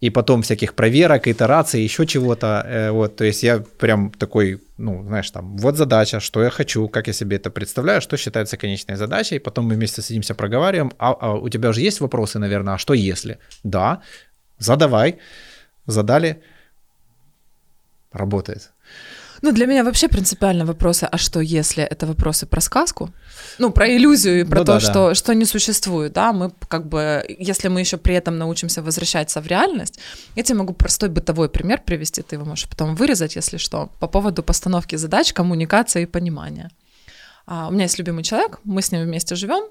и 0.04 0.10
потом 0.10 0.42
всяких 0.42 0.74
проверок, 0.74 1.28
итераций, 1.28 1.84
еще 1.84 2.06
чего-то. 2.06 2.46
Э, 2.46 2.90
вот, 2.90 3.16
то 3.16 3.24
есть 3.24 3.42
я 3.42 3.60
прям 3.78 4.10
такой, 4.10 4.60
ну, 4.78 5.02
знаешь, 5.02 5.30
там, 5.30 5.56
вот 5.56 5.76
задача, 5.76 6.20
что 6.20 6.42
я 6.42 6.50
хочу, 6.50 6.88
как 6.88 7.06
я 7.06 7.12
себе 7.14 7.36
это 7.36 7.50
представляю, 7.50 8.00
что 8.00 8.16
считается 8.16 8.56
конечной 8.56 8.96
задачей, 8.96 9.38
потом 9.38 9.64
мы 9.64 9.74
вместе 9.74 10.02
садимся, 10.02 10.34
проговариваем, 10.34 10.92
а, 10.98 11.14
а 11.20 11.34
у 11.34 11.48
тебя 11.48 11.70
уже 11.70 11.80
есть 11.80 12.00
вопросы, 12.00 12.38
наверное, 12.38 12.74
а 12.74 12.78
что 12.78 12.94
если? 12.94 13.38
Да, 13.62 14.00
задавай, 14.58 15.18
задали, 15.86 16.42
работает. 18.12 18.70
Ну, 19.42 19.52
для 19.52 19.66
меня 19.66 19.84
вообще 19.84 20.08
принципиально 20.08 20.64
вопросы, 20.64 21.08
а 21.12 21.18
что 21.18 21.40
если 21.40 21.82
это 21.82 22.06
вопросы 22.06 22.46
про 22.46 22.60
сказку? 22.60 23.10
Ну, 23.58 23.70
про 23.70 23.86
иллюзию 23.86 24.40
и 24.40 24.44
про 24.44 24.60
ну, 24.60 24.64
то, 24.64 24.72
да, 24.72 24.80
что, 24.80 25.08
да. 25.08 25.14
что 25.14 25.34
не 25.34 25.44
существует, 25.44 26.12
да, 26.12 26.32
мы 26.32 26.50
как 26.68 26.86
бы, 26.86 27.22
если 27.40 27.68
мы 27.68 27.80
еще 27.80 27.96
при 27.96 28.14
этом 28.14 28.38
научимся 28.38 28.82
возвращаться 28.82 29.40
в 29.42 29.46
реальность, 29.46 30.00
я 30.36 30.42
тебе 30.42 30.58
могу 30.58 30.72
простой 30.72 31.08
бытовой 31.08 31.48
пример 31.48 31.82
привести, 31.84 32.22
ты 32.22 32.36
его 32.36 32.46
можешь 32.46 32.68
потом 32.68 32.94
вырезать, 32.94 33.36
если 33.36 33.58
что, 33.58 33.90
по 34.00 34.08
поводу 34.08 34.42
постановки 34.42 34.96
задач, 34.96 35.32
коммуникации 35.32 36.02
и 36.02 36.06
понимания. 36.06 36.70
А, 37.46 37.68
у 37.68 37.70
меня 37.70 37.82
есть 37.82 37.98
любимый 37.98 38.24
человек, 38.24 38.60
мы 38.64 38.80
с 38.80 38.92
ним 38.92 39.02
вместе 39.02 39.34
живем, 39.34 39.64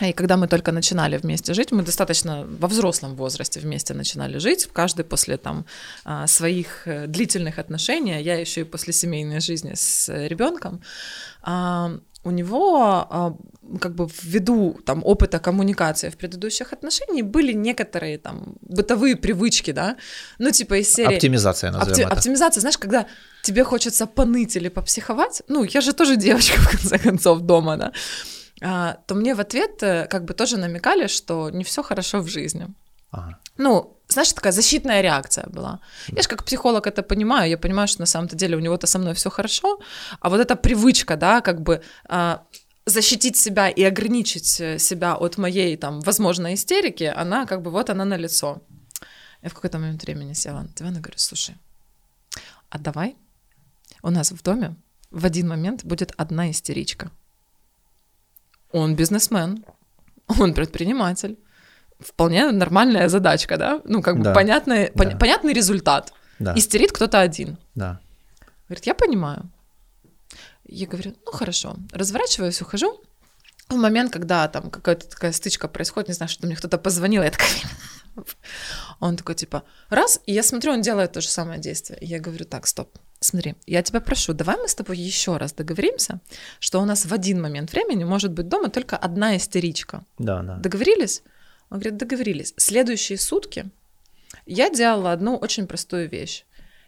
и 0.00 0.12
когда 0.12 0.36
мы 0.36 0.48
только 0.48 0.72
начинали 0.72 1.18
вместе 1.18 1.54
жить, 1.54 1.72
мы 1.72 1.82
достаточно 1.82 2.46
во 2.60 2.68
взрослом 2.68 3.16
возрасте 3.16 3.60
вместе 3.60 3.94
начинали 3.94 4.38
жить, 4.38 4.68
каждый 4.72 5.04
после 5.04 5.36
там 5.36 5.66
а, 6.04 6.26
своих 6.26 6.86
э, 6.86 7.06
длительных 7.06 7.58
отношений, 7.58 8.12
а 8.12 8.18
я 8.18 8.40
еще 8.40 8.60
и 8.62 8.64
после 8.64 8.92
семейной 8.92 9.40
жизни 9.40 9.72
с 9.74 10.08
ребенком, 10.28 10.80
у 12.22 12.30
него 12.30 13.38
как 13.80 13.94
бы 13.94 14.08
ввиду 14.22 14.78
там 14.84 15.02
опыта 15.04 15.38
коммуникации 15.38 16.10
в 16.10 16.16
предыдущих 16.16 16.72
отношениях 16.72 17.26
были 17.26 17.52
некоторые 17.52 18.18
там 18.18 18.56
бытовые 18.60 19.16
привычки, 19.16 19.72
да, 19.72 19.96
ну 20.38 20.50
типа 20.50 20.80
из 20.80 20.92
серии... 20.92 21.14
Оптимизация, 21.14 21.70
назовем 21.70 21.92
Опти... 21.92 22.02
это. 22.02 22.12
Оптимизация, 22.12 22.60
знаешь, 22.60 22.78
когда 22.78 23.06
тебе 23.42 23.64
хочется 23.64 24.06
поныть 24.06 24.56
или 24.56 24.68
попсиховать, 24.68 25.42
ну, 25.48 25.64
я 25.64 25.80
же 25.80 25.92
тоже 25.92 26.16
девочка, 26.16 26.60
в 26.60 26.68
конце 26.68 26.98
концов, 26.98 27.40
дома, 27.40 27.76
да, 27.76 27.86
а, 27.86 27.92
то 28.60 29.14
мне 29.14 29.34
в 29.34 29.40
ответ 29.40 29.82
э, 29.82 30.06
как 30.06 30.24
бы 30.24 30.34
тоже 30.34 30.58
намекали, 30.58 31.06
что 31.06 31.50
не 31.50 31.64
все 31.64 31.82
хорошо 31.82 32.20
в 32.20 32.28
жизни. 32.28 32.66
Ага. 33.10 33.38
Ну, 33.56 33.96
знаешь, 34.08 34.32
такая 34.32 34.52
защитная 34.52 35.02
реакция 35.02 35.46
была. 35.48 35.80
Я 36.08 36.22
же 36.22 36.28
как 36.28 36.44
психолог 36.44 36.86
это 36.86 37.02
понимаю, 37.02 37.50
я 37.50 37.58
понимаю, 37.58 37.88
что 37.88 38.00
на 38.00 38.06
самом-то 38.06 38.36
деле 38.36 38.56
у 38.56 38.60
него-то 38.60 38.86
со 38.86 38.98
мной 38.98 39.14
все 39.14 39.30
хорошо, 39.30 39.80
а 40.20 40.28
вот 40.28 40.40
эта 40.40 40.56
привычка, 40.56 41.16
да, 41.16 41.40
как 41.40 41.60
бы 41.62 41.82
а, 42.08 42.42
защитить 42.86 43.36
себя 43.36 43.68
и 43.68 43.82
ограничить 43.82 44.60
э, 44.60 44.78
себя 44.78 45.14
от 45.14 45.38
моей 45.38 45.76
там 45.76 46.00
возможной 46.00 46.54
истерики, 46.54 47.04
она 47.04 47.46
как 47.46 47.62
бы 47.62 47.70
вот 47.70 47.90
она 47.90 48.04
на 48.04 48.16
лицо. 48.16 48.62
Я 49.42 49.48
в 49.48 49.54
какой-то 49.54 49.78
момент 49.78 50.02
времени 50.02 50.34
села 50.34 50.62
на 50.62 50.68
диван 50.68 50.96
и 50.96 51.00
говорю, 51.00 51.18
слушай, 51.18 51.54
а 52.68 52.78
давай 52.78 53.16
у 54.02 54.10
нас 54.10 54.32
в 54.32 54.42
доме 54.42 54.76
в 55.10 55.24
один 55.26 55.48
момент 55.48 55.84
будет 55.84 56.12
одна 56.16 56.50
истеричка. 56.50 57.10
Он 58.72 58.96
бизнесмен, 58.96 59.64
он 60.38 60.54
предприниматель. 60.54 61.38
Вполне 61.98 62.50
нормальная 62.50 63.08
задачка, 63.08 63.56
да? 63.56 63.80
Ну, 63.84 64.02
как 64.02 64.16
бы 64.16 64.24
да. 64.24 64.32
понятный, 64.32 64.90
да. 64.94 65.16
понятный 65.16 65.52
результат. 65.52 66.12
Да. 66.38 66.54
Истерит 66.56 66.92
кто-то 66.92 67.20
один. 67.20 67.58
Да. 67.74 68.00
Говорит, 68.68 68.86
я 68.86 68.94
понимаю. 68.94 69.50
Я 70.64 70.86
говорю, 70.86 71.14
ну 71.26 71.32
хорошо. 71.32 71.76
Разворачиваюсь, 71.92 72.62
ухожу. 72.62 73.00
В 73.68 73.74
момент, 73.74 74.12
когда 74.12 74.48
там 74.48 74.70
какая-то 74.70 75.08
такая 75.08 75.32
стычка 75.32 75.68
происходит, 75.68 76.08
не 76.08 76.14
знаю, 76.14 76.30
что 76.30 76.46
мне 76.46 76.56
кто-то 76.56 76.78
позвонил, 76.78 77.22
я 77.22 77.30
такая... 77.30 77.48
Он 79.00 79.16
такой, 79.16 79.34
типа, 79.34 79.64
раз, 79.88 80.20
и 80.26 80.32
я 80.32 80.42
смотрю, 80.42 80.72
он 80.72 80.82
делает 80.82 81.12
то 81.12 81.20
же 81.20 81.28
самое 81.28 81.58
действие. 81.58 81.98
Я 82.02 82.18
говорю, 82.18 82.44
так, 82.44 82.66
стоп, 82.66 82.98
Смотри, 83.20 83.54
я 83.66 83.82
тебя 83.82 84.00
прошу, 84.00 84.32
давай 84.32 84.56
мы 84.56 84.66
с 84.66 84.74
тобой 84.74 84.96
еще 84.96 85.36
раз 85.36 85.52
договоримся, 85.52 86.20
что 86.58 86.80
у 86.80 86.86
нас 86.86 87.04
в 87.04 87.12
один 87.12 87.40
момент 87.42 87.72
времени 87.72 88.04
может 88.04 88.32
быть 88.32 88.48
дома 88.48 88.70
только 88.70 88.96
одна 88.96 89.36
истеричка. 89.36 90.04
Да, 90.18 90.42
да. 90.42 90.56
Договорились? 90.56 91.22
Он 91.68 91.78
говорит, 91.78 91.98
договорились. 91.98 92.54
Следующие 92.56 93.18
сутки 93.18 93.70
я 94.46 94.70
делала 94.70 95.12
одну 95.12 95.36
очень 95.36 95.66
простую 95.66 96.08
вещь. 96.08 96.44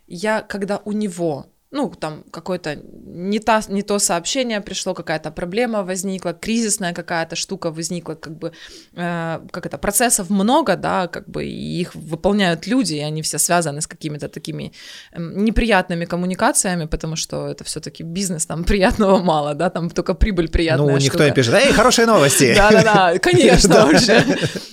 Я, 0.06 0.40
когда 0.40 0.78
у 0.78 0.92
него 0.92 1.46
ну, 1.72 1.90
там 2.00 2.24
какое-то 2.30 2.76
не, 3.06 3.38
та, 3.38 3.62
не 3.68 3.82
то 3.82 3.98
сообщение 3.98 4.60
пришло, 4.60 4.94
какая-то 4.94 5.30
проблема 5.30 5.82
возникла, 5.82 6.32
кризисная 6.32 6.92
какая-то 6.92 7.34
штука 7.34 7.70
возникла, 7.70 8.14
как 8.14 8.38
бы, 8.38 8.52
э, 8.94 9.40
как 9.50 9.66
это, 9.66 9.78
процессов 9.78 10.30
много, 10.30 10.76
да, 10.76 11.06
как 11.08 11.28
бы, 11.28 11.44
и 11.44 11.80
их 11.80 11.94
выполняют 11.94 12.66
люди, 12.66 12.94
и 12.94 13.00
они 13.00 13.22
все 13.22 13.38
связаны 13.38 13.80
с 13.80 13.86
какими-то 13.86 14.28
такими 14.28 14.72
э, 15.12 15.18
неприятными 15.18 16.04
коммуникациями, 16.04 16.86
потому 16.86 17.16
что 17.16 17.48
это 17.48 17.64
все 17.64 17.80
таки 17.80 18.02
бизнес, 18.02 18.46
там 18.46 18.64
приятного 18.64 19.22
мало, 19.22 19.54
да, 19.54 19.70
там 19.70 19.90
только 19.90 20.14
прибыль 20.14 20.48
приятная 20.48 20.92
Ну, 20.92 20.98
никто 20.98 21.24
не 21.24 21.32
пишет, 21.32 21.54
эй, 21.54 21.72
хорошие 21.72 22.06
новости! 22.06 22.54
Да-да-да, 22.56 23.18
конечно, 23.18 23.86
уже. 23.90 24.24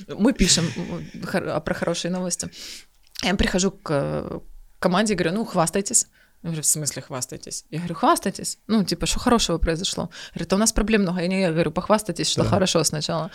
Мы 0.07 0.34
пишем 0.34 0.65
про 1.65 1.73
хорошие 1.73 2.11
новости. 2.11 2.49
Я 3.23 3.35
прихожу 3.35 3.71
к 3.71 4.41
команде 4.80 5.13
и 5.13 5.15
говорю, 5.15 5.38
ну, 5.38 5.45
хвастайтесь. 5.45 6.07
Я 6.41 6.49
говорю, 6.49 6.61
в 6.61 6.66
смысле 6.66 7.02
хвастайтесь? 7.02 7.66
Я 7.70 7.80
говорю, 7.80 7.95
хвастайтесь. 7.95 8.60
Ну, 8.68 8.84
типа, 8.86 9.06
что 9.06 9.20
хорошего 9.20 9.57
произошло? 9.57 10.10
Говорит, 10.34 10.53
а 10.53 10.56
у 10.56 10.60
нас 10.60 10.72
проблем 10.72 11.02
много. 11.02 11.20
Я, 11.20 11.28
не, 11.28 11.41
я 11.41 11.52
говорю, 11.52 11.72
похвастайтесь, 11.72 12.30
что 12.30 12.44
да. 12.44 12.49
хорошо 12.49 12.84
сначала. 12.86 13.30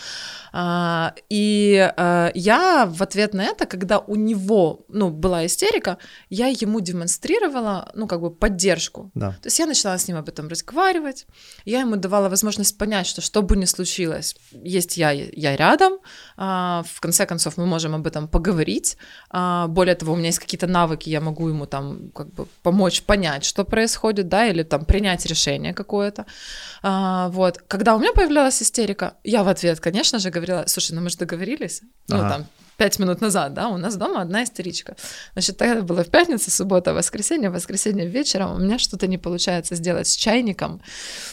А, 0.53 1.15
и 1.29 1.93
а, 1.97 2.31
я 2.35 2.87
в 2.87 3.03
ответ 3.03 3.35
на 3.35 3.45
это, 3.45 3.67
когда 3.67 3.99
у 3.99 4.17
него, 4.17 4.87
ну, 4.89 5.11
была 5.11 5.45
истерика, 5.45 5.99
я 6.31 6.47
ему 6.47 6.81
демонстрировала, 6.81 7.91
ну, 7.95 8.07
как 8.07 8.21
бы 8.23 8.31
поддержку. 8.31 9.11
Да. 9.15 9.33
То 9.43 9.49
есть 9.49 9.59
я 9.59 9.67
начала 9.67 9.99
с 9.99 10.09
ним 10.09 10.17
об 10.17 10.29
этом 10.29 10.49
разговаривать, 10.49 11.27
я 11.67 11.81
ему 11.81 11.97
давала 11.97 12.31
возможность 12.31 12.79
понять, 12.79 13.07
что 13.07 13.21
что 13.21 13.43
бы 13.43 13.57
ни 13.57 13.67
случилось, 13.67 14.35
есть 14.53 14.97
я, 14.97 15.11
я 15.11 15.57
рядом, 15.57 15.99
а, 16.37 16.83
в 16.87 17.01
конце 17.01 17.27
концов 17.27 17.59
мы 17.59 17.67
можем 17.67 17.95
об 17.95 18.07
этом 18.07 18.29
поговорить. 18.29 18.97
А, 19.29 19.67
более 19.69 19.95
того, 19.95 20.15
у 20.15 20.17
меня 20.17 20.29
есть 20.29 20.39
какие-то 20.39 20.67
навыки, 20.67 21.11
я 21.11 21.21
могу 21.21 21.49
ему 21.49 21.67
там 21.67 22.11
как 22.15 22.33
бы 22.33 22.47
помочь 22.63 22.94
помочь 22.95 23.03
понять, 23.03 23.45
что 23.45 23.65
происходит, 23.65 24.29
да, 24.29 24.47
или 24.47 24.63
там 24.63 24.85
принять 24.85 25.27
решение 25.27 25.75
какое-то. 25.75 26.27
А, 26.83 27.29
вот. 27.29 27.59
Когда 27.69 27.95
у 27.95 27.99
меня 27.99 28.13
появлялась 28.13 28.63
истерика, 28.63 29.15
я 29.25 29.43
в 29.43 29.49
ответ, 29.49 29.81
конечно 29.81 30.19
же, 30.19 30.31
говорила, 30.31 30.65
слушай, 30.67 30.93
ну 30.95 31.01
мы 31.01 31.11
же 31.11 31.19
договорились, 31.19 31.83
ну 32.09 32.17
ага. 32.17 32.29
там 32.29 32.47
пять 32.77 32.99
минут 32.99 33.21
назад, 33.21 33.55
да, 33.55 33.69
у 33.69 33.77
нас 33.77 33.97
дома 33.97 34.23
одна 34.23 34.45
истеричка. 34.45 34.97
Значит, 35.33 35.57
тогда 35.57 35.83
было 35.83 36.05
в 36.05 36.09
пятницу, 36.09 36.51
суббота, 36.51 36.93
воскресенье, 36.95 37.51
воскресенье 37.51 38.07
вечером 38.07 38.55
у 38.55 38.59
меня 38.59 38.79
что-то 38.79 39.07
не 39.07 39.19
получается 39.19 39.77
сделать 39.77 40.07
с 40.09 40.17
чайником. 40.17 40.81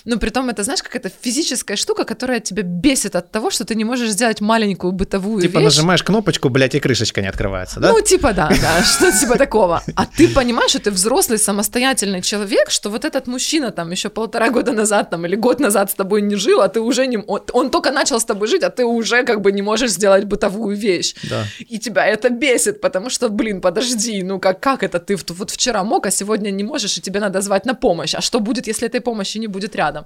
Но 0.05 0.17
при 0.17 0.29
том 0.29 0.49
это, 0.49 0.63
знаешь, 0.63 0.83
какая-то 0.83 1.09
физическая 1.21 1.77
штука, 1.77 2.03
которая 2.03 2.39
тебя 2.39 2.63
бесит 2.63 3.15
от 3.15 3.31
того, 3.31 3.49
что 3.49 3.65
ты 3.65 3.75
не 3.75 3.85
можешь 3.85 4.11
сделать 4.11 4.41
маленькую 4.41 4.93
бытовую 4.93 5.41
типа 5.41 5.59
вещь. 5.59 5.65
нажимаешь 5.65 6.03
кнопочку, 6.03 6.49
блядь, 6.49 6.75
и 6.75 6.79
крышечка 6.79 7.21
не 7.21 7.27
открывается, 7.27 7.79
да? 7.79 7.91
Ну, 7.91 8.01
типа 8.01 8.33
да, 8.33 8.49
да, 8.61 8.83
что 8.83 9.11
типа 9.11 9.37
такого. 9.37 9.83
А 9.95 10.05
ты 10.05 10.27
понимаешь, 10.27 10.71
что 10.71 10.79
ты 10.79 10.91
взрослый, 10.91 11.39
самостоятельный 11.39 12.21
человек, 12.21 12.69
что 12.69 12.89
вот 12.89 13.05
этот 13.05 13.27
мужчина 13.27 13.71
там 13.71 13.91
еще 13.91 14.09
полтора 14.09 14.49
года 14.49 14.71
назад 14.71 15.09
там 15.09 15.25
или 15.25 15.35
год 15.35 15.59
назад 15.59 15.91
с 15.91 15.93
тобой 15.93 16.21
не 16.21 16.35
жил, 16.35 16.61
а 16.61 16.67
ты 16.67 16.79
уже 16.79 17.07
не... 17.07 17.17
Он, 17.17 17.41
он 17.53 17.71
только 17.71 17.91
начал 17.91 18.19
с 18.19 18.25
тобой 18.25 18.47
жить, 18.47 18.63
а 18.63 18.69
ты 18.69 18.85
уже 18.85 19.23
как 19.23 19.41
бы 19.41 19.51
не 19.51 19.61
можешь 19.61 19.91
сделать 19.91 20.25
бытовую 20.25 20.75
вещь 20.75 21.15
да. 21.31 21.45
и 21.59 21.79
тебя 21.79 22.05
это 22.05 22.29
бесит, 22.29 22.81
потому 22.81 23.09
что, 23.09 23.29
блин, 23.29 23.61
подожди, 23.61 24.23
ну 24.23 24.39
как, 24.39 24.59
как 24.59 24.83
это 24.83 24.99
ты 24.99 25.15
вот 25.15 25.51
вчера 25.51 25.83
мог, 25.83 26.05
а 26.05 26.11
сегодня 26.11 26.51
не 26.51 26.63
можешь, 26.63 26.97
и 26.97 27.01
тебе 27.01 27.19
надо 27.19 27.41
звать 27.41 27.65
на 27.65 27.73
помощь, 27.73 28.15
а 28.15 28.21
что 28.21 28.39
будет, 28.39 28.67
если 28.67 28.87
этой 28.87 29.01
помощи 29.01 29.39
не 29.39 29.47
будет 29.47 29.75
рядом? 29.75 30.05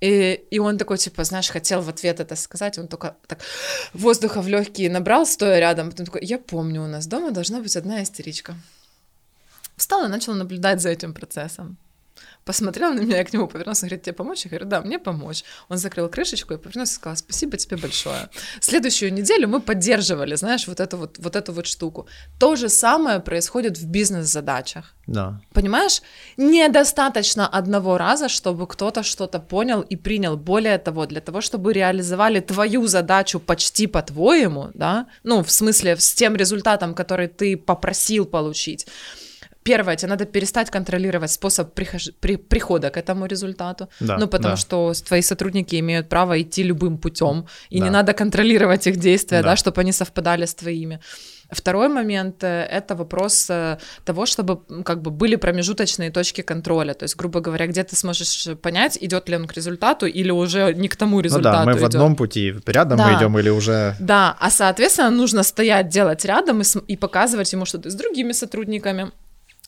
И, 0.00 0.40
и 0.50 0.58
он 0.58 0.78
такой, 0.78 0.98
типа, 0.98 1.24
знаешь, 1.24 1.50
хотел 1.50 1.80
в 1.80 1.88
ответ 1.88 2.20
это 2.20 2.36
сказать, 2.36 2.78
он 2.78 2.88
только 2.88 3.16
так 3.26 3.38
воздуха 3.94 4.42
в 4.42 4.48
легкие 4.48 4.90
набрал, 4.90 5.26
стоя 5.26 5.58
рядом, 5.58 5.90
потом 5.90 6.06
такой, 6.06 6.24
я 6.24 6.38
помню, 6.38 6.82
у 6.82 6.86
нас 6.86 7.06
дома 7.06 7.30
должна 7.30 7.60
быть 7.60 7.76
одна 7.76 8.02
истеричка. 8.02 8.54
Встал 9.76 10.04
и 10.04 10.08
начал 10.08 10.34
наблюдать 10.34 10.80
за 10.80 10.90
этим 10.90 11.14
процессом 11.14 11.78
посмотрел 12.44 12.92
на 12.92 13.00
меня, 13.00 13.16
я 13.18 13.24
к 13.24 13.32
нему 13.32 13.48
повернулся, 13.48 13.86
говорит, 13.86 14.02
тебе 14.02 14.12
помочь? 14.12 14.44
Я 14.44 14.50
говорю, 14.50 14.66
да, 14.66 14.80
мне 14.80 14.98
помочь. 14.98 15.44
Он 15.68 15.78
закрыл 15.78 16.08
крышечку 16.08 16.54
и 16.54 16.58
повернулся 16.58 16.92
и 16.92 16.96
сказал, 16.96 17.16
спасибо 17.16 17.56
тебе 17.56 17.76
большое. 17.76 18.28
Следующую 18.60 19.12
неделю 19.12 19.48
мы 19.48 19.60
поддерживали, 19.60 20.34
знаешь, 20.36 20.68
вот 20.68 20.80
эту 20.80 20.96
вот, 20.96 21.18
вот 21.18 21.36
эту 21.36 21.52
вот 21.52 21.66
штуку. 21.66 22.06
То 22.38 22.56
же 22.56 22.68
самое 22.68 23.20
происходит 23.20 23.78
в 23.78 23.86
бизнес-задачах. 23.86 24.94
Да. 25.06 25.40
Понимаешь? 25.52 26.02
Недостаточно 26.36 27.46
одного 27.46 27.98
раза, 27.98 28.28
чтобы 28.28 28.66
кто-то 28.66 29.02
что-то 29.02 29.38
понял 29.38 29.80
и 29.80 29.96
принял. 29.96 30.36
Более 30.36 30.78
того, 30.78 31.06
для 31.06 31.20
того, 31.20 31.40
чтобы 31.40 31.72
реализовали 31.72 32.40
твою 32.40 32.86
задачу 32.86 33.40
почти 33.40 33.86
по-твоему, 33.86 34.70
да, 34.74 35.06
ну, 35.22 35.42
в 35.42 35.50
смысле, 35.50 35.96
с 35.96 36.14
тем 36.14 36.36
результатом, 36.36 36.94
который 36.94 37.28
ты 37.28 37.56
попросил 37.56 38.24
получить, 38.26 38.86
первое, 39.64 39.96
тебе 39.96 40.10
надо 40.10 40.24
перестать 40.26 40.70
контролировать 40.70 41.30
способ 41.30 41.74
прихож... 41.74 42.10
при... 42.20 42.36
прихода 42.36 42.90
к 42.90 42.96
этому 42.96 43.26
результату. 43.26 43.88
Да, 44.00 44.18
ну, 44.18 44.26
потому 44.28 44.54
да. 44.54 44.60
что 44.60 44.92
твои 45.08 45.22
сотрудники 45.22 45.80
имеют 45.80 46.08
право 46.08 46.40
идти 46.40 46.62
любым 46.62 46.98
путем, 46.98 47.46
и 47.70 47.78
Да. 47.80 47.84
не 47.84 47.90
надо 47.90 48.12
контролировать 48.12 48.86
их 48.86 48.96
действия, 48.96 49.42
да, 49.42 49.50
Да. 49.50 49.56
чтобы 49.56 49.80
они 49.80 49.92
совпадали 49.92 50.44
с 50.44 50.54
твоими. 50.54 51.00
Второй 51.50 51.88
момент 51.88 52.42
э,— 52.44 52.46
это 52.72 52.94
вопрос 52.96 53.50
э, 53.50 53.78
того, 54.04 54.26
чтобы 54.26 54.60
как 54.84 55.02
бы 55.02 55.10
были 55.10 55.36
промежуточные 55.36 56.10
точки 56.10 56.42
контроля. 56.42 56.94
То 56.94 57.04
есть, 57.04 57.16
грубо 57.16 57.40
говоря, 57.40 57.66
где 57.66 57.84
ты 57.84 57.96
сможешь 57.96 58.48
понять, 58.62 58.98
идет 59.00 59.28
ли 59.28 59.36
он 59.36 59.46
к 59.46 59.52
результату 59.56 60.06
или 60.06 60.30
уже 60.32 60.72
не 60.74 60.88
к 60.88 60.96
тому 60.96 61.16
Ну 61.16 61.22
результату 61.22 61.58
да, 61.58 61.64
мы 61.64 61.72
в 61.74 61.76
идёт. 61.78 61.94
одном 61.94 62.16
пути, 62.16 62.54
рядом 62.66 62.98
Да. 62.98 63.06
мы 63.08 63.18
идем 63.18 63.38
или 63.38 63.50
уже... 63.50 63.94
Да, 64.00 64.36
а 64.40 64.50
соответственно 64.50 65.10
нужно 65.10 65.42
стоять, 65.42 65.88
делать 65.88 66.24
рядом 66.24 66.60
и, 66.62 66.64
и 66.88 66.96
показывать 66.96 67.52
ему, 67.52 67.66
что 67.66 67.78
ты 67.78 67.90
с 67.90 67.94
другими 67.94 68.32
сотрудниками 68.32 69.10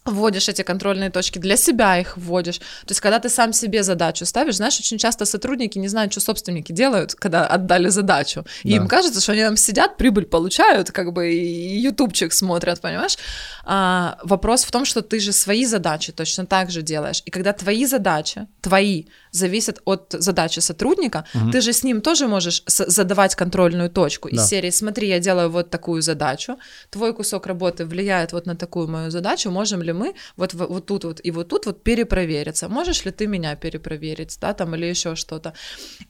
вводишь 0.06 0.48
эти 0.48 0.62
контрольные 0.62 1.10
точки, 1.10 1.38
для 1.38 1.56
себя 1.56 1.98
их 1.98 2.16
вводишь. 2.16 2.58
То 2.58 2.90
есть, 2.90 3.00
когда 3.00 3.18
ты 3.18 3.28
сам 3.28 3.52
себе 3.52 3.82
задачу 3.82 4.24
ставишь, 4.26 4.56
знаешь, 4.56 4.78
очень 4.78 4.98
часто 4.98 5.24
сотрудники 5.24 5.78
не 5.78 5.88
знают, 5.88 6.12
что 6.12 6.20
собственники 6.20 6.72
делают, 6.72 7.14
когда 7.14 7.46
отдали 7.46 7.88
задачу. 7.88 8.44
И 8.62 8.70
Да. 8.70 8.76
им 8.76 8.88
кажется, 8.88 9.20
что 9.20 9.32
они 9.32 9.42
там 9.42 9.56
сидят, 9.56 9.96
прибыль 9.96 10.26
получают, 10.26 10.90
как 10.90 11.12
бы 11.12 11.32
и 11.32 11.78
ютубчик 11.80 12.32
смотрят, 12.32 12.80
понимаешь? 12.80 13.16
А, 13.64 14.18
вопрос 14.22 14.64
в 14.64 14.70
том, 14.70 14.84
что 14.84 15.02
ты 15.02 15.18
же 15.20 15.32
свои 15.32 15.64
задачи 15.66 16.12
точно 16.12 16.46
так 16.46 16.70
же 16.70 16.82
делаешь. 16.82 17.22
И 17.24 17.30
когда 17.30 17.52
твои 17.52 17.84
задачи, 17.86 18.46
твои, 18.60 19.04
зависят 19.36 19.80
от 19.84 20.14
задачи 20.18 20.60
сотрудника, 20.60 21.24
ты 21.52 21.60
же 21.60 21.72
с 21.72 21.84
ним 21.84 22.00
тоже 22.00 22.26
можешь 22.28 22.62
задавать 22.66 23.34
контрольную 23.34 23.90
точку 23.90 24.28
из 24.28 24.38
Да. 24.38 24.46
серии 24.46 24.70
«Смотри, 24.70 25.08
я 25.08 25.18
делаю 25.20 25.50
вот 25.50 25.70
такую 25.70 26.02
задачу, 26.02 26.56
твой 26.90 27.12
кусок 27.12 27.46
работы 27.46 27.84
влияет 27.84 28.32
вот 28.32 28.46
на 28.46 28.54
такую 28.54 28.88
мою 28.88 29.10
задачу, 29.10 29.50
можем 29.50 29.82
ли 29.82 29.92
мы 29.92 30.14
вот, 30.36 30.54
вот 30.54 30.86
тут 30.86 31.04
вот 31.04 31.20
и 31.26 31.30
вот 31.30 31.48
тут 31.48 31.66
вот 31.66 31.82
перепровериться? 31.84 32.68
Можешь 32.68 33.04
ли 33.04 33.10
ты 33.10 33.26
меня 33.26 33.56
перепроверить, 33.56 34.38
да, 34.40 34.52
там, 34.52 34.74
или 34.74 34.86
еще 34.86 35.14
что-то?» 35.16 35.52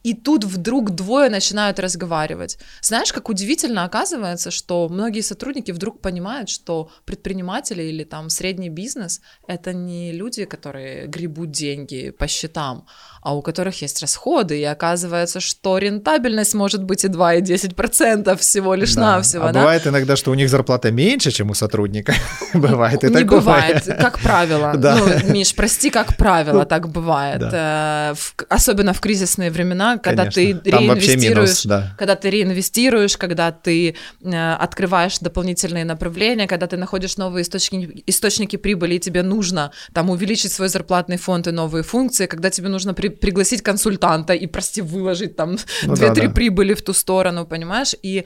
И 0.04 0.14
тут 0.14 0.44
вдруг 0.44 0.90
двое 0.90 1.30
начинают 1.30 1.78
разговаривать. 1.78 2.58
Знаешь, 2.82 3.12
как 3.12 3.28
удивительно 3.28 3.84
оказывается, 3.84 4.50
что 4.50 4.88
многие 4.88 5.22
сотрудники 5.22 5.72
вдруг 5.72 6.00
понимают, 6.00 6.48
что 6.48 6.88
предприниматели 7.04 7.82
или 7.82 8.04
там 8.04 8.30
средний 8.30 8.70
бизнес— 8.70 9.20
это 9.48 9.72
не 9.72 10.12
люди, 10.12 10.44
которые 10.44 11.06
гребут 11.06 11.50
деньги 11.50 12.10
по 12.10 12.26
счетам, 12.26 12.86
а 13.22 13.34
у 13.34 13.42
которых 13.42 13.82
есть 13.82 14.00
расходы, 14.00 14.58
и 14.60 14.64
оказывается, 14.64 15.40
что 15.40 15.78
рентабельность 15.78 16.54
может 16.54 16.82
быть 16.84 17.04
и 17.04 17.08
2, 17.08 17.34
и 17.34 17.42
10% 17.42 18.36
всего 18.38 18.74
лишь 18.74 18.94
Да. 18.94 19.00
навсего, 19.16 19.46
а 19.46 19.52
да? 19.52 19.60
бывает 19.60 19.86
иногда, 19.86 20.16
что 20.16 20.30
у 20.30 20.34
них 20.34 20.48
зарплата 20.48 20.90
меньше, 20.90 21.30
чем 21.30 21.50
у 21.50 21.54
сотрудника. 21.54 22.14
Бывает 22.54 23.02
и 23.04 23.08
не 23.08 23.12
такое. 23.12 23.38
бывает, 23.40 23.84
как 23.84 24.18
правило. 24.20 24.74
Да. 24.76 24.96
Ну, 24.96 25.32
Миш, 25.32 25.54
прости, 25.54 25.90
как 25.90 26.16
правило, 26.16 26.64
так 26.64 26.88
бывает. 26.88 27.40
Да. 27.40 28.12
Э, 28.12 28.44
особенно 28.48 28.92
в 28.92 29.00
кризисные 29.00 29.50
времена, 29.50 29.98
когда 29.98 30.24
Конечно. 30.30 30.60
ты 30.62 30.70
Там 30.70 30.80
реинвестируешь, 30.80 31.28
минус, 31.36 31.66
да. 31.66 31.94
когда 31.98 32.14
ты 32.14 32.30
реинвестируешь, 32.30 33.16
когда 33.16 33.52
ты 33.52 33.96
э, 34.22 34.52
открываешь 34.54 35.18
дополнительные 35.18 35.84
направления, 35.84 36.46
когда 36.46 36.66
ты 36.66 36.76
находишь 36.76 37.16
новые 37.16 37.42
источники, 37.42 38.02
источники 38.06 38.56
прибыли, 38.56 38.94
и 38.94 38.98
тебе 38.98 39.22
нужно 39.22 39.70
там 39.92 40.10
увеличить 40.10 40.52
свой 40.52 40.68
зарплатный 40.68 41.16
фонд 41.16 41.46
и 41.48 41.50
новые 41.50 41.82
функции, 41.82 42.26
когда 42.26 42.50
тебе 42.50 42.68
нужно 42.68 42.94
при- 42.94 43.08
пригласить 43.20 43.62
консультанта 43.62 44.32
и, 44.34 44.46
прости, 44.46 44.82
выложить 44.82 45.36
там 45.36 45.56
Ну 45.82 45.94
2-3 45.94 45.96
да, 45.96 46.14
да. 46.14 46.30
прибыли 46.30 46.74
в 46.74 46.82
ту 46.82 46.92
сторону, 46.92 47.46
понимаешь? 47.46 47.94
И 48.02 48.24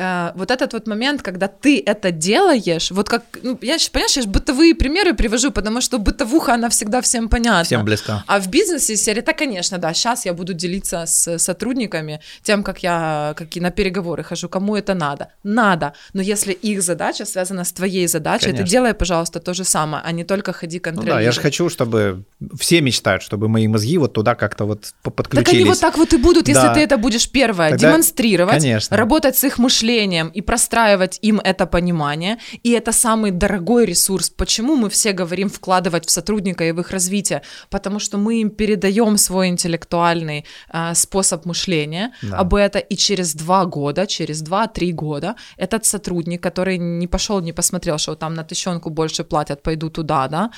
э, 0.00 0.32
вот 0.34 0.50
этот 0.50 0.72
вот 0.72 0.86
момент, 0.86 1.22
когда 1.22 1.46
ты 1.48 1.82
это 1.84 2.10
делаешь, 2.10 2.90
вот 2.90 3.08
как, 3.08 3.22
ну, 3.42 3.58
я, 3.62 3.76
понимаешь, 3.92 4.16
я 4.16 4.22
ж 4.22 4.26
бытовые 4.26 4.74
примеры 4.74 5.14
привожу, 5.14 5.50
потому 5.50 5.80
что 5.80 5.98
бытовуха, 5.98 6.54
она 6.54 6.68
всегда 6.68 7.00
всем 7.00 7.28
понятна. 7.28 7.64
Всем 7.64 7.84
близко. 7.84 8.24
А 8.26 8.38
в 8.40 8.48
бизнесе 8.48 8.94
из 8.94 9.02
серии, 9.04 9.20
да, 9.20 9.32
конечно, 9.32 9.78
да, 9.78 9.92
сейчас 9.94 10.26
я 10.26 10.32
буду 10.32 10.54
делиться 10.54 11.04
с 11.06 11.38
сотрудниками 11.38 12.20
тем, 12.42 12.62
как 12.62 12.82
я 12.82 13.34
как 13.36 13.56
и 13.56 13.60
на 13.60 13.70
переговоры 13.70 14.22
хожу, 14.24 14.48
кому 14.48 14.76
это 14.76 14.94
надо. 14.94 15.28
Надо, 15.44 15.92
но 16.14 16.22
если 16.22 16.52
их 16.52 16.82
задача 16.82 17.24
связана 17.26 17.64
с 17.64 17.72
твоей 17.72 18.06
задачей, 18.08 18.46
Конечно. 18.46 18.64
ты 18.64 18.70
делай, 18.70 18.94
пожалуйста, 18.94 19.40
то 19.40 19.54
же 19.54 19.64
самое, 19.64 20.02
а 20.06 20.12
не 20.12 20.24
только 20.24 20.52
ходи 20.52 20.78
Ну 20.78 20.82
контролируй. 20.82 21.18
да, 21.18 21.20
я 21.20 21.32
же 21.32 21.40
хочу, 21.40 21.68
чтобы 21.68 22.22
все 22.58 22.80
мечтают, 22.80 23.22
чтобы 23.22 23.48
мои 23.48 23.68
мозги 23.68 23.98
вот 23.98 24.12
туда 24.12 24.34
как-то 24.34 24.64
вот 24.64 24.92
по- 25.02 25.10
Так 25.10 25.16
подключились. 25.16 25.60
они 25.60 25.64
вот 25.64 25.80
так 25.80 25.96
вот 25.98 26.12
и 26.12 26.16
будут, 26.16 26.48
если 26.48 26.62
Да. 26.68 26.74
ты 26.74 26.80
это 26.80 26.96
будешь 26.96 27.28
первое 27.30 27.70
Тогда- 27.70 27.88
демонстрировать, 27.90 28.62
конечно. 28.62 28.96
работать 28.96 29.36
с 29.36 29.44
их 29.44 29.58
мышлением 29.58 29.89
и 30.34 30.40
простраивать 30.42 31.18
им 31.22 31.40
это 31.44 31.66
понимание. 31.66 32.38
И 32.62 32.70
это 32.70 32.92
самый 32.92 33.30
дорогой 33.30 33.86
ресурс. 33.86 34.30
Почему 34.30 34.76
мы 34.76 34.88
все 34.88 35.12
говорим 35.12 35.48
вкладывать 35.48 36.06
в 36.06 36.10
сотрудника 36.10 36.64
и 36.64 36.72
в 36.72 36.80
их 36.80 36.90
развитие? 36.90 37.42
Потому 37.70 37.98
что 37.98 38.18
мы 38.18 38.40
им 38.40 38.50
передаем 38.50 39.18
свой 39.18 39.48
интеллектуальный 39.48 40.44
а, 40.68 40.94
способ 40.94 41.46
мышления 41.46 42.12
Да. 42.22 42.38
об 42.38 42.54
это, 42.54 42.78
и 42.78 42.96
через 42.96 43.34
два 43.34 43.64
года, 43.64 44.06
через 44.06 44.42
два-три 44.42 44.92
года 44.92 45.34
этот 45.56 45.84
сотрудник, 45.84 46.42
который 46.42 46.78
не 46.78 47.06
пошел, 47.06 47.40
не 47.40 47.52
посмотрел, 47.52 47.98
что 47.98 48.14
там 48.14 48.34
на 48.34 48.44
тыщенку 48.44 48.90
больше 48.90 49.24
платят, 49.24 49.62
пойду 49.62 49.90
туда, 49.90 50.28
да, 50.28 50.50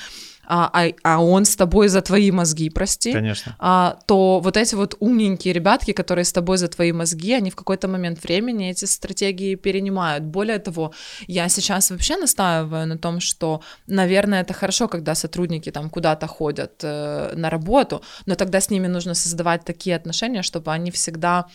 а, 0.45 0.69
а, 0.73 0.91
а 1.03 1.23
он 1.23 1.45
с 1.45 1.55
тобой 1.55 1.87
за 1.87 2.01
твои 2.01 2.31
мозги, 2.31 2.69
прости, 2.69 3.13
Конечно. 3.13 3.55
а, 3.59 3.97
то 4.05 4.39
вот 4.39 4.57
эти 4.57 4.75
вот 4.75 4.95
умненькие 4.99 5.53
ребятки, 5.53 5.93
которые 5.93 6.25
с 6.25 6.33
тобой 6.33 6.57
за 6.57 6.67
твои 6.67 6.91
мозги, 6.91 7.33
они 7.33 7.49
в 7.49 7.55
какой-то 7.55 7.87
момент 7.87 8.23
времени 8.23 8.69
эти 8.69 8.85
стратегии 8.85 9.55
перенимают. 9.55 10.23
Более 10.23 10.59
того, 10.59 10.93
я 11.27 11.49
сейчас 11.49 11.91
вообще 11.91 12.17
настаиваю 12.17 12.87
на 12.87 12.97
том, 12.97 13.19
что, 13.19 13.61
наверное, 13.87 14.41
это 14.41 14.53
хорошо, 14.53 14.87
когда 14.87 15.15
сотрудники 15.15 15.71
там 15.71 15.89
куда-то 15.89 16.27
ходят 16.27 16.73
э, 16.83 17.33
на 17.35 17.49
работу, 17.49 18.01
но 18.25 18.35
тогда 18.35 18.59
с 18.59 18.69
ними 18.69 18.87
нужно 18.87 19.13
создавать 19.13 19.63
такие 19.63 19.95
отношения, 19.95 20.41
чтобы 20.41 20.71
они 20.71 20.91
всегда 20.91 21.45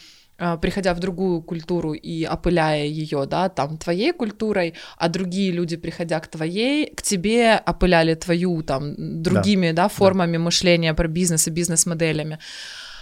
приходя 0.61 0.95
в 0.95 1.01
другую 1.01 1.43
культуру 1.43 1.93
и 1.93 2.25
опыляя 2.27 2.85
ее, 2.85 3.27
да, 3.27 3.49
там, 3.49 3.77
твоей 3.77 4.13
культурой, 4.13 4.75
а 4.97 5.09
другие 5.09 5.51
люди, 5.53 5.77
приходя 5.77 6.21
к 6.21 6.29
твоей, 6.29 6.95
к 6.95 7.03
тебе 7.03 7.61
опыляли 7.67 8.15
твою, 8.15 8.63
там, 8.63 9.23
другими, 9.23 9.73
да, 9.73 9.89
формами 9.89 10.37
мышления 10.37 10.95
про 10.95 11.09
бизнес 11.09 11.49
и 11.49 11.51
бизнес-моделями. 11.51 12.39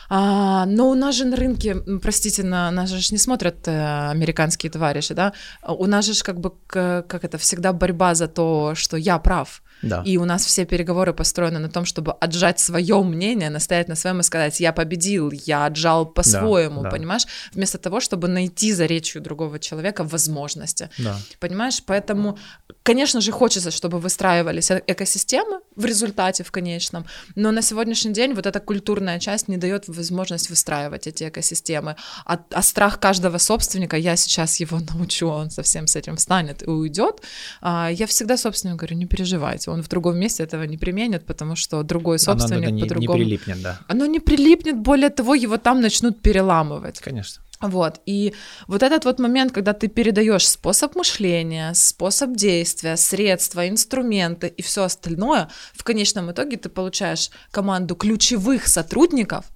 А, 0.08 0.66
но 0.66 0.90
у 0.90 0.94
нас 0.94 1.16
же 1.16 1.24
на 1.24 1.36
рынке, 1.36 1.76
простите, 2.00 2.42
на 2.42 2.70
нас 2.70 2.90
же 2.90 3.12
не 3.12 3.18
смотрят 3.18 3.66
э, 3.66 4.10
американские 4.10 4.70
товарищи, 4.70 5.14
да, 5.14 5.32
А 5.62 5.74
у 5.74 5.86
нас 5.86 6.06
же 6.06 6.22
как 6.22 6.38
бы, 6.40 6.52
как 6.66 7.24
это, 7.24 7.38
всегда 7.38 7.72
борьба 7.72 8.14
за 8.14 8.28
то, 8.28 8.74
что 8.74 8.96
я 8.96 9.18
прав, 9.18 9.62
Да. 9.82 10.02
и 10.06 10.16
у 10.16 10.24
нас 10.24 10.44
все 10.44 10.64
переговоры 10.64 11.12
построены 11.12 11.58
на 11.58 11.68
том, 11.68 11.84
чтобы 11.84 12.12
отжать 12.12 12.58
свое 12.58 13.02
мнение, 13.02 13.50
настоять 13.50 13.88
на 13.88 13.94
своем 13.94 14.20
и 14.20 14.22
сказать, 14.22 14.60
я 14.60 14.72
победил, 14.72 15.30
я 15.30 15.66
отжал 15.66 16.06
по-своему, 16.06 16.82
да. 16.82 16.90
понимаешь? 16.90 17.26
Вместо 17.52 17.78
того, 17.78 18.00
чтобы 18.00 18.28
найти 18.28 18.72
за 18.72 18.86
речью 18.86 19.22
другого 19.22 19.58
человека 19.58 20.04
возможности. 20.04 20.88
Да. 20.98 21.16
Понимаешь? 21.40 21.82
Поэтому, 21.86 22.38
конечно 22.82 23.20
же, 23.20 23.32
хочется, 23.32 23.70
чтобы 23.70 23.98
выстраивались 23.98 24.70
э- 24.70 24.82
экосистемы 24.86 25.60
в 25.76 25.84
результате, 25.84 26.42
в 26.42 26.50
конечном, 26.50 27.06
но 27.34 27.52
на 27.52 27.62
сегодняшний 27.62 28.12
день 28.12 28.34
вот 28.34 28.46
эта 28.46 28.60
культурная 28.60 29.18
часть 29.20 29.48
не 29.48 29.56
дает 29.56 29.88
возможность 29.88 30.50
выстраивать 30.50 31.06
эти 31.06 31.28
экосистемы. 31.28 31.96
А, 32.24 32.38
а 32.50 32.62
страх 32.62 32.98
каждого 32.98 33.38
собственника, 33.38 33.96
я 33.96 34.16
сейчас 34.16 34.60
его 34.60 34.78
научу, 34.94 35.28
он 35.28 35.50
совсем 35.50 35.86
с 35.86 35.96
этим 35.96 36.16
встанет 36.16 36.62
и 36.62 36.66
уйдет. 36.66 37.20
А, 37.60 37.90
я 37.90 38.06
всегда 38.06 38.36
собственнику 38.36 38.78
говорю, 38.78 38.96
не 38.96 39.06
переживайте, 39.06 39.65
он 39.68 39.82
в 39.82 39.88
другом 39.88 40.18
месте 40.18 40.42
этого 40.42 40.64
не 40.64 40.76
применит, 40.76 41.26
потому 41.26 41.56
что 41.56 41.82
другой 41.82 42.16
Оно 42.16 42.24
собственник 42.24 42.60
туда 42.60 42.70
не, 42.70 42.72
не 42.72 42.82
по-другому... 42.82 43.18
прилипнет, 43.18 43.62
да. 43.62 43.78
Оно 43.88 44.06
не 44.06 44.20
прилипнет, 44.20 44.76
более 44.78 45.10
того, 45.10 45.34
его 45.34 45.56
там 45.56 45.80
начнут 45.80 46.20
переламывать. 46.22 47.00
Конечно. 47.00 47.42
Вот, 47.60 48.00
и 48.04 48.34
вот 48.66 48.82
этот 48.82 49.06
вот 49.06 49.18
момент, 49.18 49.52
когда 49.52 49.72
ты 49.72 49.88
передаешь 49.88 50.46
способ 50.46 50.94
мышления, 50.94 51.72
способ 51.74 52.36
действия, 52.36 52.96
средства, 52.96 53.66
инструменты 53.66 54.48
и 54.48 54.60
все 54.62 54.82
остальное, 54.82 55.48
в 55.72 55.82
конечном 55.82 56.30
итоге 56.30 56.58
ты 56.58 56.68
получаешь 56.68 57.30
команду 57.50 57.94
ключевых 57.94 58.68
сотрудников, 58.68 59.46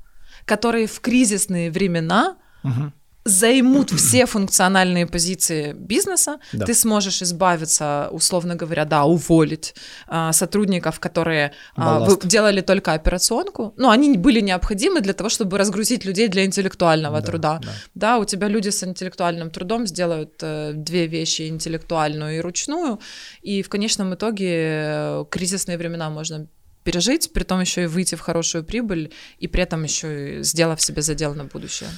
которые 0.46 0.86
в 0.86 1.00
кризисные 1.00 1.70
времена 1.70 2.36
Мгм. 2.62 2.92
Займут 3.24 3.90
все 3.90 4.24
функциональные 4.26 5.06
позиции 5.06 5.72
бизнеса, 5.74 6.38
Да. 6.52 6.64
ты 6.64 6.74
сможешь 6.74 7.22
избавиться, 7.22 8.08
условно 8.12 8.54
говоря, 8.56 8.84
да, 8.84 9.04
уволить 9.04 9.74
а, 10.08 10.32
сотрудников, 10.32 10.98
которые 11.00 11.52
а, 11.76 12.00
вы- 12.00 12.18
делали 12.24 12.62
только 12.62 12.94
операционку. 12.94 13.74
Ну, 13.76 13.90
они 13.90 14.16
были 14.16 14.40
необходимы 14.40 15.00
для 15.00 15.12
того, 15.12 15.28
чтобы 15.28 15.58
разгрузить 15.58 16.04
людей 16.06 16.28
для 16.28 16.44
интеллектуального 16.44 17.20
Да, 17.20 17.26
труда. 17.26 17.60
да. 17.62 17.68
Да, 17.94 18.18
у 18.18 18.24
тебя 18.24 18.48
люди 18.48 18.70
с 18.70 18.82
интеллектуальным 18.82 19.50
трудом 19.50 19.86
сделают 19.86 20.34
э, 20.42 20.72
две 20.74 21.06
вещи, 21.06 21.48
интеллектуальную 21.48 22.36
и 22.36 22.40
ручную, 22.40 23.00
и 23.42 23.62
в 23.62 23.68
конечном 23.68 24.14
итоге 24.14 24.48
э, 24.52 25.24
кризисные 25.30 25.76
времена 25.76 26.08
можно 26.10 26.46
пережить, 26.84 27.32
при 27.34 27.44
том 27.44 27.60
еще 27.60 27.82
и 27.82 27.86
выйти 27.86 28.14
в 28.14 28.20
хорошую 28.20 28.64
прибыль, 28.64 29.12
и 29.38 29.46
при 29.46 29.62
этом 29.62 29.84
еще 29.84 30.38
и 30.38 30.42
сделав 30.42 30.80
себе 30.80 31.02
задел 31.02 31.34
на 31.34 31.44
будущее. 31.44 31.90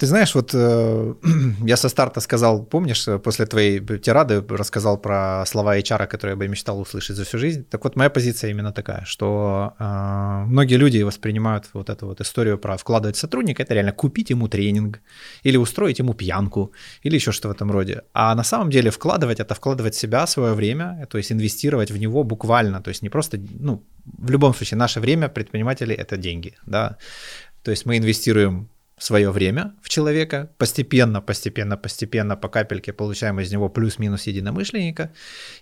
Ты 0.00 0.06
знаешь, 0.06 0.34
вот 0.34 0.54
э, 0.54 1.14
я 1.66 1.76
со 1.76 1.88
старта 1.88 2.20
сказал, 2.20 2.64
помнишь, 2.64 3.08
э, 3.08 3.18
после 3.18 3.44
твоей 3.44 3.80
тирады 3.98 4.42
рассказал 4.48 4.96
про 4.96 5.44
слова 5.46 5.78
HR, 5.78 6.06
которые 6.06 6.32
я 6.32 6.36
бы 6.36 6.48
мечтал 6.48 6.80
услышать 6.80 7.16
за 7.16 7.24
всю 7.24 7.38
жизнь. 7.38 7.64
Так 7.70 7.84
вот, 7.84 7.96
моя 7.96 8.08
позиция 8.08 8.50
именно 8.50 8.72
такая, 8.72 9.04
что 9.04 9.74
э, 9.78 10.44
многие 10.46 10.78
люди 10.78 11.02
воспринимают 11.02 11.66
вот 11.74 11.90
эту 11.90 12.06
вот 12.06 12.20
историю 12.20 12.58
про 12.58 12.76
вкладывать 12.76 13.18
сотрудника, 13.18 13.62
это 13.62 13.74
реально 13.74 13.92
купить 13.92 14.30
ему 14.30 14.48
тренинг, 14.48 15.00
или 15.44 15.58
устроить 15.58 15.98
ему 15.98 16.14
пьянку, 16.14 16.72
или 17.04 17.16
еще 17.16 17.32
что 17.32 17.48
в 17.48 17.50
этом 17.50 17.70
роде. 17.70 18.00
А 18.14 18.34
на 18.34 18.44
самом 18.44 18.70
деле 18.70 18.90
вкладывать 18.90 19.38
это 19.38 19.54
вкладывать 19.54 19.94
себя, 19.94 20.26
свое 20.26 20.54
время, 20.54 21.06
то 21.10 21.18
есть 21.18 21.30
инвестировать 21.30 21.90
в 21.90 21.98
него 21.98 22.24
буквально, 22.24 22.80
то 22.80 22.88
есть 22.88 23.02
не 23.02 23.10
просто, 23.10 23.38
ну, 23.60 23.82
в 24.18 24.30
любом 24.30 24.54
случае, 24.54 24.78
наше 24.78 25.00
время 25.00 25.28
предпринимателей 25.28 25.94
это 25.94 26.16
деньги, 26.16 26.54
да. 26.66 26.96
То 27.62 27.70
есть 27.70 27.86
мы 27.86 27.98
инвестируем 27.98 28.70
свое 29.02 29.30
время 29.30 29.72
в 29.82 29.88
человека, 29.88 30.50
постепенно, 30.58 31.22
постепенно, 31.22 31.76
постепенно, 31.76 32.36
по 32.36 32.48
капельке 32.48 32.92
получаем 32.92 33.40
из 33.40 33.50
него 33.50 33.68
плюс-минус 33.68 34.26
единомышленника, 34.26 35.10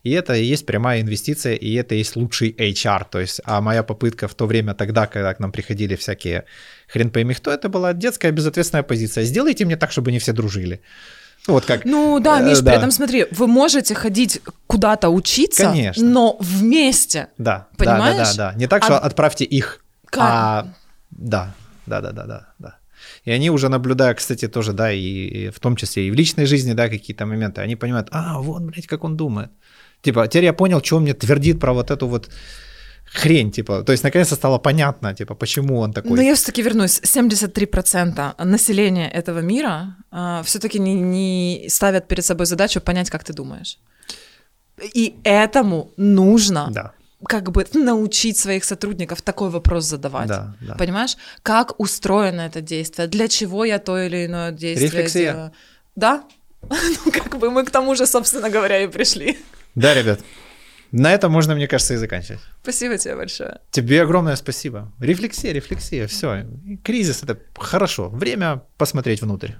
и 0.03 0.11
это 0.11 0.35
и 0.35 0.45
есть 0.45 0.67
прямая 0.67 1.01
инвестиция, 1.01 1.55
и 1.55 1.73
это 1.75 1.95
и 1.95 1.99
есть 1.99 2.17
лучший 2.17 2.51
HR, 2.51 3.07
то 3.11 3.21
есть, 3.21 3.41
а 3.45 3.61
моя 3.61 3.83
попытка 3.83 4.27
в 4.27 4.35
то 4.35 4.47
время 4.47 4.75
тогда, 4.75 5.07
когда 5.07 5.33
к 5.35 5.39
нам 5.39 5.53
приходили 5.53 5.95
всякие 5.95 6.45
хрен 6.89 7.11
пойми 7.11 7.35
кто, 7.35 7.53
это 7.53 7.69
была 7.69 7.93
детская 7.93 8.33
безответственная 8.33 8.83
позиция, 8.83 9.25
сделайте 9.25 9.65
мне 9.65 9.77
так, 9.77 9.93
чтобы 9.93 10.11
не 10.11 10.19
все 10.19 10.33
дружили. 10.33 10.81
Ну, 11.47 11.55
вот 11.55 11.65
как. 11.65 11.85
Ну 11.85 12.19
да, 12.21 12.41
Миш, 12.41 12.59
э, 12.59 12.63
да. 12.63 12.71
при 12.71 12.79
этом 12.79 12.91
смотри, 12.91 13.27
вы 13.31 13.47
можете 13.47 13.95
ходить 13.95 14.43
куда-то 14.67 15.09
учиться, 15.09 15.65
Конечно. 15.65 16.05
но 16.05 16.37
вместе. 16.41 17.29
Да. 17.39 17.69
Понимаешь? 17.77 18.17
Да, 18.17 18.25
да, 18.35 18.51
да, 18.51 18.53
да. 18.53 18.59
Не 18.59 18.67
так, 18.67 18.83
что 18.83 18.99
а... 18.99 19.01
отправьте 19.01 19.45
их. 19.45 19.83
Как? 20.07 20.23
А 20.25 20.67
да, 21.11 21.55
да, 21.87 22.01
да, 22.01 22.13
да, 22.13 22.27
да, 22.27 22.49
да. 22.59 22.78
И 23.29 23.31
они 23.31 23.51
уже 23.51 23.69
наблюдая, 23.69 24.15
кстати, 24.15 24.49
тоже, 24.49 24.73
да, 24.73 24.91
и, 24.91 25.51
в 25.51 25.61
том 25.61 25.77
числе 25.77 26.07
и 26.07 26.11
в 26.11 26.15
личной 26.15 26.47
жизни, 26.47 26.75
да, 26.75 26.89
какие-то 26.89 27.27
моменты, 27.27 27.61
они 27.61 27.77
понимают, 27.77 28.09
а, 28.11 28.41
вот, 28.41 28.63
блядь, 28.63 28.87
как 28.87 29.05
он 29.05 29.17
думает. 29.17 29.51
Типа, 30.01 30.27
теперь 30.27 30.45
я 30.45 30.53
понял, 30.53 30.81
что 30.83 30.97
он 30.97 31.03
мне 31.03 31.13
твердит 31.13 31.61
про 31.61 31.73
вот 31.75 31.91
эту 31.91 32.07
вот 32.07 32.31
хрень, 33.05 33.51
типа, 33.51 33.83
то 33.83 33.93
есть 33.93 34.05
наконец-то 34.05 34.35
стало 34.35 34.59
понятно, 34.59 35.15
типа, 35.15 35.35
почему 35.35 35.81
он 35.81 35.93
такой. 35.93 36.17
Но 36.17 36.23
я 36.23 36.35
все-таки 36.35 36.63
вернусь, 36.63 37.01
73% 37.03 38.45
населения 38.45 39.11
этого 39.11 39.41
мира 39.41 39.97
э, 40.11 40.41
все-таки 40.45 40.79
не, 40.79 40.95
не 40.95 41.69
ставят 41.69 42.09
перед 42.09 42.25
собой 42.25 42.47
задачу 42.47 42.81
понять, 42.81 43.11
как 43.11 43.25
ты 43.25 43.35
думаешь. 43.35 43.79
И 44.95 45.15
этому 45.25 45.93
нужно 45.99 46.69
да 46.71 46.93
как 47.25 47.51
бы 47.51 47.67
научить 47.75 48.39
своих 48.39 48.65
сотрудников 48.65 49.23
такой 49.23 49.51
вопрос 49.51 49.85
задавать. 49.85 50.29
Да, 50.29 50.55
да. 50.61 50.75
Понимаешь? 50.75 51.17
Как 51.43 51.79
устроено 51.81 52.43
это 52.43 52.61
действие? 52.61 53.09
Для 53.09 53.29
чего 53.29 53.65
я 53.65 53.79
то 53.79 53.99
или 53.99 54.27
иное 54.27 54.53
действие 54.53 54.91
Рефлексия. 54.91 55.33
делаю? 55.33 55.53
Да? 55.97 56.25
Ну, 57.05 57.13
как 57.13 57.39
бы 57.39 57.51
мы 57.51 57.65
к 57.65 57.71
тому 57.71 57.95
же, 57.95 58.07
собственно 58.07 58.51
говоря, 58.51 58.81
и 58.81 58.89
пришли. 58.89 59.39
Да, 59.75 59.95
ребят. 59.95 60.21
На 60.91 61.13
этом 61.13 61.31
можно, 61.31 61.55
мне 61.55 61.69
кажется, 61.69 61.95
и 61.95 61.97
заканчивать. 61.99 62.41
Спасибо 62.63 62.97
тебе 62.97 63.15
большое. 63.15 63.61
Тебе 63.71 64.03
огромное 64.03 64.37
спасибо. 64.37 64.91
Рефлексия, 65.01 65.53
рефлексия, 65.53 66.07
все. 66.07 66.47
Кризис 66.83 67.23
это 67.23 67.39
хорошо. 67.57 68.09
Время 68.09 68.63
посмотреть 68.79 69.21
внутрь. 69.21 69.53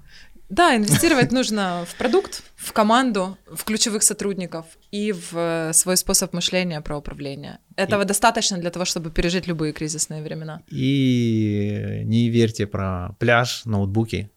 Да, 0.49 0.77
инвестировать 0.77 1.31
нужно 1.31 1.85
в 1.87 1.95
продукт, 1.97 2.43
в 2.57 2.73
команду, 2.73 3.37
в 3.47 3.65
ключевых 3.65 4.03
сотрудников 4.03 4.65
и 4.91 5.13
в 5.13 5.37
э, 5.37 5.73
свой 5.75 5.97
способ 5.97 6.33
мышления 6.33 6.81
про 6.81 6.97
управление. 6.97 7.59
Этого 7.77 8.03
и... 8.03 8.07
достаточно 8.07 8.57
для 8.57 8.71
того, 8.71 8.87
чтобы 8.87 9.11
пережить 9.11 9.47
любые 9.47 9.73
кризисные 9.75 10.23
времена. 10.23 10.63
И 10.69 12.03
не 12.05 12.31
верьте 12.31 12.67
про 12.67 13.15
пляж, 13.19 13.67
ноутбуки. 13.67 14.31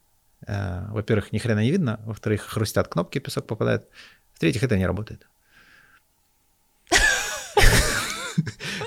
Э, 0.46 0.92
во-первых, 0.92 1.32
ни 1.32 1.38
хрена 1.38 1.62
не 1.62 1.72
видно. 1.72 2.02
Во-вторых, 2.06 2.42
хрустят 2.42 2.90
кнопки, 2.90 3.20
песок 3.20 3.48
попадает. 3.48 3.88
В-третьих, 4.34 4.64
это 4.64 4.78
не 4.78 4.86
работает. 4.86 5.28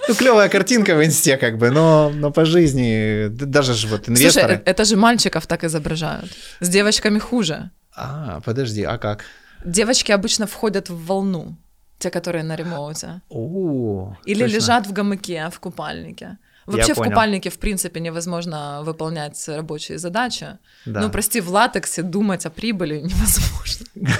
Ну, 0.08 0.14
клевая 0.14 0.48
картинка 0.48 0.94
в 0.94 1.04
инсте, 1.04 1.36
как 1.36 1.58
бы, 1.58 1.70
но, 1.70 2.10
но 2.14 2.30
по 2.30 2.44
жизни, 2.44 3.28
даже 3.28 3.74
же 3.74 3.88
вот 3.88 4.08
инвесторы... 4.08 4.46
Слушай, 4.56 4.62
это 4.64 4.84
же 4.84 4.96
мальчиков 4.96 5.46
так 5.46 5.64
изображают. 5.64 6.30
С 6.60 6.68
девочками 6.68 7.18
хуже. 7.18 7.70
А, 7.96 8.40
подожди, 8.44 8.82
а 8.82 8.98
как? 8.98 9.24
Девочки 9.64 10.12
обычно 10.12 10.46
входят 10.46 10.90
в 10.90 11.06
волну, 11.06 11.56
те, 11.98 12.10
которые 12.10 12.44
на 12.44 12.56
ремоуте. 12.56 13.22
О, 13.30 14.16
Или 14.26 14.42
точно. 14.42 14.54
лежат 14.56 14.86
в 14.86 14.92
гамаке, 14.92 15.48
в 15.50 15.58
купальнике. 15.60 16.38
Вообще 16.66 16.88
Я 16.88 16.94
в 16.94 16.96
понял. 16.96 17.10
купальнике, 17.10 17.50
в 17.50 17.58
принципе, 17.58 18.00
невозможно 18.00 18.80
выполнять 18.84 19.42
рабочие 19.48 19.98
задачи. 19.98 20.58
Да. 20.86 21.00
Ну, 21.00 21.10
прости, 21.10 21.40
в 21.40 21.50
латексе 21.50 22.02
думать 22.02 22.46
о 22.46 22.50
прибыли 22.50 23.00
невозможно. 23.00 23.86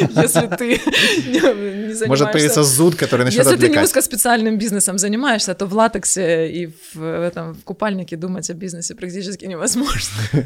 если 0.00 0.56
ты 0.56 0.68
не 1.26 1.40
занимаешься... 1.40 2.06
Может 2.06 2.32
появиться 2.32 2.62
зуд, 2.62 2.94
который 2.96 3.24
начнет 3.24 3.44
Если 3.44 3.54
отвлекать. 3.54 3.74
ты 3.74 3.80
не 3.80 3.84
узкоспециальным 3.84 4.58
бизнесом 4.58 4.98
занимаешься, 4.98 5.54
то 5.54 5.66
в 5.66 5.74
латексе 5.74 6.50
и 6.50 6.74
в, 6.94 7.02
этом, 7.02 7.54
в 7.54 7.64
купальнике 7.64 8.16
думать 8.16 8.50
о 8.50 8.54
бизнесе 8.54 8.94
практически 8.94 9.44
невозможно. 9.46 10.12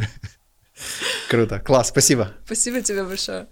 Круто, 1.28 1.60
класс, 1.60 1.88
спасибо. 1.88 2.32
Спасибо 2.44 2.80
тебе 2.80 3.04
большое. 3.04 3.46